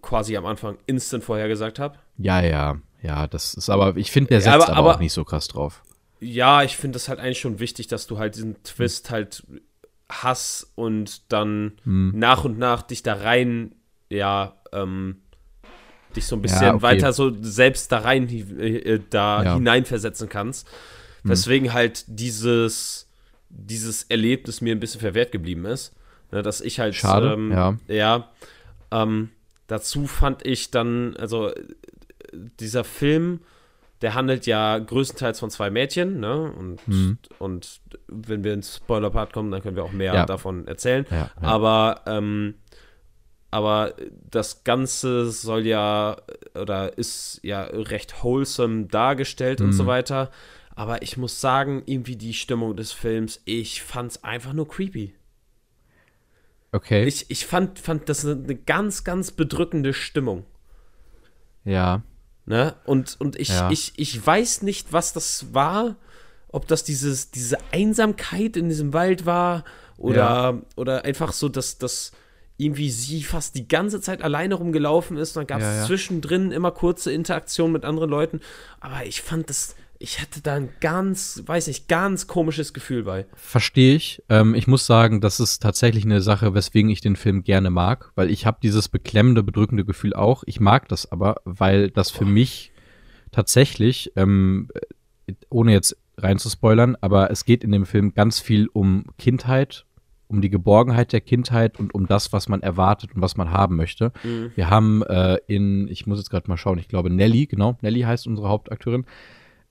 quasi 0.03 0.37
am 0.37 0.47
Anfang 0.47 0.79
instant 0.87 1.25
vorhergesagt 1.25 1.79
habe. 1.79 1.99
Ja, 2.17 2.41
ja, 2.41 2.81
ja, 3.03 3.27
das 3.27 3.55
ist 3.55 3.71
aber, 3.71 3.97
ich 3.97 4.11
finde, 4.11 4.29
der 4.29 4.41
setzt 4.41 4.55
aber, 4.55 4.69
aber, 4.69 4.77
aber, 4.77 4.95
auch 4.97 5.01
nicht 5.01 5.13
so 5.13 5.25
krass 5.25 5.49
drauf. 5.49 5.83
Ja, 6.21 6.63
ich 6.63 6.77
finde 6.77 6.97
das 6.97 7.09
halt 7.09 7.19
eigentlich 7.19 7.41
schon 7.41 7.61
wichtig, 7.61 7.89
dass 7.89 8.07
du 8.07 8.19
halt 8.19 8.37
diesen 8.37 8.63
Twist 8.63 9.09
hm. 9.09 9.13
halt 9.13 9.47
hast 10.09 10.73
und 10.75 11.33
dann 11.33 11.73
hm. 11.85 12.13
nach 12.15 12.45
und 12.45 12.59
nach 12.59 12.83
dich 12.83 13.03
da 13.03 13.15
rein, 13.15 13.75
ja, 14.11 14.61
ähm, 14.73 15.23
dich 16.15 16.27
so 16.27 16.37
ein 16.37 16.43
bisschen 16.43 16.63
ja, 16.63 16.75
okay. 16.75 16.83
weiter 16.83 17.13
so 17.13 17.33
selbst 17.43 17.93
da 17.93 17.99
rein, 17.99 18.29
äh, 18.29 19.01
da 19.11 19.45
ja. 19.45 19.55
hineinversetzen 19.55 20.29
kannst. 20.29 20.69
Hm. 21.23 21.31
Weswegen 21.31 21.73
halt 21.73 22.05
dieses, 22.09 23.09
dieses 23.49 24.05
Erlebnis 24.05 24.61
mir 24.61 24.75
ein 24.75 24.81
bisschen 24.81 25.01
verwehrt 25.01 25.33
geblieben 25.33 25.65
ist. 25.65 25.95
Ne, 26.33 26.43
dass 26.43 26.61
ich 26.61 26.81
halt. 26.81 26.95
Schade, 26.95 27.33
ähm, 27.33 27.53
ja. 27.53 27.77
Ja. 27.89 28.29
Ähm, 28.91 29.31
dazu 29.67 30.07
fand 30.07 30.47
ich 30.47 30.71
dann, 30.71 31.17
also 31.17 31.53
dieser 32.33 32.85
Film, 32.85 33.41
der 34.03 34.15
handelt 34.15 34.47
ja 34.47 34.79
größtenteils 34.79 35.41
von 35.41 35.51
zwei 35.51 35.71
Mädchen, 35.71 36.21
ne? 36.21 36.53
Und, 36.53 36.87
mhm. 36.89 37.19
und 37.39 37.81
wenn 38.09 38.45
wir 38.45 38.55
ins 38.55 38.77
Spoiler-Part 38.77 39.33
kommen, 39.33 39.51
dann 39.51 39.63
können 39.63 39.77
wir 39.77 39.85
auch 39.85 39.93
mehr 39.93 40.15
ja. 40.15 40.27
davon 40.27 40.67
erzählen. 40.67 41.07
Ja. 41.11 41.31
Aber, 41.41 42.03
ähm, 42.07 42.55
aber 43.51 43.95
das 44.31 44.65
Ganze 44.65 45.31
soll 45.31 45.67
ja 45.67 46.17
oder 46.55 46.97
ist 46.97 47.41
ja 47.43 47.63
recht 47.63 48.23
wholesome 48.23 48.87
dargestellt 48.87 49.61
mhm. 49.61 49.67
und 49.67 49.73
so 49.73 49.83
mhm. 49.83 49.89
weiter. 49.89 50.31
Aber 50.75 51.03
ich 51.03 51.17
muss 51.17 51.41
sagen, 51.41 51.83
irgendwie 51.85 52.17
die 52.17 52.33
Stimmung 52.33 52.77
des 52.77 52.93
Films, 52.93 53.43
ich 53.45 53.83
fand's 53.83 54.25
einfach 54.25 54.55
nur 54.55 54.67
creepy. 54.67 55.13
Okay. 56.73 57.05
Ich, 57.05 57.31
ich 57.31 57.47
fand, 57.47 57.79
fand 57.79 58.09
das 58.09 58.25
eine 58.25 58.55
ganz, 58.55 59.05
ganz 59.05 59.33
bedrückende 59.33 59.93
Stimmung. 59.93 60.45
Ja. 61.65 62.03
Ne? 62.47 62.75
Und, 62.85 63.17
und 63.21 63.37
ich, 63.37 63.49
ja. 63.49 63.71
ich, 63.71 63.93
ich 63.97 64.25
weiß 64.25 64.63
nicht, 64.63 64.93
was 64.93 65.13
das 65.13 65.53
war. 65.53 65.97
Ob 66.49 66.67
das 66.67 66.83
dieses, 66.83 67.31
diese 67.31 67.59
Einsamkeit 67.73 68.57
in 68.57 68.69
diesem 68.69 68.93
Wald 68.93 69.25
war 69.25 69.65
oder, 69.99 70.17
ja. 70.17 70.63
oder 70.75 71.05
einfach 71.05 71.33
so, 71.33 71.49
dass, 71.49 71.79
dass 71.79 72.11
irgendwie 72.57 72.91
sie 72.91 73.23
fast 73.23 73.55
die 73.55 73.69
ganze 73.69 74.01
Zeit 74.01 74.23
alleine 74.23 74.55
rumgelaufen 74.55 75.17
ist. 75.17 75.37
Und 75.37 75.43
dann 75.43 75.47
gab 75.47 75.61
es 75.61 75.79
ja, 75.79 75.87
zwischendrin 75.87 76.51
immer 76.53 76.73
kurze 76.73 77.13
Interaktionen 77.13 77.73
mit 77.73 77.85
anderen 77.85 78.11
Leuten. 78.11 78.41
Aber 78.81 79.05
ich 79.07 79.23
fand 79.23 79.49
das, 79.49 79.77
ich 80.03 80.19
hatte 80.21 80.41
da 80.41 80.55
ein 80.55 80.71
ganz, 80.81 81.43
weiß 81.45 81.67
nicht, 81.67 81.87
ganz 81.87 82.27
komisches 82.27 82.73
Gefühl 82.73 83.03
bei. 83.03 83.27
Verstehe 83.35 83.95
ich. 83.95 84.23
Ähm, 84.31 84.55
ich 84.55 84.67
muss 84.67 84.87
sagen, 84.87 85.21
das 85.21 85.41
ist 85.41 85.63
tatsächlich 85.63 86.07
eine 86.07 86.23
Sache, 86.23 86.55
weswegen 86.55 86.91
ich 86.91 87.03
den 87.03 87.17
Film 87.17 87.45
gerne 87.45 87.69
mag, 87.69 88.11
weil 88.15 88.31
ich 88.31 88.47
habe 88.47 88.59
dieses 88.63 88.89
beklemmende, 88.89 89.43
bedrückende 89.43 89.85
Gefühl 89.85 90.15
auch. 90.15 90.43
Ich 90.47 90.59
mag 90.59 90.89
das 90.89 91.13
aber, 91.13 91.37
weil 91.45 91.91
das 91.91 92.11
für 92.11 92.25
oh. 92.25 92.29
mich 92.29 92.73
tatsächlich, 93.31 94.11
ähm, 94.17 94.69
ohne 95.51 95.73
jetzt 95.73 95.99
rein 96.17 96.39
zu 96.39 96.49
spoilern, 96.49 96.97
aber 97.03 97.31
es 97.31 97.45
geht 97.45 97.63
in 97.63 97.71
dem 97.71 97.85
Film 97.85 98.15
ganz 98.15 98.41
viel 98.41 98.69
um 98.73 99.05
Kindheit, 99.19 99.85
um 100.29 100.41
die 100.41 100.51
Geborgenheit 100.51 101.13
der 101.13 101.21
Kindheit 101.21 101.79
und 101.79 101.95
um 101.95 102.07
das, 102.07 102.33
was 102.33 102.49
man 102.49 102.63
erwartet 102.63 103.15
und 103.15 103.21
was 103.21 103.37
man 103.37 103.51
haben 103.51 103.77
möchte. 103.77 104.13
Mhm. 104.25 104.53
Wir 104.55 104.71
haben 104.71 105.03
äh, 105.03 105.37
in, 105.47 105.89
ich 105.89 106.07
muss 106.07 106.19
jetzt 106.19 106.31
gerade 106.31 106.49
mal 106.49 106.57
schauen, 106.57 106.79
ich 106.79 106.89
glaube 106.89 107.11
Nelly, 107.11 107.47
genau, 107.47 107.77
Nelly 107.83 108.01
heißt 108.01 108.27
unsere 108.27 108.49
Hauptakteurin 108.49 109.05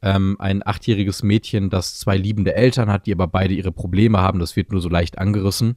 ähm, 0.02 0.38
ein 0.40 0.66
achtjähriges 0.66 1.24
Mädchen, 1.24 1.70
das 1.70 2.00
zwei 2.00 2.18
liebende 2.18 2.56
Eltern 2.56 2.90
hat, 2.90 3.06
die 3.06 3.14
aber 3.14 3.28
beide 3.28 3.54
ihre 3.54 3.72
Probleme 3.72 4.20
haben. 4.20 4.40
Das 4.40 4.56
wird 4.56 4.72
nur 4.72 4.82
so 4.82 4.90
leicht 4.90 5.18
angerissen. 5.18 5.76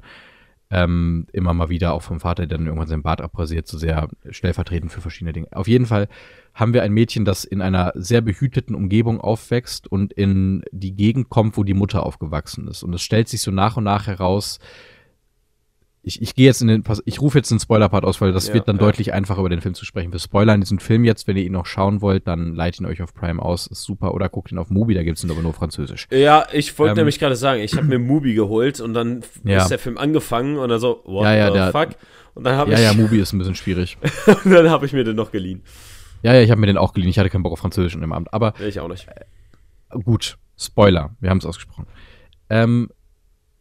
Ähm, 0.70 1.26
immer 1.32 1.52
mal 1.52 1.68
wieder 1.68 1.92
auch 1.92 2.02
vom 2.02 2.18
Vater, 2.18 2.46
der 2.46 2.56
dann 2.56 2.66
irgendwann 2.66 2.88
sein 2.88 3.02
Bart 3.02 3.20
abrasiert, 3.20 3.66
so 3.68 3.76
sehr 3.76 4.08
stellvertretend 4.30 4.90
für 4.90 5.02
verschiedene 5.02 5.34
Dinge. 5.34 5.48
Auf 5.52 5.68
jeden 5.68 5.84
Fall 5.84 6.08
haben 6.54 6.72
wir 6.72 6.82
ein 6.82 6.92
Mädchen, 6.92 7.26
das 7.26 7.44
in 7.44 7.60
einer 7.60 7.92
sehr 7.94 8.22
behüteten 8.22 8.74
Umgebung 8.74 9.20
aufwächst 9.20 9.86
und 9.86 10.14
in 10.14 10.62
die 10.72 10.96
Gegend 10.96 11.28
kommt, 11.28 11.58
wo 11.58 11.64
die 11.64 11.74
Mutter 11.74 12.06
aufgewachsen 12.06 12.68
ist. 12.68 12.82
Und 12.84 12.94
es 12.94 13.02
stellt 13.02 13.28
sich 13.28 13.42
so 13.42 13.50
nach 13.50 13.76
und 13.76 13.84
nach 13.84 14.06
heraus, 14.06 14.60
ich, 16.04 16.20
ich 16.20 16.34
gehe 16.34 16.46
jetzt 16.46 16.60
in 16.60 16.68
den, 16.68 16.84
ich 17.04 17.20
rufe 17.20 17.38
jetzt 17.38 17.50
den 17.50 17.60
Spoiler-Part 17.60 18.04
aus, 18.04 18.20
weil 18.20 18.32
das 18.32 18.48
ja, 18.48 18.54
wird 18.54 18.66
dann 18.66 18.76
ja. 18.76 18.82
deutlich 18.82 19.12
einfacher 19.12 19.38
über 19.38 19.48
den 19.48 19.60
Film 19.60 19.74
zu 19.74 19.84
sprechen. 19.84 20.12
Wir 20.12 20.18
spoilern 20.18 20.60
diesen 20.60 20.80
Film 20.80 21.04
jetzt, 21.04 21.28
wenn 21.28 21.36
ihr 21.36 21.44
ihn 21.44 21.52
noch 21.52 21.66
schauen 21.66 22.00
wollt, 22.00 22.26
dann 22.26 22.54
leitet 22.54 22.80
ihn 22.80 22.86
euch 22.86 23.02
auf 23.02 23.14
Prime 23.14 23.40
aus, 23.40 23.68
ist 23.68 23.84
super. 23.84 24.12
Oder 24.12 24.28
guckt 24.28 24.50
ihn 24.50 24.58
auf 24.58 24.68
Mubi, 24.68 24.94
da 24.94 25.04
gibt 25.04 25.18
es 25.18 25.24
ihn 25.24 25.30
aber 25.30 25.42
nur 25.42 25.52
französisch. 25.52 26.08
Ja, 26.10 26.46
ich 26.52 26.76
wollte 26.78 26.92
ähm, 26.92 26.96
nämlich 26.98 27.20
gerade 27.20 27.36
sagen, 27.36 27.60
ich 27.60 27.76
habe 27.76 27.86
mir 27.86 28.00
Mubi 28.00 28.34
geholt 28.34 28.80
und 28.80 28.94
dann 28.94 29.22
ja. 29.44 29.58
ist 29.62 29.68
der 29.68 29.78
Film 29.78 29.96
angefangen 29.96 30.58
und 30.58 30.68
dann 30.68 30.80
so, 30.80 31.02
what 31.04 31.24
ja, 31.24 31.34
ja, 31.34 31.46
the 31.48 31.52
der, 31.52 31.70
fuck? 31.70 31.90
Und 32.34 32.44
dann 32.44 32.56
habe 32.56 32.72
ja, 32.72 32.78
ich. 32.78 32.84
Ja, 32.84 32.92
ja, 32.92 32.96
Mubi 32.96 33.20
ist 33.20 33.32
ein 33.32 33.38
bisschen 33.38 33.54
schwierig. 33.54 33.96
und 34.44 34.50
dann 34.50 34.70
habe 34.70 34.86
ich 34.86 34.92
mir 34.92 35.04
den 35.04 35.14
noch 35.14 35.30
geliehen. 35.30 35.62
Ja, 36.22 36.34
ja, 36.34 36.40
ich 36.40 36.50
habe 36.50 36.60
mir 36.60 36.66
den 36.66 36.78
auch 36.78 36.94
geliehen. 36.94 37.10
Ich 37.10 37.18
hatte 37.18 37.30
keinen 37.30 37.42
Bock 37.42 37.52
auf 37.52 37.60
Französisch 37.60 37.94
in 37.94 38.00
dem 38.00 38.12
Abend. 38.12 38.32
Aber. 38.32 38.54
Ich 38.60 38.80
auch 38.80 38.88
nicht. 38.88 39.06
Äh, 39.08 40.00
gut, 40.00 40.38
Spoiler, 40.58 41.14
wir 41.20 41.30
haben 41.30 41.38
es 41.38 41.46
ausgesprochen. 41.46 41.86
Ähm, 42.48 42.88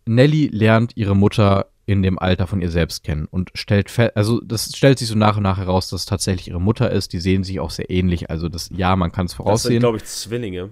Nelly 0.06 0.48
lernt 0.48 0.96
ihre 0.96 1.16
Mutter 1.16 1.71
in 1.86 2.04
dem 2.04 2.20
Alter 2.20 2.48
von 2.48 2.62
ihr 2.62 2.70
selbst 2.70 3.04
kennen 3.04 3.26
und 3.26 3.52
stellt 3.56 3.90
fest, 3.90 4.16
also 4.16 4.40
das 4.42 4.76
stellt 4.76 5.00
sich 5.00 5.08
so 5.08 5.16
nach 5.16 5.38
und 5.38 5.44
nach 5.44 5.58
heraus, 5.58 5.90
dass 5.90 6.02
es 6.02 6.06
tatsächlich 6.06 6.48
ihre 6.48 6.62
Mutter 6.62 6.92
ist. 6.92 7.14
Die 7.14 7.20
sehen 7.20 7.44
sich 7.44 7.60
auch 7.60 7.72
sehr 7.72 7.90
ähnlich. 7.90 8.30
Also 8.30 8.50
das, 8.50 8.70
ja, 8.74 8.96
man 8.96 9.12
kann 9.12 9.26
es 9.26 9.34
voraussehen. 9.34 9.54
Das 9.54 9.74
sind, 9.74 9.80
glaube 9.80 9.98
ich, 9.98 10.06
Zwillinge. 10.06 10.70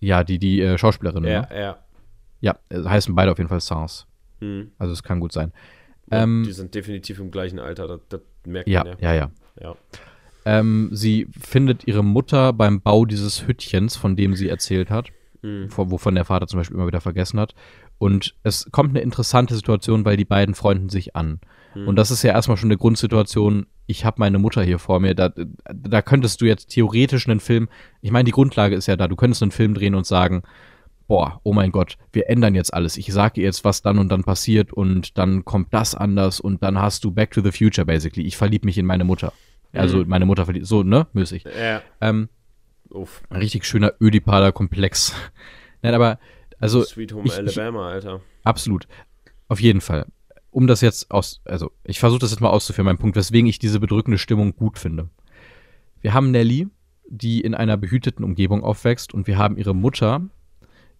Ja, 0.00 0.24
die, 0.24 0.38
die 0.38 0.60
äh, 0.60 0.76
Schauspielerin, 0.76 1.24
Ja, 1.24 1.42
ne? 1.42 1.48
ja. 1.60 1.78
Ja, 2.40 2.58
äh, 2.68 2.84
heißen 2.84 3.14
beide 3.14 3.32
auf 3.32 3.38
jeden 3.38 3.48
Fall 3.48 3.60
Sans. 3.60 4.06
Hm. 4.40 4.72
Also 4.78 4.92
es 4.92 5.02
kann 5.02 5.20
gut 5.20 5.32
sein. 5.32 5.52
Ähm, 6.10 6.44
die 6.46 6.52
sind 6.52 6.74
definitiv 6.74 7.18
im 7.18 7.30
gleichen 7.30 7.58
Alter, 7.58 7.88
das, 7.88 8.00
das 8.08 8.20
merkt 8.44 8.68
ja, 8.68 8.84
man 8.84 8.96
ja. 9.00 9.12
Ja, 9.12 9.14
ja. 9.14 9.30
ja. 9.60 9.76
Ähm, 10.44 10.90
sie 10.92 11.26
findet 11.40 11.88
ihre 11.88 12.04
Mutter 12.04 12.52
beim 12.52 12.80
Bau 12.80 13.04
dieses 13.04 13.48
Hüttchens, 13.48 13.96
von 13.96 14.14
dem 14.14 14.36
sie 14.36 14.48
erzählt 14.48 14.90
hat, 14.90 15.08
hm. 15.42 15.68
wovon 15.70 16.14
der 16.14 16.24
Vater 16.24 16.46
zum 16.46 16.60
Beispiel 16.60 16.76
immer 16.76 16.86
wieder 16.86 17.00
vergessen 17.00 17.40
hat. 17.40 17.54
Und 17.98 18.34
es 18.42 18.70
kommt 18.72 18.90
eine 18.90 19.00
interessante 19.00 19.54
Situation, 19.54 20.04
weil 20.04 20.16
die 20.16 20.24
beiden 20.24 20.54
freunden 20.54 20.88
sich 20.88 21.16
an. 21.16 21.40
Mhm. 21.74 21.88
Und 21.88 21.96
das 21.96 22.10
ist 22.10 22.22
ja 22.22 22.32
erstmal 22.32 22.56
schon 22.56 22.68
eine 22.68 22.76
Grundsituation. 22.76 23.66
Ich 23.86 24.04
habe 24.04 24.16
meine 24.18 24.38
Mutter 24.38 24.62
hier 24.62 24.78
vor 24.78 25.00
mir. 25.00 25.14
Da, 25.14 25.32
da 25.72 26.02
könntest 26.02 26.40
du 26.40 26.44
jetzt 26.44 26.70
theoretisch 26.70 27.28
einen 27.28 27.40
Film, 27.40 27.68
ich 28.02 28.10
meine, 28.10 28.24
die 28.24 28.32
Grundlage 28.32 28.74
ist 28.74 28.86
ja 28.86 28.96
da, 28.96 29.08
du 29.08 29.16
könntest 29.16 29.42
einen 29.42 29.52
Film 29.52 29.74
drehen 29.74 29.94
und 29.94 30.06
sagen, 30.06 30.42
boah, 31.08 31.40
oh 31.44 31.52
mein 31.52 31.70
Gott, 31.70 31.96
wir 32.12 32.28
ändern 32.28 32.54
jetzt 32.54 32.74
alles. 32.74 32.96
Ich 32.96 33.12
sage 33.12 33.40
jetzt, 33.40 33.64
was 33.64 33.80
dann 33.80 33.98
und 33.98 34.08
dann 34.10 34.24
passiert 34.24 34.72
und 34.72 35.16
dann 35.18 35.44
kommt 35.44 35.72
das 35.72 35.94
anders 35.94 36.40
und 36.40 36.62
dann 36.62 36.80
hast 36.80 37.04
du 37.04 37.12
Back 37.12 37.30
to 37.30 37.40
the 37.40 37.52
Future 37.52 37.86
basically. 37.86 38.26
Ich 38.26 38.36
verliebe 38.36 38.66
mich 38.66 38.76
in 38.76 38.86
meine 38.86 39.04
Mutter. 39.04 39.32
Mhm. 39.72 39.80
Also 39.80 40.04
meine 40.04 40.26
Mutter 40.26 40.44
verliebt, 40.44 40.66
so, 40.66 40.82
ne, 40.82 41.06
müßig. 41.12 41.44
Ja. 41.44 41.82
Ähm, 42.00 42.28
Uff. 42.90 43.22
Ein 43.30 43.38
richtig 43.38 43.64
schöner 43.64 43.94
Ödipaler 44.00 44.52
Komplex. 44.52 45.14
Nein, 45.82 45.94
aber 45.94 46.18
also 46.58 46.82
Sweet 46.82 47.12
Home 47.12 47.26
ich, 47.26 47.34
Alabama, 47.34 47.88
Alter. 47.88 48.20
Absolut. 48.44 48.86
Auf 49.48 49.60
jeden 49.60 49.80
Fall. 49.80 50.06
Um 50.50 50.66
das 50.66 50.80
jetzt 50.80 51.10
aus, 51.10 51.40
also 51.44 51.70
ich 51.84 52.00
versuche 52.00 52.20
das 52.20 52.30
jetzt 52.30 52.40
mal 52.40 52.50
auszuführen, 52.50 52.86
mein 52.86 52.98
Punkt, 52.98 53.16
weswegen 53.16 53.48
ich 53.48 53.58
diese 53.58 53.80
bedrückende 53.80 54.18
Stimmung 54.18 54.56
gut 54.56 54.78
finde. 54.78 55.10
Wir 56.00 56.14
haben 56.14 56.30
Nelly, 56.30 56.68
die 57.08 57.40
in 57.40 57.54
einer 57.54 57.76
behüteten 57.76 58.24
Umgebung 58.24 58.64
aufwächst, 58.64 59.12
und 59.12 59.26
wir 59.26 59.38
haben 59.38 59.56
ihre 59.56 59.74
Mutter, 59.74 60.22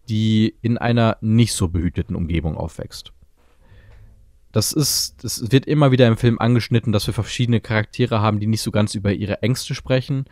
die 0.09 0.55
in 0.61 0.77
einer 0.77 1.17
nicht 1.21 1.53
so 1.53 1.67
behüteten 1.67 2.15
Umgebung 2.15 2.55
aufwächst. 2.55 3.13
Das 4.51 4.71
ist, 4.71 5.23
das 5.23 5.51
wird 5.51 5.65
immer 5.65 5.91
wieder 5.91 6.07
im 6.07 6.17
Film 6.17 6.39
angeschnitten, 6.39 6.93
dass 6.93 7.05
wir 7.07 7.13
verschiedene 7.13 7.59
Charaktere 7.59 8.21
haben, 8.21 8.39
die 8.39 8.47
nicht 8.47 8.61
so 8.61 8.71
ganz 8.71 8.95
über 8.95 9.11
ihre 9.11 9.41
Ängste 9.41 9.75
sprechen, 9.75 10.25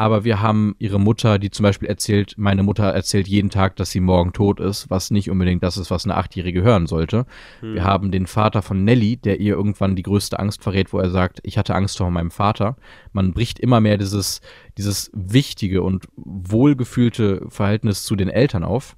aber 0.00 0.22
wir 0.22 0.40
haben 0.40 0.76
ihre 0.78 1.00
Mutter, 1.00 1.40
die 1.40 1.50
zum 1.50 1.64
Beispiel 1.64 1.88
erzählt, 1.88 2.34
meine 2.38 2.62
Mutter 2.62 2.84
erzählt 2.84 3.26
jeden 3.26 3.50
Tag, 3.50 3.74
dass 3.74 3.90
sie 3.90 3.98
morgen 3.98 4.32
tot 4.32 4.60
ist, 4.60 4.88
was 4.90 5.10
nicht 5.10 5.28
unbedingt 5.28 5.64
das 5.64 5.76
ist, 5.76 5.90
was 5.90 6.04
eine 6.04 6.16
Achtjährige 6.16 6.62
hören 6.62 6.86
sollte. 6.86 7.26
Hm. 7.58 7.74
Wir 7.74 7.82
haben 7.82 8.12
den 8.12 8.28
Vater 8.28 8.62
von 8.62 8.84
Nelly, 8.84 9.16
der 9.16 9.40
ihr 9.40 9.54
irgendwann 9.54 9.96
die 9.96 10.04
größte 10.04 10.38
Angst 10.38 10.62
verrät, 10.62 10.92
wo 10.92 11.00
er 11.00 11.10
sagt, 11.10 11.40
ich 11.42 11.58
hatte 11.58 11.74
Angst 11.74 11.98
vor 11.98 12.12
meinem 12.12 12.30
Vater. 12.30 12.76
Man 13.12 13.32
bricht 13.32 13.58
immer 13.58 13.80
mehr 13.80 13.98
dieses, 13.98 14.40
dieses 14.76 15.10
wichtige 15.14 15.82
und 15.82 16.06
wohlgefühlte 16.14 17.44
Verhältnis 17.48 18.04
zu 18.04 18.14
den 18.14 18.28
Eltern 18.28 18.62
auf 18.62 18.96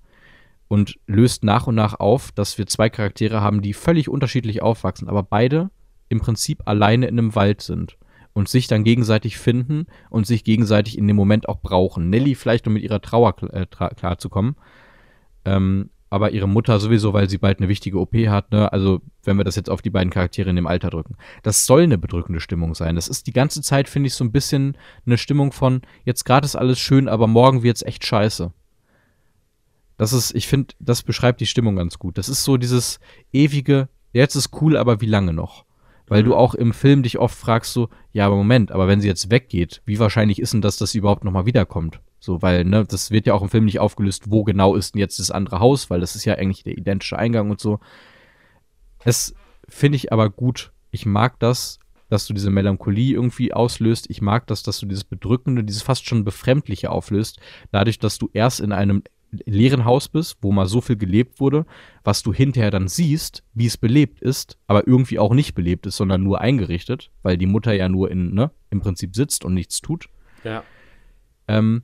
und 0.69 0.99
löst 1.07 1.45
nach 1.45 1.67
und 1.67 1.77
nach 1.77 1.99
auf, 1.99 2.31
dass 2.31 2.59
wir 2.59 2.67
zwei 2.67 2.91
Charaktere 2.91 3.41
haben, 3.41 3.63
die 3.63 3.73
völlig 3.73 4.11
unterschiedlich 4.11 4.61
aufwachsen, 4.61 5.09
aber 5.09 5.23
beide 5.23 5.71
im 6.11 6.21
Prinzip 6.21 6.61
alleine 6.67 7.07
in 7.07 7.19
einem 7.19 7.35
Wald 7.35 7.63
sind 7.63 7.97
und 8.33 8.49
sich 8.49 8.67
dann 8.67 8.85
gegenseitig 8.85 9.39
finden 9.39 9.87
und 10.09 10.27
sich 10.27 10.45
gegenseitig 10.45 10.97
in 10.97 11.07
dem 11.07 11.17
Moment 11.17 11.49
auch 11.49 11.61
brauchen. 11.61 12.11
Nelly 12.11 12.35
vielleicht, 12.35 12.67
um 12.67 12.75
mit 12.75 12.83
ihrer 12.83 13.01
Trauer 13.01 13.35
äh, 13.53 13.67
klarzukommen. 13.67 14.57
Ähm, 15.45 15.91
aber 16.13 16.33
ihre 16.33 16.49
Mutter 16.49 16.81
sowieso, 16.81 17.13
weil 17.13 17.31
sie 17.31 17.39
bald 17.39 17.59
eine 17.59 17.69
wichtige 17.69 18.01
OP 18.01 18.15
hat, 18.27 18.51
ne? 18.51 18.73
Also, 18.73 19.01
wenn 19.23 19.37
wir 19.37 19.45
das 19.45 19.55
jetzt 19.55 19.71
auf 19.71 19.81
die 19.81 19.91
beiden 19.91 20.11
Charaktere 20.11 20.51
in 20.51 20.57
dem 20.57 20.67
Alter 20.67 20.91
drücken. 20.91 21.15
Das 21.45 21.67
soll 21.67 21.83
eine 21.83 21.99
bedrückende 21.99 22.41
Stimmung 22.41 22.75
sein. 22.75 22.97
Das 22.97 23.07
ist 23.07 23.29
die 23.29 23.33
ganze 23.33 23.63
Zeit, 23.63 23.89
finde 23.89 24.09
ich, 24.09 24.15
so 24.15 24.25
ein 24.25 24.33
bisschen 24.33 24.77
eine 25.07 25.19
Stimmung 25.19 25.53
von, 25.53 25.83
jetzt 26.05 26.25
gerade 26.25 26.45
ist 26.45 26.57
alles 26.57 26.81
schön, 26.81 27.09
aber 27.09 27.29
morgen 27.29 27.63
wird's 27.63 27.83
echt 27.83 28.05
scheiße. 28.05 28.53
Das 29.99 30.13
ist, 30.13 30.35
ich 30.35 30.49
finde, 30.49 30.75
das 30.81 31.03
beschreibt 31.05 31.41
die 31.41 31.47
Stimmung 31.47 31.77
ganz 31.77 31.99
gut. 31.99 32.19
Das 32.19 32.29
ist 32.29 32.43
so 32.43 32.57
dieses 32.57 32.99
ewige, 33.33 33.89
jetzt 34.13 34.35
ist 34.35 34.61
cool, 34.61 34.77
aber 34.77 35.01
wie 35.01 35.07
lange 35.07 35.33
noch? 35.33 35.65
Weil 36.11 36.23
mhm. 36.23 36.27
du 36.27 36.35
auch 36.35 36.55
im 36.55 36.75
Film 36.75 37.05
dich 37.05 37.19
oft 37.19 37.39
fragst 37.39 37.73
so, 37.73 37.89
ja, 38.13 38.27
aber 38.27 38.35
Moment, 38.35 38.73
aber 38.73 38.89
wenn 38.89 39.01
sie 39.01 39.07
jetzt 39.07 39.31
weggeht, 39.31 39.81
wie 39.87 40.01
wahrscheinlich 40.01 40.41
ist 40.41 40.53
denn 40.53 40.61
das, 40.61 40.77
dass 40.77 40.91
sie 40.91 40.99
überhaupt 40.99 41.23
nochmal 41.23 41.47
wiederkommt? 41.47 42.01
So, 42.19 42.43
weil, 42.43 42.65
ne, 42.65 42.85
das 42.85 43.13
wird 43.13 43.27
ja 43.27 43.33
auch 43.33 43.43
im 43.43 43.49
Film 43.49 43.65
nicht 43.65 43.79
aufgelöst, 43.79 44.25
wo 44.27 44.43
genau 44.43 44.75
ist 44.75 44.95
denn 44.95 44.99
jetzt 44.99 45.21
das 45.21 45.31
andere 45.31 45.61
Haus, 45.61 45.89
weil 45.89 46.01
das 46.01 46.17
ist 46.17 46.25
ja 46.25 46.35
eigentlich 46.35 46.65
der 46.65 46.77
identische 46.77 47.17
Eingang 47.17 47.49
und 47.49 47.61
so. 47.61 47.79
Es 49.05 49.35
finde 49.69 49.97
ich 49.97 50.13
aber 50.13 50.31
gut. 50.31 50.73
Ich 50.91 51.07
mag 51.07 51.39
das, 51.39 51.79
dass 52.09 52.27
du 52.27 52.35
diese 52.35 52.51
Melancholie 52.51 53.15
irgendwie 53.15 53.55
auslöst. 53.55 54.11
Ich 54.11 54.21
mag 54.21 54.49
das, 54.49 54.65
dass 54.65 54.81
du 54.81 54.87
dieses 54.87 55.05
Bedrückende, 55.05 55.63
dieses 55.63 55.83
fast 55.83 56.07
schon 56.07 56.25
Befremdliche 56.25 56.91
auflöst, 56.91 57.39
dadurch, 57.71 58.01
dass 58.01 58.19
du 58.19 58.29
erst 58.33 58.59
in 58.59 58.73
einem 58.73 59.05
leeren 59.31 59.85
Haus 59.85 60.09
bist, 60.09 60.39
wo 60.43 60.53
mal 60.53 60.67
so 60.67 60.81
viel 60.81 60.97
gelebt 60.97 61.41
wurde, 61.41 61.67
was 62.05 62.23
du 62.23 62.33
hinterher 62.33 62.71
dann 62.71 62.89
siehst, 62.89 63.45
wie 63.55 63.67
es 63.67 63.77
belebt 63.77 64.21
ist, 64.21 64.59
aber 64.67 64.87
irgendwie 64.87 65.19
auch 65.19 65.35
nicht 65.35 65.55
belebt 65.55 65.87
ist, 65.87 65.97
sondern 65.97 66.23
nur 66.23 66.41
eingerichtet, 66.41 67.11
weil 67.23 67.37
die 67.37 67.47
Mutter 67.47 67.73
ja 67.73 67.89
nur 67.89 68.11
in, 68.11 68.35
ne, 68.35 68.51
im 68.71 68.81
Prinzip 68.81 69.15
sitzt 69.15 69.45
und 69.45 69.55
nichts 69.55 69.81
tut. 69.81 70.09
Ja. 70.45 70.65
Ähm, 71.49 71.83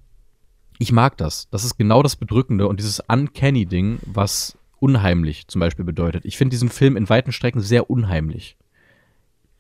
ich 0.79 0.93
mag 0.93 1.17
das. 1.17 1.49
Das 1.51 1.65
ist 1.65 1.77
genau 1.77 2.03
das 2.03 2.17
Bedrückende 2.17 2.69
und 2.69 2.81
dieses 2.81 3.01
Uncanny-Ding, 3.01 4.01
was 4.05 4.59
unheimlich 4.79 5.49
zum 5.49 5.61
Beispiel 5.61 5.85
bedeutet. 5.85 6.25
Ich 6.25 6.37
finde 6.37 6.51
diesen 6.51 6.69
Film 6.69 6.97
in 6.97 7.09
weiten 7.09 7.33
Strecken 7.33 7.61
sehr 7.61 7.89
unheimlich. 7.91 8.57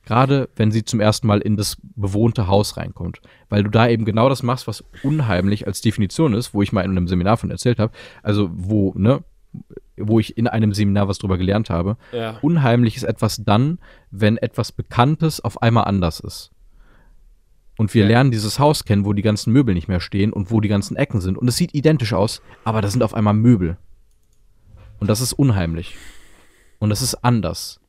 Gerade 0.07 0.49
wenn 0.55 0.71
sie 0.71 0.85
zum 0.85 1.01
ersten 1.01 1.27
Mal 1.27 1.41
in 1.41 1.57
das 1.57 1.77
bewohnte 1.83 2.47
Haus 2.47 2.77
reinkommt. 2.77 3.21
Weil 3.49 3.65
du 3.65 3.71
da 3.71 3.89
eben 3.89 4.05
genau 4.05 4.29
das 4.29 4.45
machst, 4.45 4.69
was 4.69 4.85
unheimlich 5.03 5.67
als 5.67 5.81
Definition 5.81 6.33
ist, 6.33 6.55
wo 6.55 6.63
ich 6.63 6.73
mal 6.73 6.85
in 6.85 6.93
einem 6.93 7.09
Seminar 7.09 7.37
von 7.37 7.51
erzählt 7.51 7.81
habe. 7.81 7.93
Also, 8.23 8.49
wo, 8.55 8.95
ne, 8.97 9.25
wo 9.97 10.21
ich 10.21 10.39
in 10.39 10.47
einem 10.47 10.73
Seminar 10.73 11.09
was 11.09 11.19
drüber 11.19 11.37
gelernt 11.37 11.71
habe. 11.71 11.97
Ja. 12.13 12.39
Unheimlich 12.41 12.97
ist 12.97 13.03
etwas 13.03 13.43
dann, 13.45 13.79
wenn 14.13 14.37
etwas 14.37 14.71
Bekanntes 14.71 15.41
auf 15.41 15.61
einmal 15.61 15.85
anders 15.85 16.21
ist. 16.21 16.53
Und 17.77 17.93
wir 17.93 18.03
ja. 18.03 18.09
lernen 18.09 18.31
dieses 18.31 18.61
Haus 18.61 18.85
kennen, 18.85 19.05
wo 19.05 19.13
die 19.13 19.23
ganzen 19.23 19.53
Möbel 19.53 19.75
nicht 19.75 19.89
mehr 19.89 20.01
stehen 20.01 20.33
und 20.33 20.53
wo 20.53 20.61
die 20.61 20.69
ganzen 20.69 20.97
Ecken 20.97 21.21
sind. 21.21 21.37
Und 21.37 21.49
es 21.49 21.57
sieht 21.57 21.75
identisch 21.75 22.13
aus, 22.13 22.43
aber 22.65 22.81
da 22.81 22.89
sind 22.89 23.03
auf 23.03 23.13
einmal 23.13 23.35
Möbel. 23.35 23.77
Und 25.01 25.11
das 25.11 25.21
ist 25.21 25.33
unheimlich. 25.33 25.97
Und 26.79 26.91
das 26.91 27.03
ist 27.03 27.17
anders. 27.25 27.81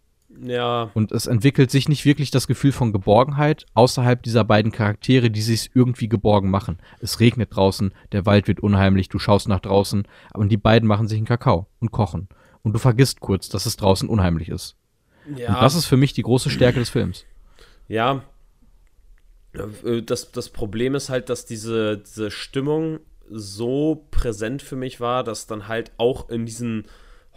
Ja. 0.41 0.91
Und 0.93 1.11
es 1.11 1.27
entwickelt 1.27 1.71
sich 1.71 1.89
nicht 1.89 2.05
wirklich 2.05 2.31
das 2.31 2.47
Gefühl 2.47 2.71
von 2.71 2.91
Geborgenheit 2.91 3.65
außerhalb 3.73 4.21
dieser 4.21 4.43
beiden 4.43 4.71
Charaktere, 4.71 5.31
die 5.31 5.41
sich 5.41 5.71
irgendwie 5.73 6.09
geborgen 6.09 6.49
machen. 6.49 6.79
Es 6.99 7.19
regnet 7.19 7.55
draußen, 7.55 7.93
der 8.11 8.25
Wald 8.25 8.47
wird 8.47 8.59
unheimlich, 8.59 9.09
du 9.09 9.19
schaust 9.19 9.47
nach 9.47 9.59
draußen, 9.59 10.07
aber 10.31 10.45
die 10.45 10.57
beiden 10.57 10.87
machen 10.87 11.07
sich 11.07 11.17
einen 11.17 11.27
Kakao 11.27 11.67
und 11.79 11.91
kochen. 11.91 12.27
Und 12.63 12.73
du 12.73 12.79
vergisst 12.79 13.19
kurz, 13.19 13.49
dass 13.49 13.65
es 13.65 13.77
draußen 13.77 14.09
unheimlich 14.09 14.49
ist. 14.49 14.75
Ja. 15.35 15.55
Und 15.55 15.61
das 15.61 15.75
ist 15.75 15.85
für 15.85 15.97
mich 15.97 16.13
die 16.13 16.23
große 16.23 16.49
Stärke 16.49 16.79
des 16.79 16.89
Films. 16.89 17.25
Ja. 17.87 18.23
Äh, 19.53 20.01
das, 20.03 20.31
das 20.31 20.49
Problem 20.49 20.95
ist 20.95 21.09
halt, 21.09 21.29
dass 21.29 21.45
diese, 21.45 21.97
diese 21.97 22.31
Stimmung 22.31 22.99
so 23.29 24.07
präsent 24.11 24.61
für 24.61 24.75
mich 24.75 24.99
war, 24.99 25.23
dass 25.23 25.47
dann 25.47 25.67
halt 25.67 25.91
auch 25.97 26.29
in 26.29 26.45
diesen 26.45 26.85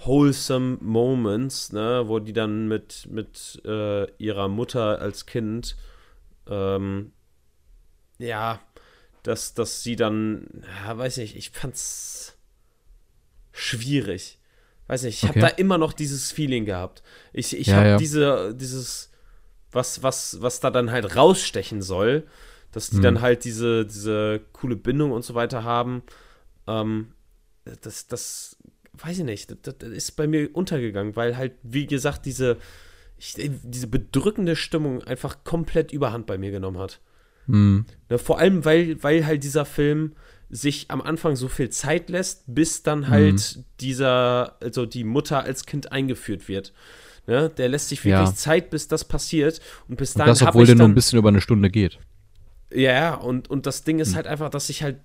wholesome 0.04 0.78
Moments, 0.80 1.72
ne, 1.72 2.04
wo 2.06 2.18
die 2.18 2.32
dann 2.32 2.68
mit, 2.68 3.06
mit 3.10 3.60
äh, 3.64 4.10
ihrer 4.16 4.48
Mutter 4.48 5.00
als 5.00 5.26
Kind, 5.26 5.76
ähm, 6.48 7.12
ja, 8.18 8.60
dass, 9.22 9.54
dass 9.54 9.82
sie 9.82 9.96
dann, 9.96 10.64
ja, 10.86 10.96
weiß 10.96 11.18
nicht, 11.18 11.36
ich 11.36 11.50
fand's 11.50 12.36
schwierig. 13.52 14.38
Weiß 14.86 15.02
nicht, 15.02 15.22
ich 15.22 15.28
okay. 15.28 15.40
habe 15.40 15.52
da 15.52 15.56
immer 15.58 15.78
noch 15.78 15.92
dieses 15.92 16.32
Feeling 16.32 16.64
gehabt. 16.64 17.02
Ich, 17.32 17.56
ich 17.56 17.68
ja, 17.68 17.76
habe 17.76 17.88
ja. 17.90 17.96
diese, 17.96 18.54
dieses, 18.54 19.10
was, 19.70 20.02
was, 20.02 20.40
was 20.40 20.60
da 20.60 20.70
dann 20.70 20.90
halt 20.90 21.14
rausstechen 21.14 21.82
soll, 21.82 22.26
dass 22.72 22.90
die 22.90 22.96
mhm. 22.96 23.02
dann 23.02 23.20
halt 23.20 23.44
diese, 23.44 23.84
diese 23.84 24.40
coole 24.52 24.76
Bindung 24.76 25.12
und 25.12 25.24
so 25.24 25.34
weiter 25.34 25.62
haben. 25.62 26.02
Ähm, 26.66 27.12
das, 27.82 28.06
das 28.08 28.56
weiß 29.02 29.18
ich 29.18 29.24
nicht, 29.24 29.50
das, 29.50 29.78
das, 29.78 29.88
ist 29.90 30.12
bei 30.12 30.26
mir 30.26 30.50
untergegangen, 30.54 31.16
weil 31.16 31.36
halt, 31.36 31.52
wie 31.62 31.86
gesagt, 31.86 32.26
diese, 32.26 32.56
ich, 33.18 33.34
diese 33.36 33.86
bedrückende 33.86 34.56
Stimmung 34.56 35.02
einfach 35.04 35.44
komplett 35.44 35.92
überhand 35.92 36.26
bei 36.26 36.38
mir 36.38 36.50
genommen 36.50 36.78
hat. 36.78 37.00
Mhm. 37.46 37.86
Ne, 38.08 38.18
vor 38.18 38.38
allem, 38.38 38.64
weil, 38.64 39.02
weil 39.02 39.26
halt 39.26 39.42
dieser 39.44 39.64
Film 39.64 40.12
sich 40.50 40.90
am 40.90 41.00
Anfang 41.00 41.36
so 41.36 41.48
viel 41.48 41.70
Zeit 41.70 42.10
lässt, 42.10 42.44
bis 42.46 42.82
dann 42.82 43.08
halt 43.08 43.56
mhm. 43.56 43.64
dieser, 43.80 44.56
also 44.60 44.84
die 44.84 45.04
Mutter 45.04 45.44
als 45.44 45.64
Kind 45.64 45.92
eingeführt 45.92 46.48
wird. 46.48 46.72
Ne? 47.26 47.48
Der 47.50 47.68
lässt 47.68 47.88
sich 47.88 48.04
wirklich 48.04 48.28
ja. 48.28 48.34
Zeit, 48.34 48.70
bis 48.70 48.88
das 48.88 49.04
passiert. 49.04 49.60
Und 49.88 49.96
bis 49.96 50.14
dahin. 50.14 50.30
Und 50.30 50.40
das, 50.40 50.48
obwohl 50.48 50.66
der 50.66 50.74
nur 50.74 50.88
ein 50.88 50.94
bisschen 50.94 51.18
über 51.18 51.28
eine 51.28 51.40
Stunde 51.40 51.70
geht. 51.70 51.98
Ja, 52.72 53.14
und, 53.14 53.48
und 53.48 53.66
das 53.66 53.84
Ding 53.84 54.00
ist 54.00 54.12
mhm. 54.12 54.16
halt 54.16 54.26
einfach, 54.26 54.50
dass 54.50 54.68
ich 54.68 54.82
halt 54.82 54.98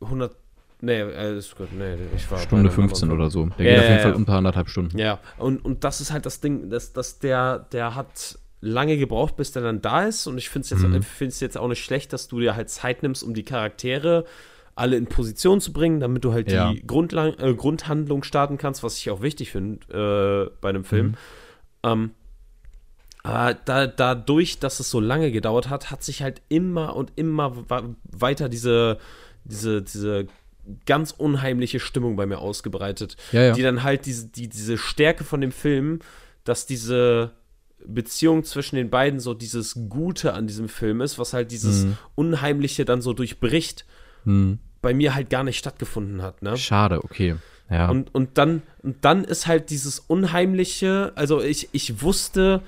100 0.00 0.32
äh, 0.32 0.34
Nee, 0.84 1.00
alles 1.00 1.54
gut. 1.54 1.68
Nee, 1.72 1.94
ich 2.16 2.28
war 2.28 2.38
Stunde 2.38 2.68
15 2.68 3.12
oder 3.12 3.30
so. 3.30 3.48
Der 3.56 3.64
ja, 3.64 3.72
geht 3.72 3.82
auf 3.82 3.88
jeden 3.88 4.02
Fall 4.02 4.14
unter 4.14 4.32
anderthalb 4.32 4.68
Stunden. 4.68 4.98
Ja, 4.98 5.20
und, 5.38 5.64
und 5.64 5.84
das 5.84 6.00
ist 6.00 6.12
halt 6.12 6.26
das 6.26 6.40
Ding, 6.40 6.70
dass, 6.70 6.92
dass 6.92 7.20
der, 7.20 7.60
der 7.70 7.94
hat 7.94 8.38
lange 8.60 8.98
gebraucht, 8.98 9.36
bis 9.36 9.52
der 9.52 9.62
dann 9.62 9.80
da 9.80 10.04
ist. 10.04 10.26
Und 10.26 10.38
ich 10.38 10.50
finde 10.50 10.64
es 10.64 10.70
jetzt, 10.70 10.82
mhm. 10.82 11.28
jetzt 11.46 11.56
auch 11.56 11.68
nicht 11.68 11.84
schlecht, 11.84 12.12
dass 12.12 12.26
du 12.26 12.40
dir 12.40 12.56
halt 12.56 12.68
Zeit 12.68 13.04
nimmst, 13.04 13.22
um 13.22 13.32
die 13.32 13.44
Charaktere 13.44 14.24
alle 14.74 14.96
in 14.96 15.06
Position 15.06 15.60
zu 15.60 15.72
bringen, 15.72 16.00
damit 16.00 16.24
du 16.24 16.32
halt 16.32 16.50
ja. 16.50 16.72
die 16.72 16.84
Grundlang 16.84 17.34
äh, 17.38 17.54
Grundhandlung 17.54 18.24
starten 18.24 18.58
kannst, 18.58 18.82
was 18.82 18.96
ich 18.96 19.08
auch 19.10 19.22
wichtig 19.22 19.52
finde 19.52 20.50
äh, 20.50 20.56
bei 20.60 20.70
einem 20.70 20.84
Film. 20.84 21.06
Mhm. 21.06 21.14
Ähm, 21.84 22.10
aber 23.22 23.54
da, 23.54 23.86
dadurch, 23.86 24.58
dass 24.58 24.80
es 24.80 24.90
so 24.90 24.98
lange 24.98 25.30
gedauert 25.30 25.70
hat, 25.70 25.92
hat 25.92 26.02
sich 26.02 26.22
halt 26.22 26.42
immer 26.48 26.96
und 26.96 27.12
immer 27.14 27.52
weiter 28.02 28.48
diese, 28.48 28.98
diese, 29.44 29.82
diese 29.82 30.26
ganz 30.86 31.10
unheimliche 31.12 31.80
Stimmung 31.80 32.16
bei 32.16 32.26
mir 32.26 32.38
ausgebreitet, 32.38 33.16
ja, 33.32 33.42
ja. 33.42 33.52
die 33.52 33.62
dann 33.62 33.82
halt 33.82 34.06
diese, 34.06 34.28
die, 34.28 34.48
diese 34.48 34.78
Stärke 34.78 35.24
von 35.24 35.40
dem 35.40 35.52
Film, 35.52 36.00
dass 36.44 36.66
diese 36.66 37.32
Beziehung 37.84 38.44
zwischen 38.44 38.76
den 38.76 38.90
beiden 38.90 39.20
so 39.20 39.34
dieses 39.34 39.76
Gute 39.88 40.34
an 40.34 40.46
diesem 40.46 40.68
Film 40.68 41.00
ist, 41.00 41.18
was 41.18 41.32
halt 41.32 41.50
dieses 41.50 41.84
mhm. 41.84 41.96
Unheimliche 42.14 42.84
dann 42.84 43.02
so 43.02 43.12
durchbricht, 43.12 43.84
mhm. 44.24 44.58
bei 44.80 44.94
mir 44.94 45.14
halt 45.14 45.30
gar 45.30 45.44
nicht 45.44 45.58
stattgefunden 45.58 46.22
hat. 46.22 46.42
Ne? 46.42 46.56
Schade, 46.56 47.02
okay. 47.02 47.36
Ja. 47.70 47.88
Und, 47.88 48.14
und, 48.14 48.38
dann, 48.38 48.62
und 48.82 49.04
dann 49.04 49.24
ist 49.24 49.46
halt 49.46 49.70
dieses 49.70 49.98
Unheimliche, 49.98 51.12
also 51.14 51.40
ich, 51.40 51.70
ich 51.72 52.02
wusste, 52.02 52.62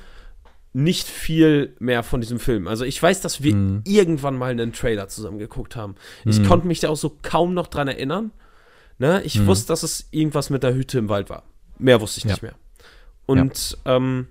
nicht 0.75 1.07
viel 1.07 1.77
mehr 1.79 2.03
von 2.03 2.21
diesem 2.21 2.41
Film. 2.41 2.67
Also 2.67 2.85
ich 2.85 3.01
weiß, 3.01 3.21
dass 3.21 3.43
wir 3.43 3.55
mhm. 3.55 3.83
irgendwann 3.87 4.37
mal 4.37 4.51
einen 4.51 4.73
Trailer 4.73 5.09
zusammen 5.09 5.39
geguckt 5.39 5.77
haben. 5.77 5.95
Ich 6.25 6.41
mhm. 6.41 6.47
konnte 6.47 6.67
mich 6.67 6.81
da 6.81 6.89
auch 6.89 6.97
so 6.97 7.17
kaum 7.23 7.55
noch 7.55 7.69
dran 7.69 7.87
erinnern. 7.87 8.33
Ne? 8.99 9.23
Ich 9.23 9.39
mhm. 9.39 9.47
wusste, 9.47 9.69
dass 9.69 9.85
es 9.85 10.09
irgendwas 10.11 10.51
mit 10.51 10.65
der 10.65 10.75
Hütte 10.75 10.99
im 10.99 11.09
Wald 11.09 11.31
war. 11.31 11.45
Mehr 11.79 12.01
wusste 12.01 12.19
ich 12.19 12.25
ja. 12.25 12.33
nicht 12.33 12.43
mehr. 12.43 12.57
Und, 13.25 13.79
ja. 13.87 13.97
ähm, 13.97 14.27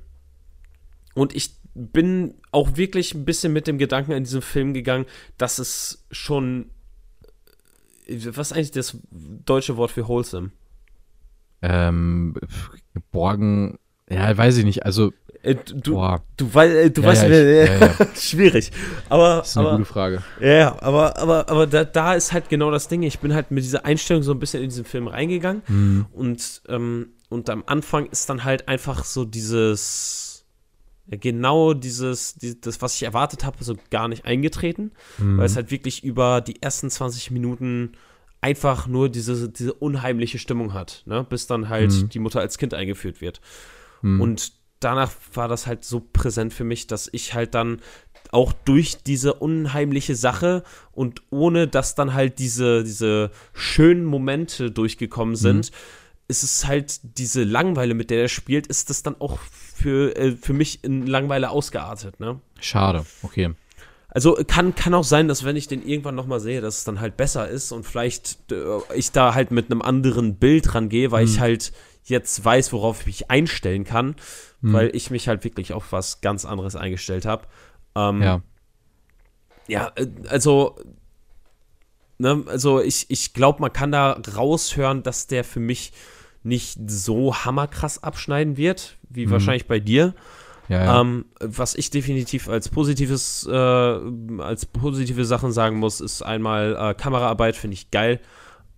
und 1.15 1.33
ich 1.33 1.55
bin 1.73 2.35
auch 2.51 2.75
wirklich 2.75 3.15
ein 3.15 3.23
bisschen 3.23 3.53
mit 3.53 3.65
dem 3.65 3.77
Gedanken 3.77 4.11
in 4.11 4.25
diesem 4.25 4.41
Film 4.41 4.73
gegangen, 4.73 5.05
dass 5.37 5.59
es 5.59 6.05
schon. 6.11 6.69
Was 8.07 8.51
ist 8.51 8.57
eigentlich 8.57 8.71
das 8.71 8.97
deutsche 9.11 9.77
Wort 9.77 9.91
für 9.91 10.09
wholesome? 10.09 10.51
Ähm, 11.61 12.35
geborgen. 12.93 13.79
Ja, 14.09 14.37
weiß 14.37 14.57
ich 14.57 14.65
nicht. 14.65 14.85
Also 14.85 15.13
Äh, 15.43 15.55
du, 15.55 15.95
Boah. 15.95 16.23
du, 16.37 16.53
weil, 16.53 16.71
äh, 16.71 16.89
du 16.89 17.01
ja, 17.01 17.07
weißt, 17.07 17.23
ja, 17.23 17.29
ich, 17.29 17.69
ja, 17.69 17.87
ja. 17.87 18.07
schwierig. 18.15 18.71
Aber, 19.09 19.37
das 19.37 19.49
ist 19.49 19.57
eine 19.57 19.67
aber, 19.67 19.77
gute 19.77 19.89
Frage. 19.89 20.23
Ja, 20.39 20.81
aber, 20.81 21.17
aber, 21.17 21.49
aber 21.49 21.67
da, 21.67 21.83
da 21.83 22.13
ist 22.13 22.31
halt 22.31 22.47
genau 22.47 22.71
das 22.71 22.87
Ding. 22.87 23.03
Ich 23.03 23.19
bin 23.19 23.33
halt 23.33 23.51
mit 23.51 23.63
dieser 23.63 23.85
Einstellung 23.85 24.23
so 24.23 24.31
ein 24.31 24.39
bisschen 24.39 24.63
in 24.63 24.69
diesen 24.69 24.85
Film 24.85 25.07
reingegangen. 25.07 25.61
Mhm. 25.67 26.05
Und, 26.13 26.61
ähm, 26.69 27.09
und 27.27 27.49
am 27.49 27.63
Anfang 27.65 28.05
ist 28.05 28.29
dann 28.29 28.45
halt 28.45 28.69
einfach 28.69 29.03
so 29.03 29.25
dieses, 29.25 30.45
genau 31.07 31.73
dieses, 31.73 32.35
die, 32.35 32.59
das, 32.59 32.81
was 32.81 32.95
ich 32.95 33.03
erwartet 33.03 33.43
habe, 33.43 33.61
so 33.65 33.75
gar 33.91 34.07
nicht 34.07 34.23
eingetreten. 34.23 34.91
Mhm. 35.17 35.39
Weil 35.39 35.45
es 35.45 35.57
halt 35.57 35.71
wirklich 35.71 36.05
über 36.05 36.39
die 36.39 36.61
ersten 36.61 36.89
20 36.89 37.31
Minuten 37.31 37.91
einfach 38.39 38.87
nur 38.87 39.09
diese, 39.09 39.49
diese 39.49 39.73
unheimliche 39.73 40.39
Stimmung 40.39 40.73
hat, 40.73 41.03
ne? 41.05 41.25
bis 41.29 41.47
dann 41.47 41.67
halt 41.67 41.91
mhm. 41.91 42.09
die 42.09 42.19
Mutter 42.19 42.39
als 42.39 42.57
Kind 42.57 42.73
eingeführt 42.73 43.19
wird. 43.19 43.41
Mhm. 44.01 44.21
Und 44.21 44.62
danach 44.83 45.11
war 45.33 45.47
das 45.47 45.67
halt 45.67 45.83
so 45.83 45.99
präsent 45.99 46.53
für 46.53 46.63
mich, 46.63 46.87
dass 46.87 47.09
ich 47.11 47.33
halt 47.33 47.55
dann 47.55 47.81
auch 48.31 48.51
durch 48.51 48.97
diese 49.03 49.35
unheimliche 49.35 50.15
Sache 50.15 50.63
und 50.91 51.21
ohne 51.29 51.67
dass 51.67 51.95
dann 51.95 52.13
halt 52.13 52.39
diese, 52.39 52.83
diese 52.83 53.31
schönen 53.53 54.05
Momente 54.05 54.71
durchgekommen 54.71 55.35
sind, 55.35 55.71
mhm. 55.71 55.75
ist 56.27 56.43
es 56.43 56.65
halt 56.65 56.99
diese 57.17 57.43
Langweile, 57.43 57.93
mit 57.93 58.09
der 58.09 58.21
er 58.21 58.27
spielt, 58.27 58.67
ist 58.67 58.89
das 58.89 59.03
dann 59.03 59.15
auch 59.19 59.37
für, 59.39 60.15
äh, 60.15 60.35
für 60.35 60.53
mich 60.53 60.83
in 60.83 61.05
Langweile 61.05 61.51
ausgeartet, 61.51 62.19
ne? 62.19 62.39
Schade, 62.59 63.05
okay. 63.21 63.53
Also 64.09 64.37
kann, 64.47 64.75
kann 64.75 64.93
auch 64.93 65.03
sein, 65.03 65.27
dass 65.27 65.43
wenn 65.43 65.55
ich 65.55 65.67
den 65.67 65.85
irgendwann 65.85 66.13
nochmal 66.13 66.39
sehe, 66.39 66.61
dass 66.61 66.79
es 66.79 66.83
dann 66.83 66.99
halt 66.99 67.17
besser 67.17 67.47
ist 67.47 67.71
und 67.71 67.83
vielleicht 67.83 68.51
äh, 68.51 68.79
ich 68.95 69.11
da 69.11 69.33
halt 69.33 69.49
mit 69.51 69.71
einem 69.71 69.81
anderen 69.81 70.35
Bild 70.35 70.75
rangehe, 70.75 71.11
weil 71.11 71.25
mhm. 71.25 71.31
ich 71.31 71.39
halt 71.39 71.73
jetzt 72.03 72.43
weiß, 72.43 72.73
worauf 72.73 73.01
ich 73.01 73.05
mich 73.07 73.31
einstellen 73.31 73.85
kann, 73.85 74.15
mhm. 74.63 74.73
weil 74.73 74.95
ich 74.95 75.11
mich 75.11 75.27
halt 75.27 75.43
wirklich 75.43 75.73
auf 75.73 75.91
was 75.91 76.21
ganz 76.21 76.45
anderes 76.45 76.75
eingestellt 76.75 77.25
habe. 77.25 77.45
Ähm, 77.95 78.21
ja. 78.21 78.41
Ja, 79.67 79.91
äh, 79.95 80.07
also, 80.29 80.75
ne, 82.17 82.43
also 82.47 82.81
ich, 82.81 83.05
ich 83.09 83.33
glaube, 83.33 83.61
man 83.61 83.71
kann 83.71 83.91
da 83.91 84.19
raushören, 84.35 85.03
dass 85.03 85.27
der 85.27 85.43
für 85.43 85.59
mich 85.59 85.93
nicht 86.43 86.77
so 86.87 87.35
hammerkrass 87.35 88.03
abschneiden 88.03 88.57
wird, 88.57 88.97
wie 89.09 89.27
mhm. 89.27 89.31
wahrscheinlich 89.31 89.67
bei 89.67 89.79
dir. 89.79 90.13
Ja, 90.69 90.83
ja. 90.83 91.01
Ähm, 91.01 91.25
was 91.39 91.75
ich 91.75 91.89
definitiv 91.89 92.47
als 92.47 92.69
positives, 92.69 93.45
äh, 93.47 93.53
als 93.53 94.65
positive 94.65 95.25
Sachen 95.25 95.51
sagen 95.51 95.77
muss, 95.77 95.99
ist 96.01 96.21
einmal 96.21 96.75
äh, 96.79 96.93
Kameraarbeit, 96.93 97.55
finde 97.55 97.75
ich 97.75 97.91
geil. 97.91 98.21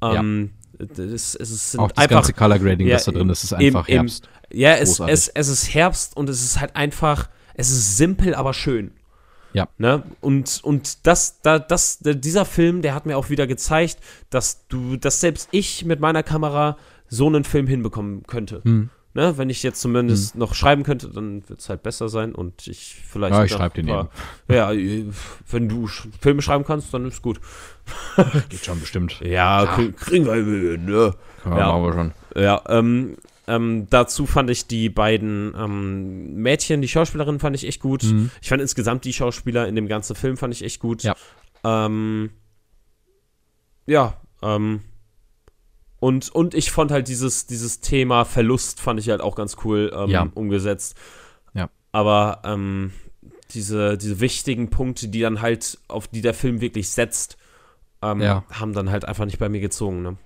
Ähm, 0.02 0.52
das, 0.78 1.36
es 1.36 1.72
sind 1.72 1.80
Auch 1.80 1.92
das 1.92 1.98
einfach, 1.98 2.18
ganze 2.18 2.34
Color 2.34 2.60
Grading, 2.60 2.88
ja, 2.88 2.96
was 2.96 3.06
da 3.06 3.12
drin 3.12 3.30
ist, 3.30 3.44
ist 3.44 3.54
einfach 3.54 3.88
im, 3.88 3.96
Herbst. 3.96 4.30
Im, 4.50 4.60
ja, 4.60 4.74
es, 4.76 5.00
es, 5.00 5.28
es 5.30 5.48
ist 5.48 5.74
Herbst 5.74 6.16
und 6.18 6.30
es 6.30 6.44
ist 6.44 6.60
halt 6.60 6.76
einfach, 6.76 7.30
es 7.54 7.70
ist 7.70 7.98
simpel, 7.98 8.36
aber 8.36 8.54
schön. 8.54 8.92
Ja. 9.54 9.70
Ne? 9.78 10.04
Und, 10.20 10.60
und 10.64 11.08
das, 11.08 11.42
da, 11.42 11.60
das, 11.60 12.00
dieser 12.02 12.46
Film, 12.46 12.82
der 12.82 12.94
hat 12.94 13.06
mir 13.06 13.18
auch 13.18 13.30
wieder 13.30 13.48
gezeigt, 13.48 14.00
dass 14.30 14.68
du, 14.68 14.98
dass 14.98 15.22
selbst 15.22 15.48
ich 15.52 15.86
mit 15.86 16.02
meiner 16.02 16.24
Kamera 16.24 16.78
so 17.08 17.28
einen 17.28 17.46
Film 17.46 17.66
hinbekommen 17.68 18.24
könnte. 18.24 18.62
Hm. 18.64 18.90
Ne, 19.16 19.38
wenn 19.38 19.50
ich 19.50 19.64
jetzt 19.64 19.80
zumindest 19.80 20.34
hm. 20.34 20.40
noch 20.40 20.54
schreiben 20.54 20.84
könnte, 20.84 21.08
dann 21.08 21.48
wird 21.48 21.62
es 21.62 21.70
halt 21.70 21.84
besser 21.84 22.10
sein 22.10 22.36
und 22.36 22.68
ich 22.68 22.98
vielleicht. 23.08 23.34
Ja, 23.34 23.46
ich 23.46 23.52
schreibe 23.54 23.82
den 23.82 23.88
eben. 23.88 24.10
Ja, 24.50 24.72
wenn 25.50 25.70
du 25.70 25.88
Filme 26.20 26.42
schreiben 26.42 26.66
kannst, 26.66 26.94
dann 26.94 27.06
ist 27.06 27.22
gut. 27.22 27.40
Geht 28.50 28.66
schon 28.66 28.78
bestimmt. 28.82 29.22
Ja, 29.22 29.64
ja. 29.64 29.92
kriegen 29.96 30.26
wir 30.26 30.78
ne? 30.78 31.14
Ja, 31.46 31.58
ja, 31.58 31.68
machen 31.68 31.84
wir 31.84 31.94
schon. 31.94 32.12
Ja, 32.36 32.62
ähm, 32.68 33.16
ähm, 33.48 33.88
dazu 33.90 34.26
fand 34.26 34.50
ich 34.50 34.68
die 34.68 34.90
beiden 34.90 35.54
ähm, 35.58 36.36
Mädchen, 36.36 36.82
die 36.82 36.90
Schauspielerin 36.90 37.40
fand 37.40 37.56
ich 37.56 37.66
echt 37.66 37.80
gut. 37.80 38.04
Mhm. 38.04 38.32
Ich 38.42 38.50
fand 38.50 38.62
insgesamt 38.62 39.06
die 39.06 39.14
Schauspieler 39.14 39.66
in 39.66 39.76
dem 39.76 39.88
ganzen 39.88 40.18
Film 40.18 40.36
fand 40.36 40.54
ich 40.54 40.62
echt 40.62 40.82
gut. 40.82 41.04
Ja. 41.04 41.16
Ähm, 41.64 42.32
ja, 43.86 44.18
ähm, 44.42 44.82
und, 46.00 46.30
und 46.30 46.54
ich 46.54 46.72
fand 46.72 46.92
halt 46.92 47.08
dieses, 47.08 47.48
dieses 47.48 47.80
Thema 47.80 48.26
Verlust 48.26 48.82
fand 48.82 49.00
ich 49.00 49.10
halt 49.10 49.22
auch 49.22 49.36
ganz 49.36 49.58
cool 49.64 49.92
ähm, 49.96 50.10
ja. 50.10 50.28
umgesetzt. 50.34 50.98
Ja. 51.54 51.70
Aber 51.92 52.42
ähm, 52.44 52.92
diese, 53.52 53.98
diese 53.98 54.20
wichtigen 54.20 54.70
Punkte, 54.70 55.08
die 55.08 55.22
dann 55.22 55.42
halt, 55.42 55.80
auf 55.88 56.08
die 56.08 56.22
der 56.22 56.34
Film 56.34 56.62
wirklich 56.62 56.90
setzt, 56.90 57.38
ähm, 58.02 58.22
ja. 58.22 58.44
haben 58.52 58.74
dann 58.74 58.92
halt 58.92 59.06
einfach 59.06 59.26
nicht 59.26 59.40
bei 59.40 59.50
mir 59.50 59.62
gezogen. 59.62 60.02
Ne? 60.02 60.18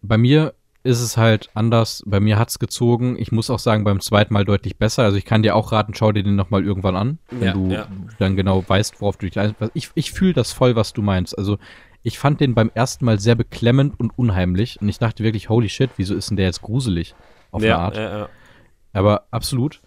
Bei 0.00 0.16
mir 0.16 0.54
ist 0.84 1.00
es 1.00 1.16
halt 1.16 1.50
anders. 1.54 2.02
Bei 2.06 2.18
mir 2.18 2.38
hat 2.38 2.48
es 2.48 2.58
gezogen. 2.58 3.16
Ich 3.18 3.30
muss 3.30 3.50
auch 3.50 3.58
sagen, 3.58 3.84
beim 3.84 4.00
zweiten 4.00 4.34
Mal 4.34 4.44
deutlich 4.44 4.78
besser. 4.78 5.04
Also 5.04 5.16
ich 5.16 5.24
kann 5.24 5.42
dir 5.42 5.54
auch 5.54 5.70
raten, 5.70 5.94
schau 5.94 6.10
dir 6.10 6.24
den 6.24 6.34
nochmal 6.34 6.64
irgendwann 6.64 6.96
an, 6.96 7.18
wenn 7.30 7.42
ja, 7.42 7.52
du 7.52 7.70
ja. 7.70 7.86
dann 8.18 8.36
genau 8.36 8.64
weißt, 8.66 9.00
worauf 9.00 9.16
du 9.16 9.26
dich 9.26 9.38
einlässt. 9.38 9.60
Ich, 9.74 9.90
ich 9.94 10.12
fühle 10.12 10.32
das 10.32 10.52
voll, 10.52 10.74
was 10.74 10.92
du 10.92 11.02
meinst. 11.02 11.38
Also 11.38 11.58
ich 12.02 12.18
fand 12.18 12.40
den 12.40 12.54
beim 12.54 12.70
ersten 12.74 13.04
Mal 13.04 13.18
sehr 13.18 13.34
beklemmend 13.34 13.98
und 13.98 14.16
unheimlich. 14.18 14.80
Und 14.80 14.88
ich 14.88 14.98
dachte 14.98 15.22
wirklich, 15.22 15.48
holy 15.48 15.68
shit, 15.68 15.90
wieso 15.96 16.14
ist 16.14 16.30
denn 16.30 16.36
der 16.36 16.46
jetzt 16.46 16.62
gruselig? 16.62 17.14
Auf 17.50 17.62
ja, 17.62 17.76
eine 17.76 17.84
Art. 17.84 17.96
Ja, 17.96 18.18
ja. 18.18 18.28
Aber 18.92 19.26
absolut. 19.30 19.82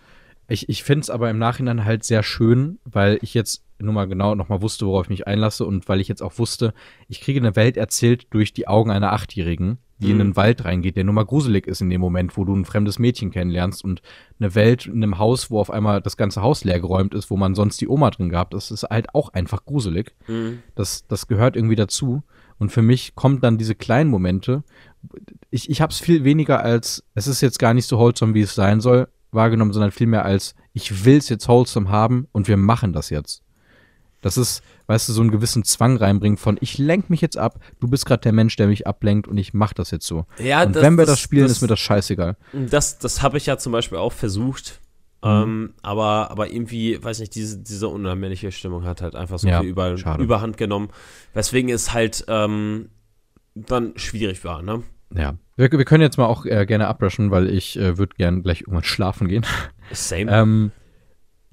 Ich, 0.47 0.69
ich 0.69 0.83
finde 0.83 1.01
es 1.01 1.09
aber 1.09 1.29
im 1.29 1.39
Nachhinein 1.39 1.85
halt 1.85 2.03
sehr 2.03 2.23
schön, 2.23 2.79
weil 2.85 3.17
ich 3.21 3.33
jetzt 3.33 3.63
nur 3.79 3.93
mal 3.93 4.07
genau 4.07 4.35
nochmal 4.35 4.61
wusste, 4.61 4.85
worauf 4.85 5.05
ich 5.05 5.09
mich 5.09 5.27
einlasse 5.27 5.65
und 5.65 5.89
weil 5.89 5.99
ich 5.99 6.07
jetzt 6.07 6.21
auch 6.21 6.37
wusste, 6.37 6.73
ich 7.07 7.19
kriege 7.19 7.39
eine 7.39 7.55
Welt 7.55 7.77
erzählt 7.77 8.27
durch 8.29 8.53
die 8.53 8.67
Augen 8.67 8.91
einer 8.91 9.11
Achtjährigen 9.11 9.79
die 9.99 10.07
mhm. 10.07 10.11
in 10.11 10.17
den 10.19 10.35
Wald 10.35 10.65
reingeht, 10.65 10.97
der 10.97 11.03
nur 11.03 11.13
mal 11.13 11.25
gruselig 11.25 11.67
ist 11.67 11.81
in 11.81 11.89
dem 11.89 12.01
Moment, 12.01 12.35
wo 12.35 12.43
du 12.43 12.55
ein 12.55 12.65
fremdes 12.65 12.99
Mädchen 12.99 13.31
kennenlernst 13.31 13.83
und 13.83 14.01
eine 14.39 14.53
Welt 14.55 14.85
in 14.87 15.03
einem 15.03 15.17
Haus, 15.17 15.49
wo 15.49 15.59
auf 15.59 15.71
einmal 15.71 16.01
das 16.01 16.17
ganze 16.17 16.41
Haus 16.41 16.63
leer 16.63 16.79
geräumt 16.79 17.13
ist, 17.13 17.29
wo 17.29 17.37
man 17.37 17.55
sonst 17.55 17.79
die 17.79 17.87
Oma 17.87 18.11
drin 18.11 18.29
gehabt, 18.29 18.53
das 18.53 18.71
ist 18.71 18.83
halt 18.83 19.13
auch 19.15 19.29
einfach 19.33 19.65
gruselig. 19.65 20.13
Mhm. 20.27 20.59
Das, 20.75 21.07
das 21.07 21.27
gehört 21.27 21.55
irgendwie 21.55 21.75
dazu. 21.75 22.23
Und 22.57 22.71
für 22.71 22.81
mich 22.81 23.15
kommen 23.15 23.41
dann 23.41 23.57
diese 23.57 23.75
kleinen 23.75 24.09
Momente. 24.09 24.63
Ich, 25.49 25.69
ich 25.69 25.81
habe 25.81 25.91
es 25.91 25.99
viel 25.99 26.23
weniger 26.23 26.61
als, 26.61 27.03
es 27.13 27.27
ist 27.27 27.41
jetzt 27.41 27.59
gar 27.59 27.73
nicht 27.73 27.87
so 27.87 27.97
wholesome, 27.97 28.33
wie 28.33 28.41
es 28.41 28.55
sein 28.55 28.81
soll, 28.81 29.07
wahrgenommen, 29.31 29.73
sondern 29.73 29.91
vielmehr 29.91 30.25
als, 30.25 30.55
ich 30.73 31.05
will 31.05 31.17
es 31.17 31.29
jetzt 31.29 31.47
wholesome 31.47 31.89
haben 31.89 32.27
und 32.31 32.47
wir 32.47 32.57
machen 32.57 32.93
das 32.93 33.09
jetzt. 33.09 33.44
Das 34.25 34.37
ist, 34.37 34.63
weißt 34.87 35.07
du, 35.07 35.13
so 35.13 35.21
einen 35.21 35.29
gewissen 35.29 35.63
Zwang 35.63 35.97
reinbringen 35.97 36.37
von, 36.37 36.57
ich 36.59 36.79
lenk 36.79 37.11
mich 37.11 37.21
jetzt 37.21 37.37
ab, 37.37 37.59
du 37.79 37.87
bist 37.87 38.07
gerade 38.07 38.21
der 38.21 38.33
Mensch, 38.33 38.55
der 38.55 38.65
mich 38.65 38.87
ablenkt 38.87 39.27
und 39.27 39.37
ich 39.37 39.53
mach 39.53 39.71
das 39.71 39.91
jetzt 39.91 40.07
so. 40.07 40.25
Ja, 40.39 40.63
und 40.63 40.75
das, 40.75 40.81
wenn 40.81 40.95
wir 40.95 41.05
das, 41.05 41.13
das 41.13 41.19
spielen, 41.19 41.43
das, 41.43 41.51
ist 41.51 41.61
mir 41.61 41.67
das 41.67 41.79
scheißegal. 41.79 42.35
Das, 42.51 42.97
das 42.97 43.21
habe 43.21 43.37
ich 43.37 43.45
ja 43.45 43.59
zum 43.59 43.71
Beispiel 43.71 43.99
auch 43.99 44.13
versucht. 44.13 44.81
Mhm. 45.23 45.29
Ähm, 45.29 45.73
aber, 45.83 46.31
aber 46.31 46.51
irgendwie, 46.51 47.03
weiß 47.03 47.19
nicht, 47.19 47.35
diese, 47.35 47.59
diese 47.59 47.87
unheimliche 47.87 48.51
Stimmung 48.51 48.83
hat 48.83 49.03
halt 49.03 49.15
einfach 49.15 49.37
so 49.37 49.47
ja, 49.47 49.61
viel 49.61 49.69
über, 49.69 49.95
Überhand 50.17 50.57
genommen. 50.57 50.89
Weswegen 51.35 51.69
es 51.69 51.93
halt 51.93 52.25
ähm, 52.27 52.89
dann 53.53 53.93
schwierig 53.95 54.43
war, 54.43 54.63
ne? 54.63 54.81
Ja. 55.13 55.35
Wir, 55.55 55.71
wir 55.71 55.85
können 55.85 56.01
jetzt 56.01 56.17
mal 56.17 56.25
auch 56.25 56.47
äh, 56.47 56.65
gerne 56.65 56.87
abrushen, 56.87 57.29
weil 57.29 57.47
ich 57.47 57.77
äh, 57.77 57.99
würde 57.99 58.15
gern 58.17 58.41
gleich 58.41 58.61
irgendwann 58.61 58.85
schlafen 58.85 59.27
gehen. 59.27 59.45
Same. 59.91 60.31
ähm, 60.31 60.71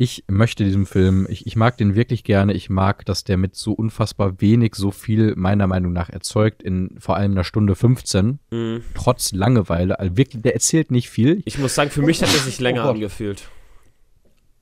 ich 0.03 0.25
möchte 0.27 0.65
diesen 0.65 0.85
Film, 0.85 1.29
ich, 1.31 1.47
ich 1.47 1.55
mag 1.55 1.77
den 1.77 1.95
wirklich 1.95 2.25
gerne. 2.25 2.55
Ich 2.55 2.69
mag, 2.69 3.05
dass 3.05 3.23
der 3.23 3.37
mit 3.37 3.55
so 3.55 3.71
unfassbar 3.73 4.41
wenig 4.41 4.75
so 4.75 4.91
viel 4.91 5.35
meiner 5.37 5.69
Meinung 5.69 5.93
nach 5.93 6.11
erzeugt, 6.11 6.61
in 6.61 6.97
vor 6.99 7.15
allem 7.15 7.31
einer 7.31 7.45
Stunde 7.45 7.77
15. 7.77 8.41
Mhm. 8.51 8.83
Trotz 8.95 9.31
Langeweile. 9.31 10.01
Also 10.01 10.17
wirklich, 10.17 10.43
der 10.43 10.55
erzählt 10.55 10.91
nicht 10.91 11.09
viel. 11.09 11.41
Ich 11.45 11.57
muss 11.57 11.77
sagen, 11.77 11.91
für 11.91 12.03
mich 12.03 12.21
hat 12.21 12.35
er 12.35 12.41
sich 12.41 12.59
länger 12.59 12.87
oh 12.87 12.91
angefühlt. 12.91 13.49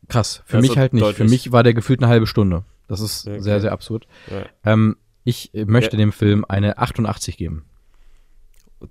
Krass, 0.09 0.43
für 0.45 0.59
also 0.59 0.69
mich 0.69 0.77
halt 0.77 0.93
nicht. 0.93 1.03
Deutlich. 1.03 1.17
Für 1.17 1.25
mich 1.25 1.53
war 1.53 1.62
der 1.62 1.73
gefühlt 1.73 2.03
eine 2.03 2.12
halbe 2.12 2.27
Stunde. 2.27 2.65
Das 2.87 3.01
ist 3.01 3.27
okay. 3.27 3.41
sehr, 3.41 3.62
sehr 3.62 3.73
absurd. 3.73 4.07
Ja. 4.31 4.45
Ähm, 4.71 4.99
ich 5.25 5.53
möchte 5.55 5.97
ja. 5.97 6.01
dem 6.01 6.12
Film 6.12 6.45
eine 6.47 6.77
88 6.77 7.39
geben. 7.39 7.65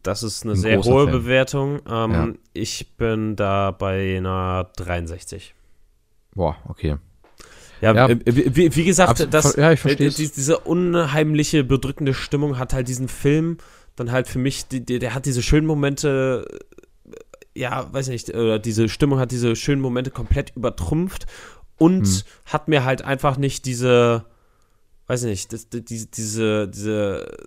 Das 0.01 0.23
ist 0.23 0.45
eine 0.45 0.53
Ein 0.53 0.59
sehr 0.59 0.81
hohe 0.81 1.03
Fan. 1.03 1.11
Bewertung. 1.11 1.79
Ähm, 1.87 2.11
ja. 2.11 2.27
Ich 2.53 2.95
bin 2.97 3.35
da 3.35 3.69
bei 3.69 4.17
einer 4.17 4.71
63. 4.77 5.53
Boah, 6.35 6.57
okay. 6.67 6.97
Ja, 7.81 7.93
ja 7.93 8.09
äh, 8.09 8.19
wie, 8.25 8.75
wie, 8.75 8.83
gesagt, 8.83 9.09
Absolut, 9.09 9.33
das, 9.33 9.55
ja. 9.55 9.73
Die, 9.73 10.09
diese 10.09 10.59
unheimliche, 10.59 11.63
bedrückende 11.63 12.13
Stimmung 12.13 12.57
hat 12.57 12.73
halt 12.73 12.87
diesen 12.87 13.07
Film 13.07 13.57
dann 13.95 14.11
halt 14.11 14.27
für 14.27 14.39
mich, 14.39 14.67
die, 14.67 14.83
der 14.83 15.13
hat 15.13 15.25
diese 15.25 15.41
schönen 15.41 15.67
Momente, 15.67 16.45
äh, 17.55 17.59
ja, 17.59 17.91
weiß 17.91 18.09
nicht, 18.09 18.29
oder 18.29 18.59
diese 18.59 18.89
Stimmung 18.89 19.19
hat 19.19 19.31
diese 19.31 19.55
schönen 19.55 19.81
Momente 19.81 20.11
komplett 20.11 20.55
übertrumpft 20.55 21.25
und 21.77 22.05
hm. 22.05 22.21
hat 22.45 22.67
mir 22.67 22.85
halt 22.85 23.01
einfach 23.03 23.37
nicht 23.37 23.65
diese, 23.65 24.25
weiß 25.07 25.23
nicht, 25.23 25.51
das, 25.53 25.69
die, 25.69 25.83
diese, 25.83 26.67
diese 26.67 27.37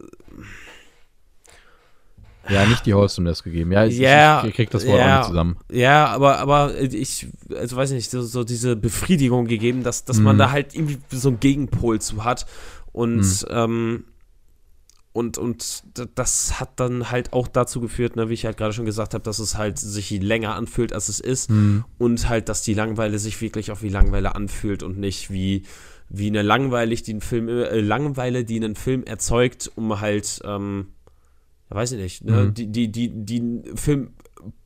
ja, 2.49 2.67
nicht 2.67 2.85
die 2.87 2.95
Wholesomeness 2.95 3.43
gegeben. 3.43 3.73
Ja, 3.73 3.85
ich, 3.85 3.99
yeah, 3.99 4.45
ich, 4.45 4.55
krieg 4.55 4.71
das 4.71 4.87
Wort 4.87 4.99
yeah, 4.99 5.15
auch 5.15 5.19
nicht 5.19 5.29
zusammen. 5.29 5.57
Ja, 5.71 6.07
aber, 6.07 6.39
aber 6.39 6.79
ich, 6.81 7.29
also 7.55 7.77
weiß 7.77 7.93
nicht, 7.93 8.11
so, 8.11 8.23
so 8.23 8.45
diese 8.45 8.75
Befriedigung 8.77 9.47
gegeben, 9.47 9.83
dass, 9.83 10.05
dass 10.05 10.19
mm. 10.19 10.23
man 10.23 10.37
mhm. 10.37 10.39
da 10.41 10.51
halt 10.51 10.75
irgendwie 10.75 10.99
so 11.11 11.29
einen 11.29 11.41
Gegenpol 11.41 12.01
zu 12.01 12.25
hat. 12.25 12.47
Und, 12.93 13.21
mm. 13.21 13.47
ähm, 13.51 14.05
und, 15.13 15.39
und 15.39 15.85
das 16.15 16.59
hat 16.59 16.81
dann 16.81 17.11
halt 17.11 17.33
auch 17.33 17.47
dazu 17.47 17.81
geführt, 17.81 18.17
ne, 18.17 18.29
wie 18.29 18.35
ich 18.35 18.47
halt 18.47 18.57
gerade 18.57 18.73
schon 18.73 18.87
gesagt 18.87 19.15
habe, 19.15 19.23
dass 19.23 19.39
es 19.39 19.57
halt 19.57 19.79
sich 19.79 20.11
länger 20.11 20.55
anfühlt, 20.55 20.93
als 20.93 21.09
es 21.11 21.21
ist. 21.21 21.51
Mhm. 21.51 21.85
Und 21.99 22.29
halt, 22.29 22.49
dass 22.49 22.63
die 22.63 22.75
Langeweile 22.75 23.19
sich 23.19 23.41
wirklich 23.41 23.71
auch 23.73 23.83
wie 23.83 23.91
Langeweile 23.91 24.35
anfühlt 24.35 24.83
und 24.83 24.99
nicht 24.99 25.31
wie, 25.31 25.65
wie 26.09 26.29
eine 26.29 26.41
Langweile, 26.41 26.95
die 26.95 27.13
einen 27.13 27.21
Film, 27.21 27.49
äh, 27.49 27.81
Langeweile, 27.81 28.45
die 28.45 28.57
einen 28.57 28.75
Film 28.75 29.05
erzeugt, 29.05 29.71
um 29.75 30.01
halt, 30.01 30.41
ähm, 30.45 30.87
weiß 31.75 31.93
ich 31.93 32.01
nicht, 32.01 32.25
ne, 32.25 32.45
mhm. 32.45 32.55
die, 32.55 32.67
die, 32.67 32.91
die, 32.91 33.11
die 33.13 33.41
einen 33.41 33.77
Film 33.77 34.11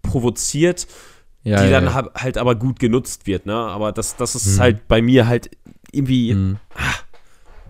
provoziert, 0.03 0.87
ja, 1.43 1.63
die 1.63 1.71
ja, 1.71 1.81
dann 1.81 1.85
ja. 1.85 2.11
halt 2.15 2.39
aber 2.39 2.55
gut 2.55 2.79
genutzt 2.79 3.27
wird, 3.27 3.47
ne? 3.47 3.55
Aber 3.55 3.93
das, 3.93 4.17
das 4.17 4.35
ist 4.35 4.57
mhm. 4.57 4.61
halt 4.61 4.89
bei 4.89 5.03
mir 5.03 5.27
halt 5.27 5.51
irgendwie. 5.93 6.35
Mhm. 6.35 6.57
Ah, 6.75 6.95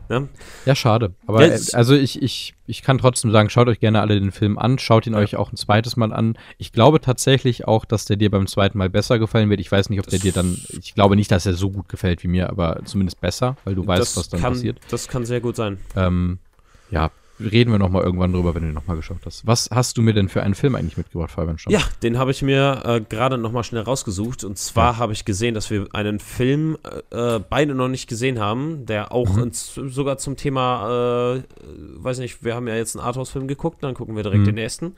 Ne? 0.08 0.28
Ja, 0.64 0.74
schade. 0.74 1.14
Aber 1.26 1.44
ja, 1.44 1.56
also 1.72 1.94
ich, 1.94 2.22
ich, 2.22 2.54
ich 2.66 2.82
kann 2.82 2.98
trotzdem 2.98 3.32
sagen, 3.32 3.50
schaut 3.50 3.68
euch 3.68 3.80
gerne 3.80 4.00
alle 4.00 4.18
den 4.20 4.30
Film 4.30 4.58
an, 4.58 4.78
schaut 4.78 5.06
ihn 5.06 5.14
euch 5.14 5.36
auch 5.36 5.52
ein 5.52 5.56
zweites 5.56 5.96
Mal 5.96 6.12
an. 6.12 6.38
Ich 6.58 6.72
glaube 6.72 7.00
tatsächlich 7.00 7.66
auch, 7.66 7.84
dass 7.84 8.04
der 8.04 8.16
dir 8.16 8.30
beim 8.30 8.46
zweiten 8.46 8.78
Mal 8.78 8.88
besser 8.88 9.18
gefallen 9.18 9.50
wird. 9.50 9.60
Ich 9.60 9.72
weiß 9.72 9.90
nicht, 9.90 9.98
ob 9.98 10.06
der 10.06 10.20
dir 10.20 10.32
dann, 10.32 10.58
ich 10.80 10.94
glaube 10.94 11.16
nicht, 11.16 11.30
dass 11.30 11.46
er 11.46 11.54
so 11.54 11.70
gut 11.70 11.88
gefällt 11.88 12.22
wie 12.22 12.28
mir, 12.28 12.50
aber 12.50 12.80
zumindest 12.84 13.20
besser, 13.20 13.56
weil 13.64 13.74
du 13.74 13.86
weißt, 13.86 14.16
was 14.16 14.28
dann 14.28 14.40
kann, 14.40 14.52
passiert. 14.52 14.78
Das 14.90 15.08
kann 15.08 15.24
sehr 15.24 15.40
gut 15.40 15.56
sein. 15.56 15.78
Ähm, 15.96 16.38
ja, 16.90 17.10
reden 17.38 17.70
wir 17.70 17.78
nochmal 17.78 18.02
irgendwann 18.02 18.32
drüber, 18.32 18.54
wenn 18.54 18.62
du 18.62 18.72
noch 18.72 18.86
mal 18.86 18.96
geschaut 18.96 19.20
hast. 19.24 19.46
Was 19.46 19.68
hast 19.72 19.96
du 19.98 20.02
mir 20.02 20.14
denn 20.14 20.28
für 20.28 20.42
einen 20.42 20.54
Film 20.54 20.74
eigentlich 20.74 20.96
mitgebracht, 20.96 21.30
Fabian? 21.30 21.58
Schon? 21.58 21.72
Ja, 21.72 21.80
den 22.02 22.18
habe 22.18 22.30
ich 22.30 22.42
mir 22.42 22.82
äh, 22.84 23.00
gerade 23.00 23.38
nochmal 23.38 23.64
schnell 23.64 23.82
rausgesucht. 23.82 24.44
Und 24.44 24.58
zwar 24.58 24.94
ja. 24.94 24.98
habe 24.98 25.12
ich 25.12 25.24
gesehen, 25.24 25.54
dass 25.54 25.70
wir 25.70 25.88
einen 25.92 26.18
Film 26.18 26.78
äh, 27.10 27.40
beide 27.40 27.74
noch 27.74 27.88
nicht 27.88 28.08
gesehen 28.08 28.38
haben, 28.38 28.86
der 28.86 29.12
auch 29.12 29.36
mhm. 29.36 29.44
ins, 29.44 29.74
sogar 29.74 30.18
zum 30.18 30.36
Thema, 30.36 31.36
äh, 31.36 31.42
weiß 31.96 32.18
nicht, 32.18 32.44
wir 32.44 32.54
haben 32.54 32.68
ja 32.68 32.76
jetzt 32.76 32.96
einen 32.96 33.04
Arthouse-Film 33.06 33.48
geguckt, 33.48 33.82
dann 33.82 33.94
gucken 33.94 34.16
wir 34.16 34.22
direkt 34.22 34.42
mhm. 34.42 34.46
den 34.46 34.54
nächsten. 34.56 34.94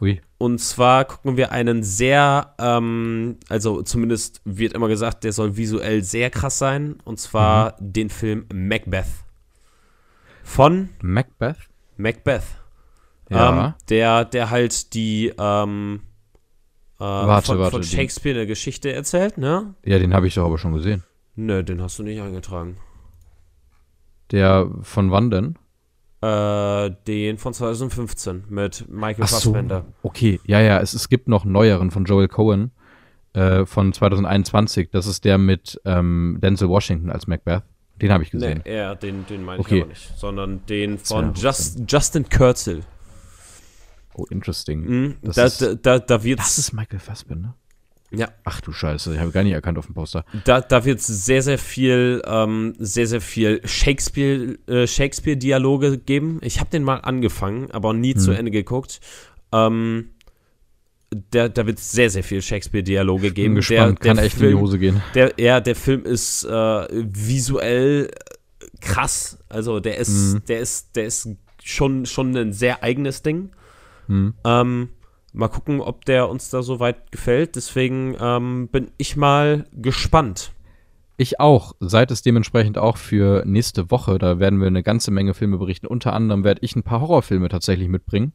Ui. 0.00 0.20
Und 0.38 0.58
zwar 0.58 1.04
gucken 1.04 1.36
wir 1.36 1.52
einen 1.52 1.84
sehr, 1.84 2.54
ähm, 2.58 3.36
also 3.48 3.82
zumindest 3.82 4.40
wird 4.44 4.72
immer 4.72 4.88
gesagt, 4.88 5.22
der 5.22 5.32
soll 5.32 5.56
visuell 5.56 6.02
sehr 6.02 6.28
krass 6.28 6.58
sein. 6.58 6.96
Und 7.04 7.20
zwar 7.20 7.76
mhm. 7.80 7.92
den 7.92 8.10
Film 8.10 8.46
Macbeth. 8.52 9.06
Von 10.42 10.88
Macbeth? 11.00 11.56
Macbeth. 11.96 12.44
Ja. 13.30 13.66
Ähm, 13.66 13.74
der, 13.88 14.24
der 14.24 14.50
halt 14.50 14.94
die 14.94 15.32
ähm, 15.38 16.00
äh, 16.98 17.04
warte, 17.04 17.46
von, 17.46 17.58
warte, 17.58 17.72
von 17.72 17.82
Shakespeare 17.82 18.38
eine 18.38 18.46
Geschichte 18.46 18.92
erzählt, 18.92 19.38
ne? 19.38 19.74
Ja, 19.84 19.98
den 19.98 20.14
habe 20.14 20.26
ich 20.26 20.34
doch 20.34 20.44
aber 20.44 20.58
schon 20.58 20.72
gesehen. 20.72 21.02
Nö, 21.34 21.62
den 21.62 21.80
hast 21.80 21.98
du 21.98 22.02
nicht 22.02 22.20
eingetragen. 22.20 22.76
Der 24.30 24.70
von 24.82 25.10
wann 25.10 25.30
denn? 25.30 25.58
Äh, 26.20 26.94
den 27.06 27.38
von 27.38 27.52
2015 27.52 28.44
mit 28.48 28.86
Michael 28.88 29.24
Ach 29.24 29.28
Fassbender. 29.28 29.84
So, 30.02 30.08
okay, 30.08 30.40
ja, 30.44 30.60
ja, 30.60 30.78
es, 30.78 30.94
es 30.94 31.08
gibt 31.08 31.26
noch 31.26 31.44
einen 31.44 31.52
neueren 31.52 31.90
von 31.90 32.04
Joel 32.04 32.28
Cohen 32.28 32.70
äh, 33.32 33.66
von 33.66 33.92
2021. 33.92 34.90
Das 34.90 35.06
ist 35.06 35.24
der 35.24 35.38
mit 35.38 35.80
ähm, 35.84 36.38
Denzel 36.40 36.68
Washington 36.68 37.10
als 37.10 37.26
Macbeth. 37.26 37.64
Den 38.02 38.12
habe 38.12 38.24
ich 38.24 38.30
gesehen. 38.30 38.62
Nee, 38.64 38.76
ja, 38.76 38.94
den, 38.96 39.24
den 39.26 39.44
meine 39.44 39.60
okay. 39.60 39.76
ich 39.76 39.82
aber 39.82 39.90
nicht. 39.90 40.18
Sondern 40.18 40.66
den 40.66 40.98
von 40.98 41.34
Just, 41.34 41.80
Justin 41.88 42.28
Kurzel. 42.28 42.82
Oh, 44.14 44.26
interesting. 44.28 44.80
Mhm, 44.80 45.16
das, 45.22 45.36
da, 45.36 45.44
ist, 45.44 45.78
da, 45.82 45.98
da, 46.00 46.24
wird's, 46.24 46.42
das 46.42 46.58
ist 46.58 46.72
Michael 46.72 46.98
Fassbender. 46.98 47.54
Ja. 48.10 48.28
Ach 48.44 48.60
du 48.60 48.72
Scheiße, 48.72 49.14
ich 49.14 49.20
habe 49.20 49.30
gar 49.30 49.42
nicht 49.42 49.54
erkannt 49.54 49.78
auf 49.78 49.86
dem 49.86 49.94
Poster. 49.94 50.24
Da, 50.44 50.60
da 50.60 50.84
wird 50.84 51.00
sehr, 51.00 51.42
sehr 51.42 51.58
viel, 51.58 52.20
ähm, 52.26 52.74
sehr, 52.78 53.06
sehr 53.06 53.22
viel 53.22 53.60
Shakespeare, 53.64 54.58
äh, 54.66 54.86
Shakespeare-Dialoge 54.86 55.96
geben. 55.98 56.38
Ich 56.42 56.60
habe 56.60 56.68
den 56.68 56.82
mal 56.82 56.96
angefangen, 56.96 57.70
aber 57.70 57.94
nie 57.94 58.14
hm. 58.14 58.20
zu 58.20 58.32
Ende 58.32 58.50
geguckt. 58.50 59.00
Ähm, 59.52 60.10
der, 61.12 61.48
da 61.48 61.66
wird 61.66 61.78
sehr, 61.78 62.10
sehr 62.10 62.24
viel 62.24 62.42
Shakespeare-Dialoge 62.42 63.32
geben. 63.32 63.54
Bin 63.54 63.56
gespannt, 63.56 63.98
der, 64.00 64.14
der 64.14 64.14
kann 64.14 64.24
echt 64.24 64.36
Film, 64.36 64.50
in 64.50 64.56
die 64.56 64.62
Hose 64.62 64.78
gehen. 64.78 65.02
Der, 65.14 65.32
ja, 65.38 65.60
der 65.60 65.74
Film 65.76 66.04
ist 66.04 66.44
äh, 66.44 66.86
visuell 66.90 68.10
krass. 68.80 69.38
Also 69.48 69.80
der 69.80 69.98
ist, 69.98 70.34
mhm. 70.34 70.42
der 70.48 70.60
ist, 70.60 70.96
der 70.96 71.04
ist 71.06 71.28
schon, 71.62 72.06
schon 72.06 72.36
ein 72.36 72.52
sehr 72.52 72.82
eigenes 72.82 73.22
Ding. 73.22 73.50
Mhm. 74.08 74.34
Ähm, 74.44 74.88
mal 75.32 75.48
gucken, 75.48 75.80
ob 75.80 76.04
der 76.04 76.28
uns 76.28 76.50
da 76.50 76.62
so 76.62 76.80
weit 76.80 77.12
gefällt. 77.12 77.56
Deswegen 77.56 78.16
ähm, 78.20 78.68
bin 78.68 78.90
ich 78.96 79.16
mal 79.16 79.66
gespannt. 79.72 80.52
Ich 81.16 81.40
auch. 81.40 81.74
Seid 81.78 82.10
es 82.10 82.22
dementsprechend 82.22 82.78
auch 82.78 82.96
für 82.96 83.44
nächste 83.46 83.90
Woche. 83.90 84.18
Da 84.18 84.38
werden 84.38 84.60
wir 84.60 84.66
eine 84.66 84.82
ganze 84.82 85.10
Menge 85.10 85.34
Filme 85.34 85.58
berichten. 85.58 85.86
Unter 85.86 86.14
anderem 86.14 86.42
werde 86.42 86.62
ich 86.62 86.74
ein 86.74 86.82
paar 86.82 87.00
Horrorfilme 87.00 87.48
tatsächlich 87.48 87.88
mitbringen. 87.88 88.32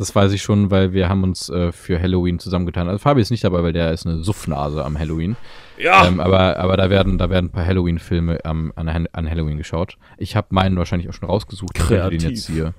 Das 0.00 0.14
weiß 0.14 0.32
ich 0.32 0.40
schon, 0.40 0.70
weil 0.70 0.94
wir 0.94 1.10
haben 1.10 1.24
uns 1.24 1.50
äh, 1.50 1.72
für 1.72 2.00
Halloween 2.00 2.38
zusammengetan. 2.38 2.88
Also 2.88 2.96
Fabi 2.96 3.20
ist 3.20 3.30
nicht 3.30 3.44
dabei, 3.44 3.62
weil 3.62 3.74
der 3.74 3.92
ist 3.92 4.06
eine 4.06 4.22
Suffnase 4.22 4.82
am 4.82 4.98
Halloween. 4.98 5.36
Ja. 5.76 6.06
Ähm, 6.06 6.20
aber, 6.20 6.56
aber 6.56 6.78
da 6.78 6.88
werden, 6.88 7.18
da 7.18 7.28
werden 7.28 7.48
ein 7.48 7.52
paar 7.52 7.66
Halloween-Filme 7.66 8.38
ähm, 8.46 8.72
an, 8.76 8.88
an 8.88 9.28
Halloween 9.28 9.58
geschaut. 9.58 9.98
Ich 10.16 10.36
habe 10.36 10.46
meinen 10.52 10.78
wahrscheinlich 10.78 11.10
auch 11.10 11.12
schon 11.12 11.28
rausgesucht. 11.28 11.74
Kreativ. 11.74 12.18
Den 12.18 12.30
jetzt 12.30 12.46
hier. 12.46 12.72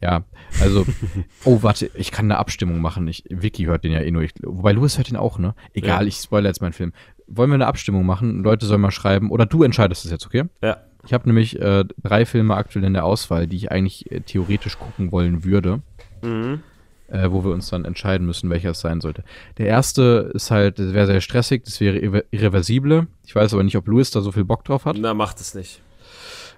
Ja, 0.00 0.24
also, 0.62 0.86
oh, 1.44 1.62
warte, 1.62 1.90
ich 1.92 2.10
kann 2.10 2.24
eine 2.24 2.38
Abstimmung 2.38 2.80
machen. 2.80 3.06
Ich, 3.06 3.24
Vicky 3.28 3.64
hört 3.64 3.84
den 3.84 3.92
ja 3.92 4.00
eh 4.00 4.10
nur. 4.10 4.22
Ich, 4.22 4.32
wobei 4.42 4.72
Louis 4.72 4.96
hört 4.96 5.10
den 5.10 5.16
auch, 5.16 5.38
ne? 5.38 5.54
Egal, 5.74 6.04
ja. 6.04 6.08
ich 6.08 6.16
spoilere 6.16 6.48
jetzt 6.48 6.62
meinen 6.62 6.72
Film. 6.72 6.94
Wollen 7.26 7.50
wir 7.50 7.56
eine 7.56 7.66
Abstimmung 7.66 8.06
machen? 8.06 8.42
Leute 8.42 8.64
sollen 8.64 8.80
mal 8.80 8.90
schreiben. 8.90 9.30
Oder 9.30 9.44
du 9.44 9.62
entscheidest 9.62 10.06
es 10.06 10.10
jetzt, 10.10 10.24
okay? 10.24 10.44
Ja. 10.62 10.78
Ich 11.04 11.12
habe 11.12 11.28
nämlich 11.28 11.60
äh, 11.60 11.84
drei 12.02 12.24
Filme 12.24 12.54
aktuell 12.54 12.86
in 12.86 12.94
der 12.94 13.04
Auswahl, 13.04 13.46
die 13.46 13.56
ich 13.56 13.70
eigentlich 13.70 14.10
äh, 14.10 14.20
theoretisch 14.20 14.78
gucken 14.78 15.12
wollen 15.12 15.44
würde. 15.44 15.82
Mhm. 16.26 16.60
Äh, 17.08 17.30
wo 17.30 17.44
wir 17.44 17.52
uns 17.52 17.70
dann 17.70 17.84
entscheiden 17.84 18.26
müssen, 18.26 18.50
welcher 18.50 18.70
es 18.70 18.80
sein 18.80 19.00
sollte. 19.00 19.22
Der 19.58 19.66
erste 19.66 20.32
ist 20.34 20.50
halt, 20.50 20.80
das 20.80 20.92
wäre 20.92 21.06
sehr 21.06 21.20
stressig, 21.20 21.62
das 21.64 21.80
wäre 21.80 21.98
irre 21.98 22.24
irreversible. 22.32 23.06
Ich 23.24 23.34
weiß 23.34 23.54
aber 23.54 23.62
nicht, 23.62 23.76
ob 23.76 23.86
Louis 23.86 24.10
da 24.10 24.20
so 24.22 24.32
viel 24.32 24.44
Bock 24.44 24.64
drauf 24.64 24.86
hat. 24.86 24.96
Na, 24.98 25.14
macht 25.14 25.40
es 25.40 25.54
nicht. 25.54 25.80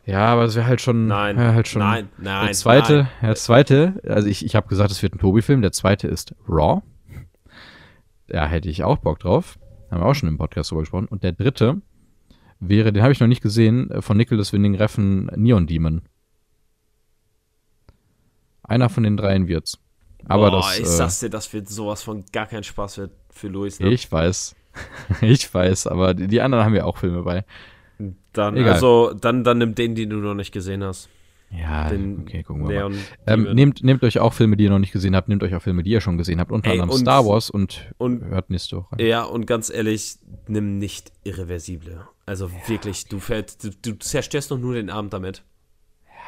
Ja, 0.06 0.24
aber 0.28 0.44
es 0.44 0.56
wäre 0.56 0.66
halt 0.66 0.80
schon. 0.80 1.06
Nein, 1.06 1.36
ja, 1.36 1.52
halt 1.52 1.68
schon 1.68 1.80
nein, 1.80 2.08
nein. 2.16 2.46
Der 2.46 2.54
zweite, 2.54 2.94
nein. 2.94 3.08
der 3.20 3.34
zweite, 3.34 4.00
also 4.08 4.26
ich, 4.26 4.42
ich 4.42 4.56
habe 4.56 4.66
gesagt, 4.66 4.90
es 4.90 5.02
wird 5.02 5.14
ein 5.14 5.18
Tobi-Film. 5.18 5.60
Der 5.60 5.72
zweite 5.72 6.08
ist 6.08 6.34
Raw. 6.48 6.80
Da 8.28 8.46
hätte 8.46 8.70
ich 8.70 8.84
auch 8.84 8.96
Bock 8.96 9.18
drauf. 9.18 9.58
Haben 9.90 10.00
wir 10.00 10.06
auch 10.06 10.14
schon 10.14 10.30
im 10.30 10.38
Podcast 10.38 10.70
drüber 10.70 10.80
gesprochen. 10.80 11.08
Und 11.08 11.24
der 11.24 11.32
dritte 11.32 11.82
wäre, 12.58 12.90
den 12.90 13.02
habe 13.02 13.12
ich 13.12 13.20
noch 13.20 13.26
nicht 13.26 13.42
gesehen, 13.42 13.90
von 14.00 14.16
Nicholas 14.16 14.54
Winding 14.54 14.76
Reffen 14.76 15.26
Neon 15.36 15.66
Demon. 15.66 16.00
Einer 18.68 18.88
von 18.88 19.02
den 19.02 19.16
dreien 19.16 19.48
wird's. 19.48 19.78
Aber 20.26 20.50
Boah, 20.50 20.58
das, 20.58 20.78
ich 20.78 20.84
äh, 20.84 20.88
sag's 20.88 21.20
dir, 21.20 21.30
das 21.30 21.52
wird 21.52 21.68
sowas 21.68 22.02
von 22.02 22.24
gar 22.32 22.46
kein 22.46 22.62
Spaß 22.62 22.94
für, 22.96 23.10
für 23.30 23.48
Luis. 23.48 23.80
Ne? 23.80 23.88
Ich 23.90 24.10
weiß. 24.10 24.54
ich 25.22 25.52
weiß, 25.52 25.86
aber 25.86 26.14
die, 26.14 26.28
die, 26.28 26.40
anderen 26.40 26.64
haben 26.64 26.74
ja 26.74 26.84
auch 26.84 26.98
Filme 26.98 27.22
bei. 27.22 27.44
Dann, 28.32 28.56
Egal. 28.56 28.74
also, 28.74 29.12
dann, 29.14 29.42
dann 29.42 29.58
nimm 29.58 29.74
den, 29.74 29.94
den 29.94 30.10
du 30.10 30.16
noch 30.16 30.34
nicht 30.34 30.52
gesehen 30.52 30.84
hast. 30.84 31.08
Ja, 31.50 31.88
den 31.88 32.20
okay, 32.20 32.42
gucken 32.42 32.68
wir 32.68 32.90
mal. 32.90 32.98
Ähm, 33.26 33.54
nehmt, 33.54 33.82
nehmt 33.82 34.02
euch 34.02 34.18
auch 34.18 34.34
Filme, 34.34 34.56
die 34.56 34.64
ihr 34.64 34.70
noch 34.70 34.78
nicht 34.78 34.92
gesehen 34.92 35.16
habt, 35.16 35.28
nehmt 35.28 35.42
euch 35.42 35.54
auch 35.54 35.62
Filme, 35.62 35.82
die 35.82 35.90
ihr 35.90 36.02
schon 36.02 36.18
gesehen 36.18 36.40
habt, 36.40 36.52
unter 36.52 36.70
anderem 36.70 36.92
Star 36.92 37.24
Wars 37.24 37.48
und, 37.48 37.90
und 37.96 38.22
hört 38.22 38.50
nächste 38.50 38.76
Woche. 38.76 39.02
Ja, 39.02 39.22
und 39.24 39.46
ganz 39.46 39.70
ehrlich, 39.70 40.18
nimm 40.46 40.78
nicht 40.78 41.10
Irreversible. 41.24 42.06
Also 42.26 42.48
ja, 42.48 42.68
wirklich, 42.68 43.04
okay. 43.06 43.08
du, 43.08 43.18
fällst, 43.18 43.64
du, 43.64 43.70
du 43.70 43.98
zerstörst 43.98 44.50
doch 44.50 44.58
nur 44.58 44.74
den 44.74 44.90
Abend 44.90 45.14
damit. 45.14 45.42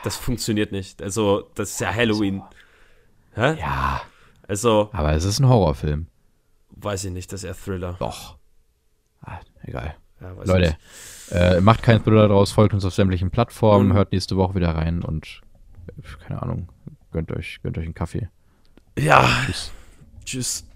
Das 0.05 0.17
funktioniert 0.17 0.73
nicht. 0.73 1.03
Also, 1.03 1.51
das 1.55 1.71
ist 1.71 1.81
ja 1.81 1.93
Halloween. 1.95 2.43
Hä? 3.35 3.59
Ja. 3.59 4.03
Also. 4.49 4.91
Aber 4.93 5.13
es 5.13 5.25
ist 5.25 5.39
ein 5.39 5.49
Horrorfilm. 5.49 6.07
Weiß 6.71 7.05
ich 7.05 7.13
nicht, 7.13 7.33
das 7.33 7.43
ist 7.43 7.49
eher 7.49 7.57
Thriller. 7.57 7.97
Doch. 7.99 8.39
Ah, 9.23 9.39
egal. 9.63 9.97
Ja, 10.21 10.33
Leute, 10.45 10.77
äh, 11.31 11.61
macht 11.61 11.83
keinen 11.83 12.03
Thriller 12.03 12.29
draus, 12.29 12.53
folgt 12.53 12.75
uns 12.75 12.85
auf 12.85 12.95
sämtlichen 12.95 13.31
Plattformen, 13.31 13.91
und 13.91 13.97
hört 13.97 14.13
nächste 14.13 14.37
Woche 14.37 14.55
wieder 14.55 14.75
rein 14.75 15.03
und 15.03 15.41
keine 16.27 16.43
Ahnung, 16.43 16.69
gönnt 17.11 17.33
euch, 17.33 17.61
gönnt 17.63 17.79
euch 17.79 17.85
einen 17.85 17.95
Kaffee. 17.95 18.29
Ja. 18.99 19.29
Tschüss. 19.47 19.73
Tschüss. 20.25 20.67